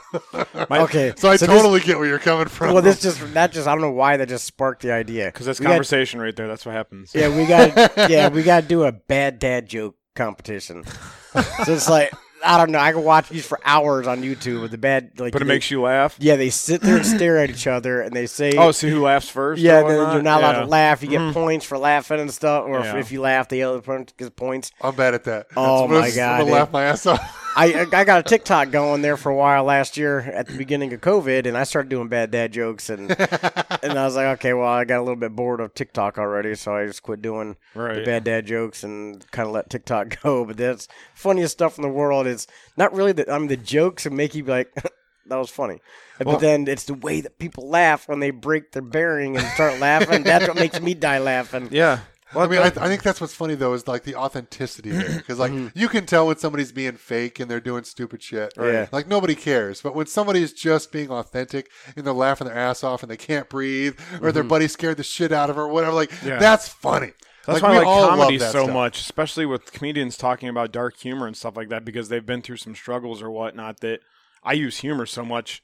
My- 0.70 0.80
Okay, 0.82 1.14
so 1.18 1.30
I 1.30 1.38
this- 1.38 1.48
totally 1.48 1.80
get 1.82 1.98
where 1.98 2.08
you're 2.08 2.20
coming 2.20 2.48
from. 2.48 2.74
well, 2.74 2.82
this 2.84 3.02
just 3.02 3.34
that 3.34 3.52
just 3.52 3.68
I 3.68 3.72
don't 3.74 3.82
know 3.82 3.92
why 3.92 4.18
that 4.18 4.30
just 4.30 4.46
sparked 4.46 4.82
the 4.84 4.92
idea. 4.94 5.26
Because 5.26 5.46
that's 5.46 5.60
We 5.60 5.64
got- 5.66 5.72
conversation 5.72 6.20
right 6.22 6.36
there. 6.36 6.48
That's 6.48 6.66
what 6.66 6.74
happens. 6.76 7.12
Yeah, 7.14 7.36
we 7.36 7.46
got 7.46 7.76
yeah, 8.10 8.30
we 8.30 8.44
got 8.44 8.62
to 8.62 8.68
do 8.68 8.84
a 8.84 8.92
bad 8.92 9.40
dad 9.40 9.68
joke 9.68 9.96
competition. 10.16 10.84
so 11.66 11.74
it's 11.74 11.90
like 11.90 12.12
I 12.46 12.58
don't 12.58 12.72
know. 12.72 12.80
I 12.80 12.92
can 12.92 13.04
watch 13.04 13.30
these 13.30 13.46
for 13.46 13.60
hours 13.66 14.06
on 14.08 14.22
YouTube 14.22 14.62
with 14.62 14.72
the 14.72 14.78
bad 14.78 15.20
like. 15.20 15.34
But 15.34 15.42
it 15.42 15.46
they- 15.46 15.54
makes 15.54 15.72
you 15.72 15.82
laugh. 15.82 16.16
yeah, 16.20 16.36
they 16.36 16.50
sit 16.50 16.82
there 16.82 16.98
and 16.98 17.06
stare 17.06 17.38
at 17.38 17.50
each 17.50 17.68
other, 17.68 18.02
and 18.02 18.14
they 18.16 18.28
say, 18.28 18.52
Oh, 18.58 18.72
see 18.72 18.90
who 18.90 19.02
laughs 19.02 19.28
first? 19.30 19.62
yeah, 19.62 19.82
or 19.82 19.88
then 19.90 19.98
whatnot? 19.98 20.14
you're 20.14 20.22
not 20.24 20.40
allowed 20.42 20.52
Yeah. 20.54 20.60
to 20.62 20.66
laugh. 20.68 21.02
You 21.04 21.10
get 21.10 21.20
Mhm. 21.22 21.34
points 21.34 21.66
for 21.66 21.78
laughing 21.78 22.20
and 22.20 22.32
stuff, 22.32 22.66
or 22.68 22.80
Yeah. 22.80 22.92
if, 22.92 23.06
if 23.08 23.12
you 23.12 23.22
laugh, 23.22 23.50
the 23.50 23.64
other 23.64 23.82
person 23.82 24.08
gets 24.18 24.30
points. 24.32 24.72
I'm 24.82 24.96
bad 24.96 25.14
at 25.16 25.24
that. 25.26 25.48
Oh, 25.58 25.82
That's 25.82 25.82
what 25.82 25.90
my 25.90 26.08
I'm 26.08 26.16
gonna 26.16 26.44
dude. 26.46 26.54
laugh 26.54 26.72
my 26.72 26.84
ass 26.84 27.06
off. 27.06 27.44
I 27.58 27.88
I 27.92 28.04
got 28.04 28.20
a 28.20 28.24
TikTok 28.24 28.70
going 28.70 29.02
there 29.02 29.18
for 29.18 29.32
a 29.32 29.36
while 29.36 29.64
last 29.64 29.98
year 29.98 30.20
at 30.20 30.48
the 30.48 30.56
beginning 30.58 30.94
of 30.94 31.02
COVID, 31.02 31.48
and 31.48 31.58
I 31.58 31.64
started 31.64 31.90
doing 31.90 32.08
bad 32.08 32.30
dad 32.30 32.54
jokes, 32.54 32.90
and 32.92 33.10
and 33.10 33.98
I 33.98 34.06
was 34.06 34.16
like, 34.16 34.28
okay, 34.40 34.54
well, 34.54 34.68
I 34.68 34.86
got 34.86 35.00
a 35.00 35.02
little 35.02 35.16
bit 35.16 35.36
bored 35.36 35.60
of 35.60 35.74
TikTok 35.74 36.20
already, 36.20 36.54
so 36.56 36.76
I 36.76 36.86
just 36.86 37.02
quit 37.02 37.22
doing 37.22 37.58
the 37.74 38.04
bad 38.06 38.24
dad 38.26 38.46
jokes 38.46 38.84
and 38.84 39.26
kind 39.32 39.48
of 39.48 39.54
let 39.54 39.70
TikTok 39.72 40.20
go. 40.24 40.46
But 40.46 40.58
that's 40.58 40.88
funniest 41.16 41.54
stuff 41.54 41.78
in 41.78 41.82
the 41.82 41.90
world. 41.90 42.28
It's 42.28 42.46
not 42.78 42.94
really 42.94 43.12
the 43.12 43.30
I 43.32 43.40
mean 43.40 43.48
the 43.48 43.58
jokes 43.58 44.06
and 44.06 44.16
make 44.16 44.36
you 44.36 44.44
be 44.44 44.52
like. 44.52 44.72
That 45.30 45.36
was 45.36 45.50
funny, 45.50 45.82
Well- 46.24 46.36
but 46.36 46.40
then 46.40 46.70
it's 46.70 46.86
the 46.86 46.94
way 46.94 47.20
that 47.20 47.38
people 47.38 47.68
laugh 47.68 48.08
when 48.08 48.22
they 48.22 48.30
break 48.32 48.72
their 48.72 48.82
bearing 48.82 49.36
and 49.36 49.46
start 49.48 49.78
laughing. 49.82 50.24
That's 50.24 50.48
what 50.48 50.56
makes 50.56 50.80
me 50.80 50.94
die 50.94 51.18
laughing. 51.20 51.68
Yeah. 51.70 52.00
Well, 52.34 52.44
I 52.46 52.48
mean, 52.50 52.60
I, 52.60 52.66
I 52.66 52.88
think 52.88 53.04
that's 53.04 53.22
what's 53.22 53.34
funny 53.34 53.56
though 53.56 53.74
is 53.74 53.88
like 53.88 54.04
the 54.04 54.16
authenticity 54.16 54.92
there, 54.92 55.18
because 55.18 55.40
like 55.40 55.52
you 55.74 55.88
can 55.88 56.06
tell 56.06 56.28
when 56.28 56.38
somebody's 56.38 56.72
being 56.72 56.94
fake 56.98 57.40
and 57.40 57.50
they're 57.50 57.62
doing 57.62 57.84
stupid 57.84 58.22
shit. 58.22 58.54
Mm-hmm. 58.56 58.74
Yeah. 58.74 58.88
Like 58.92 59.08
nobody 59.08 59.36
cares, 59.36 59.82
but 59.82 59.96
when 59.96 60.08
somebody's 60.08 60.52
just 60.54 60.92
being 60.92 61.10
authentic 61.10 61.70
and 61.96 62.06
they're 62.06 62.14
laughing 62.14 62.48
their 62.48 62.58
ass 62.58 62.84
off 62.84 63.02
and 63.02 63.10
they 63.10 63.18
can't 63.18 63.48
breathe, 63.50 63.98
or 64.22 64.32
their 64.32 64.44
buddy 64.44 64.68
scared 64.68 64.98
the 64.98 65.04
shit 65.04 65.32
out 65.32 65.50
of 65.50 65.56
her, 65.56 65.64
or 65.64 65.68
whatever, 65.70 65.94
like 65.94 66.12
Yeah. 66.24 66.38
that's 66.38 66.68
funny. 66.68 67.14
That's 67.46 67.62
like, 67.62 67.64
why 67.64 67.70
I 67.70 67.80
we 67.80 67.86
like 67.86 68.10
comedy 68.10 68.40
so 68.40 68.50
stuff. 68.50 68.72
much, 68.72 69.00
especially 69.00 69.46
with 69.46 69.72
comedians 69.72 70.18
talking 70.18 70.50
about 70.50 70.74
dark 70.74 70.98
humor 70.98 71.28
and 71.28 71.38
stuff 71.38 71.56
like 71.56 71.70
that, 71.70 71.86
because 71.86 72.10
they've 72.10 72.26
been 72.26 72.42
through 72.42 72.58
some 72.58 72.76
struggles 72.76 73.22
or 73.22 73.32
whatnot. 73.32 73.80
That 73.80 74.02
I 74.44 74.52
use 74.52 74.80
humor 74.80 75.06
so 75.06 75.24
much 75.24 75.64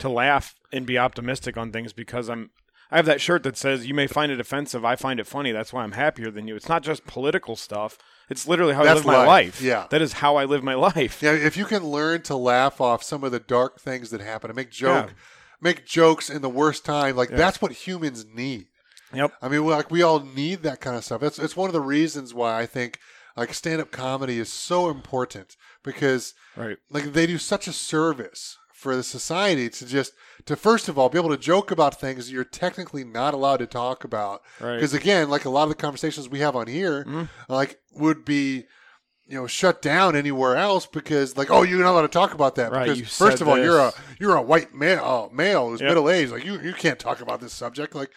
to 0.00 0.10
laugh 0.10 0.54
and 0.70 0.84
be 0.84 0.98
optimistic 0.98 1.56
on 1.56 1.72
things 1.72 1.94
because 1.94 2.28
I'm. 2.28 2.50
I 2.90 2.96
have 2.96 3.06
that 3.06 3.20
shirt 3.20 3.42
that 3.44 3.56
says, 3.56 3.86
"You 3.86 3.94
may 3.94 4.06
find 4.06 4.30
it 4.30 4.40
offensive. 4.40 4.84
I 4.84 4.94
find 4.96 5.18
it 5.18 5.26
funny. 5.26 5.52
That's 5.52 5.72
why 5.72 5.82
I'm 5.82 5.92
happier 5.92 6.30
than 6.30 6.46
you." 6.46 6.54
It's 6.56 6.68
not 6.68 6.82
just 6.82 7.06
political 7.06 7.56
stuff. 7.56 7.98
It's 8.30 8.46
literally 8.48 8.74
how 8.74 8.84
I 8.84 8.94
live 8.94 9.04
my 9.04 9.16
life. 9.18 9.26
life. 9.26 9.60
Yeah. 9.62 9.86
that 9.90 10.00
is 10.00 10.14
how 10.14 10.36
I 10.36 10.44
live 10.44 10.62
my 10.62 10.74
life. 10.74 11.22
Yeah, 11.22 11.32
if 11.32 11.56
you 11.56 11.64
can 11.66 11.84
learn 11.84 12.22
to 12.22 12.36
laugh 12.36 12.80
off 12.80 13.02
some 13.02 13.22
of 13.24 13.32
the 13.32 13.40
dark 13.40 13.80
things 13.80 14.10
that 14.10 14.20
happen 14.20 14.50
and 14.50 14.56
make 14.56 14.70
joke, 14.70 15.08
Yeah. 15.08 15.14
make 15.60 15.84
jokes 15.86 16.30
in 16.30 16.40
the 16.42 16.48
worst 16.48 16.84
time, 16.84 17.16
like 17.16 17.30
that's 17.30 17.60
what 17.60 17.72
humans 17.72 18.24
need. 18.32 18.68
Yep. 19.12 19.32
I 19.42 19.48
mean, 19.48 19.64
we- 19.64 19.72
like 19.72 19.90
we 19.90 20.02
all 20.02 20.20
need 20.20 20.62
that 20.62 20.80
kind 20.80 20.96
of 20.96 21.04
stuff. 21.04 21.22
It's 21.22 21.38
it's 21.38 21.56
one 21.56 21.68
of 21.68 21.74
the 21.74 21.80
reasons 21.80 22.32
why 22.34 22.58
I 22.60 22.66
think 22.66 22.98
like 23.36 23.52
stand 23.52 23.80
up 23.80 23.90
comedy 23.90 24.38
is 24.38 24.52
so 24.52 24.88
important 24.90 25.56
because 25.82 26.34
Right. 26.56 26.78
like 26.90 27.12
they 27.12 27.26
do 27.26 27.36
such 27.38 27.66
a 27.68 27.72
service 27.72 28.56
for 28.84 28.94
the 28.94 29.02
society 29.02 29.68
to 29.68 29.84
just 29.86 30.12
to 30.46 30.54
first 30.54 30.88
of 30.88 30.96
all 30.98 31.08
be 31.08 31.18
able 31.18 31.30
to 31.30 31.36
joke 31.36 31.70
about 31.72 31.98
things 32.00 32.30
you're 32.30 32.44
technically 32.44 33.02
not 33.02 33.34
allowed 33.34 33.56
to 33.56 33.66
talk 33.66 34.04
about 34.04 34.42
Right. 34.60 34.76
because 34.76 34.94
again 34.94 35.28
like 35.30 35.44
a 35.44 35.50
lot 35.50 35.64
of 35.64 35.70
the 35.70 35.74
conversations 35.74 36.28
we 36.28 36.38
have 36.40 36.54
on 36.54 36.66
here 36.68 37.04
Mhm. 37.04 37.28
like 37.48 37.80
would 37.94 38.24
be 38.24 38.66
you 39.26 39.36
know 39.38 39.46
shut 39.46 39.80
down 39.80 40.14
anywhere 40.14 40.54
else 40.56 40.84
because 40.86 41.36
like 41.36 41.50
oh 41.50 41.62
you're 41.62 41.80
not 41.82 41.92
allowed 41.92 42.02
to 42.02 42.08
talk 42.08 42.34
about 42.34 42.54
that 42.56 42.70
Right, 42.70 42.94
because 42.94 43.16
first 43.16 43.40
of 43.40 43.48
all 43.48 43.58
you're 43.58 43.78
a 43.80 43.92
you're 44.20 44.36
a 44.36 44.42
white 44.42 44.74
male 44.74 45.02
uh, 45.32 45.34
male 45.34 45.70
who's 45.70 45.80
Yep. 45.80 45.88
middle 45.88 46.10
aged 46.10 46.30
like 46.32 46.44
you 46.44 46.60
you 46.60 46.74
can't 46.74 46.98
talk 46.98 47.20
about 47.22 47.40
this 47.40 47.52
subject 47.54 47.94
like 47.94 48.10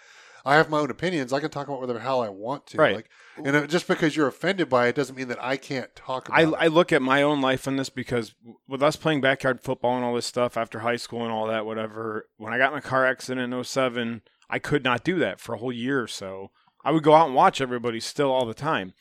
I 0.45 0.55
have 0.55 0.69
my 0.69 0.77
own 0.79 0.89
opinions. 0.89 1.33
I 1.33 1.41
can 1.41 1.49
talk 1.49 1.67
about 1.67 1.81
whatever 1.81 1.99
the 1.99 2.05
hell 2.05 2.21
I 2.21 2.29
want 2.29 2.67
to. 2.67 2.77
Right. 2.77 2.95
Like, 2.95 3.09
and 3.43 3.69
just 3.69 3.87
because 3.87 4.15
you're 4.15 4.27
offended 4.27 4.69
by 4.69 4.87
it 4.87 4.95
doesn't 4.95 5.15
mean 5.15 5.27
that 5.27 5.43
I 5.43 5.57
can't 5.57 5.95
talk 5.95 6.27
about 6.27 6.39
I, 6.39 6.43
it. 6.43 6.53
I 6.59 6.67
look 6.67 6.91
at 6.91 7.01
my 7.01 7.21
own 7.21 7.41
life 7.41 7.67
in 7.67 7.75
this 7.75 7.89
because 7.89 8.33
with 8.67 8.83
us 8.83 8.95
playing 8.95 9.21
backyard 9.21 9.61
football 9.61 9.95
and 9.95 10.03
all 10.05 10.15
this 10.15 10.25
stuff 10.25 10.57
after 10.57 10.79
high 10.79 10.95
school 10.95 11.23
and 11.23 11.31
all 11.31 11.47
that, 11.47 11.65
whatever, 11.65 12.27
when 12.37 12.53
I 12.53 12.57
got 12.57 12.71
in 12.71 12.79
a 12.79 12.81
car 12.81 13.05
accident 13.05 13.53
in 13.53 13.63
07, 13.63 14.21
I 14.49 14.59
could 14.59 14.83
not 14.83 15.03
do 15.03 15.19
that 15.19 15.39
for 15.39 15.55
a 15.55 15.57
whole 15.57 15.71
year 15.71 16.01
or 16.01 16.07
so. 16.07 16.51
I 16.83 16.91
would 16.91 17.03
go 17.03 17.15
out 17.15 17.27
and 17.27 17.35
watch 17.35 17.59
everybody 17.59 17.99
still 17.99 18.31
all 18.31 18.45
the 18.45 18.53
time. 18.53 18.93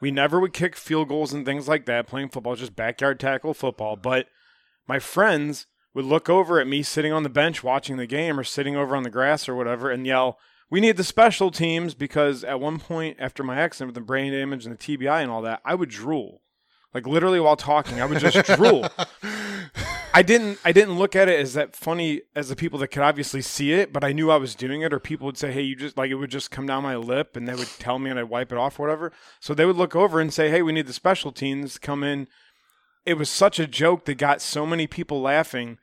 We 0.00 0.10
never 0.10 0.40
would 0.40 0.52
kick 0.52 0.76
field 0.76 1.08
goals 1.08 1.32
and 1.32 1.44
things 1.44 1.68
like 1.68 1.86
that. 1.86 2.06
Playing 2.06 2.30
football, 2.30 2.56
just 2.56 2.76
backyard 2.76 3.20
tackle 3.20 3.54
football. 3.54 3.96
But 3.96 4.26
my 4.86 4.98
friends 4.98 5.66
would 5.94 6.04
look 6.04 6.28
over 6.28 6.60
at 6.60 6.66
me 6.66 6.82
sitting 6.82 7.12
on 7.12 7.22
the 7.22 7.28
bench 7.28 7.62
watching 7.62 7.96
the 7.96 8.06
game 8.06 8.38
or 8.38 8.44
sitting 8.44 8.76
over 8.76 8.94
on 8.94 9.02
the 9.02 9.10
grass 9.10 9.48
or 9.48 9.54
whatever 9.54 9.90
and 9.90 10.06
yell, 10.06 10.38
we 10.70 10.80
need 10.80 10.96
the 10.96 11.04
special 11.04 11.50
teams 11.50 11.94
because 11.94 12.44
at 12.44 12.60
one 12.60 12.78
point 12.78 13.16
after 13.18 13.42
my 13.42 13.56
accident 13.56 13.88
with 13.88 13.94
the 13.96 14.06
brain 14.06 14.32
damage 14.32 14.64
and 14.64 14.78
the 14.78 14.98
TBI 14.98 15.20
and 15.20 15.30
all 15.30 15.42
that, 15.42 15.60
I 15.64 15.74
would 15.74 15.90
drool. 15.90 16.42
Like 16.94 17.06
literally 17.06 17.40
while 17.40 17.56
talking, 17.56 18.00
I 18.00 18.06
would 18.06 18.18
just 18.18 18.46
drool. 18.56 18.88
I 20.12 20.22
didn't 20.22 20.58
I 20.64 20.72
didn't 20.72 20.98
look 20.98 21.14
at 21.14 21.28
it 21.28 21.38
as 21.38 21.54
that 21.54 21.76
funny 21.76 22.22
as 22.34 22.48
the 22.48 22.56
people 22.56 22.78
that 22.80 22.88
could 22.88 23.02
obviously 23.02 23.42
see 23.42 23.72
it, 23.72 23.92
but 23.92 24.02
I 24.02 24.12
knew 24.12 24.30
I 24.30 24.36
was 24.36 24.54
doing 24.54 24.82
it 24.82 24.92
or 24.92 24.98
people 24.98 25.26
would 25.26 25.38
say, 25.38 25.52
Hey, 25.52 25.62
you 25.62 25.76
just 25.76 25.96
like 25.96 26.10
it 26.10 26.16
would 26.16 26.30
just 26.30 26.50
come 26.50 26.66
down 26.66 26.82
my 26.82 26.96
lip 26.96 27.36
and 27.36 27.48
they 27.48 27.54
would 27.54 27.68
tell 27.78 27.98
me 27.98 28.10
and 28.10 28.18
I'd 28.18 28.24
wipe 28.24 28.52
it 28.52 28.58
off 28.58 28.78
or 28.78 28.86
whatever. 28.86 29.12
So 29.38 29.54
they 29.54 29.66
would 29.66 29.76
look 29.76 29.94
over 29.94 30.20
and 30.20 30.32
say, 30.32 30.50
Hey, 30.50 30.62
we 30.62 30.72
need 30.72 30.86
the 30.86 30.92
special 30.92 31.32
teams 31.32 31.74
to 31.74 31.80
come 31.80 32.02
in. 32.02 32.28
It 33.06 33.14
was 33.14 33.30
such 33.30 33.58
a 33.58 33.66
joke 33.66 34.04
that 34.04 34.18
got 34.18 34.42
so 34.42 34.66
many 34.66 34.86
people 34.86 35.20
laughing. 35.20 35.78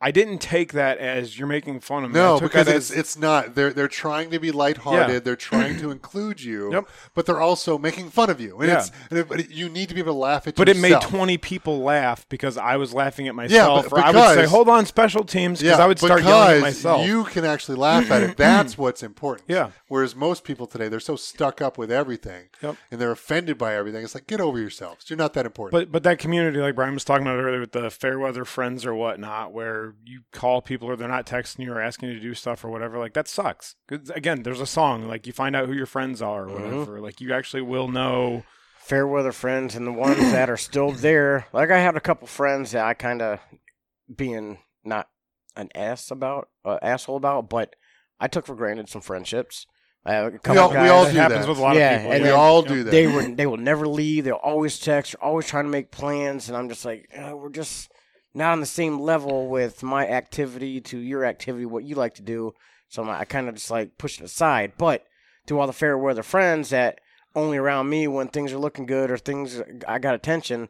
I 0.00 0.10
didn't 0.10 0.38
take 0.38 0.72
that 0.74 0.98
as 0.98 1.38
you're 1.38 1.48
making 1.48 1.80
fun 1.80 2.04
of 2.04 2.10
me. 2.10 2.14
No, 2.20 2.38
because 2.38 2.68
it's 2.68 2.90
as- 2.90 2.96
it's 2.96 3.16
not. 3.18 3.54
They're 3.54 3.72
they're 3.72 3.88
trying 3.88 4.30
to 4.32 4.38
be 4.38 4.50
lighthearted. 4.50 5.08
Yeah. 5.14 5.18
They're 5.20 5.34
trying 5.36 5.78
to 5.78 5.90
include 5.96 6.42
you. 6.42 6.72
Yep. 6.72 6.88
But 7.14 7.24
they're 7.24 7.40
also 7.40 7.78
making 7.78 8.10
fun 8.10 8.28
of 8.28 8.38
you. 8.38 8.58
And 8.58 8.68
Yeah. 8.68 8.78
it's 8.80 8.90
and 9.10 9.40
it, 9.40 9.50
you 9.50 9.68
need 9.70 9.88
to 9.88 9.94
be 9.94 10.00
able 10.00 10.12
to 10.12 10.18
laugh 10.18 10.46
at 10.46 10.56
But 10.56 10.68
it 10.68 10.76
made 10.76 11.00
20 11.00 11.38
people 11.38 11.78
laugh 11.80 12.28
because 12.28 12.58
I 12.58 12.76
was 12.76 12.92
laughing 12.92 13.28
at 13.28 13.34
myself. 13.34 13.88
but 13.88 13.98
or 14.00 14.04
I 14.04 14.10
would 14.10 14.34
say, 14.34 14.46
hold 14.46 14.68
on, 14.68 14.84
special 14.84 15.24
teams, 15.24 15.62
because 15.62 15.80
I 15.80 15.86
would 15.86 15.98
start 15.98 16.22
yelling 16.22 16.56
at 16.56 16.60
myself. 16.60 17.06
You 17.06 17.24
can 17.24 17.44
actually 17.46 17.76
laugh 17.78 18.10
at 18.10 18.22
it. 18.22 18.36
That's 18.36 18.76
what's 18.76 19.02
important. 19.02 19.48
Yeah. 19.48 19.70
Whereas 19.88 20.14
most 20.14 20.44
people 20.44 20.66
today, 20.66 20.88
they're 20.88 21.00
so 21.00 21.16
stuck 21.16 21.62
up 21.62 21.78
with 21.78 21.90
everything 21.90 22.48
Yep. 22.60 22.76
and 22.90 23.00
they're 23.00 23.12
offended 23.12 23.56
by 23.56 23.74
everything. 23.74 24.04
It's 24.04 24.14
like, 24.14 24.26
get 24.26 24.40
over 24.40 24.58
yourselves. 24.58 25.08
You're 25.08 25.16
not 25.16 25.32
that 25.34 25.46
important. 25.46 25.72
But 25.80 25.92
but 25.92 26.02
that 26.02 26.18
community, 26.18 26.58
like 26.58 26.74
Bryan 26.74 26.94
was 26.94 27.04
talking 27.04 27.26
about 27.26 27.38
earlier, 27.38 27.60
with 27.60 27.72
the 27.72 27.90
fair 27.90 28.18
weather 28.18 28.44
friends 28.44 28.84
or 28.84 28.94
whatnot, 28.94 29.52
where 29.52 29.83
you 30.04 30.22
call 30.32 30.62
people 30.62 30.88
or 30.88 30.96
they're 30.96 31.08
not 31.08 31.26
texting 31.26 31.60
you 31.64 31.72
or 31.72 31.80
asking 31.80 32.08
you 32.08 32.14
to 32.14 32.20
do 32.20 32.34
stuff 32.34 32.64
or 32.64 32.70
whatever, 32.70 32.98
like 32.98 33.12
that 33.14 33.28
sucks. 33.28 33.76
'Cause, 33.88 34.10
again, 34.14 34.42
there's 34.42 34.60
a 34.60 34.66
song 34.66 35.06
like 35.08 35.26
you 35.26 35.32
find 35.32 35.54
out 35.54 35.66
who 35.66 35.74
your 35.74 35.86
friends 35.86 36.22
are 36.22 36.48
or 36.48 36.52
whatever. 36.52 37.00
Like 37.00 37.20
you 37.20 37.32
actually 37.34 37.62
will 37.62 37.88
know. 37.88 38.44
fair 38.78 39.06
weather 39.06 39.32
friends 39.32 39.74
and 39.74 39.86
the 39.86 39.92
ones 39.92 40.18
that 40.32 40.50
are 40.50 40.58
still 40.58 40.92
there. 40.92 41.46
Like 41.54 41.70
I 41.70 41.78
had 41.78 41.96
a 41.96 42.00
couple 42.00 42.26
friends 42.26 42.72
that 42.72 42.84
I 42.84 42.92
kind 42.94 43.22
of 43.22 43.40
being 44.14 44.58
not 44.84 45.08
an 45.56 45.70
ass 45.74 46.10
about, 46.10 46.48
uh, 46.64 46.78
asshole 46.82 47.16
about, 47.16 47.48
but 47.48 47.74
I 48.20 48.28
took 48.28 48.44
for 48.46 48.54
granted 48.54 48.88
some 48.88 49.00
friendships. 49.00 49.66
I 50.04 50.12
have 50.12 50.34
a 50.34 50.38
couple 50.38 50.60
all- 50.62 50.68
we 50.68 50.74
guys. 50.74 50.90
all 50.90 51.04
That 51.04 51.12
do 51.12 51.18
happens 51.18 51.40
that. 51.46 51.48
with 51.48 51.58
a 51.58 51.62
lot 51.62 51.76
Yeah, 51.76 51.92
of 51.92 52.00
people. 52.02 52.12
and 52.12 52.24
we 52.24 52.30
all 52.30 52.60
do 52.62 52.84
that. 52.84 52.90
they 52.90 53.06
were 53.06 53.22
they 53.22 53.46
will 53.46 53.56
never 53.56 53.88
leave. 53.88 54.24
They'll 54.24 54.34
always 54.34 54.78
text. 54.78 55.12
They're 55.12 55.24
always 55.24 55.46
trying 55.46 55.64
to 55.64 55.70
make 55.70 55.90
plans, 55.90 56.48
and 56.48 56.56
I'm 56.58 56.68
just 56.68 56.84
like, 56.84 57.08
uh, 57.16 57.34
we're 57.34 57.48
just 57.48 57.90
not 58.34 58.52
on 58.52 58.60
the 58.60 58.66
same 58.66 58.98
level 59.00 59.48
with 59.48 59.82
my 59.82 60.06
activity 60.08 60.80
to 60.80 60.98
your 60.98 61.24
activity, 61.24 61.64
what 61.66 61.84
you 61.84 61.94
like 61.94 62.14
to 62.14 62.22
do. 62.22 62.52
So 62.88 63.04
I 63.08 63.24
kind 63.24 63.48
of 63.48 63.54
just 63.54 63.70
like 63.70 63.96
push 63.98 64.18
it 64.20 64.24
aside. 64.24 64.72
But 64.76 65.04
to 65.46 65.58
all 65.58 65.66
the 65.66 65.72
fair 65.72 65.96
weather 65.96 66.22
friends 66.22 66.70
that 66.70 67.00
only 67.34 67.56
around 67.58 67.88
me 67.88 68.06
when 68.08 68.28
things 68.28 68.52
are 68.52 68.58
looking 68.58 68.86
good 68.86 69.10
or 69.10 69.18
things 69.18 69.58
uh, 69.60 69.64
I 69.88 69.98
got 69.98 70.14
attention, 70.14 70.68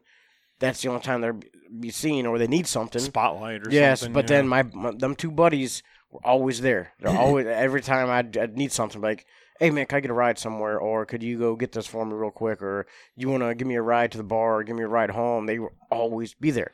that's 0.59 0.81
the 0.81 0.89
only 0.89 1.01
time 1.01 1.21
they're 1.21 1.37
be 1.79 1.89
seen 1.89 2.25
or 2.25 2.37
they 2.37 2.47
need 2.47 2.67
something. 2.67 3.01
spotlight 3.01 3.67
or 3.67 3.71
Yes, 3.71 3.99
something. 4.01 4.13
but 4.13 4.25
yeah. 4.29 4.37
then 4.37 4.47
my, 4.47 4.63
my 4.63 4.91
them 4.91 5.15
two 5.15 5.31
buddies 5.31 5.83
were 6.11 6.21
always 6.25 6.61
there. 6.61 6.93
They're 6.99 7.17
always 7.17 7.45
every 7.47 7.81
time 7.81 8.09
I'd, 8.09 8.37
I'd 8.37 8.57
need 8.57 8.71
something 8.71 9.01
like, 9.01 9.25
"Hey 9.59 9.69
man, 9.71 9.85
can 9.87 9.97
I 9.97 9.99
get 10.01 10.11
a 10.11 10.13
ride 10.13 10.37
somewhere?" 10.39 10.79
Or 10.79 11.05
could 11.05 11.21
you 11.23 11.37
go 11.39 11.55
get 11.55 11.71
this 11.73 11.87
for 11.87 12.05
me 12.05 12.13
real 12.13 12.31
quick? 12.31 12.61
Or 12.61 12.85
you 13.15 13.29
want 13.29 13.43
to 13.43 13.53
give 13.55 13.67
me 13.67 13.75
a 13.75 13.81
ride 13.81 14.11
to 14.13 14.17
the 14.17 14.23
bar 14.23 14.57
or 14.59 14.63
give 14.63 14.75
me 14.75 14.83
a 14.83 14.87
ride 14.87 15.09
home? 15.11 15.45
They 15.47 15.59
will 15.59 15.73
always 15.91 16.33
be 16.33 16.51
there. 16.51 16.71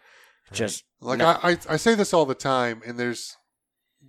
Just 0.52 0.84
Like 1.00 1.20
no- 1.20 1.28
I, 1.42 1.52
I, 1.52 1.58
I 1.70 1.78
say 1.78 1.96
this 1.96 2.14
all 2.14 2.26
the 2.26 2.36
time, 2.36 2.82
and 2.86 3.00
there's 3.00 3.38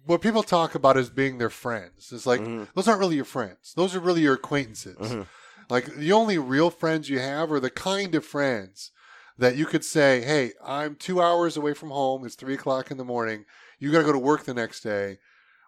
what 0.04 0.20
people 0.20 0.42
talk 0.42 0.74
about 0.74 0.96
as 0.96 1.10
being 1.10 1.38
their 1.38 1.50
friends. 1.50 2.10
It's 2.12 2.26
like 2.26 2.40
Mhm. 2.40 2.68
those 2.74 2.88
aren't 2.88 3.00
really 3.00 3.16
your 3.16 3.24
friends. 3.24 3.72
Those 3.76 3.94
are 3.94 4.00
really 4.00 4.22
your 4.22 4.34
acquaintances. 4.34 4.96
Mhm. 4.98 5.26
Like 5.70 5.86
the 5.94 6.12
only 6.12 6.38
real 6.38 6.70
friends 6.70 7.08
you 7.08 7.18
have 7.20 7.52
are 7.52 7.60
the 7.60 7.70
kind 7.70 8.14
of 8.14 8.24
friends 8.26 8.90
that 9.38 9.56
you 9.56 9.64
could 9.64 9.84
say, 9.84 10.20
"Hey, 10.22 10.52
I'm 10.64 10.96
two 10.96 11.22
hours 11.22 11.56
away 11.56 11.72
from 11.74 11.90
home. 11.90 12.24
It's 12.26 12.34
three 12.34 12.54
o'clock 12.54 12.90
in 12.90 12.96
the 12.96 13.04
morning. 13.04 13.44
You 13.78 13.90
got 13.92 13.98
to 13.98 14.04
go 14.04 14.12
to 14.12 14.18
work 14.18 14.44
the 14.44 14.54
next 14.54 14.80
day. 14.82 15.18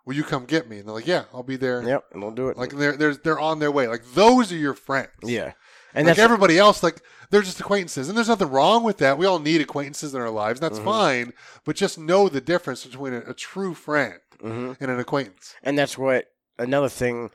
Will 0.05 0.15
you 0.15 0.25
come 0.25 0.45
get 0.45 0.69
me?" 0.69 0.79
And 0.79 0.87
they're 0.89 0.95
like, 0.95 1.07
"Yeah, 1.07 1.25
I'll 1.33 1.43
be 1.43 1.57
there." 1.57 1.83
Yep, 1.83 2.05
and 2.13 2.23
they'll 2.23 2.31
do 2.33 2.49
it. 2.49 2.57
Like 2.59 2.71
they're 2.73 2.97
they're 2.97 3.15
they're 3.15 3.39
on 3.41 3.61
their 3.61 3.71
way. 3.73 3.87
Like 3.89 4.05
those 4.15 4.53
are 4.53 4.57
your 4.57 4.75
friends. 4.75 5.11
yeah, 5.23 5.53
and 5.95 6.07
like 6.09 6.19
everybody 6.19 6.59
else, 6.59 6.83
like 6.83 7.01
they're 7.31 7.43
just 7.43 7.61
acquaintances, 7.61 8.09
and 8.09 8.17
there's 8.17 8.29
nothing 8.29 8.51
wrong 8.51 8.83
with 8.85 8.99
that. 8.99 9.17
We 9.19 9.27
all 9.27 9.39
need 9.39 9.61
acquaintances 9.61 10.15
in 10.15 10.21
our 10.21 10.31
lives. 10.31 10.61
That's 10.61 10.79
Mhm. 10.79 10.85
fine, 10.85 11.33
but 11.65 11.77
just 11.77 11.99
know 11.99 12.29
the 12.29 12.41
difference 12.41 12.85
between 12.85 13.15
a, 13.15 13.21
a 13.21 13.35
true 13.35 13.75
friend 13.75 14.19
hmm 14.41 14.73
and 14.81 14.91
an 14.91 14.99
acquaintance. 15.01 15.55
and 15.63 15.79
that's 15.79 15.97
what 15.97 16.27
another 16.59 16.89
thing 16.89 17.31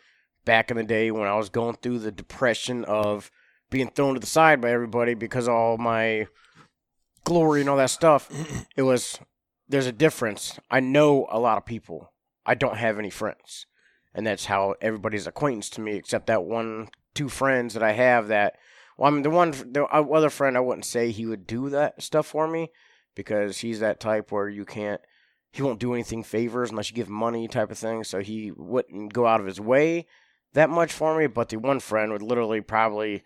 back 0.45 0.69
in 0.71 0.77
the 0.77 0.83
day 0.83 1.09
when 1.11 1.27
I 1.27 1.35
was 1.35 1.49
going 1.49 1.75
through 1.77 1.99
the 1.99 2.11
depression 2.11 2.85
of 2.85 3.31
being 3.69 3.89
thrown 3.89 4.13
to 4.15 4.19
the 4.19 4.25
side 4.27 4.61
by 4.61 4.71
everybody 4.71 5.13
because 5.13 5.47
of 5.47 5.53
all 5.53 5.77
my 5.77 6.27
glory 7.23 7.61
and 7.61 7.69
all 7.69 7.77
that 7.77 7.89
stuff. 7.89 8.29
it 8.75 8.83
was 8.83 9.19
there's 9.67 9.85
a 9.85 9.91
difference. 9.91 10.59
I 10.71 10.79
know 10.79 11.27
a 11.31 11.39
lot 11.39 11.57
of 11.57 11.65
people. 11.65 12.11
I 12.45 12.55
don't 12.55 12.77
have 12.77 12.97
any 12.97 13.11
friends, 13.11 13.67
and 14.13 14.25
that's 14.25 14.45
how 14.45 14.73
everybody's 14.81 15.27
acquaintance 15.27 15.69
to 15.71 15.81
me, 15.81 15.95
except 15.95 16.25
that 16.27 16.43
one, 16.43 16.89
two 17.13 17.29
friends 17.29 17.73
that 17.73 17.83
I 17.83 17.91
have. 17.93 18.27
That 18.27 18.55
well, 18.97 19.11
I 19.11 19.13
mean, 19.13 19.23
the 19.23 19.29
one, 19.29 19.51
the 19.51 19.85
other 19.85 20.29
friend, 20.29 20.57
I 20.57 20.61
wouldn't 20.61 20.85
say 20.85 21.11
he 21.11 21.25
would 21.25 21.47
do 21.47 21.69
that 21.69 22.01
stuff 22.01 22.27
for 22.27 22.47
me 22.47 22.69
because 23.15 23.59
he's 23.59 23.79
that 23.79 23.99
type 23.99 24.31
where 24.31 24.47
you 24.47 24.65
can't 24.65 25.01
he 25.51 25.61
won't 25.61 25.79
do 25.79 25.93
anything 25.93 26.23
favors 26.23 26.69
unless 26.69 26.89
you 26.89 26.95
give 26.95 27.09
money 27.09 27.47
type 27.47 27.71
of 27.71 27.77
thing 27.77 28.03
so 28.03 28.19
he 28.19 28.51
wouldn't 28.55 29.13
go 29.13 29.25
out 29.25 29.39
of 29.39 29.45
his 29.45 29.59
way 29.59 30.05
that 30.53 30.69
much 30.69 30.91
for 30.91 31.17
me 31.17 31.27
but 31.27 31.49
the 31.49 31.57
one 31.57 31.79
friend 31.79 32.11
would 32.11 32.21
literally 32.21 32.61
probably 32.61 33.23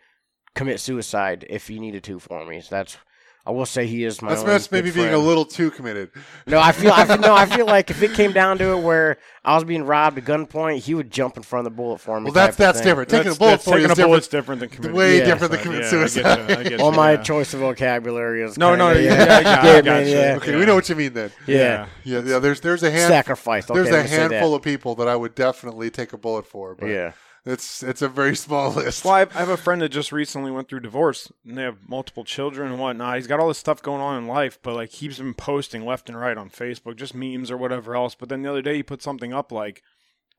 commit 0.56 0.80
suicide 0.80 1.46
if 1.50 1.68
he 1.68 1.80
needed 1.80 2.04
to 2.04 2.20
for 2.20 2.46
me 2.46 2.62
so 2.62 2.68
that's 2.72 2.98
i 3.46 3.52
will 3.52 3.66
say 3.66 3.86
he 3.86 4.06
is 4.06 4.22
my 4.22 4.30
That's, 4.30 4.42
only 4.42 4.52
that's 4.54 4.72
maybe 4.72 4.90
big 4.90 4.96
being 4.96 5.14
a 5.14 5.18
little 5.18 5.44
too 5.46 5.70
committed. 5.72 6.12
no 6.48 6.60
i 6.60 6.72
feel 6.72 6.92
i 6.94 7.06
feel 7.06 7.18
no 7.18 7.34
i 7.36 7.46
feel 7.46 7.66
like 7.66 7.90
if 7.90 8.02
it 8.02 8.14
came 8.14 8.32
down 8.32 8.58
to 8.60 8.72
it 8.78 8.82
where 8.82 9.18
i 9.44 9.54
was 9.56 9.64
being 9.66 9.84
robbed 9.84 10.18
at 10.18 10.24
gunpoint 10.24 10.80
he 10.80 10.94
would 10.94 11.12
jump 11.12 11.36
in 11.36 11.44
front 11.44 11.68
of 11.68 11.74
the 11.74 11.76
bullet 11.76 12.00
for 12.00 12.20
me 12.20 12.26
Well, 12.26 12.34
that's 12.34 12.56
that's 12.56 12.80
thing. 12.80 12.88
different. 12.88 13.10
Taking 13.10 13.34
That's- 13.34 13.36
a 13.36 13.40
bullet 13.40 13.62
for 13.62 13.70
you 13.72 13.76
taking 13.76 13.86
is 13.86 13.92
a 13.92 13.96
different. 13.96 14.10
bullet's 14.10 14.28
different 14.30 14.60
than 14.62 14.70
committing 14.70 14.96
Way 14.98 15.18
Yeah. 15.20 15.26
different 15.26 15.52
than 15.54 15.84
suicide. 15.84 15.84
committing 15.84 15.84
Yeah, 15.84 15.98
I 16.00 16.00
get 16.04 16.10
suicide. 16.14 16.50
you, 16.50 16.56
I 16.66 16.70
get 16.70 16.80
well 16.80 16.92
you, 16.92 16.98
my 17.06 17.12
yeah. 17.14 17.22
choice 17.24 17.54
of 17.54 17.60
vocabulary 17.60 18.44
is 18.44 18.58
No, 18.58 18.70
kinda, 18.72 18.86
no, 18.86 18.92
yeah, 19.00 19.00
yeah, 19.14 19.24
I 19.38 19.44
got- 19.44 19.46
I 19.64 19.68
yeah, 19.68 19.76
got 19.82 19.86
man, 19.86 20.08
you. 20.08 20.14
yeah. 20.14 20.36
Okay, 20.38 20.52
Yeah. 20.54 20.60
we 20.60 20.66
know 20.66 20.76
what 20.76 20.88
you 20.90 20.96
mean 20.96 21.14
then. 21.14 21.32
yeah. 21.46 21.88
Yeah, 22.06 22.22
yeah. 22.24 22.40
There's 22.40 22.62
there's 22.62 22.84
a 22.84 22.92
hand 22.92 23.10
sacrifice 23.12 23.70
okay, 23.70 23.74
there's 23.78 23.90
a 23.90 23.92
we'll 23.92 24.04
say 24.08 24.18
that. 24.20 24.32
handful 24.32 24.56
of 24.56 24.62
people 24.62 24.96
that 24.96 25.08
I 25.10 25.16
would 25.18 25.36
definitely 25.36 25.90
take 25.90 26.14
a 26.14 26.18
bullet 26.18 26.46
for, 26.48 26.76
but 26.76 26.88
yeah 26.88 27.12
it's 27.46 27.84
it's 27.84 28.02
a 28.02 28.08
very 28.08 28.36
small 28.36 28.72
list. 28.74 29.04
Well, 29.04 29.14
I 29.14 29.22
I 29.22 29.40
have 29.40 29.50
a 29.50 29.58
friend 29.58 29.82
that 29.82 29.90
just 29.90 30.12
recently 30.12 30.52
went 30.52 30.70
through 30.70 30.80
divorce, 30.82 31.32
and 31.46 31.58
they 31.58 31.64
have 31.64 31.90
multiple 31.90 32.24
children 32.24 32.72
and 32.72 32.80
whatnot. 32.80 33.18
He's 33.18 33.28
got 33.28 33.40
all 33.40 33.50
this 33.50 33.58
stuff 33.58 33.82
going 33.82 34.02
on 34.02 34.18
in 34.18 34.28
life, 34.28 34.60
but 34.62 34.76
like 34.76 34.92
he's 34.92 35.18
been 35.18 35.34
posting 35.34 35.86
left 35.86 36.10
and 36.10 36.20
right 36.20 36.38
on 36.38 36.50
Facebook, 36.50 36.96
just 36.96 37.14
memes 37.14 37.52
or 37.52 37.58
whatever 37.58 37.96
else. 37.96 38.16
But 38.16 38.30
then 38.30 38.42
the 38.42 38.50
other 38.50 38.62
day 38.62 38.76
he 38.76 38.84
put 38.84 39.02
something 39.02 39.34
up 39.34 39.52
like, 39.52 39.84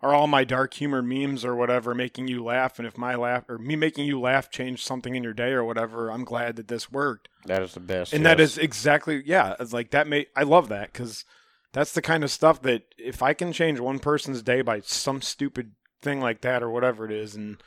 "Are 0.01 0.15
all 0.15 0.27
my 0.27 0.45
dark 0.45 0.75
humor 0.75 1.03
memes 1.03 1.45
or 1.45 1.55
whatever 1.55 1.95
making 1.95 2.29
you 2.29 2.43
laugh? 2.43 2.79
And 2.79 2.89
if 2.89 2.97
my 2.97 3.15
laugh 3.15 3.45
or 3.51 3.59
me 3.59 3.77
making 3.77 4.07
you 4.07 4.19
laugh 4.19 4.51
changed 4.51 4.87
something 4.87 5.15
in 5.15 5.23
your 5.23 5.35
day 5.35 5.51
or 5.51 5.65
whatever, 5.65 6.11
I'm 6.11 6.25
glad 6.25 6.57
that 6.57 6.69
this 6.69 6.91
worked." 6.91 7.29
that 7.47 7.61
is 7.61 7.75
the 7.75 7.81
best 7.81 8.15
And 8.15 8.25
that 8.25 8.39
yes. 8.39 8.53
is 8.53 8.59
exactly 8.59 9.23
yeah. 9.27 9.55
It's 9.61 9.75
like 9.75 9.91
that. 9.91 10.07
May 10.07 10.27
I 10.35 10.45
love 10.45 10.69
that 10.71 10.93
because 10.93 11.27
that's 11.75 11.93
the 11.93 12.01
kind 12.01 12.25
of 12.25 12.31
stuff 12.31 12.63
that 12.63 12.85
if 12.97 13.21
I 13.23 13.35
can 13.35 13.53
change 13.53 13.79
one 13.81 13.99
person's 13.99 14.43
day 14.43 14.63
by 14.63 14.81
some 14.81 15.21
stupid 15.21 15.73
thing 16.05 16.21
like 16.21 16.43
that 16.43 16.63
or 16.63 16.71
whatever 16.71 17.05
it 17.05 17.13
is, 17.13 17.35
and 17.35 17.63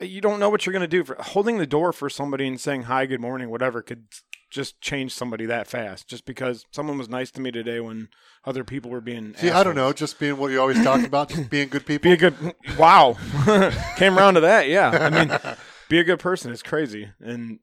you 0.00 0.20
don't 0.20 0.40
know 0.40 0.50
what 0.50 0.66
you're 0.66 0.72
gonna 0.72 0.88
do 0.88 1.04
for 1.04 1.16
holding 1.20 1.58
the 1.58 1.66
door 1.66 1.92
for 1.92 2.10
somebody 2.10 2.46
and 2.46 2.60
saying 2.60 2.82
hi, 2.82 3.06
good 3.06 3.20
morning, 3.20 3.50
whatever 3.50 3.82
could 3.82 4.06
just 4.50 4.80
change 4.80 5.12
somebody 5.12 5.46
that 5.46 5.66
fast. 5.66 6.08
Just 6.08 6.24
because 6.26 6.66
someone 6.70 6.98
was 6.98 7.08
nice 7.08 7.30
to 7.32 7.40
me 7.40 7.50
today 7.50 7.80
when 7.80 8.08
other 8.44 8.64
people 8.64 8.90
were 8.90 9.00
being. 9.00 9.34
See, 9.36 9.50
I 9.50 9.64
don't 9.64 9.74
know, 9.74 9.92
just 9.92 10.18
being 10.18 10.36
what 10.36 10.50
you 10.50 10.60
always 10.60 10.82
talk 10.82 11.04
about, 11.04 11.30
just 11.30 11.50
being 11.50 11.68
good 11.68 11.86
people. 11.86 12.10
Be 12.10 12.12
a 12.12 12.16
good. 12.16 12.54
Wow, 12.78 13.16
came 13.96 14.18
around 14.18 14.34
to 14.34 14.40
that. 14.40 14.68
Yeah, 14.68 14.90
I 14.90 15.10
mean, 15.10 15.56
be 15.88 15.98
a 15.98 16.04
good 16.04 16.20
person. 16.20 16.52
It's 16.52 16.62
crazy, 16.62 17.10
and 17.20 17.60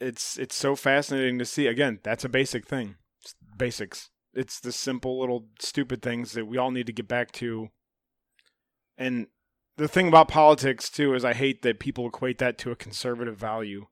it's 0.00 0.38
it's 0.38 0.56
so 0.56 0.74
fascinating 0.74 1.38
to 1.38 1.44
see. 1.44 1.66
Again, 1.66 2.00
that's 2.02 2.24
a 2.24 2.28
basic 2.28 2.66
thing. 2.66 2.96
It's 3.20 3.34
basics. 3.56 4.10
It's 4.34 4.60
the 4.60 4.72
simple 4.72 5.20
little 5.20 5.48
stupid 5.60 6.00
things 6.00 6.32
that 6.32 6.46
we 6.46 6.56
all 6.56 6.70
need 6.70 6.86
to 6.86 6.92
get 6.92 7.06
back 7.06 7.32
to. 7.32 7.68
And 9.02 9.26
the 9.76 9.88
thing 9.88 10.08
about 10.08 10.28
politics 10.28 10.88
too 10.88 11.14
is 11.14 11.24
I 11.24 11.34
hate 11.34 11.62
that 11.62 11.80
people 11.80 12.06
equate 12.06 12.38
that 12.38 12.58
to 12.58 12.70
a 12.70 12.76
conservative 12.76 13.36
value 13.36 13.86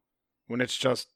when 0.47 0.61
it's 0.61 0.77
just 0.77 1.09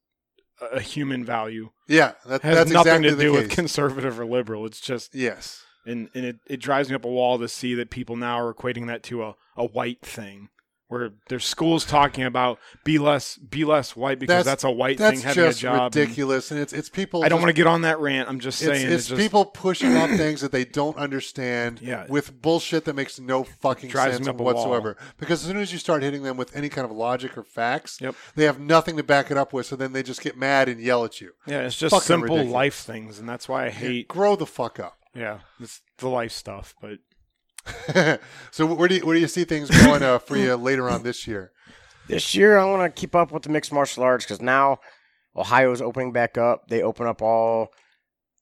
a- 0.60 0.80
human 0.80 1.24
value. 1.24 1.70
yeah, 1.88 2.12
that, 2.26 2.42
has 2.42 2.56
that's 2.56 2.70
nothing 2.70 3.04
exactly 3.04 3.10
to 3.10 3.16
do 3.16 3.32
with 3.32 3.50
conservative 3.50 4.18
or 4.18 4.26
liberal. 4.26 4.66
It's 4.66 4.80
just 4.80 5.14
yes. 5.14 5.62
and 5.86 6.08
and 6.14 6.24
it, 6.24 6.36
it 6.46 6.60
drives 6.60 6.88
me 6.88 6.94
up 6.94 7.04
a 7.04 7.08
wall 7.08 7.38
to 7.38 7.48
see 7.48 7.74
that 7.74 7.90
people 7.90 8.16
now 8.16 8.40
are 8.40 8.52
equating 8.52 8.86
that 8.88 9.02
to 9.04 9.22
a, 9.22 9.34
a 9.56 9.64
white 9.64 10.02
thing 10.02 10.48
where 10.88 11.10
there's 11.28 11.44
schools 11.46 11.84
talking 11.84 12.24
about 12.24 12.58
be 12.84 12.98
less 12.98 13.36
be 13.36 13.64
less 13.64 13.96
white 13.96 14.18
because 14.18 14.44
That's- 14.44 14.44
that's, 14.46 14.64
a 14.64 14.70
white 14.70 14.98
That's 14.98 15.20
thing 15.20 15.28
having 15.28 15.44
just 15.44 15.58
a 15.58 15.62
job. 15.62 15.74
and 15.74 15.96
ridiculous, 15.96 16.50
and 16.50 16.60
it's 16.60 16.72
it's 16.72 16.88
people. 16.90 17.24
I 17.24 17.28
don't 17.28 17.38
just- 17.38 17.42
want 17.46 17.48
to 17.56 17.60
get 17.60 17.66
on 17.66 17.82
that 17.82 17.98
rant. 17.98 18.28
I'm 18.28 18.38
just 18.38 18.60
It's, 18.62 18.70
saying 18.70 18.92
it's 18.92 19.06
it 19.06 19.08
just 19.16 19.20
people 19.20 19.46
pushing 19.46 19.96
up 19.96 20.10
things 20.16 20.40
that 20.42 20.52
they 20.52 20.64
don't 20.64 20.96
understand 20.96 21.80
Yeah. 21.82 22.04
with 22.08 22.40
bullshit 22.42 22.84
that 22.84 22.94
makes 22.94 23.18
no 23.18 23.44
fucking 23.44 23.90
sense 23.90 24.20
me 24.20 24.28
up 24.28 24.36
wall. 24.36 24.54
whatsoever. 24.54 24.96
Because 25.18 25.42
as 25.42 25.48
soon 25.48 25.56
as 25.58 25.72
you 25.72 25.78
start 25.78 26.02
hitting 26.02 26.22
them 26.22 26.36
with 26.36 26.54
any 26.54 26.68
kind 26.68 26.84
of 26.84 26.90
logic 26.92 27.36
or 27.38 27.42
facts, 27.44 27.98
Yep. 28.00 28.14
they 28.36 28.44
have 28.44 28.60
nothing 28.60 28.96
to 28.98 29.02
back 29.02 29.30
it 29.30 29.36
up 29.38 29.52
with. 29.52 29.66
So 29.66 29.76
then 29.76 29.92
they 29.94 30.02
just 30.02 30.20
get 30.20 30.36
mad 30.36 30.68
and 30.68 30.80
yell 30.80 31.04
at 31.04 31.20
you. 31.20 31.32
yeah, 31.46 31.60
it's 31.62 31.76
just 31.76 31.92
fucking 31.94 32.06
simple 32.06 32.36
ridiculous. 32.36 32.52
life 32.52 32.74
things, 32.76 33.18
and 33.18 33.28
that's 33.28 33.48
why 33.48 33.66
I 33.66 33.70
hate 33.70 34.06
Grow 34.08 34.36
the 34.36 34.46
fuck 34.46 34.78
up. 34.78 34.98
yeah 35.14 35.38
it's 35.60 35.80
the 35.98 36.08
life 36.08 36.32
stuff. 36.32 36.74
But 36.80 36.98
so 38.50 38.66
where 38.66 38.88
do 38.88 38.96
you, 38.96 39.06
where 39.06 39.14
do 39.14 39.20
you 39.20 39.28
see 39.28 39.44
things 39.44 39.70
going 39.84 40.02
uh, 40.02 40.18
for 40.18 40.36
you 40.36 40.54
later 40.56 40.88
on 40.88 41.02
this 41.02 41.26
year? 41.26 41.52
This 42.08 42.34
year, 42.34 42.58
I 42.58 42.64
want 42.66 42.94
to 42.94 43.00
keep 43.00 43.14
up 43.14 43.32
with 43.32 43.44
the 43.44 43.48
mixed 43.48 43.72
martial 43.72 44.02
arts 44.02 44.24
because 44.24 44.42
now 44.42 44.78
Ohio's 45.34 45.80
opening 45.80 46.12
back 46.12 46.36
up. 46.36 46.68
They 46.68 46.82
open 46.82 47.06
up 47.06 47.22
all 47.22 47.72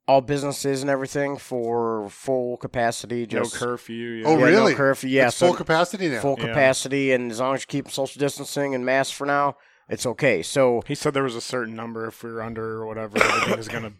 all 0.08 0.20
businesses 0.20 0.82
and 0.82 0.90
everything 0.90 1.36
for 1.36 2.08
full 2.10 2.56
capacity. 2.56 3.24
Just 3.24 3.54
no 3.54 3.58
curfew. 3.58 4.10
Yeah. 4.10 4.26
Oh, 4.26 4.36
yeah, 4.38 4.44
really? 4.44 4.72
No 4.72 4.76
curfew. 4.76 5.08
Yeah, 5.08 5.28
it's 5.28 5.36
so 5.36 5.46
full 5.48 5.56
capacity 5.56 6.08
now. 6.08 6.20
full 6.20 6.36
Yeah. 6.38 6.48
capacity, 6.48 7.12
and 7.12 7.30
as 7.30 7.38
long 7.38 7.54
as 7.54 7.62
you 7.62 7.66
keep 7.68 7.88
social 7.90 8.18
distancing 8.18 8.74
and 8.74 8.84
masks 8.84 9.12
for 9.12 9.26
now, 9.26 9.56
it's 9.88 10.04
okay. 10.04 10.42
So 10.42 10.82
He 10.88 10.96
said 10.96 11.14
there 11.14 11.22
was 11.22 11.36
a 11.36 11.40
certain 11.40 11.76
number. 11.76 12.06
If 12.08 12.24
we 12.24 12.32
were 12.32 12.42
under 12.42 12.82
or 12.82 12.86
whatever, 12.86 13.22
everything 13.22 13.58
is 13.60 13.68
gonna 13.68 13.92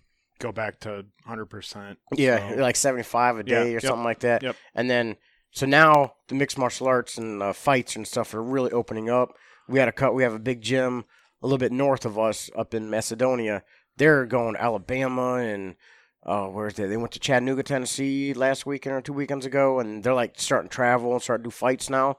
go 0.43 0.53
back 0.53 0.80
to 0.80 0.90
100. 1.24 1.47
percent 1.47 1.99
yeah, 2.16 2.55
like 2.59 2.76
seventy 2.76 3.03
five 3.03 3.36
a 3.36 3.45
Yeah, 3.47 3.62
day 3.64 3.70
or 3.70 3.72
yep, 3.74 3.82
something 3.82 4.05
like 4.05 4.20
that. 4.20 4.43
yep. 4.43 4.57
And 4.74 4.90
then 4.90 5.16
so 5.51 5.66
now 5.66 6.14
the 6.28 6.34
mixed 6.34 6.59
martial 6.59 6.86
arts 6.86 7.18
and 7.18 7.43
uh, 7.43 7.53
fights 7.53 7.97
and 7.97 8.07
stuff 8.07 8.34
are 8.34 8.43
really 8.43 8.70
opening 8.72 9.09
up. 9.11 9.34
We 9.68 9.78
had 9.78 9.88
a 9.88 9.93
cut. 9.93 10.14
We 10.14 10.22
have 10.22 10.34
a 10.34 10.38
big 10.38 10.61
gym 10.61 11.05
a 11.43 11.47
little 11.47 11.59
bit 11.59 11.72
north 11.72 12.05
of 12.05 12.18
us 12.18 12.51
up 12.57 12.72
in 12.74 12.88
Macedonia. 12.90 13.62
They're 13.97 14.26
going 14.26 14.55
to 14.55 14.62
Alabama 14.62 15.34
and 15.34 15.76
uh, 16.24 16.47
where's 16.47 16.74
they? 16.74 16.86
They 16.86 16.97
went 16.97 17.12
to 17.12 17.18
Chattanooga, 17.18 17.64
Tennessee 17.64 18.32
last 18.32 18.64
weekend 18.64 18.95
or 18.95 19.01
two 19.01 19.12
weekends 19.12 19.45
ago, 19.45 19.80
and 19.80 20.05
they're 20.05 20.14
like 20.14 20.34
starting 20.36 20.68
to 20.68 20.74
travel 20.74 21.12
and 21.12 21.20
start 21.20 21.40
to 21.40 21.45
do 21.45 21.51
fights 21.51 21.90
now. 21.90 22.16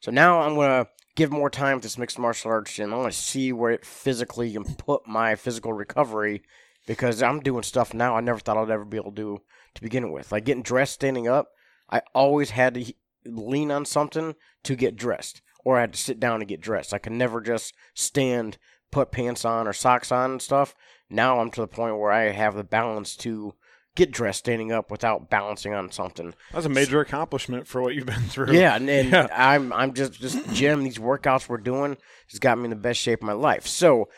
So 0.00 0.10
now 0.10 0.40
I'm 0.40 0.56
gonna 0.56 0.86
give 1.14 1.30
more 1.30 1.48
time 1.50 1.78
to 1.78 1.84
this 1.84 1.96
mixed 1.96 2.18
martial 2.18 2.50
arts 2.50 2.74
gym. 2.74 2.92
I 2.92 2.96
want 2.96 3.12
to 3.12 3.18
see 3.18 3.52
where 3.52 3.70
it 3.70 3.86
physically 3.86 4.52
can 4.52 4.64
put 4.64 5.06
my 5.06 5.36
physical 5.36 5.72
recovery 5.72 6.42
because 6.86 7.22
I'm 7.22 7.40
doing 7.40 7.62
stuff 7.62 7.94
now 7.94 8.16
I 8.16 8.20
never 8.20 8.38
thought 8.38 8.56
I'd 8.56 8.70
ever 8.70 8.84
be 8.84 8.96
able 8.96 9.12
to 9.12 9.16
do 9.16 9.42
to 9.74 9.82
begin 9.82 10.12
with. 10.12 10.32
Like 10.32 10.44
getting 10.44 10.62
dressed, 10.62 10.94
standing 10.94 11.28
up. 11.28 11.48
I 11.90 12.02
always 12.14 12.50
had 12.50 12.74
to 12.74 12.92
lean 13.26 13.70
on 13.70 13.84
something 13.84 14.34
to 14.64 14.76
get 14.76 14.96
dressed, 14.96 15.42
or 15.64 15.76
I 15.76 15.82
had 15.82 15.92
to 15.92 15.98
sit 15.98 16.18
down 16.20 16.40
to 16.40 16.46
get 16.46 16.60
dressed. 16.60 16.94
I 16.94 16.98
could 16.98 17.12
never 17.12 17.40
just 17.40 17.74
stand, 17.94 18.58
put 18.90 19.12
pants 19.12 19.44
on 19.44 19.66
or 19.68 19.72
socks 19.72 20.10
on 20.12 20.32
and 20.32 20.42
stuff. 20.42 20.74
Now 21.10 21.40
I'm 21.40 21.50
to 21.52 21.60
the 21.60 21.66
point 21.66 21.98
where 21.98 22.10
I 22.12 22.30
have 22.30 22.54
the 22.54 22.64
balance 22.64 23.16
to 23.18 23.54
get 23.96 24.10
dressed 24.10 24.40
standing 24.40 24.72
up 24.72 24.90
without 24.90 25.30
balancing 25.30 25.72
on 25.72 25.90
something. 25.92 26.34
That's 26.52 26.66
a 26.66 26.70
major 26.70 27.00
accomplishment 27.00 27.68
for 27.68 27.80
what 27.80 27.94
you've 27.94 28.06
been 28.06 28.22
through. 28.22 28.52
Yeah, 28.54 28.76
and, 28.76 28.88
and 28.88 29.10
Yeah. 29.12 29.28
I'm 29.32 29.72
I'm 29.72 29.92
just 29.94 30.20
this 30.20 30.34
gym, 30.52 30.82
these 30.82 30.98
workouts 30.98 31.48
we're 31.48 31.58
doing 31.58 31.96
has 32.30 32.40
got 32.40 32.58
me 32.58 32.64
in 32.64 32.70
the 32.70 32.76
best 32.76 33.00
shape 33.00 33.20
of 33.20 33.26
my 33.26 33.32
life. 33.34 33.66
So 33.66 34.08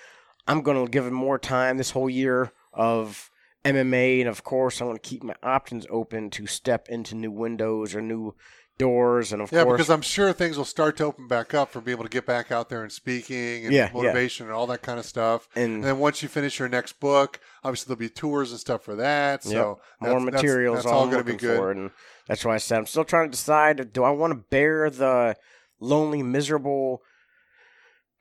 I'm 0.47 0.63
gonna 0.63 0.87
give 0.87 1.07
it 1.07 1.13
more 1.13 1.39
time 1.39 1.77
this 1.77 1.91
whole 1.91 2.09
year 2.09 2.53
of 2.77 3.31
MMA, 3.65 4.21
and 4.21 4.29
of 4.29 4.45
course 4.45 4.81
I'm 4.81 4.87
gonna 4.87 4.99
keep 5.01 5.25
my 5.25 5.35
options 5.43 5.87
open 5.91 6.31
to 6.31 6.47
step 6.47 6.89
into 6.89 7.17
new 7.17 7.33
windows 7.33 7.95
or 7.97 8.01
new 8.01 8.35
doors, 8.79 9.33
and 9.33 9.41
of 9.41 9.51
Yeah, 9.51 9.65
course, 9.65 9.79
because 9.79 9.91
I'm 9.91 10.03
sure 10.03 10.33
things 10.35 10.59
will 10.59 10.67
start 10.67 10.99
to 10.99 11.05
open 11.07 11.27
back 11.27 11.55
up 11.55 11.73
for 11.73 11.81
being 11.81 11.97
able 11.97 12.05
to 12.05 12.11
get 12.11 12.27
back 12.27 12.53
out 12.53 12.69
there 12.69 12.83
and 12.83 12.93
speaking 12.93 13.65
and 13.65 13.73
Yeah, 13.75 13.87
yeah. 13.87 13.91
motivation 13.93 14.47
and 14.47 14.55
all 14.55 14.67
that 14.69 14.83
kind 14.83 14.99
of 14.99 15.07
stuff. 15.07 15.49
and 15.57 15.77
And 15.77 15.85
then 15.85 15.99
once 15.99 16.23
you 16.23 16.29
finish 16.29 16.59
your 16.59 16.69
next 16.69 17.01
book, 17.01 17.41
obviously 17.65 17.89
there'll 17.89 17.99
be 17.99 18.11
tours 18.11 18.51
and 18.51 18.61
stuff 18.61 18.85
for 18.85 18.95
that. 18.97 19.43
So 19.43 19.51
more 20.01 20.11
that's- 20.11 20.25
that's- 20.27 20.33
materials. 20.43 20.77
That's, 20.77 20.87
all 20.87 21.01
all 21.01 21.07
going 21.07 21.25
to 21.25 21.33
be 21.33 21.39
good. 21.39 21.57
for, 21.57 21.71
and 21.71 21.91
that's 22.29 22.45
why 22.45 22.55
I 22.55 22.59
said 22.59 22.79
I'm 22.79 22.87
still 22.87 23.05
trying 23.05 23.29
to 23.29 23.31
decide: 23.31 23.93
do 23.95 24.05
I 24.05 24.11
want 24.11 24.33
to 24.33 24.45
bear 24.51 24.91
the 24.91 25.37
lonely, 25.81 26.23
miserable 26.23 27.03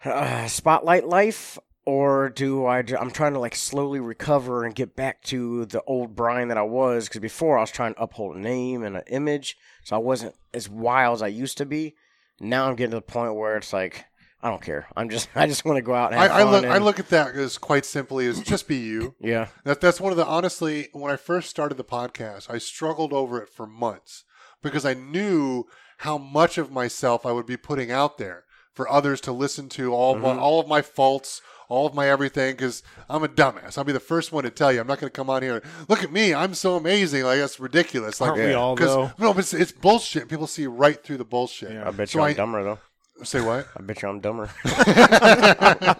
uh, 0.05 0.47
spotlight 0.47 1.05
life, 1.07 1.57
or 1.85 2.29
do 2.29 2.65
I? 2.65 2.79
I'm 2.79 3.11
trying 3.11 3.33
to 3.33 3.39
like 3.39 3.55
slowly 3.55 3.99
recover 3.99 4.63
and 4.65 4.73
get 4.73 4.95
back 4.95 5.21
to 5.23 5.65
the 5.65 5.81
old 5.83 6.15
Bryan 6.15 6.47
that 6.49 6.57
I 6.57 6.63
was. 6.63 7.07
Because 7.07 7.21
before 7.21 7.57
I 7.57 7.61
was 7.61 7.71
trying 7.71 7.93
to 7.93 8.01
uphold 8.01 8.35
a 8.35 8.39
name 8.39 8.83
and 8.83 8.97
an 8.97 9.03
image, 9.07 9.57
so 9.83 9.95
I 9.95 9.99
wasn't 9.99 10.35
as 10.53 10.67
wild 10.69 11.15
as 11.15 11.21
I 11.21 11.27
used 11.27 11.57
to 11.59 11.65
be. 11.65 11.95
Now 12.39 12.67
I'm 12.67 12.75
getting 12.75 12.91
to 12.91 12.97
the 12.97 13.01
point 13.01 13.35
where 13.35 13.57
it's 13.57 13.73
like. 13.73 14.05
I 14.43 14.49
don't 14.49 14.61
care. 14.61 14.87
I'm 14.95 15.09
just. 15.09 15.27
I 15.35 15.47
just 15.47 15.65
want 15.65 15.77
to 15.77 15.81
go 15.81 15.95
out 15.95 16.11
and 16.11 16.19
I, 16.21 16.23
have 16.27 16.31
I 16.31 16.41
fun. 16.43 16.51
look. 16.51 16.65
I 16.65 16.77
look 16.77 16.99
at 16.99 17.09
that 17.09 17.35
as 17.35 17.57
quite 17.57 17.83
simply 17.83 18.27
as 18.27 18.41
just 18.41 18.67
be 18.67 18.75
you. 18.77 19.15
Yeah. 19.19 19.47
That 19.63 19.81
that's 19.81 19.99
one 19.99 20.11
of 20.11 20.17
the 20.17 20.25
honestly. 20.25 20.89
When 20.93 21.11
I 21.11 21.15
first 21.15 21.49
started 21.49 21.75
the 21.75 21.83
podcast, 21.83 22.47
I 22.49 22.59
struggled 22.59 23.11
over 23.11 23.41
it 23.41 23.49
for 23.49 23.65
months 23.65 24.23
because 24.61 24.85
I 24.85 24.93
knew 24.93 25.65
how 25.99 26.19
much 26.19 26.59
of 26.59 26.71
myself 26.71 27.25
I 27.25 27.31
would 27.31 27.47
be 27.47 27.57
putting 27.57 27.89
out 27.89 28.17
there 28.19 28.43
for 28.73 28.87
others 28.91 29.19
to 29.21 29.31
listen 29.31 29.67
to 29.69 29.93
all 29.95 30.13
Mm-hmm. 30.15 30.23
my, 30.23 30.37
all 30.37 30.59
of 30.59 30.67
my 30.67 30.81
faults, 30.83 31.41
all 31.69 31.85
of 31.87 31.93
my 31.93 32.07
everything. 32.09 32.53
Because 32.53 32.83
I'm 33.09 33.23
a 33.23 33.27
dumbass. 33.27 33.77
I'll 33.77 33.83
be 33.83 33.91
the 33.91 33.99
first 33.99 34.31
one 34.31 34.43
to 34.43 34.49
tell 34.49 34.71
you. 34.71 34.79
I'm 34.81 34.87
not 34.87 34.99
going 34.99 35.09
to 35.11 35.15
come 35.15 35.29
on 35.29 35.41
here. 35.41 35.55
and, 35.55 35.63
Look 35.89 36.03
at 36.03 36.11
me. 36.11 36.33
I'm 36.33 36.53
so 36.53 36.75
amazing. 36.75 37.23
Like 37.23 37.39
that's 37.39 37.59
ridiculous. 37.59 38.19
Like 38.21 38.31
Aren't 38.31 38.43
we 38.43 38.53
all, 38.53 38.75
though? 38.75 39.11
no, 39.17 39.33
but 39.33 39.39
it's, 39.39 39.53
it's 39.53 39.71
bullshit. 39.71 40.27
People 40.29 40.47
see 40.47 40.67
right 40.67 41.01
through 41.03 41.17
the 41.17 41.25
bullshit. 41.25 41.71
Yeah. 41.71 41.87
I 41.87 41.91
bet 41.91 42.09
So 42.09 42.19
you 42.19 42.25
I'm 42.25 42.29
I- 42.31 42.33
dumber 42.33 42.63
though. 42.63 42.79
Say 43.23 43.39
what? 43.39 43.67
I 43.77 43.81
bet 43.81 44.01
you 44.01 44.09
I'm 44.09 44.19
dumber. 44.19 44.49
I 44.65 45.95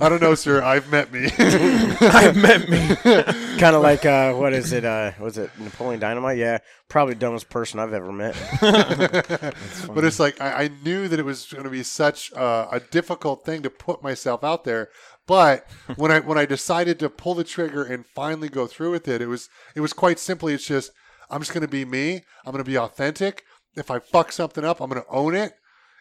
don't 0.00 0.20
know, 0.20 0.34
sir. 0.34 0.60
I've 0.60 0.90
met 0.90 1.12
me. 1.12 1.30
I've 1.38 2.36
met 2.36 2.68
me. 2.68 2.96
kind 3.58 3.76
of 3.76 3.82
like 3.82 4.04
uh, 4.04 4.32
what 4.34 4.52
is 4.52 4.72
it? 4.72 4.84
Uh, 4.84 5.12
was 5.20 5.38
it 5.38 5.50
Napoleon 5.60 6.00
Dynamite? 6.00 6.36
Yeah, 6.36 6.58
probably 6.88 7.14
dumbest 7.14 7.48
person 7.48 7.78
I've 7.78 7.92
ever 7.92 8.10
met. 8.10 8.34
but 8.60 10.04
it's 10.04 10.18
like 10.18 10.40
I, 10.40 10.64
I 10.64 10.70
knew 10.82 11.06
that 11.06 11.20
it 11.20 11.24
was 11.24 11.46
going 11.46 11.64
to 11.64 11.70
be 11.70 11.84
such 11.84 12.32
uh, 12.32 12.66
a 12.72 12.80
difficult 12.80 13.44
thing 13.44 13.62
to 13.62 13.70
put 13.70 14.02
myself 14.02 14.42
out 14.42 14.64
there. 14.64 14.88
But 15.28 15.64
when 15.94 16.10
I 16.10 16.18
when 16.18 16.38
I 16.38 16.44
decided 16.44 16.98
to 16.98 17.08
pull 17.08 17.34
the 17.34 17.44
trigger 17.44 17.84
and 17.84 18.04
finally 18.04 18.48
go 18.48 18.66
through 18.66 18.90
with 18.90 19.06
it, 19.06 19.22
it 19.22 19.28
was 19.28 19.48
it 19.76 19.80
was 19.80 19.92
quite 19.92 20.18
simply. 20.18 20.54
It's 20.54 20.66
just 20.66 20.90
I'm 21.30 21.40
just 21.40 21.52
going 21.52 21.62
to 21.62 21.68
be 21.68 21.84
me. 21.84 22.22
I'm 22.44 22.50
going 22.52 22.64
to 22.64 22.70
be 22.70 22.78
authentic. 22.78 23.44
If 23.76 23.92
I 23.92 24.00
fuck 24.00 24.32
something 24.32 24.64
up, 24.64 24.80
I'm 24.80 24.90
going 24.90 25.00
to 25.00 25.08
own 25.08 25.36
it. 25.36 25.52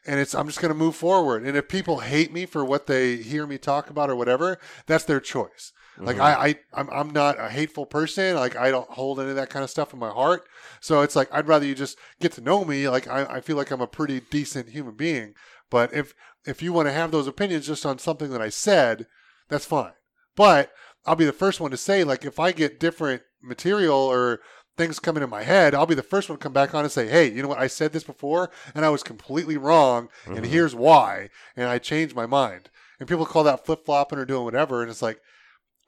And 0.08 0.20
it's 0.20 0.34
I'm 0.34 0.48
just 0.48 0.62
going 0.62 0.74
to 0.74 0.78
move 0.78 0.96
forward. 0.96 1.44
And 1.44 1.58
if 1.58 1.68
people 1.68 2.00
hate 2.00 2.32
me 2.32 2.46
for 2.46 2.64
what 2.64 2.88
they 2.88 3.18
hear 3.18 3.46
me 3.46 3.58
talk 3.58 3.90
about 3.90 4.10
or 4.10 4.16
whatever, 4.16 4.58
that's 4.86 5.04
their 5.04 5.20
choice. 5.20 5.74
Like 6.00 6.18
mm-hmm. 6.18 6.26
I, 6.26 6.48
I 6.48 6.56
I'm, 6.74 6.90
I'm 6.92 7.10
not 7.10 7.40
a 7.40 7.50
hateful 7.50 7.86
person. 7.86 8.36
Like 8.36 8.56
I 8.56 8.72
don't 8.72 8.90
hold 8.90 9.20
any 9.20 9.32
of 9.32 9.36
that 9.36 9.50
kind 9.50 9.64
of 9.64 9.70
stuff 9.70 9.94
in 9.94 10.00
my 10.00 10.10
heart. 10.10 10.48
So 10.80 11.02
it's 11.02 11.16
like 11.16 11.28
I'd 11.34 11.48
rather 11.48 11.66
you 11.66 11.76
just 11.76 11.98
get 12.20 12.32
to 12.34 12.42
know 12.42 12.64
me. 12.64 12.88
Like 12.88 13.08
I, 13.08 13.26
I 13.26 13.42
feel 13.42 13.58
like 13.58 13.72
I'm 13.72 13.82
a 13.82 13.88
pretty 13.88 14.22
decent 14.30 14.70
human 14.70 14.96
being. 14.96 15.34
But 15.70 15.94
if 15.94 16.14
if 16.46 16.62
you 16.62 16.72
want 16.72 16.88
to 16.88 16.94
have 16.94 17.12
those 17.12 17.28
opinions 17.28 17.68
just 17.68 17.86
on 17.86 17.98
something 17.98 18.30
that 18.32 18.42
I 18.42 18.50
said, 18.50 19.08
that's 19.50 19.66
fine. 19.66 19.94
But 20.36 20.72
I'll 21.06 21.16
be 21.16 21.26
the 21.26 21.34
first 21.34 21.60
one 21.60 21.72
to 21.72 21.78
say 21.78 22.04
like 22.04 22.26
if 22.26 22.40
I 22.40 22.52
get 22.52 22.80
different 22.80 23.24
material 23.42 23.98
or 23.98 24.42
things 24.78 25.00
coming 25.00 25.24
in 25.24 25.30
my 25.30 25.44
head, 25.44 25.74
I'll 25.74 25.86
be 25.86 25.96
the 25.96 26.04
first 26.04 26.30
one 26.30 26.38
to 26.38 26.44
come 26.44 26.54
back 26.54 26.74
on 26.74 26.84
and 26.84 26.92
say, 26.92 27.08
"Hey, 27.08 27.32
you 27.32 27.42
know 27.42 27.50
what? 27.50 27.60
I 27.60 27.68
said 27.68 27.94
this 27.94 28.04
before 28.04 28.50
and 28.74 28.86
I 28.86 28.90
was 28.90 29.04
completely 29.04 29.58
wrong, 29.58 30.10
and 30.26 30.38
mm-hmm. 30.38 30.46
here's 30.46 30.76
why." 30.76 31.30
And 31.56 31.68
I 31.68 31.80
changed 31.80 32.16
my 32.16 32.26
mind. 32.26 32.70
And 33.00 33.08
people 33.08 33.26
call 33.26 33.44
that 33.44 33.66
flip 33.66 33.86
flopping 33.86 34.18
or 34.18 34.26
doing 34.26 34.44
whatever, 34.44 34.82
and 34.82 34.90
it's 34.90 35.02
like 35.02 35.20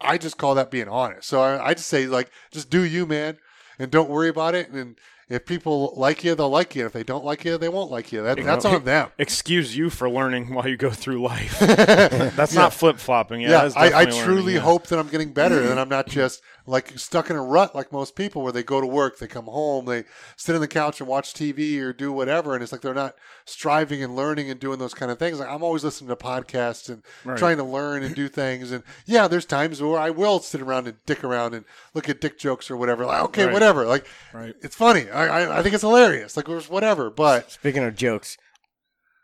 I 0.01 0.17
just 0.17 0.37
call 0.37 0.55
that 0.55 0.71
being 0.71 0.87
honest. 0.87 1.27
So 1.27 1.41
I, 1.41 1.69
I 1.69 1.73
just 1.73 1.87
say 1.87 2.07
like, 2.07 2.31
just 2.51 2.69
do 2.69 2.83
you, 2.83 3.05
man, 3.05 3.37
and 3.77 3.91
don't 3.91 4.09
worry 4.09 4.29
about 4.29 4.55
it. 4.55 4.69
And 4.69 4.97
if 5.29 5.45
people 5.45 5.93
like 5.95 6.23
you, 6.23 6.35
they'll 6.35 6.49
like 6.49 6.75
you. 6.75 6.85
If 6.85 6.93
they 6.93 7.03
don't 7.03 7.25
like 7.25 7.45
you, 7.45 7.57
they 7.57 7.69
won't 7.69 7.91
like 7.91 8.11
you. 8.11 8.23
That, 8.23 8.37
that's 8.37 8.65
on 8.65 8.83
them. 8.83 9.09
Excuse 9.19 9.75
you 9.75 9.89
for 9.89 10.09
learning 10.09 10.53
while 10.53 10.67
you 10.67 10.77
go 10.77 10.89
through 10.89 11.21
life. 11.21 11.59
That's 11.59 12.53
not 12.53 12.73
flip 12.73 12.97
flopping. 12.97 13.41
Yeah, 13.41 13.65
Yeah, 13.65 13.71
I, 13.75 14.01
I 14.01 14.05
truly 14.05 14.25
learning, 14.25 14.55
yeah. 14.55 14.61
hope 14.61 14.87
that 14.87 14.97
I'm 14.97 15.07
getting 15.07 15.31
better 15.31 15.61
and 15.69 15.79
I'm 15.79 15.89
not 15.89 16.07
just 16.07 16.41
like 16.69 16.97
stuck 16.99 17.29
in 17.29 17.35
a 17.35 17.41
rut 17.41 17.73
like 17.73 17.91
most 17.91 18.15
people 18.15 18.41
where 18.43 18.51
they 18.51 18.63
go 18.63 18.79
to 18.79 18.85
work, 18.87 19.17
they 19.17 19.27
come 19.27 19.45
home, 19.45 19.85
they 19.85 20.03
sit 20.37 20.53
on 20.55 20.61
the 20.61 20.67
couch 20.67 20.99
and 21.01 21.09
watch 21.09 21.33
TV 21.33 21.79
or 21.79 21.91
do 21.91 22.11
whatever, 22.11 22.53
and 22.53 22.61
it's 22.61 22.71
like 22.71 22.81
they're 22.81 22.93
not 22.93 23.15
striving 23.45 24.03
and 24.03 24.15
learning 24.15 24.49
and 24.49 24.59
doing 24.59 24.77
those 24.79 24.93
kind 24.93 25.11
of 25.11 25.17
things. 25.17 25.39
Like 25.39 25.49
I'm 25.49 25.63
always 25.63 25.83
listening 25.83 26.09
to 26.09 26.15
podcasts 26.15 26.87
and 26.89 27.03
Right. 27.25 27.37
trying 27.37 27.57
to 27.57 27.63
learn 27.63 28.03
and 28.03 28.13
do 28.15 28.27
things. 28.27 28.71
And 28.71 28.83
yeah, 29.05 29.27
there's 29.27 29.45
times 29.45 29.81
where 29.81 29.99
I 29.99 30.09
will 30.11 30.39
sit 30.39 30.61
around 30.61 30.87
and 30.87 30.97
dick 31.05 31.23
around 31.23 31.53
and 31.53 31.65
look 31.93 32.07
at 32.07 32.21
dick 32.21 32.37
jokes 32.37 32.69
or 32.69 32.77
whatever. 32.77 33.05
Like 33.05 33.23
okay, 33.25 33.45
Right. 33.45 33.53
whatever. 33.53 33.85
Like 33.85 34.05
Right. 34.33 34.55
it's 34.61 34.75
funny. 34.75 35.09
I, 35.09 35.25
I 35.45 35.59
I 35.59 35.63
think 35.63 35.73
it's 35.73 35.83
hilarious. 35.83 36.37
Like 36.37 36.45
there's 36.45 36.69
whatever, 36.69 37.09
but. 37.09 37.51
Speaking 37.51 37.83
of 37.83 37.95
jokes, 37.95 38.37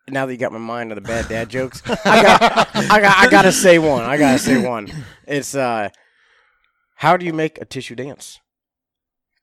now 0.09 0.25
that 0.25 0.31
you 0.33 0.37
got 0.39 0.51
my 0.51 0.57
mind 0.59 0.91
on 0.91 0.95
the 0.95 1.01
bad 1.01 1.27
dad 1.27 1.49
jokes, 1.49 1.81
I 2.05 2.21
got, 2.21 2.41
I 2.91 3.01
got, 3.01 3.17
I 3.17 3.27
gotta 3.29 3.51
say 3.51 3.77
one. 3.79 4.03
I 4.03 4.17
gotta 4.17 4.39
say 4.39 4.57
one. 4.57 4.91
It's 5.27 5.55
uh, 5.55 5.89
how 6.95 7.17
do 7.17 7.25
you 7.25 7.33
make 7.33 7.59
a 7.61 7.65
tissue 7.65 7.95
dance? 7.95 8.39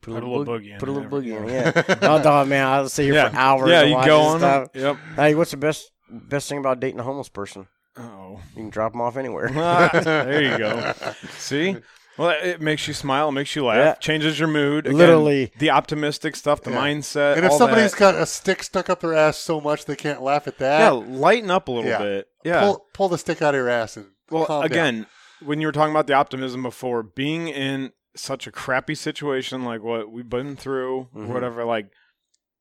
Put 0.01 0.11
a 0.11 0.15
little 0.15 0.45
boogie 0.45 0.73
in 0.73 0.79
Put 0.81 0.89
a 0.89 0.93
little 0.93 1.09
boogie 1.09 1.37
in. 1.41 1.49
Yeah. 1.49 1.99
oh, 2.03 2.21
dog, 2.23 2.49
man, 2.49 2.67
I'll 2.67 2.89
sit 2.89 3.05
here 3.05 3.15
Yeah, 3.15 3.29
for 3.31 3.37
hours. 3.37 3.71
yeah, 3.71 3.83
you 3.85 3.95
watch 3.95 4.07
go 4.07 4.21
on. 4.21 4.39
stuff. 4.41 4.69
Yep. 4.75 4.97
Hey, 5.15 5.35
what's 5.37 5.53
the 5.53 5.57
best 5.57 5.91
best 6.11 6.49
thing 6.49 6.59
about 6.59 6.81
dating 6.81 6.99
a 6.99 7.05
homeless 7.05 7.29
person? 7.29 7.69
Oh, 7.97 8.41
You 8.57 8.63
can 8.63 8.71
drop 8.71 8.93
them 8.93 9.01
off 9.01 9.17
anywhere. 9.17 9.51
Ah, 9.55 9.91
there 10.03 10.43
you 10.43 10.59
go. 10.59 10.93
See. 11.39 11.77
Well, 12.19 12.31
it 12.43 12.61
makes 12.61 12.87
you 12.89 12.95
smile, 12.95 13.29
it 13.29 13.33
makes 13.33 13.55
you 13.57 13.65
laugh, 13.65 13.77
Yeah. 13.79 13.95
changes 13.95 14.39
your 14.39 14.49
mood. 14.49 14.87
Again, 14.87 14.99
Literally. 14.99 15.51
the 15.59 15.71
optimistic 15.71 16.37
stuff, 16.37 16.61
the 16.63 16.71
Yeah. 16.71 16.77
mindset. 16.79 17.37
And 17.37 17.45
if 17.47 17.53
all 17.53 17.59
somebody's 17.59 17.93
that. 17.93 17.99
got 18.01 18.15
a 18.17 18.27
stick 18.27 18.63
stuck 18.65 18.91
up 18.91 19.01
their 19.01 19.15
ass 19.15 19.39
so 19.39 19.61
much 19.61 19.85
they 19.87 19.97
can't 19.97 20.21
laugh 20.21 20.47
at 20.47 20.59
that, 20.59 20.81
yeah, 20.81 20.91
lighten 20.91 21.51
up 21.51 21.69
a 21.69 21.71
little 21.71 21.89
Yeah. 21.89 21.99
bit. 21.99 22.27
Yeah. 22.45 22.61
pull 22.61 22.87
pull 22.93 23.09
the 23.09 23.19
stick 23.19 23.41
out 23.41 23.55
of 23.55 23.59
your 23.61 23.69
ass 23.71 23.97
and 23.97 24.07
Well, 24.31 24.45
calm 24.47 24.67
down. 24.69 25.07
When 25.45 25.61
you 25.61 25.67
were 25.69 25.73
talking 25.73 25.93
about 25.93 26.07
the 26.07 26.15
optimism 26.15 26.63
before, 26.63 27.03
being 27.03 27.49
in 27.49 27.93
such 28.15 28.47
a 28.47 28.53
crappy 28.53 28.95
situation 28.95 29.65
like 29.65 29.83
what 29.83 30.11
we've 30.11 30.29
been 30.29 30.57
through, 30.57 31.09
Mhm. 31.15 31.29
or 31.29 31.33
whatever, 31.33 31.65
like 31.65 31.91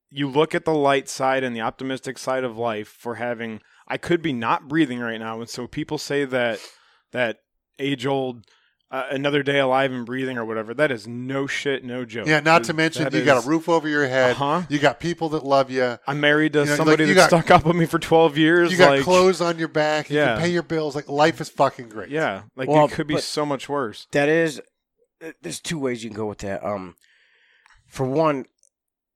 you 0.09 0.27
look 0.27 0.53
at 0.55 0.65
the 0.65 0.73
light 0.73 1.07
side 1.09 1.43
and 1.43 1.55
the 1.55 1.61
optimistic 1.61 2.17
side 2.17 2.43
of 2.43 2.57
life 2.57 2.87
for 2.87 3.15
having. 3.15 3.61
I 3.87 3.97
could 3.97 4.21
be 4.21 4.33
not 4.33 4.67
breathing 4.67 4.99
right 4.99 5.19
now, 5.19 5.39
and 5.39 5.49
so 5.49 5.67
people 5.67 5.97
say 5.97 6.25
that 6.25 6.59
that 7.11 7.39
age 7.79 8.05
old. 8.05 8.45
Uh, 8.91 9.05
another 9.09 9.41
day 9.41 9.57
alive 9.57 9.93
and 9.93 10.05
breathing, 10.05 10.37
or 10.37 10.43
whatever. 10.43 10.73
That 10.73 10.91
is 10.91 11.07
no 11.07 11.47
shit, 11.47 11.85
no 11.85 12.03
joke. 12.03 12.27
Yeah, 12.27 12.41
not 12.41 12.65
to 12.65 12.73
mention 12.73 13.05
That 13.05 13.13
you 13.13 13.23
got 13.23 13.45
a 13.45 13.47
roof 13.47 13.69
over 13.69 13.87
your 13.87 14.05
head. 14.05 14.31
Uh-huh. 14.31 14.63
You 14.67 14.79
got 14.79 14.99
people 14.99 15.29
that 15.29 15.45
love 15.45 15.71
you. 15.71 15.97
I'm 16.05 16.19
married 16.19 16.51
to 16.53 16.59
You 16.59 16.65
know, 16.65 16.75
somebody 16.75 17.03
you 17.05 17.13
that 17.13 17.29
got- 17.29 17.29
stuck 17.29 17.51
up 17.51 17.63
with 17.65 17.77
me 17.77 17.85
for 17.85 17.99
12 17.99 18.37
years. 18.37 18.69
You 18.69 18.77
got 18.77 18.89
like, 18.97 19.03
clothes 19.03 19.39
on 19.39 19.57
your 19.57 19.69
back. 19.69 20.09
You 20.09 20.17
Yeah. 20.17 20.33
can 20.33 20.41
pay 20.43 20.49
your 20.51 20.63
bills. 20.63 20.93
Like 20.93 21.07
life 21.07 21.39
is 21.39 21.47
fucking 21.47 21.87
great. 21.87 22.09
Yeah, 22.09 22.41
like 22.57 22.67
Well, 22.67 22.83
it 22.83 22.91
could 22.91 23.07
be 23.07 23.17
so 23.21 23.45
much 23.45 23.69
worse. 23.69 24.07
that 24.11 24.27
is 24.27 24.59
uh, 25.23 25.31
there's 25.41 25.61
two 25.61 25.79
ways 25.79 26.03
you 26.03 26.09
can 26.09 26.17
go 26.17 26.25
with 26.25 26.39
that 26.39 26.61
um 26.61 26.95
for 27.87 28.05
one 28.05 28.43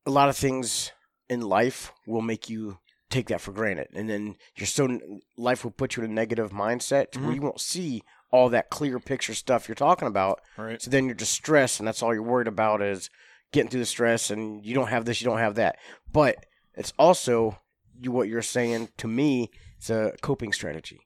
a 0.05 0.09
lot 0.11 0.29
of 0.29 0.37
things 0.37 0.91
in 1.27 1.41
life 1.41 1.91
will 2.07 2.21
make 2.21 2.49
you 2.49 2.77
take 3.09 3.27
that 3.27 3.41
for 3.41 3.51
granted 3.51 3.87
and 3.93 4.09
then 4.09 4.35
you're 4.55 4.67
so 4.67 4.99
life 5.37 5.63
will 5.65 5.71
put 5.71 5.95
you 5.97 6.03
in 6.03 6.11
a 6.11 6.13
negative 6.13 6.51
mindset 6.51 7.11
to 7.11 7.19
where 7.19 7.33
you 7.33 7.41
won't 7.41 7.59
see 7.59 8.03
all 8.31 8.49
that 8.49 8.69
clear 8.69 8.99
picture 8.99 9.33
stuff 9.33 9.67
you're 9.67 9.75
talking 9.75 10.07
about 10.07 10.41
Right. 10.57 10.81
so 10.81 10.89
then 10.91 11.05
you're 11.05 11.15
just 11.15 11.33
stressed 11.33 11.79
and 11.79 11.87
that's 11.87 12.03
all 12.03 12.13
you're 12.13 12.23
worried 12.23 12.47
about 12.47 12.81
is 12.81 13.09
getting 13.51 13.69
through 13.69 13.79
the 13.81 13.85
stress 13.85 14.29
and 14.29 14.65
you 14.65 14.73
don't 14.73 14.87
have 14.89 15.05
this 15.05 15.21
you 15.21 15.25
don't 15.25 15.39
have 15.39 15.55
that 15.55 15.77
but 16.11 16.45
it's 16.73 16.91
also 16.99 17.59
you 18.01 18.11
what 18.11 18.27
you're 18.27 18.41
saying 18.41 18.89
to 18.97 19.07
me 19.07 19.49
it's 19.77 19.89
a 19.89 20.13
coping 20.21 20.51
strategy 20.51 20.99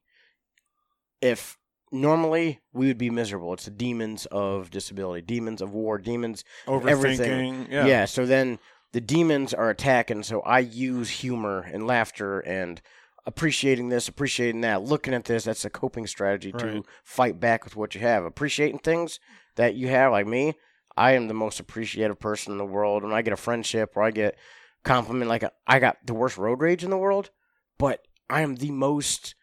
if 1.21 1.57
normally 1.91 2.59
we 2.73 2.87
would 2.87 2.97
be 2.97 3.09
miserable 3.09 3.53
it's 3.53 3.65
the 3.65 3.71
demons 3.71 4.25
of 4.27 4.69
disability 4.69 5.21
demons 5.25 5.61
of 5.61 5.73
war 5.73 5.97
demons 5.97 6.43
Overthinking. 6.67 6.87
everything. 6.89 7.67
Yeah. 7.69 7.85
yeah. 7.85 8.05
so 8.05 8.25
then 8.25 8.59
the 8.91 9.01
demons 9.01 9.53
are 9.53 9.69
attacking 9.69 10.23
so 10.23 10.41
i 10.41 10.59
use 10.59 11.09
humor 11.09 11.67
and 11.71 11.85
laughter 11.87 12.39
and 12.39 12.81
appreciating 13.29 13.89
this 13.89 14.07
appreciating 14.07 14.61
that 14.61 14.81
looking 14.81 15.13
at 15.13 15.25
this 15.25 15.43
that's 15.43 15.63
a 15.63 15.69
coping 15.69 16.07
strategy 16.07 16.51
to 16.51 16.83
fight 17.03 17.39
back 17.39 17.63
with 17.63 17.75
what 17.75 17.93
you 17.93 18.01
have. 18.01 18.25
Appreciating 18.25 18.79
things 18.79 19.19
that 19.55 19.75
you 19.75 19.87
have 19.87 20.11
like 20.11 20.25
me 20.25 20.55
i 20.97 21.11
am 21.11 21.27
the 21.27 21.33
most 21.33 21.59
appreciative 21.59 22.19
person 22.19 22.51
in 22.51 22.57
the 22.57 22.65
world. 22.65 23.03
When 23.03 23.13
i 23.13 23.21
get 23.21 23.33
a 23.33 23.37
friendship 23.37 23.91
or 23.95 24.01
i 24.01 24.09
get 24.09 24.35
compliment 24.83 25.29
like 25.29 25.43
i 25.67 25.77
got 25.77 25.97
the 26.03 26.15
worst 26.15 26.37
road 26.39 26.59
rage 26.59 26.83
in 26.83 26.89
the 26.89 26.97
world 26.97 27.29
but 27.77 27.99
i 28.29 28.41
am 28.41 28.55
the 28.55 28.71
most 28.71 29.35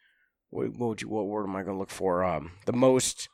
what, 0.50 0.76
what 0.76 1.00
you 1.00 1.08
what 1.08 1.26
word 1.26 1.46
am 1.46 1.54
i 1.54 1.62
going 1.62 1.76
to 1.76 1.78
look 1.78 1.90
for? 1.90 2.24
Um 2.24 2.52
the 2.64 2.72
most 2.72 3.28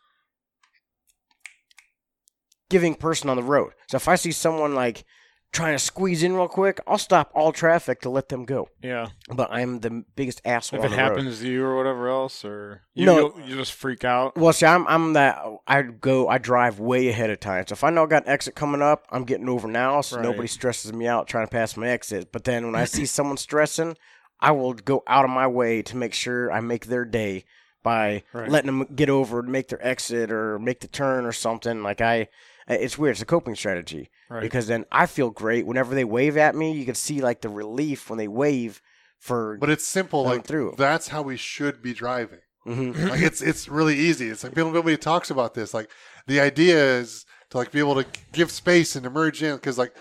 giving 2.69 2.95
person 2.95 3.31
on 3.31 3.37
the 3.37 3.43
road. 3.43 3.73
So 3.89 3.97
if 3.97 4.07
i 4.07 4.17
see 4.17 4.33
someone 4.33 4.75
like 4.75 5.05
trying 5.53 5.75
to 5.75 5.79
squeeze 5.79 6.23
in 6.23 6.35
real 6.35 6.49
quick, 6.49 6.81
I'll 6.87 6.97
stop 6.97 7.31
all 7.35 7.53
traffic 7.53 8.01
to 8.01 8.09
let 8.11 8.31
them 8.31 8.45
go. 8.47 8.69
Yeah. 8.83 9.09
But 9.29 9.51
I'm 9.53 9.81
the 9.81 10.05
biggest 10.17 10.41
asshole. 10.47 10.81
If 10.81 10.87
on 10.87 10.93
it 10.93 10.97
the 10.97 11.03
road. 11.03 11.09
happens 11.19 11.41
to 11.41 11.47
you 11.49 11.63
or 11.65 11.77
whatever 11.77 12.09
else, 12.09 12.43
or 12.45 12.83
you, 12.95 13.05
No. 13.05 13.35
you 13.47 13.57
just 13.57 13.73
freak 13.75 14.03
out. 14.05 14.37
Well, 14.37 14.53
see, 14.55 14.65
I'm 14.67 14.87
I'm 14.89 15.13
that 15.13 15.39
I 15.67 15.83
go 15.83 16.27
I 16.29 16.39
drive 16.39 16.79
way 16.81 17.09
ahead 17.09 17.29
of 17.31 17.39
time. 17.41 17.67
So 17.69 17.75
if 17.75 17.85
I 17.85 17.91
know 17.91 18.05
I 18.05 18.07
got 18.07 18.25
an 18.25 18.31
exit 18.31 18.55
coming 18.55 18.81
up, 18.83 19.07
I'm 19.11 19.25
getting 19.25 19.49
over 19.49 19.69
now, 19.69 20.01
so 20.01 20.17
Right. 20.17 20.23
nobody 20.23 20.49
stresses 20.49 20.93
me 20.93 21.07
out 21.07 21.29
trying 21.29 21.47
to 21.47 21.51
pass 21.53 21.77
my 21.77 21.89
exit. 21.89 22.33
But 22.33 22.45
then 22.45 22.65
when 22.67 22.75
I 22.75 22.85
see 22.87 23.05
someone 23.05 23.37
stressing, 23.49 23.97
I 24.41 24.53
will 24.53 24.73
go 24.73 25.03
out 25.07 25.25
of 25.25 25.31
my 25.31 25.47
way 25.47 25.83
to 25.83 25.97
make 25.97 26.15
sure 26.15 26.51
I 26.51 26.61
make 26.61 26.87
their 26.87 27.05
day 27.05 27.45
by 27.83 28.23
Right. 28.33 28.49
letting 28.51 28.67
them 28.79 28.87
get 28.95 29.09
over, 29.11 29.41
and 29.41 29.49
make 29.51 29.69
their 29.69 29.85
exit, 29.87 30.31
or 30.31 30.59
make 30.59 30.81
the 30.81 30.89
turn 30.89 31.25
or 31.27 31.33
something. 31.33 31.83
Like 31.83 32.01
I, 32.01 32.29
it's 32.69 32.97
weird. 32.99 33.13
It's 33.15 33.23
a 33.23 33.27
coping 33.27 33.55
strategy 33.57 34.11
Right. 34.31 34.41
because 34.41 34.67
then 34.67 34.85
I 34.93 35.07
feel 35.07 35.31
great 35.31 35.67
whenever 35.67 35.95
they 35.95 36.05
wave 36.05 36.37
at 36.37 36.55
me. 36.55 36.73
You 36.73 36.85
can 36.85 36.95
see 36.95 37.21
like 37.21 37.41
the 37.41 37.49
relief 37.49 38.09
when 38.11 38.19
they 38.19 38.29
wave 38.29 38.81
for. 39.19 39.57
But 39.61 39.71
it's 39.71 39.87
simple. 39.87 40.25
Like 40.25 40.45
through. 40.45 40.75
that's 40.79 41.09
how 41.09 41.23
we 41.23 41.37
should 41.37 41.83
be 41.83 41.93
driving. 41.93 42.39
Mhm. 42.67 43.09
like 43.09 43.21
it's 43.23 43.43
it's 43.43 43.69
really 43.69 43.97
easy. 43.97 44.29
It's 44.29 44.45
like 44.45 44.55
people 44.55 44.71
nobody 44.71 44.97
talks 44.97 45.31
about 45.31 45.55
this. 45.55 45.75
Like 45.75 45.91
the 46.29 46.39
idea 46.39 46.77
is 47.01 47.27
to 47.51 47.57
like 47.59 47.73
be 47.73 47.81
able 47.81 47.97
to 48.01 48.07
give 48.33 48.53
space 48.53 48.95
and 48.95 49.05
emerge 49.05 49.43
in 49.43 49.57
because 49.57 49.77
like 49.79 49.93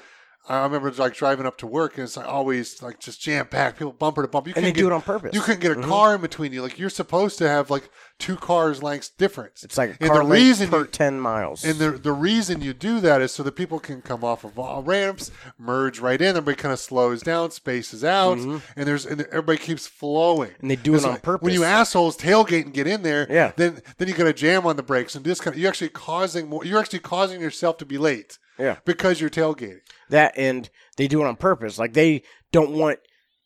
I 0.50 0.64
remember 0.64 0.92
like 0.94 1.14
driving 1.14 1.46
up 1.46 1.58
to 1.60 1.68
work 1.68 1.96
and 1.96 2.04
it's 2.04 2.18
like 2.18 2.28
always 2.28 2.82
like 2.82 3.00
just 3.00 3.22
jam 3.22 3.46
packed, 3.46 3.78
people 3.78 3.94
bumper 3.94 4.24
to 4.24 4.28
bumper. 4.28 4.50
You 4.50 4.56
and 4.58 4.66
they 4.66 4.72
couldn't 4.72 4.84
do 4.84 4.92
it 4.92 4.96
on 4.96 5.02
purpose. 5.02 5.36
You 5.36 5.42
couldn't 5.42 5.62
get 5.62 5.72
a 5.72 5.76
Mhm. 5.76 5.88
car 5.88 6.16
in 6.16 6.22
between 6.22 6.52
you. 6.52 6.62
Like 6.64 6.80
you're 6.80 6.90
supposed 6.90 7.38
to 7.38 7.48
have 7.48 7.70
like 7.70 7.90
two 8.18 8.36
cars 8.36 8.82
lengths 8.82 9.10
difference. 9.10 9.64
It's 9.64 9.78
like 9.78 9.92
a 9.92 9.98
And 10.02 10.10
car 10.12 10.24
the 10.24 10.30
reason 10.30 10.70
per 10.70 10.80
you- 10.80 10.86
ten 10.88 11.20
miles. 11.20 11.64
And 11.64 11.78
the 11.80 11.92
the 11.92 12.12
reason 12.12 12.62
you 12.62 12.74
do 12.74 13.00
that 13.02 13.22
is 13.22 13.32
so 13.32 13.44
that 13.44 13.52
people 13.56 13.80
can 13.80 14.02
come 14.02 14.24
off 14.24 14.44
of 14.44 14.58
all 14.58 14.82
ramps, 14.82 15.30
merge 15.60 16.00
right 16.00 16.20
in. 16.20 16.30
Everybody 16.30 16.56
kind 16.58 16.74
of 16.74 16.80
slows 16.80 17.22
down, 17.22 17.52
spaces 17.52 18.04
out, 18.04 18.40
Mhm. 18.40 18.62
and 18.76 18.88
there's 18.88 19.06
and 19.06 19.22
everybody 19.22 19.60
keeps 19.60 19.86
flowing. 19.86 20.52
And 20.60 20.72
they 20.72 20.76
do 20.76 20.94
it 20.94 20.98
It's 20.98 21.06
on 21.06 21.12
like, 21.14 21.22
purpose. 21.22 21.46
When 21.46 21.54
you 21.54 21.64
assholes 21.64 22.18
tailgate 22.18 22.64
and 22.64 22.74
get 22.74 22.88
in 22.88 23.04
there, 23.04 23.28
Yeah. 23.30 23.52
then 23.58 23.82
then 24.00 24.08
you 24.08 24.16
got 24.16 24.24
to 24.24 24.34
jam 24.34 24.66
on 24.66 24.76
the 24.76 24.84
brakes 24.84 25.14
and 25.16 25.24
this 25.24 25.40
kind 25.40 25.56
of 25.56 25.60
you're 25.62 25.70
actually 25.70 25.90
causing 25.90 26.50
more. 26.50 26.66
You're 26.66 26.80
actually 26.80 27.00
causing 27.00 27.40
yourself 27.42 27.78
to 27.78 27.86
be 27.86 28.00
late. 28.00 28.40
Yeah. 28.60 28.76
because 28.86 29.20
you're 29.20 29.30
tailgating. 29.32 29.80
That 30.12 30.34
and 30.38 30.70
they 30.98 31.08
do 31.08 31.22
it 31.22 31.28
on 31.28 31.36
purpose. 31.36 31.80
Like 31.80 31.94
they 31.94 32.24
don't 32.52 32.72
want 32.72 33.00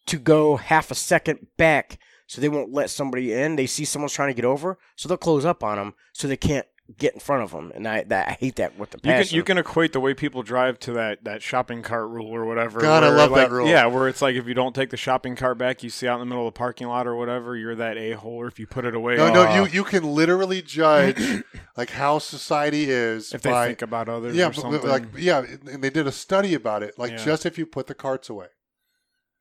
to 0.08 0.20
go 0.20 0.58
half 0.58 0.92
a 0.92 0.96
second 0.96 1.48
back, 1.58 2.00
so 2.28 2.42
they 2.42 2.50
won't 2.50 2.74
let 2.74 2.90
somebody 2.90 3.34
in. 3.34 3.56
They 3.56 3.66
see 3.66 3.86
someone's 3.86 4.14
trying 4.14 4.30
to 4.30 4.36
get 4.36 4.46
over, 4.46 4.78
so 4.96 5.08
they'll 5.08 5.18
close 5.18 5.46
up 5.46 5.64
on 5.64 5.78
them, 5.78 5.94
so 6.14 6.28
they 6.28 6.38
can't 6.38 6.68
get 6.98 7.14
in 7.14 7.20
front 7.20 7.44
of 7.44 7.52
them. 7.52 7.72
And 7.74 7.88
I 7.88 8.04
that 8.04 8.28
I 8.30 8.32
hate 8.34 8.56
that 8.58 8.78
with 8.78 8.92
the 8.92 8.98
You 9.04 9.24
can 9.24 9.36
you 9.36 9.44
can 9.44 9.58
equate 9.58 9.94
the 9.94 10.00
way 10.00 10.14
people 10.14 10.44
drive 10.44 10.80
to 10.82 10.94
that, 10.94 11.24
that 11.24 11.42
shopping 11.42 11.82
cart 11.82 12.10
rule 12.10 12.28
or 12.28 12.46
whatever. 12.46 12.80
God, 12.80 13.04
I 13.04 13.10
where, 13.10 13.18
love 13.18 13.34
that 13.36 13.52
rule. 13.52 13.68
Yeah, 13.68 13.88
where 13.88 14.08
it's 14.08 14.22
like 14.22 14.36
if 14.36 14.48
you 14.48 14.54
don't 14.54 14.76
take 14.76 14.92
the 14.92 14.98
shopping 14.98 15.36
cart 15.36 15.58
back, 15.58 15.84
you 15.84 15.90
see 15.90 16.08
out 16.08 16.16
in 16.16 16.20
the 16.20 16.26
middle 16.26 16.48
of 16.48 16.54
the 16.54 16.58
parking 16.58 16.88
lot 16.88 17.08
or 17.08 17.16
whatever, 17.16 17.56
you're 17.56 17.76
that 17.76 17.98
a 17.98 18.12
hole. 18.12 18.36
Or 18.36 18.48
if 18.48 18.60
you 18.60 18.68
put 18.68 18.86
it 18.86 18.94
away, 18.96 19.18
No, 19.18 19.34
no, 19.34 19.48
uh, 19.48 19.56
you 19.56 19.66
you 19.68 19.84
can 19.84 20.04
literally 20.04 20.62
judge 20.62 21.44
like 21.78 21.90
how 21.90 22.20
society 22.20 22.90
is 22.90 23.34
if 23.34 23.42
they 23.42 23.52
think 23.66 23.82
about 23.82 24.08
others 24.08 24.36
yeah, 24.36 24.50
or 24.50 24.54
something. 24.54 24.88
like 24.88 25.06
yeah, 25.18 25.44
and 25.72 25.84
they 25.84 25.90
did 25.90 26.08
a 26.08 26.12
study 26.12 26.54
about 26.54 26.84
it. 26.84 26.98
Like 27.00 27.12
Yeah. 27.12 27.26
just 27.26 27.46
if 27.46 27.58
you 27.58 27.66
put 27.66 27.88
the 27.88 27.96
carts 27.96 28.30
away. 28.30 28.48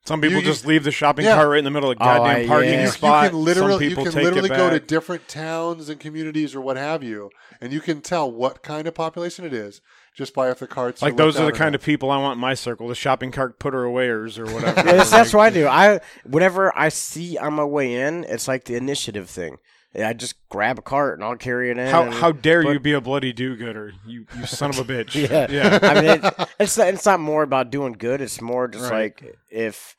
Some 0.06 0.20
people 0.20 0.32
you- 0.36 0.40
you- 0.40 0.44
just 0.46 0.66
leave 0.66 0.84
the 0.84 0.90
shopping 0.90 1.24
Yeah. 1.24 1.34
cart 1.36 1.48
right 1.48 1.58
in 1.58 1.64
the 1.64 1.70
middle 1.70 1.90
of 1.90 1.96
the 1.98 2.04
Oh, 2.04 2.06
goddamn 2.06 2.46
parking 2.46 2.72
yeah. 2.74 2.82
you, 2.82 2.86
spot. 2.88 3.24
you 3.24 3.30
can 3.30 3.38
literally 3.44 3.72
Some 3.72 3.82
you 3.90 3.96
can 3.96 4.04
take 4.12 4.24
literally 4.24 4.50
it 4.50 4.56
go 4.56 4.68
to 4.70 4.78
different 4.80 5.28
towns 5.28 5.88
and 5.88 5.98
communities 5.98 6.54
or 6.54 6.60
what 6.60 6.76
have 6.76 7.02
you, 7.02 7.30
and 7.60 7.72
you 7.72 7.80
can 7.80 8.00
tell 8.02 8.30
what 8.30 8.62
kind 8.62 8.86
of 8.86 8.94
population 8.94 9.44
it 9.46 9.54
is 9.54 9.80
just 10.14 10.34
by 10.34 10.50
if 10.50 10.58
the 10.58 10.66
carts 10.66 11.00
like 11.00 11.14
are 11.14 11.16
those 11.16 11.38
are 11.40 11.46
the 11.46 11.52
kind 11.52 11.72
not. 11.72 11.76
of 11.80 11.82
people 11.86 12.10
I 12.10 12.18
want 12.18 12.36
in 12.36 12.40
my 12.40 12.52
circle. 12.54 12.86
The 12.88 12.94
shopping 12.94 13.30
cart 13.32 13.58
putter 13.58 13.82
awayers 13.84 14.38
or 14.38 14.44
whatever. 14.44 14.74
Yeah, 14.86 14.92
that's, 14.96 15.10
that's 15.10 15.32
what 15.32 15.42
I 15.42 15.50
do. 15.50 15.66
I 15.66 16.00
whenever 16.24 16.76
I 16.78 16.90
see 16.90 17.38
on 17.38 17.54
my 17.54 17.64
way 17.64 17.94
in, 17.94 18.24
it's 18.24 18.46
like 18.46 18.64
the 18.64 18.74
initiative 18.76 19.28
thing. 19.30 19.56
I 19.96 20.12
just 20.12 20.34
grab 20.48 20.78
a 20.78 20.82
cart 20.82 21.18
and 21.18 21.24
I'll 21.24 21.36
carry 21.36 21.70
it 21.70 21.78
in. 21.78 21.86
How 21.88 22.10
how 22.10 22.32
dare 22.32 22.62
but- 22.62 22.70
you 22.72 22.80
be 22.80 22.92
a 22.92 23.00
bloody 23.00 23.32
do-gooder? 23.32 23.92
You 24.06 24.26
you 24.38 24.46
son 24.46 24.70
of 24.70 24.78
a 24.78 24.84
bitch. 24.84 25.14
Yeah. 25.14 25.46
yeah. 25.50 25.78
I 25.82 25.94
mean, 25.94 26.04
it, 26.24 26.48
it's 26.58 26.76
not, 26.78 26.88
it's 26.88 27.06
not 27.06 27.20
more 27.20 27.42
about 27.42 27.70
doing 27.70 27.92
good. 27.92 28.20
It's 28.20 28.40
more 28.40 28.66
just 28.68 28.90
Right. 28.90 29.14
like 29.22 29.36
if 29.50 29.94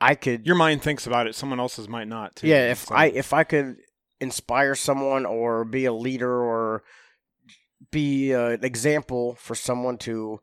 I 0.00 0.14
could 0.14 0.46
Your 0.46 0.56
mind 0.56 0.82
thinks 0.82 1.06
about 1.06 1.26
it. 1.26 1.34
Someone 1.34 1.60
else's 1.60 1.88
might 1.88 2.08
not. 2.08 2.36
Too. 2.36 2.48
Yeah, 2.48 2.70
if 2.70 2.86
So- 2.86 2.94
I 2.94 3.06
if 3.06 3.32
I 3.32 3.44
could 3.44 3.76
inspire 4.20 4.74
someone 4.74 5.26
or 5.26 5.64
be 5.64 5.84
a 5.84 5.92
leader 5.92 6.32
or 6.42 6.82
be 7.90 8.34
uh, 8.34 8.48
an 8.50 8.64
example 8.64 9.34
for 9.36 9.54
someone 9.54 9.98
to 9.98 10.40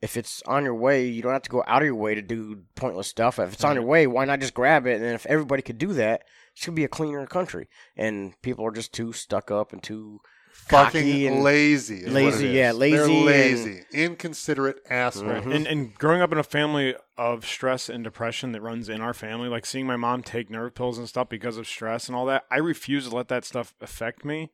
if 0.00 0.16
it's 0.16 0.42
on 0.46 0.62
your 0.62 0.76
way, 0.76 1.06
you 1.08 1.22
don't 1.22 1.32
have 1.32 1.42
to 1.42 1.50
go 1.50 1.64
out 1.66 1.82
of 1.82 1.86
your 1.86 1.96
way 1.96 2.14
to 2.14 2.22
do 2.22 2.62
pointless 2.76 3.08
stuff. 3.08 3.40
If 3.40 3.54
it's 3.54 3.64
on 3.64 3.74
your 3.74 3.84
way, 3.84 4.06
why 4.06 4.24
not 4.26 4.38
just 4.38 4.54
grab 4.54 4.86
it? 4.86 5.02
And 5.02 5.06
if 5.12 5.26
everybody 5.26 5.60
could 5.60 5.78
do 5.78 5.92
that, 5.94 6.22
it 6.58 6.62
should 6.64 6.74
be 6.74 6.84
a 6.84 6.88
cleaner 6.88 7.26
country. 7.26 7.68
And 7.96 8.34
people 8.42 8.66
are 8.66 8.72
just 8.72 8.92
too 8.92 9.12
stuck 9.12 9.50
up 9.50 9.72
and 9.72 9.82
too 9.82 10.20
cocky 10.68 10.98
fucking 10.98 11.26
and 11.28 11.42
lazy. 11.44 12.04
lazy, 12.06 12.48
yeah, 12.48 12.72
lazy 12.72 12.96
They're 12.96 13.06
and- 13.06 13.24
lazy, 13.24 13.82
inconsiderate 13.92 14.80
assholes. 14.90 15.44
Mhm. 15.44 15.54
and 15.54 15.66
and 15.66 15.94
growing 15.94 16.20
up 16.20 16.32
in 16.32 16.38
a 16.38 16.42
family 16.42 16.94
of 17.16 17.46
stress 17.46 17.88
and 17.88 18.02
depression 18.02 18.52
that 18.52 18.60
runs 18.62 18.88
in 18.88 19.00
our 19.00 19.14
family, 19.14 19.48
like 19.48 19.66
seeing 19.66 19.86
my 19.86 19.96
mom 19.96 20.22
take 20.22 20.50
nerve 20.50 20.74
pills 20.74 20.98
and 20.98 21.08
stuff 21.08 21.28
because 21.28 21.56
of 21.58 21.66
stress 21.66 22.08
and 22.08 22.16
all 22.16 22.26
that, 22.26 22.44
I 22.50 22.56
refuse 22.58 23.08
to 23.08 23.14
let 23.14 23.28
that 23.28 23.44
stuff 23.44 23.74
affect 23.80 24.24
me 24.24 24.50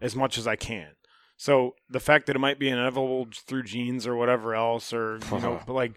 as 0.00 0.14
much 0.14 0.38
as 0.38 0.46
I 0.46 0.54
can. 0.56 0.92
So 1.36 1.74
the 1.88 2.00
fact 2.00 2.26
that 2.26 2.36
it 2.36 2.40
might 2.40 2.58
be 2.58 2.68
inevitable 2.68 3.28
through 3.46 3.64
genes 3.64 4.06
or 4.06 4.14
whatever 4.16 4.54
else, 4.54 4.92
or 4.92 5.18
you 5.32 5.38
know, 5.40 5.60
but 5.66 5.72
like 5.72 5.94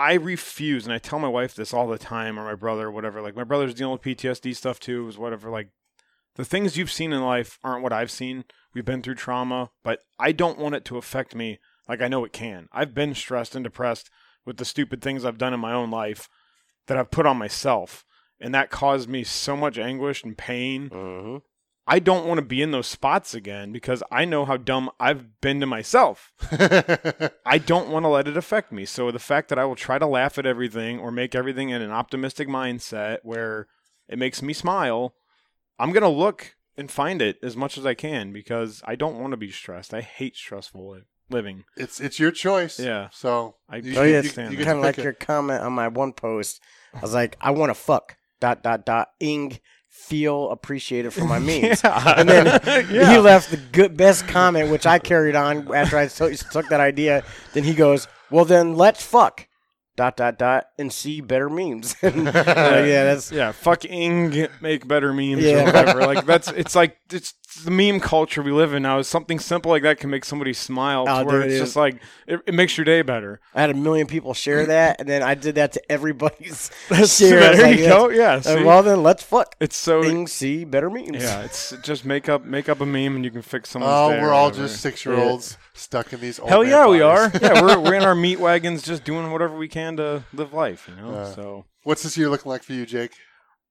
I 0.00 0.14
refuse, 0.14 0.86
and 0.86 0.94
I 0.94 0.98
tell 0.98 1.18
my 1.18 1.28
wife 1.28 1.54
this 1.54 1.74
all 1.74 1.86
the 1.86 1.98
time, 1.98 2.38
or 2.38 2.44
my 2.44 2.54
brother, 2.54 2.86
or 2.86 2.90
whatever. 2.90 3.20
Like 3.20 3.36
my 3.36 3.44
brother's 3.44 3.74
dealing 3.74 3.92
with 3.92 4.00
PTSD 4.00 4.56
stuff 4.56 4.80
too, 4.80 5.06
is 5.08 5.18
whatever. 5.18 5.50
Like 5.50 5.68
the 6.36 6.44
things 6.44 6.78
you've 6.78 6.90
seen 6.90 7.12
in 7.12 7.20
life 7.22 7.58
aren't 7.62 7.82
what 7.82 7.92
I've 7.92 8.10
seen. 8.10 8.44
We've 8.72 8.84
been 8.84 9.02
through 9.02 9.16
trauma, 9.16 9.72
but 9.84 10.00
I 10.18 10.32
don't 10.32 10.58
want 10.58 10.74
it 10.74 10.86
to 10.86 10.96
affect 10.96 11.34
me 11.34 11.58
like 11.86 12.00
I 12.00 12.08
know 12.08 12.24
it 12.24 12.32
can. 12.32 12.68
I've 12.72 12.94
been 12.94 13.14
stressed 13.14 13.54
and 13.54 13.62
depressed 13.62 14.08
with 14.46 14.56
the 14.56 14.64
stupid 14.64 15.02
things 15.02 15.22
I've 15.22 15.36
done 15.36 15.52
in 15.52 15.60
my 15.60 15.74
own 15.74 15.90
life 15.90 16.30
that 16.86 16.96
I've 16.96 17.10
put 17.10 17.26
on 17.26 17.36
myself, 17.36 18.06
and 18.40 18.54
that 18.54 18.70
caused 18.70 19.06
me 19.06 19.22
so 19.22 19.54
much 19.54 19.76
anguish 19.76 20.24
and 20.24 20.38
pain. 20.38 20.88
hmm 20.88 21.36
I 21.92 21.98
don't 21.98 22.24
want 22.24 22.38
to 22.38 22.44
be 22.46 22.62
in 22.62 22.70
those 22.70 22.86
spots 22.86 23.34
again 23.34 23.72
because 23.72 24.00
I 24.12 24.24
know 24.24 24.44
how 24.44 24.56
dumb 24.56 24.90
I've 25.00 25.40
been 25.40 25.58
to 25.58 25.66
myself. 25.66 26.32
I 27.44 27.58
don't 27.58 27.88
want 27.88 28.04
to 28.04 28.08
let 28.08 28.28
it 28.28 28.36
affect 28.36 28.70
me. 28.70 28.84
So 28.84 29.10
the 29.10 29.18
fact 29.18 29.48
that 29.48 29.58
I 29.58 29.64
will 29.64 29.74
try 29.74 29.98
to 29.98 30.06
laugh 30.06 30.38
at 30.38 30.46
everything 30.46 31.00
or 31.00 31.10
make 31.10 31.34
everything 31.34 31.70
in 31.70 31.82
an 31.82 31.90
optimistic 31.90 32.46
mindset 32.48 33.18
where 33.24 33.66
it 34.08 34.18
makes 34.18 34.40
me 34.40 34.52
smile, 34.52 35.14
I'm 35.80 35.90
going 35.90 36.02
to 36.04 36.08
look 36.08 36.54
and 36.76 36.90
find 36.90 37.20
it 37.20 37.38
as 37.42 37.56
much 37.56 37.76
as 37.76 37.84
I 37.84 37.94
can 37.94 38.32
because 38.32 38.82
I 38.84 38.94
don't 38.94 39.18
want 39.18 39.32
to 39.32 39.36
be 39.36 39.50
stressed. 39.50 39.92
I 39.92 40.00
hate 40.00 40.36
stressful 40.36 40.90
li- 40.92 41.00
living. 41.28 41.64
it's 41.76 42.00
it's 42.00 42.18
your 42.20 42.30
choice. 42.30 42.78
Yeah. 42.78 43.08
So 43.12 43.56
I- 43.68 43.76
you, 43.78 43.96
Oh 43.98 44.02
you- 44.04 44.10
you- 44.20 44.22
you 44.22 44.64
kind 44.64 44.78
of 44.78 44.84
like 44.84 44.94
pick 44.96 45.04
your 45.04 45.12
comment 45.12 45.62
on 45.64 45.72
my 45.72 45.88
one 45.88 46.12
post. 46.12 46.60
I 46.94 47.00
was 47.00 47.14
like, 47.14 47.36
I 47.40 47.50
want 47.50 47.70
to 47.70 47.74
fuck 47.74 48.16
dot 48.40 48.62
dot 48.62 48.86
dot 48.86 49.08
ing 49.20 49.58
feel 49.90 50.50
appreciated 50.50 51.12
for 51.12 51.24
my 51.24 51.38
means. 51.38 51.82
Yeah. 51.84 52.14
And 52.18 52.28
then 52.28 52.46
Yeah. 52.90 53.12
he 53.12 53.18
left 53.18 53.50
the 53.50 53.56
good 53.58 53.96
best 53.96 54.26
comment, 54.28 54.70
which 54.70 54.86
I 54.86 54.98
carried 54.98 55.36
on 55.36 55.72
after 55.74 55.98
I 55.98 56.06
took, 56.06 56.32
took 56.50 56.68
that 56.68 56.80
idea. 56.80 57.24
Then 57.52 57.64
he 57.64 57.74
goes, 57.74 58.08
"Well, 58.30 58.44
then 58.44 58.74
let's 58.76 59.02
fuck." 59.04 59.46
Dot 59.96 60.16
dot 60.16 60.38
dot 60.38 60.66
and 60.78 60.90
see 60.92 61.20
better 61.20 61.50
memes. 61.50 61.94
And, 62.02 62.28
uh, 62.28 62.32
yeah, 62.34 63.04
that's 63.04 63.30
Yeah, 63.30 63.52
fucking 63.52 64.48
make 64.62 64.86
better 64.88 65.12
memes 65.12 65.42
Yeah. 65.42 65.62
or 65.62 65.64
whatever. 65.66 66.00
like 66.06 66.24
that's 66.24 66.48
it's 66.48 66.74
like 66.74 66.96
it's 67.12 67.34
the 67.64 67.70
meme 67.70 68.00
culture 68.00 68.42
we 68.42 68.52
live 68.52 68.72
in 68.74 68.82
now. 68.82 68.98
Is 68.98 69.08
something 69.08 69.38
simple 69.38 69.70
like 69.70 69.82
that 69.82 69.98
can 69.98 70.10
make 70.10 70.24
somebody 70.24 70.52
smile. 70.52 71.04
To 71.06 71.12
Oh, 71.12 71.24
where 71.24 71.40
dude, 71.42 71.50
it's 71.50 71.56
it 71.56 71.64
just 71.64 71.76
like 71.76 72.00
it, 72.26 72.40
it 72.46 72.54
makes 72.54 72.76
your 72.78 72.84
day 72.84 73.02
better. 73.02 73.40
I 73.54 73.60
had 73.60 73.70
a 73.70 73.74
million 73.74 74.06
people 74.06 74.34
share 74.34 74.66
that, 74.66 75.00
and 75.00 75.08
then 75.08 75.22
I 75.22 75.34
did 75.34 75.56
that 75.56 75.72
to 75.72 75.92
everybody's 75.92 76.70
That's- 76.88 77.18
share. 77.18 77.38
I 77.52 77.56
there 77.56 77.66
like, 77.66 77.78
you 77.78 77.86
go. 77.86 78.08
Yeah. 78.10 78.40
See? 78.40 78.62
well, 78.64 78.82
then 78.82 79.02
let's 79.02 79.22
fuck. 79.22 79.54
it's 79.60 79.76
so 79.76 80.02
Ing 80.04 80.26
see 80.26 80.64
better 80.64 80.88
memes. 80.90 81.22
yeah. 81.22 81.42
It's 81.42 81.74
just 81.82 82.04
make 82.04 82.28
up 82.28 82.44
make 82.44 82.68
up 82.68 82.80
a 82.80 82.86
meme 82.86 83.16
and 83.16 83.24
you 83.24 83.30
can 83.30 83.42
fix 83.42 83.70
someone's 83.70 83.92
Oh, 83.94 84.10
day 84.10 84.18
or 84.18 84.22
we're 84.22 84.32
all 84.32 84.46
whatever. 84.46 84.66
just 84.66 84.80
six 84.80 85.04
year 85.04 85.16
olds 85.16 85.56
stuck 85.74 86.12
in 86.12 86.20
these 86.20 86.38
old 86.38 86.48
Hell 86.50 86.62
man 86.62 86.70
yeah, 86.70 86.86
we 86.88 87.00
are. 87.00 87.30
yeah, 87.40 87.60
we're 87.62 87.78
we're 87.80 87.94
in 87.94 88.02
our 88.04 88.14
meat 88.26 88.38
wagons, 88.40 88.82
just 88.82 89.04
doing 89.04 89.30
whatever 89.30 89.56
we 89.56 89.68
can 89.68 89.96
to 89.96 90.24
live 90.32 90.52
life. 90.52 90.88
You 90.88 91.02
know. 91.02 91.10
Uh, 91.14 91.34
so 91.34 91.64
What's 91.82 92.02
this 92.02 92.16
year 92.18 92.28
looking 92.28 92.50
like 92.50 92.62
for 92.62 92.74
you, 92.74 92.84
Jake? 92.84 93.12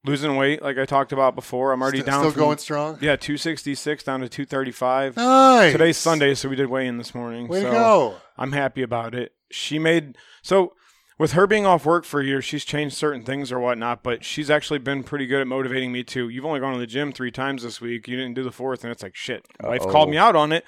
Losing 0.06 0.36
weight, 0.36 0.62
like 0.62 0.78
I 0.78 0.86
talked 0.86 1.12
about 1.12 1.36
before, 1.36 1.72
I'm 1.72 1.82
already 1.82 2.00
St- 2.00 2.08
down. 2.08 2.20
Still 2.22 2.32
from- 2.32 2.40
going 2.40 2.58
strong. 2.58 2.98
Yeah, 3.02 3.16
two 3.16 3.38
sixty 3.38 3.76
six 3.76 4.04
down 4.04 4.22
to 4.22 4.30
two 4.30 4.46
thirty 4.46 4.72
five. 4.72 5.16
Nice. 5.18 5.72
Today's 5.72 5.98
Sunday, 5.98 6.36
so 6.36 6.50
we 6.50 6.56
did 6.56 6.68
weigh 6.70 6.88
in 6.88 6.98
this 6.98 7.14
morning. 7.14 7.48
Way 7.48 7.62
so 7.62 7.68
to 7.68 7.72
go. 7.72 8.16
I'm 8.38 8.52
happy 8.54 8.82
about 8.82 9.14
it. 9.16 9.34
She 9.52 9.80
made 9.80 10.18
so 10.42 10.74
with 11.18 11.34
her 11.34 11.46
being 11.48 11.66
off 11.66 11.86
work 11.86 12.06
for 12.06 12.22
a 12.22 12.26
year, 12.26 12.42
she's 12.42 12.64
changed 12.64 12.96
certain 12.96 13.24
things 13.24 13.52
or 13.52 13.60
whatnot, 13.60 14.04
but 14.04 14.24
she's 14.24 14.50
actually 14.50 14.80
been 14.80 15.04
pretty 15.04 15.26
good 15.28 15.42
at 15.42 15.48
motivating 15.48 15.92
me 15.92 16.04
too. 16.04 16.30
You've 16.30 16.46
only 16.46 16.62
gone 16.62 16.74
to 16.74 16.80
the 16.80 16.88
gym 16.88 17.12
three 17.12 17.32
times 17.32 17.64
this 17.64 17.82
week. 17.82 18.08
You 18.08 18.16
didn't 18.16 18.36
do 18.36 18.44
the 18.44 18.52
fourth, 18.54 18.84
and 18.86 18.92
it's 18.92 19.04
like 19.04 19.16
shit. 19.18 19.46
Wife 19.62 19.82
Uh-oh. 19.82 19.92
called 19.92 20.10
me 20.10 20.18
out 20.18 20.36
on 20.38 20.52
it. 20.54 20.64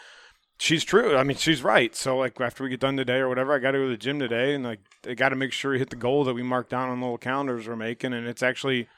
she's 0.60 0.84
true. 0.84 1.16
I 1.16 1.24
mean, 1.24 1.38
she's 1.38 1.64
right. 1.64 1.96
So 1.96 2.18
like 2.18 2.40
after 2.42 2.64
we 2.66 2.70
get 2.70 2.82
done 2.82 2.98
today 2.98 3.18
or 3.20 3.30
whatever, 3.30 3.54
I 3.54 3.60
got 3.60 3.72
to 3.72 3.78
go 3.78 3.86
to 3.86 3.90
the 3.92 3.98
gym 3.98 4.20
today, 4.20 4.54
and 4.54 4.64
like 4.66 4.80
I 5.08 5.14
got 5.14 5.30
to 5.30 5.36
make 5.38 5.54
sure 5.54 5.72
we 5.72 5.80
hit 5.80 5.90
the 5.90 5.96
goal 5.96 6.26
that 6.26 6.34
we 6.34 6.44
marked 6.44 6.70
down 6.72 6.90
on 6.90 7.00
the 7.00 7.06
little 7.06 7.18
calendars 7.18 7.66
we're 7.68 7.76
making, 7.78 8.12
and 8.14 8.28
it's 8.28 8.44
actually 8.44 8.90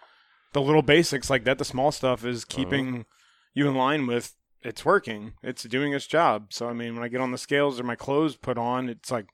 the 0.53 0.61
little 0.61 0.81
basics 0.81 1.29
like 1.29 1.43
that. 1.43 1.57
The 1.57 1.65
small 1.65 1.91
stuff 1.91 2.25
is 2.25 2.43
uh-huh. 2.43 2.55
keeping 2.55 3.05
you 3.53 3.67
in 3.67 3.75
line 3.75 4.07
with. 4.07 4.33
It's 4.61 4.85
working. 4.85 5.33
It's 5.43 5.63
doing 5.63 5.93
its 5.93 6.07
job. 6.07 6.53
So 6.53 6.69
I 6.69 6.73
mean, 6.73 6.95
when 6.95 7.03
I 7.03 7.09
get 7.09 7.19
on 7.19 7.31
the 7.31 7.37
scales 7.37 7.79
or 7.79 7.83
my 7.83 7.95
clothes 7.95 8.37
put 8.37 8.57
on, 8.57 8.87
it's 8.87 9.11
like 9.11 9.27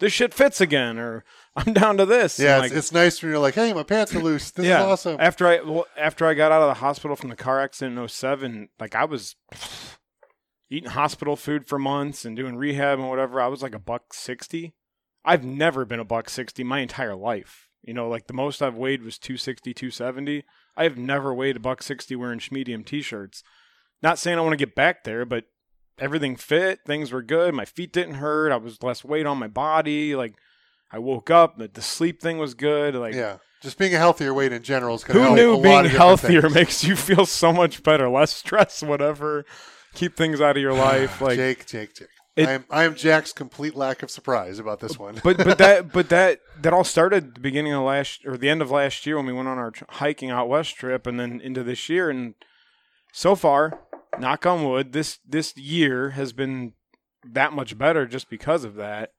this 0.00 0.12
shit 0.12 0.34
fits 0.34 0.60
again, 0.60 0.98
or 0.98 1.24
I'm 1.56 1.72
down 1.72 1.98
to 1.98 2.06
this. 2.06 2.38
Yeah, 2.38 2.56
it's, 2.56 2.70
like, 2.70 2.78
it's 2.78 2.92
nice 2.92 3.22
when 3.22 3.30
you're 3.30 3.40
like, 3.40 3.54
hey, 3.54 3.72
my 3.72 3.82
pants 3.84 4.14
are 4.14 4.20
loose. 4.20 4.50
This 4.50 4.66
is 4.66 4.72
awesome. 4.72 5.18
after 5.20 5.46
I 5.46 5.60
well, 5.60 5.86
after 5.96 6.26
I 6.26 6.34
got 6.34 6.50
out 6.50 6.62
of 6.62 6.68
the 6.68 6.80
hospital 6.80 7.14
from 7.16 7.28
the 7.28 7.36
car 7.36 7.60
accident 7.60 7.98
in 7.98 8.08
07, 8.08 8.70
like 8.80 8.94
I 8.94 9.04
was 9.04 9.36
eating 10.70 10.90
hospital 10.90 11.36
food 11.36 11.66
for 11.66 11.78
months 11.78 12.24
and 12.24 12.34
doing 12.34 12.56
rehab 12.56 12.98
and 12.98 13.08
whatever. 13.08 13.40
I 13.40 13.46
was 13.46 13.62
like 13.62 13.74
a 13.74 13.78
buck 13.78 14.14
60. 14.14 14.74
I've 15.24 15.44
never 15.44 15.84
been 15.84 16.00
a 16.00 16.04
buck 16.04 16.30
60 16.30 16.64
my 16.64 16.80
entire 16.80 17.14
life. 17.14 17.69
You 17.82 17.94
know, 17.94 18.08
like 18.08 18.26
the 18.26 18.34
most 18.34 18.62
I've 18.62 18.76
weighed 18.76 19.02
was 19.02 19.18
260, 19.18 19.72
270. 19.72 20.44
I 20.76 20.82
have 20.84 20.96
never 20.96 21.34
weighed 21.34 21.56
a 21.56 21.60
buck 21.60 21.82
60 21.82 22.14
wearing 22.16 22.40
medium 22.50 22.84
t-shirts. 22.84 23.42
Not 24.02 24.18
saying 24.18 24.38
I 24.38 24.42
want 24.42 24.52
to 24.52 24.64
get 24.64 24.74
back 24.74 25.04
there, 25.04 25.24
but 25.24 25.44
everything 25.98 26.36
fit. 26.36 26.80
Things 26.86 27.12
were 27.12 27.22
good. 27.22 27.54
My 27.54 27.64
feet 27.64 27.92
didn't 27.92 28.14
hurt. 28.14 28.52
I 28.52 28.56
was 28.56 28.82
less 28.82 29.04
weight 29.04 29.26
on 29.26 29.38
my 29.38 29.48
body. 29.48 30.14
Like 30.14 30.34
I 30.90 30.98
woke 30.98 31.30
up, 31.30 31.58
the, 31.58 31.68
the 31.68 31.82
sleep 31.82 32.20
thing 32.20 32.38
was 32.38 32.54
good. 32.54 32.94
Like 32.94 33.14
yeah, 33.14 33.38
just 33.62 33.78
being 33.78 33.94
a 33.94 33.98
healthier 33.98 34.34
weight 34.34 34.52
in 34.52 34.62
general 34.62 34.94
is 34.94 35.04
going 35.04 35.18
to 35.18 35.28
who 35.28 35.36
knew 35.36 35.62
being 35.62 35.84
healthier 35.84 36.42
things. 36.42 36.54
makes 36.54 36.84
you 36.84 36.96
feel 36.96 37.26
so 37.26 37.52
much 37.52 37.82
better, 37.82 38.08
less 38.08 38.32
stress, 38.32 38.82
whatever. 38.82 39.44
Keep 39.94 40.16
things 40.16 40.40
out 40.40 40.56
of 40.56 40.62
your 40.62 40.72
life, 40.72 41.20
like. 41.20 41.36
Jake, 41.36 41.66
Jake, 41.66 41.94
Jake. 41.94 42.08
It- 42.40 42.48
I 42.48 42.52
am 42.52 42.64
I 42.70 42.84
am 42.84 42.94
Jack's 42.94 43.32
complete 43.32 43.74
lack 43.74 44.02
of 44.02 44.10
surprise 44.10 44.58
about 44.58 44.80
this 44.80 44.98
one. 44.98 45.20
But 45.22 45.38
but 45.38 45.58
that 45.58 45.92
but 45.92 46.08
that 46.08 46.40
that 46.60 46.72
all 46.72 46.84
started 46.84 47.34
the 47.34 47.40
beginning 47.40 47.72
of 47.72 47.82
last 47.82 48.24
or 48.26 48.36
the 48.36 48.48
end 48.48 48.62
of 48.62 48.70
last 48.70 49.06
year 49.06 49.16
when 49.16 49.26
we 49.26 49.32
went 49.32 49.48
on 49.48 49.58
our 49.58 49.72
hiking 49.90 50.30
out 50.30 50.48
west 50.48 50.76
trip, 50.76 51.06
and 51.06 51.18
then 51.18 51.40
into 51.40 51.62
this 51.62 51.88
year, 51.88 52.10
and 52.10 52.34
so 53.12 53.34
far, 53.34 53.80
knock 54.18 54.46
on 54.46 54.64
wood, 54.64 54.92
this 54.92 55.18
this 55.26 55.56
year 55.56 56.10
has 56.10 56.32
been 56.32 56.72
that 57.24 57.52
much 57.52 57.76
better 57.76 58.06
just 58.06 58.30
because 58.30 58.64
of 58.64 58.74
that. 58.76 59.12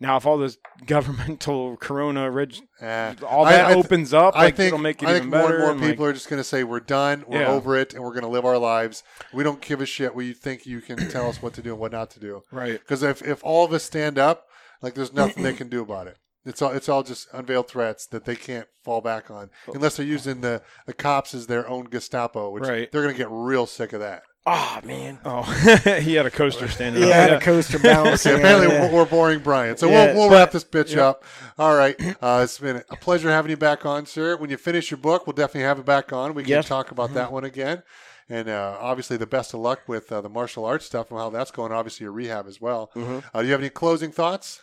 Now, 0.00 0.16
if 0.16 0.26
all 0.26 0.38
this 0.38 0.58
governmental 0.86 1.76
corona 1.80 2.30
ridge, 2.30 2.62
Uh, 2.80 3.14
all 3.26 3.44
that 3.44 3.64
I 3.66 3.74
th- 3.74 3.84
opens 3.84 4.14
up, 4.14 4.36
I 4.36 4.44
like 4.44 4.56
think 4.56 4.68
it'll 4.68 4.78
make 4.78 5.02
it 5.02 5.08
I 5.08 5.16
even 5.16 5.30
more 5.30 5.42
better. 5.42 5.54
and 5.54 5.62
more 5.62 5.70
and, 5.72 5.80
like- 5.80 5.90
people 5.90 6.04
are 6.06 6.12
just 6.12 6.28
going 6.28 6.38
to 6.40 6.44
say 6.44 6.64
we're 6.64 6.80
done, 6.80 7.24
we're 7.26 7.40
Yeah. 7.40 7.48
over 7.48 7.76
it, 7.76 7.94
and 7.94 8.02
we're 8.02 8.12
going 8.12 8.22
to 8.22 8.28
live 8.28 8.44
our 8.44 8.58
lives. 8.58 9.02
We 9.32 9.42
don't 9.44 9.60
give 9.60 9.80
a 9.80 9.86
shit 9.86 10.14
We 10.14 10.32
think 10.32 10.66
you 10.66 10.80
can 10.80 11.08
tell 11.10 11.28
us 11.28 11.42
what 11.42 11.54
to 11.54 11.62
do 11.62 11.70
and 11.72 11.80
what 11.80 11.92
not 11.92 12.10
to 12.12 12.20
do. 12.20 12.42
right. 12.52 12.78
Because 12.78 13.02
if, 13.02 13.22
if 13.22 13.42
all 13.42 13.64
of 13.64 13.72
us 13.72 13.84
stand 13.84 14.18
up, 14.18 14.46
like 14.82 14.94
there's 14.94 15.12
nothing 15.12 15.42
they 15.42 15.52
can 15.54 15.68
do 15.68 15.82
about 15.82 16.06
it. 16.06 16.16
It's 16.46 16.62
all 16.62 16.70
it's 16.70 16.88
all 16.88 17.02
just 17.02 17.26
unveiled 17.34 17.68
threats 17.68 18.06
that 18.06 18.24
they 18.24 18.36
can't 18.36 18.68
fall 18.84 19.00
back 19.02 19.30
on 19.30 19.50
unless 19.74 19.96
they're 19.96 20.06
using 20.06 20.40
the, 20.40 20.62
the 20.86 20.94
cops 20.94 21.34
as 21.34 21.46
their 21.48 21.68
own 21.68 21.88
Gestapo, 21.90 22.50
which 22.50 22.62
Right. 22.64 22.90
they're 22.90 23.02
going 23.02 23.12
to 23.14 23.18
get 23.18 23.28
real 23.30 23.66
sick 23.66 23.92
of 23.92 24.00
that. 24.00 24.22
Oh 24.50 24.80
man. 24.84 25.18
Oh, 25.26 25.42
he 26.00 26.14
had 26.14 26.24
a 26.24 26.30
coaster 26.30 26.68
standing. 26.68 27.02
Yeah, 27.02 27.08
up. 27.10 27.14
I 27.14 27.18
had 27.18 27.32
a 27.34 27.40
coaster 27.40 27.78
balancing. 27.82 28.32
Okay, 28.32 28.40
apparently 28.40 28.74
yeah. 28.74 28.86
we're, 28.90 28.94
we're 28.94 29.04
boring 29.04 29.40
Bryan, 29.40 29.76
so 29.76 29.88
Yeah. 29.90 30.06
we'll, 30.06 30.16
we'll 30.28 30.30
wrap 30.30 30.52
this 30.52 30.64
bitch 30.64 30.96
up. 30.96 31.22
All 31.58 31.76
right, 31.76 31.94
uh, 32.22 32.40
it's 32.44 32.58
been 32.58 32.82
a 32.88 32.96
pleasure 32.96 33.28
having 33.30 33.50
you 33.50 33.56
back 33.58 33.84
on, 33.84 34.06
sir. 34.06 34.36
When 34.38 34.48
you 34.48 34.56
finish 34.56 34.90
your 34.90 34.98
book, 34.98 35.26
we'll 35.26 35.34
definitely 35.34 35.62
have 35.66 35.78
it 35.78 35.84
back 35.84 36.12
on. 36.14 36.32
We 36.34 36.44
can 36.44 36.50
Yes. 36.50 36.68
talk 36.68 36.90
about 36.90 37.12
that 37.14 37.30
one 37.30 37.44
again, 37.44 37.82
and 38.30 38.48
uh, 38.48 38.78
obviously 38.80 39.18
the 39.18 39.26
best 39.26 39.52
of 39.52 39.60
luck 39.60 39.80
with 39.86 40.10
uh, 40.10 40.22
the 40.22 40.30
martial 40.30 40.64
arts 40.64 40.86
stuff 40.86 41.10
and 41.10 41.18
how 41.20 41.28
that's 41.28 41.50
going. 41.50 41.70
Obviously 41.72 42.04
your 42.04 42.12
rehab 42.12 42.46
as 42.46 42.58
well. 42.58 42.90
Mhm. 42.96 43.22
Uh, 43.34 43.40
do 43.42 43.46
you 43.46 43.52
have 43.52 43.60
any 43.60 43.68
closing 43.70 44.10
thoughts? 44.12 44.60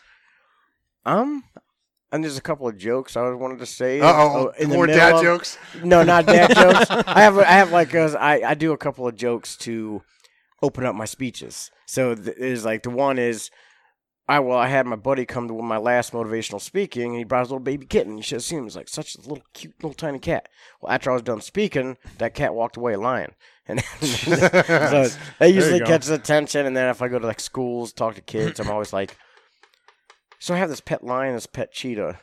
Um, 1.05 1.43
and 2.15 2.23
there's 2.23 2.37
a 2.37 2.41
couple 2.41 2.67
of 2.67 2.77
jokes 2.77 3.15
I 3.15 3.21
always 3.21 3.39
wanted 3.39 3.59
to 3.59 3.65
say. 3.65 3.99
Uh 3.99 4.11
oh, 4.11 4.53
more 4.67 4.87
dad 4.87 5.15
of- 5.15 5.21
jokes. 5.21 5.57
No, 5.83 6.01
not 6.03 6.25
dad 6.25 6.47
jokes. 6.55 6.89
I 6.89 7.21
have 7.21 7.37
I 7.37 7.43
have 7.43 7.71
like 7.71 7.93
a, 7.93 8.17
I 8.19 8.51
I 8.51 8.53
do 8.55 8.71
a 8.71 8.77
couple 8.77 9.07
of 9.07 9.15
jokes 9.15 9.55
to 9.57 10.01
open 10.61 10.85
up 10.85 10.95
my 10.95 11.05
speeches. 11.05 11.69
So 11.85 12.15
th- 12.15 12.37
is 12.37 12.65
like 12.65 12.83
the 12.83 12.89
one 12.89 13.19
is. 13.19 13.51
I 14.27 14.39
well, 14.39 14.57
I 14.57 14.69
had 14.69 14.87
my 14.87 14.95
buddy 14.95 15.23
come 15.27 15.47
to 15.49 15.53
my 15.61 15.77
last 15.77 16.11
motivational 16.11 16.59
speaking, 16.59 17.09
and 17.09 17.17
he 17.17 17.23
brought 17.23 17.41
his 17.41 17.49
little 17.51 17.59
baby 17.63 17.85
kitten. 17.85 18.17
You 18.17 18.23
should 18.23 18.37
have 18.37 18.43
seen 18.43 18.57
him; 18.57 18.63
he 18.63 18.65
was 18.65 18.75
like 18.75 18.89
such 18.89 19.15
a 19.15 19.19
little 19.21 19.43
cute, 19.53 19.75
little 19.83 19.93
tiny 19.93 20.17
cat. 20.17 20.49
Well, 20.81 20.91
after 20.91 21.11
I 21.11 21.13
was 21.13 21.21
done 21.21 21.41
speaking, 21.41 21.97
that 22.17 22.33
cat 22.33 22.55
walked 22.55 22.75
away 22.75 22.95
lying, 22.95 23.35
and 23.67 23.81
so 24.01 24.35
that 24.35 25.53
usually 25.53 25.79
catches 25.79 26.09
attention. 26.09 26.65
And 26.65 26.75
then 26.75 26.89
if 26.89 27.03
I 27.03 27.07
go 27.07 27.19
to 27.19 27.27
like 27.27 27.39
schools, 27.39 27.93
talk 27.93 28.15
to 28.15 28.21
kids, 28.21 28.59
I'm 28.59 28.71
always 28.71 28.93
like, 28.93 29.15
so 30.45 30.53
I 30.53 30.57
have 30.57 30.69
this 30.69 30.79
pet 30.81 31.03
lion, 31.03 31.33
this 31.33 31.47
pet 31.47 31.71
cheetah 31.73 32.19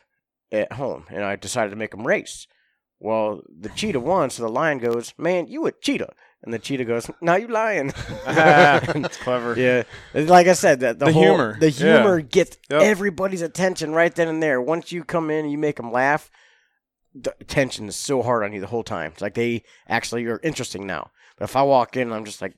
at 0.49 0.71
home, 0.71 1.05
and 1.09 1.25
I 1.25 1.35
decided 1.35 1.71
to 1.71 1.75
make 1.75 1.91
them 1.91 2.07
race. 2.07 2.47
Well, 3.01 3.41
the 3.49 3.67
cheetah 3.67 3.99
won, 3.99 4.29
so 4.29 4.43
the 4.43 4.49
lion 4.49 4.77
goes, 4.77 5.13
"Man, 5.17 5.47
you 5.47 5.65
a 5.67 5.73
cheetah," 5.73 6.13
and 6.41 6.53
the 6.53 6.59
cheetah 6.59 6.85
goes, 6.85 7.11
"Now 7.19 7.35
you 7.35 7.47
lying." 7.49 7.91
That's 8.25 9.17
clever. 9.17 9.55
yeah, 9.59 9.83
like 10.13 10.47
I 10.47 10.53
said, 10.53 10.79
that 10.79 10.99
the, 10.99 11.07
The 11.07 11.11
whole, 11.11 11.21
humor. 11.23 11.57
the 11.59 11.69
Yeah. 11.69 11.97
humor 11.97 12.21
gets 12.21 12.57
Yep. 12.69 12.81
everybody's 12.81 13.41
attention 13.41 13.91
right 13.91 14.15
then 14.15 14.29
and 14.29 14.41
there. 14.41 14.61
Once 14.61 14.93
you 14.93 15.03
come 15.03 15.29
in 15.29 15.39
and 15.43 15.51
you 15.51 15.57
make 15.57 15.75
them 15.75 15.91
laugh, 15.91 16.31
the 17.13 17.35
attention 17.41 17.89
is 17.89 17.97
so 17.97 18.21
hard 18.21 18.41
on 18.43 18.53
you 18.53 18.61
the 18.61 18.67
whole 18.67 18.83
time. 18.85 19.11
It's 19.11 19.21
like 19.21 19.33
they 19.33 19.63
actually 19.89 20.25
are 20.27 20.39
interesting 20.41 20.87
now. 20.87 21.11
But 21.37 21.43
if 21.49 21.57
I 21.57 21.63
walk 21.63 21.97
in, 21.97 22.03
and 22.03 22.13
I'm 22.13 22.23
just 22.23 22.41
like 22.41 22.53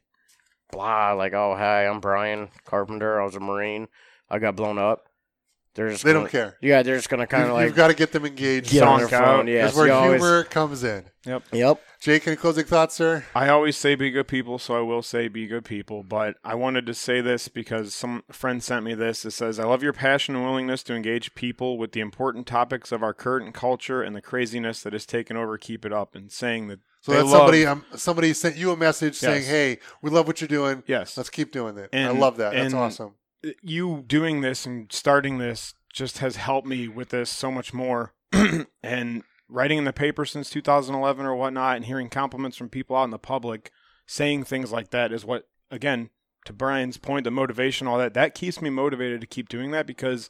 blah, 0.71 1.13
like, 1.13 1.33
"Oh, 1.33 1.55
hi, 1.57 1.87
I'm 1.87 2.01
Bryan 2.01 2.49
Carpenter. 2.65 3.19
I 3.19 3.25
was 3.25 3.35
a 3.35 3.39
Marine. 3.39 3.87
I 4.29 4.37
got 4.37 4.55
blown 4.55 4.77
up." 4.77 5.05
They're 5.75 5.89
just 5.89 6.03
They 6.05 6.13
gonna, 6.13 6.23
don't 6.23 6.31
care. 6.31 6.57
Yeah, 6.61 6.83
they're 6.83 6.95
just 6.95 7.09
gonna 7.09 7.27
kind 7.27 7.43
of 7.49 7.51
like 7.53 7.65
you've 7.67 7.75
got 7.75 7.89
to 7.89 7.93
get 7.93 8.13
them 8.13 8.25
engaged. 8.25 8.71
get 8.71 8.83
on 8.83 8.99
their 8.99 9.07
phone. 9.09 9.47
Yeah, 9.47 9.65
That's 9.65 9.75
where 9.75 9.87
you 9.87 9.93
always- 9.93 10.21
humor 10.21 10.43
comes 10.45 10.83
in. 10.85 11.03
Yep. 11.25 11.43
Yep. 11.51 11.81
Jake, 11.99 12.27
any 12.27 12.35
closing 12.35 12.65
thoughts, 12.65 12.93
sir? 12.95 13.25
I 13.33 13.49
always 13.49 13.75
say 13.75 13.95
be 13.95 14.09
good 14.11 14.27
people, 14.27 14.57
so 14.59 14.77
I 14.77 14.81
will 14.81 15.01
say 15.01 15.27
be 15.27 15.47
good 15.47 15.65
people. 15.65 16.03
But 16.03 16.37
I 16.43 16.53
wanted 16.55 16.85
to 16.85 16.93
say 16.93 17.19
this 17.19 17.47
because 17.47 17.93
some 17.95 18.23
friend 18.31 18.63
sent 18.63 18.85
me 18.85 18.93
this. 18.93 19.25
It 19.25 19.31
says, 19.31 19.59
I 19.59 19.63
love 19.65 19.81
your 19.83 19.91
passion 19.91 20.35
and 20.35 20.45
willingness 20.45 20.83
to 20.83 20.93
engage 20.95 21.33
people 21.35 21.77
with 21.79 21.93
the 21.93 21.99
important 21.99 22.45
topics 22.45 22.91
of 22.91 23.01
our 23.03 23.13
current 23.13 23.53
culture 23.55 24.01
and 24.03 24.15
the 24.15 24.21
craziness 24.21 24.81
that 24.83 24.93
has 24.93 25.05
taken 25.07 25.35
over. 25.35 25.57
Keep 25.57 25.83
it 25.83 25.91
up. 25.91 26.15
And 26.15 26.31
saying 26.31 26.67
that 26.67 26.79
So 27.01 27.11
they 27.11 27.17
that's 27.17 27.29
love- 27.31 27.39
somebody. 27.39 27.65
Um, 27.65 27.83
somebody 27.95 28.33
sent 28.33 28.55
you 28.55 28.71
a 28.71 28.77
message 28.77 29.15
saying, 29.15 29.43
"Hey, 29.45 29.79
we 30.03 30.11
love 30.11 30.27
what 30.27 30.39
you're 30.39 30.47
doing. 30.47 30.83
Yes. 30.85 31.17
Let's 31.17 31.31
keep 31.31 31.51
doing 31.51 31.77
it." 31.77 31.89
I 31.91 32.09
love 32.11 32.37
that. 32.37 32.53
That's 32.53 32.73
awesome. 32.73 33.15
You 33.61 34.03
doing 34.05 34.41
this 34.41 34.65
and 34.65 34.91
starting 34.91 35.37
this 35.37 35.73
just 35.91 36.17
has 36.19 36.35
helped 36.35 36.67
me 36.67 36.87
with 36.87 37.09
this 37.09 37.29
so 37.29 37.51
much 37.51 37.73
more. 37.73 38.13
and 38.83 39.23
writing 39.47 39.77
in 39.77 39.83
the 39.83 39.93
paper 39.93 40.25
since 40.25 40.49
2011 40.49 41.25
or 41.25 41.35
whatnot, 41.35 41.77
and 41.77 41.85
hearing 41.85 42.09
compliments 42.09 42.57
from 42.57 42.69
people 42.69 42.95
out 42.95 43.05
in 43.05 43.11
the 43.11 43.19
public 43.19 43.71
saying 44.07 44.43
things 44.43 44.71
like 44.71 44.91
that 44.91 45.11
is 45.11 45.25
what, 45.25 45.47
again, 45.71 46.09
to 46.45 46.53
Bryan's 46.53 46.97
point, 46.97 47.23
the 47.23 47.31
motivation, 47.31 47.87
all 47.87 47.97
that, 47.97 48.13
that 48.13 48.35
keeps 48.35 48.61
me 48.61 48.69
motivated 48.69 49.21
to 49.21 49.27
keep 49.27 49.49
doing 49.49 49.71
that 49.71 49.87
because 49.87 50.29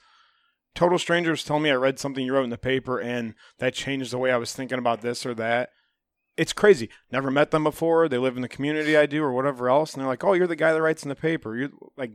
total 0.74 0.98
strangers 0.98 1.44
tell 1.44 1.60
me 1.60 1.70
I 1.70 1.76
read 1.76 2.00
something 2.00 2.26
you 2.26 2.34
wrote 2.34 2.44
in 2.44 2.50
the 2.50 2.58
paper 2.58 3.00
and 3.00 3.36
that 3.60 3.74
changed 3.74 4.12
the 4.12 4.18
way 4.18 4.32
I 4.32 4.38
was 4.38 4.54
thinking 4.54 4.80
about 4.80 5.02
this 5.02 5.26
or 5.26 5.34
that. 5.36 5.70
It's 6.38 6.54
crazy. 6.54 6.90
Never 7.12 7.32
met 7.32 7.52
them 7.52 7.64
before. 7.64 8.10
They 8.10 8.18
live 8.18 8.36
in 8.36 8.42
the 8.42 8.50
community 8.50 8.98
I 8.98 9.06
do 9.06 9.24
or 9.24 9.32
whatever 9.32 9.70
else. 9.70 9.94
And 9.94 10.02
they're 10.02 10.08
like, 10.08 10.24
oh, 10.24 10.34
you're 10.34 10.48
the 10.48 10.56
guy 10.56 10.74
that 10.74 10.82
writes 10.82 11.04
in 11.04 11.10
the 11.10 11.16
paper. 11.16 11.56
You're 11.56 11.70
like, 11.96 12.12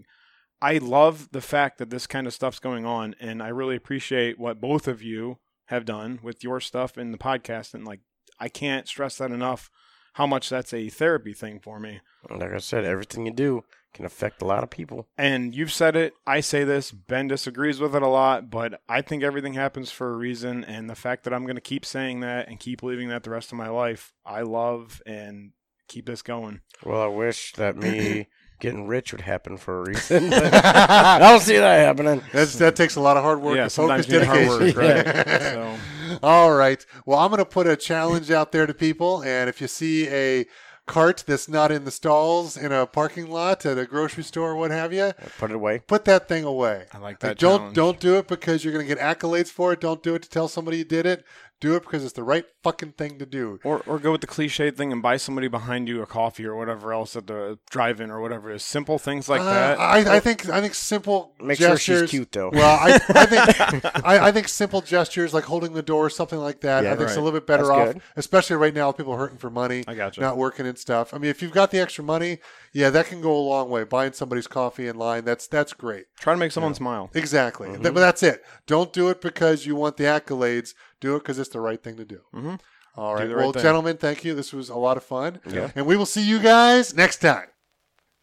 I 0.63 0.79
love 0.79 1.31
the 1.33 1.41
fact 1.41 1.79
that 1.79 1.91
this 1.91 2.07
kind 2.07 2.27
of 2.27 2.35
stuff's 2.35 2.59
going 2.59 2.85
on, 2.85 3.15
and 3.21 3.43
I 3.43 3.49
really 3.49 3.77
appreciate 3.77 4.39
what 4.39 4.61
both 4.61 4.87
of 4.87 5.03
you 5.03 5.39
have 5.67 5.85
done 5.85 6.19
with 6.23 6.45
your 6.45 6.61
stuff 6.61 6.99
in 6.99 7.13
the 7.13 7.19
podcast. 7.19 7.75
And 7.75 7.85
like, 7.87 8.01
I 8.39 8.49
can't 8.49 8.89
stress 8.89 9.19
that 9.19 9.31
enough. 9.31 9.71
How 10.15 10.27
much 10.27 10.49
that's 10.49 10.75
a 10.75 10.89
therapy 10.89 11.33
thing 11.33 11.61
for 11.61 11.79
me. 11.79 12.01
Like 12.29 12.53
I 12.53 12.59
said, 12.59 12.85
everything 12.85 13.27
you 13.27 13.33
do 13.33 13.65
can 13.95 14.05
affect 14.05 14.43
a 14.43 14.45
lot 14.45 14.65
of 14.65 14.71
people. 14.71 15.07
And 15.17 15.55
you've 15.55 15.73
said 15.73 15.95
it. 15.97 16.15
I 16.27 16.41
say 16.41 16.65
this. 16.65 16.91
Ben 16.91 17.29
disagrees 17.29 17.81
with 17.81 17.95
it 17.95 18.03
a 18.03 18.09
lot, 18.09 18.51
but 18.51 18.81
I 18.89 19.03
think 19.03 19.23
everything 19.23 19.55
happens 19.55 19.91
for 19.91 20.13
a 20.13 20.17
reason. 20.17 20.65
And 20.65 20.91
the 20.91 20.97
fact 20.97 21.25
that 21.25 21.33
I'm 21.33 21.45
going 21.45 21.55
to 21.55 21.61
keep 21.61 21.87
saying 21.87 22.21
that 22.21 22.49
and 22.49 22.59
keep 22.59 22.81
believing 22.81 23.09
that 23.09 23.23
the 23.23 23.31
rest 23.31 23.53
of 23.53 23.59
my 23.59 23.69
life, 23.69 24.13
I 24.27 24.43
love 24.43 25.01
and 25.07 25.53
keep 25.89 26.07
this 26.07 26.23
going. 26.23 26.61
Well, 26.85 27.03
I 27.03 27.07
wish 27.07 27.53
that 27.55 27.77
me 27.77 28.27
getting 28.61 28.87
rich 28.87 29.13
would 29.13 29.23
happen 29.23 29.57
for 29.57 29.81
a 29.81 29.83
reason. 29.89 30.31
but 30.31 30.55
I 30.65 31.19
don't 31.19 31.41
see 31.41 31.57
that 31.57 31.79
happening. 31.87 32.23
That's, 32.33 32.55
that 32.59 32.77
takes 32.77 32.97
a 32.97 33.01
lot 33.01 33.17
of 33.17 33.23
hard 33.23 33.41
work 33.41 33.57
Yeah, 33.57 33.65
focus, 33.69 33.75
sometimes 33.75 34.09
you 34.09 34.19
need 34.21 34.27
hard 34.27 34.39
dedication. 34.61 34.81
work, 34.83 35.17
right? 35.17 35.41
So- 35.41 35.77
All 36.23 36.53
right. 36.53 36.85
Well, 37.07 37.19
I'm 37.19 37.31
going 37.31 37.39
to 37.39 37.45
put 37.45 37.67
a 37.67 37.77
challenge 37.77 38.31
out 38.31 38.53
there 38.53 38.67
to 38.67 38.75
people, 38.75 39.23
and 39.23 39.49
if 39.49 39.61
you 39.61 39.69
see 39.69 40.09
a 40.09 40.47
cart 40.87 41.23
that's 41.25 41.49
not 41.49 41.71
in 41.71 41.85
the 41.85 41.91
stalls 41.93 42.57
in 42.57 42.73
a 42.73 42.85
parking 42.85 43.31
lot 43.31 43.65
at 43.65 43.79
a 43.79 43.87
grocery 43.87 44.25
store 44.25 44.51
or 44.51 44.57
what 44.57 44.73
have 44.73 44.93
you, 44.93 45.03
uh, 45.03 45.13
Put 45.39 45.53
it 45.53 45.55
away. 45.55 45.79
put 45.87 46.05
that 46.07 46.27
thing 46.29 46.43
away. 46.43 46.87
I 46.93 46.99
like 46.99 47.03
Like, 47.03 47.19
that. 47.21 47.39
don't 47.39 47.59
challenge. 47.59 47.77
don't 47.77 48.01
do 48.01 48.17
it 48.17 48.27
because 48.27 48.65
you're 48.65 48.73
going 48.73 48.87
to 48.89 48.93
get 48.95 48.99
accolades 49.03 49.49
for 49.51 49.73
it. 49.73 49.81
Don't 49.81 50.03
do 50.03 50.17
it 50.17 50.23
to 50.23 50.29
tell 50.29 50.49
somebody 50.49 50.79
you 50.79 50.85
did 50.85 51.07
it. 51.07 51.25
Do 51.61 51.77
it 51.77 51.81
because 51.83 52.03
it's 52.05 52.15
the 52.15 52.23
right 52.23 52.47
fucking 52.63 52.93
thing 52.93 53.19
to 53.19 53.27
do. 53.27 53.61
Or, 53.65 53.81
or 53.87 53.99
go 53.99 54.13
with 54.13 54.23
the 54.23 54.27
cliche 54.27 54.71
thing 54.71 54.93
and 54.93 55.03
buy 55.03 55.19
somebody 55.19 55.47
behind 55.47 55.89
you 55.89 56.01
a 56.01 56.07
coffee 56.07 56.47
or 56.47 56.57
whatever 56.57 56.93
else 56.95 57.17
at 57.17 57.27
the 57.27 57.59
drive-in 57.71 58.11
or 58.11 58.21
whatever 58.23 58.51
it 58.51 58.57
is. 58.57 58.65
Simple 58.65 58.99
things 58.99 59.29
like 59.29 59.43
Uh, 59.43 59.45
that. 59.45 59.79
I, 59.79 60.17
I 60.17 60.21
think 60.21 60.49
I 60.49 60.63
think 60.63 60.75
simple 60.75 61.35
Make 61.39 61.59
sure 61.59 61.69
gestures. 61.71 62.01
she's 62.03 62.11
cute, 62.11 62.33
though. 62.33 62.49
Well, 62.51 62.79
I, 62.81 62.95
I 63.11 63.27
think 63.27 63.85
I, 64.07 64.29
I 64.29 64.33
think 64.33 64.49
simple 64.49 64.81
gestures 64.81 65.35
like 65.35 65.45
holding 65.45 65.75
the 65.75 65.83
door, 65.83 66.07
or 66.07 66.11
something 66.11 66.39
like 66.39 66.61
that. 66.63 66.85
Yeah, 66.85 66.93
I 66.93 66.97
think 66.97 67.09
it's 67.09 67.17
a 67.19 67.21
little 67.21 67.39
bit 67.39 67.47
better 67.47 67.65
That's 67.67 67.71
off, 67.89 67.93
good. 67.93 68.03
especially 68.17 68.57
right 68.57 68.75
now. 68.75 68.87
with 68.89 68.97
People 68.97 69.17
hurting 69.17 69.37
for 69.39 69.51
money, 69.51 69.85
I 69.87 69.95
gotcha. 69.95 70.21
not 70.23 70.39
working 70.39 70.67
and 70.67 70.79
stuff. 70.79 71.13
I 71.13 71.19
mean, 71.19 71.31
if 71.31 71.43
you've 71.43 71.53
got 71.53 71.71
the 71.71 71.79
extra 71.79 72.03
money, 72.03 72.39
yeah, 72.73 72.91
that 72.91 73.07
can 73.07 73.21
go 73.21 73.37
a 73.37 73.39
long 73.39 73.69
way. 73.71 73.85
Buying 73.85 74.13
somebody's 74.13 74.47
coffee 74.47 74.89
in 74.89 74.97
line, 74.97 75.25
that's 75.25 75.47
that's 75.47 75.73
great. 75.73 76.07
Try 76.19 76.35
to 76.35 76.39
make 76.39 76.53
someone 76.53 76.75
smile. 76.75 77.11
Exactly. 77.15 77.69
Mm-hmm. 77.69 77.83
Th- 77.83 77.95
but 77.95 78.01
that's 78.01 78.23
it. 78.23 78.43
Don't 78.67 78.93
do 78.93 79.09
it 79.09 79.21
because 79.21 79.67
you 79.67 79.75
want 79.77 79.97
the 79.97 80.05
accolades. 80.05 80.75
Do 81.01 81.17
it 81.17 81.21
because 81.21 81.39
it's 81.39 81.51
the 81.51 81.61
right 81.61 81.83
thing 81.83 81.97
to 81.97 82.05
do. 82.05 82.21
Mhm. 82.35 82.61
All 82.97 83.17
Do 83.17 83.23
right. 83.23 83.29
right 83.31 83.37
well, 83.37 83.53
thing. 83.53 83.63
gentlemen, 83.63 83.97
thank 83.97 84.25
you. 84.25 84.35
This 84.35 84.53
was 84.53 84.69
a 84.69 84.77
lot 84.77 84.97
of 84.97 85.05
fun. 85.05 85.41
Yeah. 85.49 85.71
And 85.75 85.87
we 85.87 85.97
will 85.97 86.07
see 86.07 86.23
you 86.27 86.39
guys 86.41 86.95
next 86.95 87.19
time. 87.19 87.47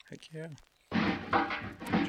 Heck 0.09 0.21
yeah. 0.33 2.07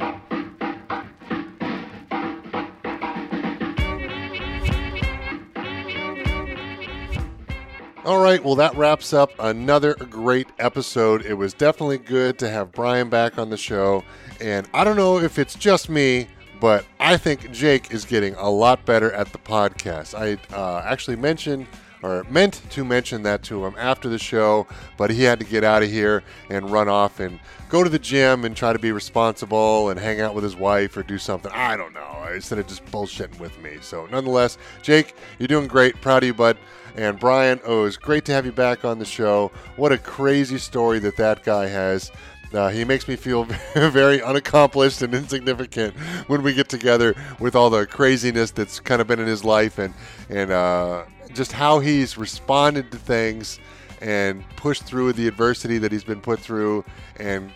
All 8.09 8.21
right, 8.21 8.43
well, 8.43 8.55
that 8.55 8.75
wraps 8.75 9.13
up 9.13 9.33
another 9.39 9.93
great 9.93 10.47
episode. 10.59 11.27
It 11.27 11.35
was 11.35 11.53
definitely 11.53 11.99
good 11.99 12.39
to 12.39 12.49
have 12.49 12.73
Bryan 12.73 13.11
back 13.11 13.37
on 13.37 13.51
the 13.51 13.57
show. 13.59 14.03
And 14.41 14.67
I 14.73 14.83
don't 14.83 14.97
know 14.97 15.19
if 15.19 15.39
it's 15.39 15.55
just 15.55 15.91
me, 15.91 16.27
but 16.59 16.87
I 16.99 17.19
think 17.19 17.53
Jake 17.53 17.93
is 17.93 18.07
getting 18.07 18.35
a 18.37 18.49
lot 18.49 18.83
better 18.87 19.13
at 19.13 19.31
the 19.31 19.39
podcast. 19.39 20.15
I 20.15 20.39
uh, 20.57 20.81
actually 20.87 21.17
mentioned 21.17 21.67
or 22.03 22.25
meant 22.31 22.63
to 22.71 22.85
mention 22.85 23.23
that 23.25 23.43
to 23.45 23.65
him 23.65 23.75
after 23.79 24.09
the 24.09 24.19
show, 24.19 24.67
but 24.97 25.11
he 25.11 25.23
had 25.23 25.39
to 25.41 25.45
get 25.45 25.65
out 25.65 25.83
of 25.83 25.91
here 25.91 26.23
and 26.49 26.71
run 26.71 26.89
off 26.89 27.21
and 27.21 27.39
go 27.69 27.83
to 27.83 27.91
the 27.91 27.99
gym 27.99 28.45
and 28.45 28.57
try 28.57 28.73
to 28.73 28.79
be 28.79 28.93
responsible 28.93 29.91
and 29.91 29.99
hang 29.99 30.21
out 30.21 30.35
with 30.35 30.45
his 30.45 30.57
wife 30.57 30.97
or 30.97 31.03
do 31.03 31.19
something. 31.19 31.51
I 31.53 31.77
don't 31.77 31.93
know. 31.93 32.29
Instead 32.33 32.59
of 32.59 32.67
just 32.67 32.85
bullshitting 32.87 33.39
with 33.39 33.59
me. 33.61 33.79
So, 33.81 34.07
nonetheless, 34.07 34.59
Jake, 34.83 35.15
you're 35.39 35.49
doing 35.49 35.67
great. 35.67 36.01
Proud 36.01 36.23
of 36.23 36.27
you, 36.27 36.35
bud. 36.35 36.57
And 36.97 37.19
Bryan, 37.19 37.61
oh, 37.65 37.85
it's 37.85 37.97
great 37.97 38.25
to 38.27 38.33
have 38.33 38.45
you 38.45 38.53
back 38.53 38.85
on 38.85 38.99
the 38.99 39.05
show. 39.05 39.53
What 39.77 39.93
a 39.93 39.99
crazy 39.99 40.59
story 40.59 40.99
that 41.01 41.17
that 41.17 41.45
guy 41.45 41.67
has. 41.67 42.11
Uh, 42.53 42.71
he 42.71 42.85
makes 42.85 43.07
me 43.07 43.15
feel 43.15 43.45
very 43.75 44.23
unaccomplished 44.23 45.03
and 45.03 45.15
insignificant 45.15 45.95
when 46.29 46.43
we 46.43 46.55
get 46.55 46.69
together 46.69 47.15
with 47.39 47.55
all 47.55 47.69
the 47.71 47.87
craziness 47.87 48.51
that's 48.51 48.81
kind 48.81 49.01
of 49.01 49.07
been 49.07 49.21
in 49.21 49.27
his 49.27 49.45
life 49.45 49.79
and 49.79 49.93
and 50.31 50.51
uh, 50.51 51.05
just 51.39 51.53
how 51.53 51.79
he's 51.79 52.19
responded 52.19 52.91
to 52.91 52.99
things 52.99 53.61
and 54.03 54.45
pushed 54.57 54.83
through 54.83 55.13
the 55.15 55.27
adversity 55.27 55.79
that 55.79 55.91
he's 55.93 56.05
been 56.05 56.21
put 56.21 56.41
through 56.41 56.85
and 57.17 57.51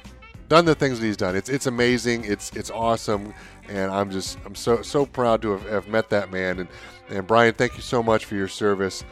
done 0.49 0.65
the 0.65 0.75
things 0.75 1.01
that 1.01 1.07
he's 1.07 1.17
done. 1.17 1.37
It's 1.37 1.49
it's 1.49 1.67
amazing. 1.67 2.25
It's 2.25 2.51
it's 2.53 2.71
awesome, 2.71 3.35
and 3.69 3.91
I'm 3.91 4.11
just 4.11 4.39
I'm 4.47 4.55
so 4.55 4.83
so 4.83 5.05
proud 5.05 5.43
to 5.43 5.51
have, 5.51 5.69
have 5.69 5.89
met 5.89 6.09
that 6.11 6.31
man. 6.31 6.61
And 6.61 6.69
and 7.11 7.27
Bryan, 7.27 7.55
thank 7.55 7.75
you 7.75 7.83
so 7.83 8.03
much 8.03 8.25
for 8.25 8.37
your 8.37 8.49
service 8.49 9.05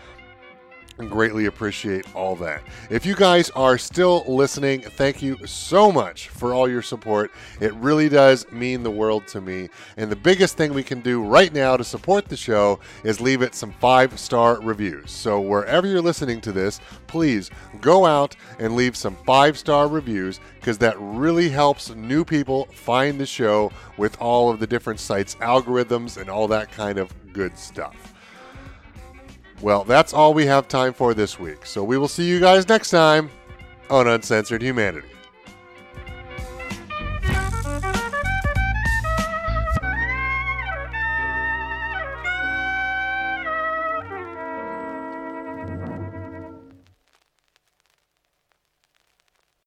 greatly 1.09 1.47
appreciate 1.47 2.15
all 2.15 2.37
that. 2.37 2.63
If 2.91 3.07
you 3.07 3.15
guys 3.15 3.51
are 3.51 3.79
still 3.79 4.25
listening, 4.27 4.83
thank 4.83 5.23
you 5.23 5.47
so 5.47 5.93
much 5.93 6.29
for 6.29 6.53
all 6.53 6.69
your 6.69 6.83
support. 6.83 7.31
It 7.61 7.73
really 7.75 8.09
does 8.09 8.51
mean 8.51 8.83
the 8.83 8.91
world 8.91 9.27
to 9.29 9.41
me. 9.41 9.69
And 9.97 10.11
the 10.11 10.17
biggest 10.17 10.57
thing 10.57 10.75
we 10.75 10.83
can 10.83 11.01
do 11.01 11.23
right 11.23 11.53
now 11.53 11.77
to 11.77 11.85
support 11.85 12.27
the 12.27 12.37
show 12.37 12.81
is 13.05 13.21
leave 13.21 13.43
it 13.43 13.55
some 13.55 13.73
five 13.73 14.19
star 14.19 14.61
reviews. 14.61 15.11
So 15.11 15.41
wherever 15.41 15.87
you're 15.87 16.03
listening 16.03 16.41
to 16.43 16.53
this, 16.53 16.81
please 17.07 17.51
go 17.81 18.05
out 18.05 18.37
and 18.59 18.77
leave 18.77 18.97
some 18.97 19.17
five 19.25 19.57
star 19.59 19.89
reviews 19.89 20.41
because 20.59 20.79
that 20.79 20.97
really 20.99 21.49
helps 21.49 21.95
new 21.95 22.25
people 22.25 22.67
find 22.67 23.19
the 23.19 23.27
show 23.27 23.73
with 23.97 24.21
all 24.21 24.51
of 24.51 24.61
the 24.61 24.67
different 24.67 25.01
sites, 25.01 25.35
algorithms, 25.37 26.17
and 26.17 26.29
all 26.29 26.47
that 26.49 26.71
kind 26.71 26.99
of 26.99 27.13
good 27.33 27.57
stuff. 27.57 28.10
Well, 29.63 29.85
that's 29.85 30.15
all 30.15 30.33
we 30.33 30.47
have 30.47 30.69
time 30.69 30.93
for 30.93 31.13
this 31.13 31.39
week. 31.39 31.67
So 31.67 31.85
we 31.85 31.99
will 31.99 32.09
see 32.09 32.25
you 32.25 32.41
guys 32.41 32.69
next 32.69 32.91
time 32.91 33.31
on 33.91 34.09
Uncensored 34.09 34.63
Humanity. 34.63 35.09